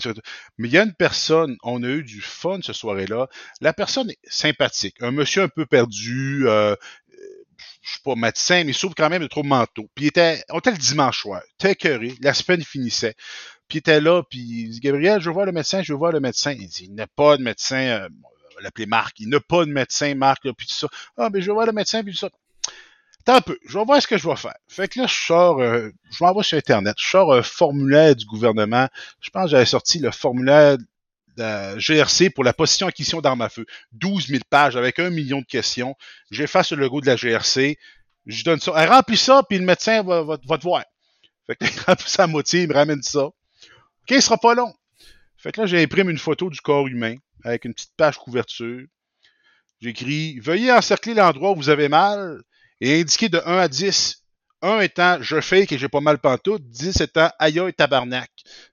mais 0.57 0.69
il 0.69 0.73
y 0.73 0.77
a 0.77 0.83
une 0.83 0.93
personne, 0.93 1.57
on 1.63 1.83
a 1.83 1.87
eu 1.87 2.03
du 2.03 2.21
fun 2.21 2.59
ce 2.61 2.71
soir-là. 2.71 3.27
La 3.59 3.73
personne 3.73 4.09
est 4.09 4.19
sympathique, 4.23 4.95
un 5.01 5.11
monsieur 5.11 5.43
un 5.43 5.49
peu 5.49 5.65
perdu, 5.65 6.43
euh, 6.47 6.75
je 7.89 7.93
suis 7.95 8.03
pas 8.03 8.15
médecin, 8.15 8.63
mais 8.63 8.71
il 8.71 8.75
souffre 8.75 8.93
quand 8.95 9.09
même 9.09 9.23
de 9.23 9.27
trop 9.27 9.41
de 9.41 9.47
manteau. 9.47 9.89
Puis 9.95 10.05
il 10.05 10.07
était, 10.09 10.43
on 10.49 10.59
était 10.59 10.71
le 10.71 10.77
dimanche 10.77 11.21
soir, 11.21 11.41
était 11.59 11.71
écœuré, 11.71 12.13
la 12.21 12.33
semaine 12.33 12.63
finissait. 12.63 13.15
Puis 13.67 13.77
il 13.77 13.79
était 13.79 13.99
là, 13.99 14.21
puis 14.23 14.39
il 14.39 14.69
dit, 14.69 14.79
Gabriel, 14.79 15.19
je 15.19 15.27
veux 15.27 15.33
voir 15.33 15.45
le 15.45 15.51
médecin, 15.51 15.81
je 15.81 15.91
veux 15.91 15.97
voir 15.97 16.11
le 16.11 16.19
médecin. 16.19 16.51
Il 16.51 16.67
dit, 16.67 16.85
il 16.85 16.93
n'a 16.93 17.07
pas 17.07 17.37
de 17.37 17.43
médecin, 17.43 17.77
euh, 17.77 18.09
on 18.59 18.87
Marc, 18.87 19.19
il 19.19 19.29
n'a 19.29 19.39
pas 19.39 19.65
de 19.65 19.71
médecin, 19.71 20.13
Marc, 20.15 20.45
là, 20.45 20.53
puis 20.53 20.67
tout 20.67 20.73
ça. 20.73 20.87
Ah, 21.17 21.29
mais 21.31 21.41
je 21.41 21.47
veux 21.47 21.53
voir 21.53 21.65
le 21.65 21.71
médecin, 21.71 22.03
puis 22.03 22.13
tout 22.13 22.19
ça. 22.19 22.29
Attends 23.21 23.35
un 23.35 23.41
peu, 23.41 23.57
je 23.67 23.77
vais 23.77 23.85
voir 23.85 24.01
ce 24.01 24.07
que 24.07 24.17
je 24.17 24.27
vais 24.27 24.35
faire. 24.35 24.55
Fait 24.67 24.87
que 24.87 24.99
là, 24.99 25.07
je 25.07 25.13
sors, 25.13 25.59
euh, 25.59 25.89
je 26.11 26.23
m'envoie 26.23 26.43
sur 26.43 26.57
Internet, 26.57 26.95
je 26.99 27.09
sors 27.09 27.33
un 27.33 27.41
formulaire 27.41 28.15
du 28.15 28.25
gouvernement. 28.25 28.87
Je 29.19 29.29
pense 29.29 29.45
que 29.45 29.51
j'avais 29.51 29.65
sorti 29.65 29.99
le 29.99 30.11
formulaire 30.11 30.77
GRC 31.39 32.29
pour 32.29 32.43
la 32.43 32.53
position 32.53 32.87
acquisition 32.87 33.21
d'armes 33.21 33.41
à 33.41 33.49
feu. 33.49 33.65
12 33.93 34.27
000 34.27 34.41
pages 34.49 34.75
avec 34.75 34.99
un 34.99 35.09
million 35.09 35.39
de 35.39 35.45
questions. 35.45 35.95
J'efface 36.31 36.71
le 36.71 36.77
logo 36.77 37.01
de 37.01 37.07
la 37.07 37.15
GRC. 37.15 37.77
Je 38.25 38.43
donne 38.43 38.59
ça. 38.59 38.73
Elle 38.77 38.89
remplit 38.89 39.17
ça, 39.17 39.43
puis 39.47 39.57
le 39.57 39.65
médecin 39.65 40.03
va, 40.03 40.37
te 40.37 40.63
voir. 40.63 40.83
Fait 41.47 41.55
que 41.55 41.65
il 41.65 41.79
remplit 41.81 42.09
ça 42.09 42.23
à 42.23 42.27
moitié, 42.27 42.63
il 42.63 42.69
me 42.69 42.73
ramène 42.73 43.01
ça. 43.01 43.25
OK, 43.25 43.35
il 44.11 44.21
sera 44.21 44.37
pas 44.37 44.53
long. 44.53 44.73
Fait 45.37 45.51
que 45.51 45.61
là, 45.61 45.67
j'imprime 45.67 46.09
une 46.09 46.17
photo 46.17 46.49
du 46.49 46.59
corps 46.59 46.87
humain 46.87 47.15
avec 47.43 47.65
une 47.65 47.73
petite 47.73 47.93
page 47.95 48.17
couverture. 48.17 48.85
J'écris 49.81 50.39
Veuillez 50.39 50.71
encercler 50.71 51.13
l'endroit 51.13 51.51
où 51.51 51.55
vous 51.55 51.69
avez 51.69 51.87
mal 51.87 52.41
et 52.81 52.99
indiquer 52.99 53.29
de 53.29 53.41
1 53.45 53.57
à 53.57 53.67
10. 53.67 54.23
1 54.61 54.81
étant 54.81 55.21
je 55.21 55.39
fake 55.39 55.71
et 55.71 55.77
j'ai 55.77 55.87
pas 55.87 56.01
mal 56.01 56.19
pantoute, 56.19 56.61
10 56.69 56.99
étant 57.01 57.29
aïe 57.39 57.61
tabarnak. 57.77 58.29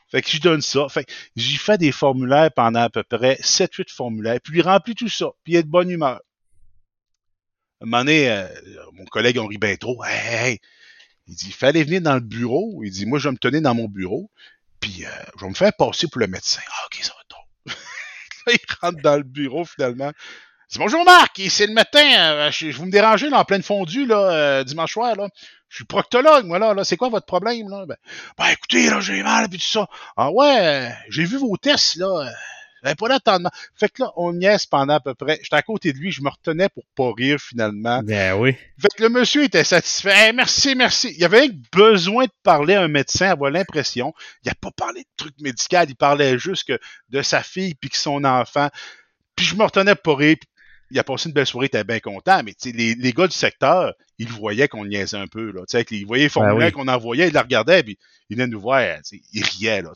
Fait 0.09 0.23
que 0.23 0.31
je 0.31 0.41
donne 0.41 0.63
ça. 0.63 0.89
Fait 0.89 1.05
que 1.05 1.13
j'y 1.35 1.57
fais 1.57 1.79
des 1.79 1.93
formulaires 1.93 2.51
pendant 2.53 2.81
à 2.81 2.91
peu 2.91 3.03
près 3.03 3.35
7-8 3.43 3.93
formulaires, 3.93 4.39
puis 4.43 4.59
il 4.59 4.63
remplit 4.63 4.95
tout 4.95 5.09
ça, 5.09 5.31
puis 5.43 5.55
il 5.55 5.57
est 5.57 5.63
de 5.63 5.69
bonne 5.69 5.91
humeur. 5.91 6.21
Un 7.81 7.87
moment 7.87 7.99
donné, 7.99 8.31
euh, 8.31 8.47
mon 8.93 9.05
collègue 9.05 9.39
Henri 9.39 9.59
hey, 9.63 10.59
il 11.27 11.35
dit, 11.35 11.49
il 11.49 11.53
fallait 11.53 11.85
venir 11.85 12.01
dans 12.01 12.15
le 12.15 12.21
bureau. 12.21 12.83
Il 12.85 12.91
dit, 12.91 13.05
moi, 13.05 13.19
je 13.19 13.29
vais 13.29 13.33
me 13.33 13.39
tenir 13.39 13.61
dans 13.61 13.75
mon 13.75 13.89
bureau, 13.89 14.31
puis 14.81 15.05
euh, 15.05 15.11
je 15.39 15.45
vais 15.45 15.51
me 15.51 15.55
faire 15.55 15.73
passer 15.77 16.07
pour 16.07 16.21
le 16.21 16.27
médecin. 16.29 16.63
Ah, 16.67 16.87
ok, 16.87 17.05
ça 17.05 17.13
va 17.13 17.23
trop. 17.29 17.43
là, 18.47 18.53
il 18.55 18.75
rentre 18.81 19.03
dans 19.03 19.17
le 19.17 19.25
bureau, 19.25 19.65
finalement. 19.65 20.11
Il 20.11 20.73
dit, 20.73 20.79
bonjour 20.79 21.05
Marc, 21.05 21.41
c'est 21.51 21.67
le 21.67 21.75
matin, 21.75 22.05
euh, 22.19 22.51
je, 22.51 22.71
vous 22.71 22.87
me 22.87 22.91
dérangez 22.91 23.29
là, 23.29 23.41
en 23.41 23.45
pleine 23.45 23.63
fondue, 23.63 24.07
là, 24.07 24.65
dimanche 24.65 24.93
soir, 24.93 25.15
là 25.17 25.29
je 25.69 25.77
suis 25.77 25.85
proctologue, 25.85 26.47
moi, 26.47 26.59
là. 26.59 26.75
là 26.75 26.85
c'est 26.85 26.97
quoi 26.97 27.09
votre 27.09 27.27
problème, 27.27 27.69
là? 27.69 27.87
Ben, 27.87 27.97
ben 28.39 28.47
écoutez, 28.49 28.89
là, 28.89 29.01
j'ai 29.01 29.23
mal, 29.23 29.49
puis 29.49 29.59
tout 29.59 29.67
ça. 29.67 29.89
Ah 30.17 30.31
ouais, 30.31 30.93
j'ai 31.09 31.25
vu 31.25 31.39
vos 31.39 31.57
tests, 31.57 31.97
là. 31.97 32.31
J'avais 32.83 32.95
pas 32.95 33.09
d'attendement. 33.09 33.51
Fait 33.75 33.89
que 33.89 34.03
là, 34.03 34.13
on 34.17 34.33
niaise 34.33 34.67
pendant 34.67 34.95
à 34.95 35.01
peu 35.01 35.15
près. 35.15 35.41
J'étais 35.43 35.57
à 35.57 35.63
côté 35.63 35.93
de 35.93 35.99
lui, 35.99 36.13
je 36.13 36.23
me 36.23 36.29
retenais 36.29 36.69
pour 36.69 36.85
pas 36.95 37.13
rire, 37.17 37.39
finalement. 37.41 38.01
Ben 38.05 38.35
oui. 38.35 38.55
Fait 38.79 38.89
que 38.97 39.03
le 39.03 39.09
monsieur 39.09 39.43
était 39.43 39.65
satisfait. 39.65 40.33
merci, 40.33 40.77
merci. 40.77 41.13
Il 41.17 41.25
avait 41.25 41.49
besoin 41.73 42.27
de 42.27 42.33
parler 42.45 42.75
à 42.75 42.83
un 42.83 42.89
médecin, 42.89 43.31
avoir 43.31 43.51
l'impression. 43.51 44.15
Il 44.45 44.51
a 44.51 44.55
pas 44.55 44.71
parlé 44.71 45.01
de 45.01 45.09
trucs 45.17 45.41
médicaux, 45.41 45.85
il 45.89 45.97
parlait 45.97 46.39
juste 46.39 46.69
que 46.69 46.79
de 47.09 47.23
sa 47.23 47.43
fille 47.43 47.75
puis 47.75 47.91
que 47.91 47.97
son 47.97 48.23
enfant. 48.25 48.69
Puis 49.35 49.47
je 49.47 49.57
me 49.57 49.65
retenais 49.65 49.97
pour 49.97 50.19
rire 50.19 50.37
il 50.91 50.99
a 50.99 51.05
passé 51.05 51.29
une 51.29 51.35
belle 51.35 51.47
soirée, 51.47 51.67
il 51.67 51.75
était 51.77 51.85
bien 51.85 52.01
content, 52.01 52.43
mais 52.45 52.55
les, 52.65 52.95
les 52.95 53.13
gars 53.13 53.27
du 53.27 53.37
secteur, 53.37 53.93
ils 54.19 54.29
voyaient 54.29 54.69
qu'on 54.69 54.85
niaisait 54.85 55.17
un 55.17 55.27
peu. 55.27 55.51
Là, 55.51 55.63
ils 55.91 56.07
voyaient 56.07 56.25
les 56.25 56.29
ben 56.29 56.33
formulaires 56.33 56.73
qu'on 56.73 56.89
envoyait, 56.89 57.29
ils 57.29 57.35
la 57.35 57.43
regardaient, 57.43 57.83
puis 57.83 57.99
ils 58.31 58.37
venaient 58.37 58.49
nous 58.49 58.61
voir, 58.61 58.83
ils 58.83 59.45
riaient. 59.45 59.83
Là, 59.83 59.93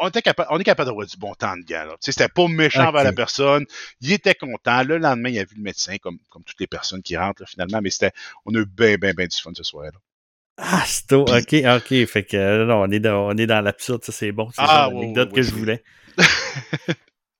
on, 0.00 0.08
était 0.08 0.22
capable, 0.22 0.48
on 0.50 0.58
est 0.58 0.64
capable 0.64 0.88
d'avoir 0.88 1.06
du 1.06 1.16
bon 1.16 1.34
temps 1.34 1.56
de 1.56 1.62
gars. 1.62 1.86
C'était 2.00 2.28
pas 2.28 2.48
méchant 2.48 2.84
okay. 2.84 2.92
vers 2.92 3.04
la 3.04 3.12
personne. 3.12 3.66
Il 4.00 4.12
était 4.12 4.34
content. 4.34 4.82
Le 4.82 4.98
lendemain, 4.98 5.30
il 5.30 5.38
a 5.38 5.44
vu 5.44 5.56
le 5.56 5.62
médecin, 5.62 5.96
comme, 5.98 6.18
comme 6.30 6.42
toutes 6.44 6.60
les 6.60 6.66
personnes 6.66 7.02
qui 7.02 7.16
rentrent 7.16 7.46
finalement, 7.46 7.80
mais 7.82 7.90
c'était 7.90 8.12
on 8.46 8.54
a 8.54 8.58
eu 8.58 8.66
bien, 8.66 8.96
bien, 8.96 9.12
bien 9.12 9.26
du 9.26 9.36
fun 9.36 9.52
ce 9.54 9.62
soir-là. 9.62 9.98
Ah, 10.58 10.84
c'est 10.86 11.12
OK, 11.12 11.28
OK. 11.30 12.06
Fait 12.06 12.24
que 12.24 12.70
on 12.70 12.90
est 12.90 13.00
dans, 13.00 13.28
on 13.28 13.36
est 13.36 13.46
dans 13.46 13.60
l'absurde, 13.60 14.04
ça 14.04 14.12
c'est 14.12 14.32
bon. 14.32 14.50
C'est 14.50 14.62
ah, 14.62 14.90
l'anecdote 14.92 15.32
que 15.32 15.42
je 15.42 15.50
voulais. 15.50 15.82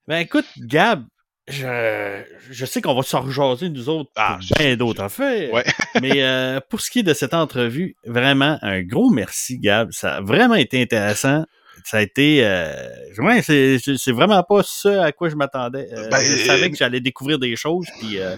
ben 0.09 0.19
écoute, 0.19 0.47
Gab, 0.59 1.05
je, 1.49 2.22
je 2.51 2.66
sais 2.66 2.80
qu'on 2.80 2.95
va 2.95 3.03
se 3.03 3.16
rejaser, 3.16 3.68
nous 3.68 3.88
autres, 3.88 4.11
ah, 4.16 4.38
pour 4.38 4.59
bien 4.59 4.76
d'autres 4.76 5.03
affaires. 5.03 5.53
Ouais. 5.53 5.64
mais 6.01 6.22
euh, 6.22 6.61
pour 6.68 6.80
ce 6.80 6.90
qui 6.90 7.01
est 7.01 7.05
de 7.05 7.14
cette 7.14 7.34
entrevue, 7.34 7.97
vraiment, 8.05 8.59
un 8.62 8.82
gros 8.82 9.11
merci, 9.11 9.59
Gab. 9.59 9.90
Ça 9.93 10.16
a 10.16 10.20
vraiment 10.20 10.55
été 10.55 10.80
intéressant. 10.80 11.45
Ça 11.84 11.97
a 11.97 12.01
été... 12.01 12.45
Euh, 12.45 12.72
ouais, 13.18 13.43
c'est, 13.43 14.12
vraiment 14.12 14.43
pas 14.45 14.62
ce 14.62 14.88
à 14.88 15.11
quoi 15.11 15.28
je 15.30 15.34
m'attendais. 15.34 15.88
Euh, 15.93 16.09
ben, 16.11 16.18
je 16.20 16.36
savais 16.36 16.70
que 16.70 16.76
j'allais 16.76 17.01
découvrir 17.01 17.40
des 17.40 17.57
choses, 17.57 17.88
puis 17.99 18.20
euh, 18.20 18.36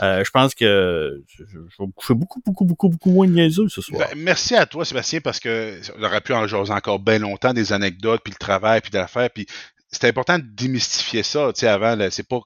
je 0.00 0.30
pense 0.30 0.54
que 0.54 1.22
je, 1.26 1.44
je 1.44 1.58
vais 1.58 1.90
coucher 1.96 2.14
beaucoup, 2.14 2.42
beaucoup, 2.44 2.64
beaucoup, 2.66 2.88
beaucoup 2.90 3.10
moins 3.10 3.26
niaiseux 3.26 3.68
ce 3.70 3.80
soir. 3.80 4.08
Ben, 4.10 4.18
merci 4.18 4.54
à 4.54 4.66
toi, 4.66 4.84
Sébastien, 4.84 5.20
parce 5.20 5.40
que 5.40 5.80
on 5.98 6.02
aurait 6.02 6.20
pu 6.20 6.34
en 6.34 6.46
jaser 6.46 6.72
encore 6.72 6.98
bien 6.98 7.18
longtemps, 7.18 7.54
des 7.54 7.72
anecdotes, 7.72 8.20
puis 8.22 8.32
le 8.32 8.38
travail, 8.38 8.82
puis 8.82 8.90
de 8.90 8.98
l'affaire, 8.98 9.30
puis 9.30 9.46
c'est 9.92 10.08
important 10.08 10.38
de 10.38 10.44
démystifier 10.44 11.22
ça. 11.22 11.52
Tu 11.52 11.60
sais, 11.60 11.68
avant, 11.68 11.96
c'est 12.10 12.26
pas 12.26 12.40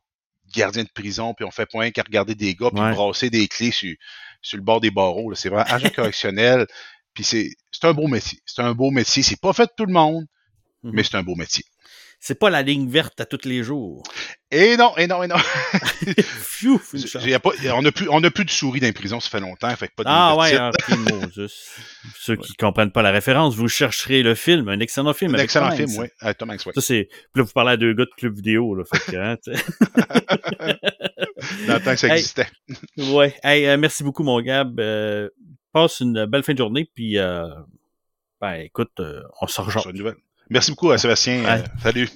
gardien 0.55 0.84
de 0.84 0.88
prison, 0.88 1.34
puis 1.34 1.44
on 1.44 1.51
fait 1.51 1.66
point 1.66 1.90
qu'à 1.90 2.03
regarder 2.03 2.34
des 2.34 2.55
gars, 2.55 2.70
puis 2.70 2.80
brasser 2.80 3.30
des 3.30 3.49
clés 3.49 3.70
sur, 3.70 3.94
sur 4.42 4.57
le 4.57 4.62
bord 4.62 4.80
des 4.80 4.90
barreaux. 4.90 5.34
C'est 5.34 5.49
vraiment 5.49 5.64
agent 5.68 5.90
correctionnel. 5.90 6.66
Puis 7.14 7.24
c'est 7.24 7.55
un 7.82 7.94
beau 7.94 8.09
métier. 8.09 8.40
C'est 8.44 8.62
un 8.62 8.74
beau 8.74 8.90
métier. 8.90 9.22
C'est 9.22 9.40
pas 9.40 9.53
fait 9.53 9.66
de 9.66 9.72
tout 9.76 9.86
le 9.86 9.92
monde, 9.92 10.24
mm-hmm. 10.84 10.90
mais 10.92 11.03
c'est 11.03 11.16
un 11.16 11.22
beau 11.22 11.34
métier 11.34 11.64
c'est 12.21 12.39
pas 12.39 12.51
la 12.51 12.62
ligne 12.62 12.89
verte 12.89 13.21
à 13.21 13.27
tous 13.27 13.45
les 13.45 13.62
jours. 13.62 14.03
Et 14.51 14.77
non, 14.77 14.97
et 14.97 15.07
non, 15.07 15.23
et 15.23 15.29
non. 15.29 15.37
pas, 17.43 17.51
on 17.75 17.83
n'a 17.83 17.93
plus, 17.93 18.09
on 18.09 18.23
a 18.23 18.31
plus 18.31 18.45
de 18.45 18.51
souris 18.51 18.81
dans 18.81 18.87
les 18.87 18.93
prisons, 18.93 19.21
ça 19.21 19.29
fait 19.29 19.41
longtemps, 19.41 19.75
fait 19.77 19.91
pas 19.95 20.05
de 20.05 20.09
Ah 20.11 20.37
ouais, 20.37 20.57
okay, 20.59 21.47
Ceux 22.19 22.37
qui 22.37 22.55
comprennent 22.55 22.93
pas 22.93 23.03
la 23.03 23.11
référence, 23.11 23.57
vous 23.57 23.69
chercherez 23.69 24.23
le 24.23 24.35
film, 24.35 24.69
un 24.69 24.81
excellent 24.81 25.14
film. 25.14 25.35
Un 25.35 25.39
excellent 25.39 25.73
film, 25.73 25.91
oui. 25.99 26.07
Tom 26.39 26.51
Hanks, 26.51 26.61
Ça, 26.61 26.81
c'est, 26.81 27.09
puis 27.11 27.21
là, 27.37 27.43
vous 27.43 27.53
parlez 27.53 27.73
à 27.73 27.77
deux 27.77 27.93
gars 27.93 28.05
de 28.05 28.11
club 28.17 28.35
vidéo, 28.35 28.75
là, 28.75 28.85
fait 28.85 29.12
que, 29.12 29.17
hein, 29.17 29.37
Dans 31.67 31.75
le 31.75 31.81
temps 31.81 31.91
que 31.91 31.97
ça 31.97 32.09
existait. 32.09 32.47
ouais. 32.97 33.35
Hey, 33.43 33.67
euh, 33.67 33.77
merci 33.77 34.05
beaucoup, 34.05 34.23
mon 34.23 34.41
Gab. 34.41 34.79
Euh, 34.81 35.29
passe 35.73 36.01
une 36.01 36.25
belle 36.27 36.43
fin 36.43 36.53
de 36.53 36.59
journée, 36.59 36.89
puis, 36.95 37.19
euh, 37.19 37.49
ben, 38.41 38.55
écoute, 38.55 39.01
on 39.41 39.47
se 39.47 39.61
rejoint. 39.61 40.14
Merci 40.51 40.70
beaucoup, 40.70 40.97
Sébastien. 40.97 41.64
salut. 41.82 42.09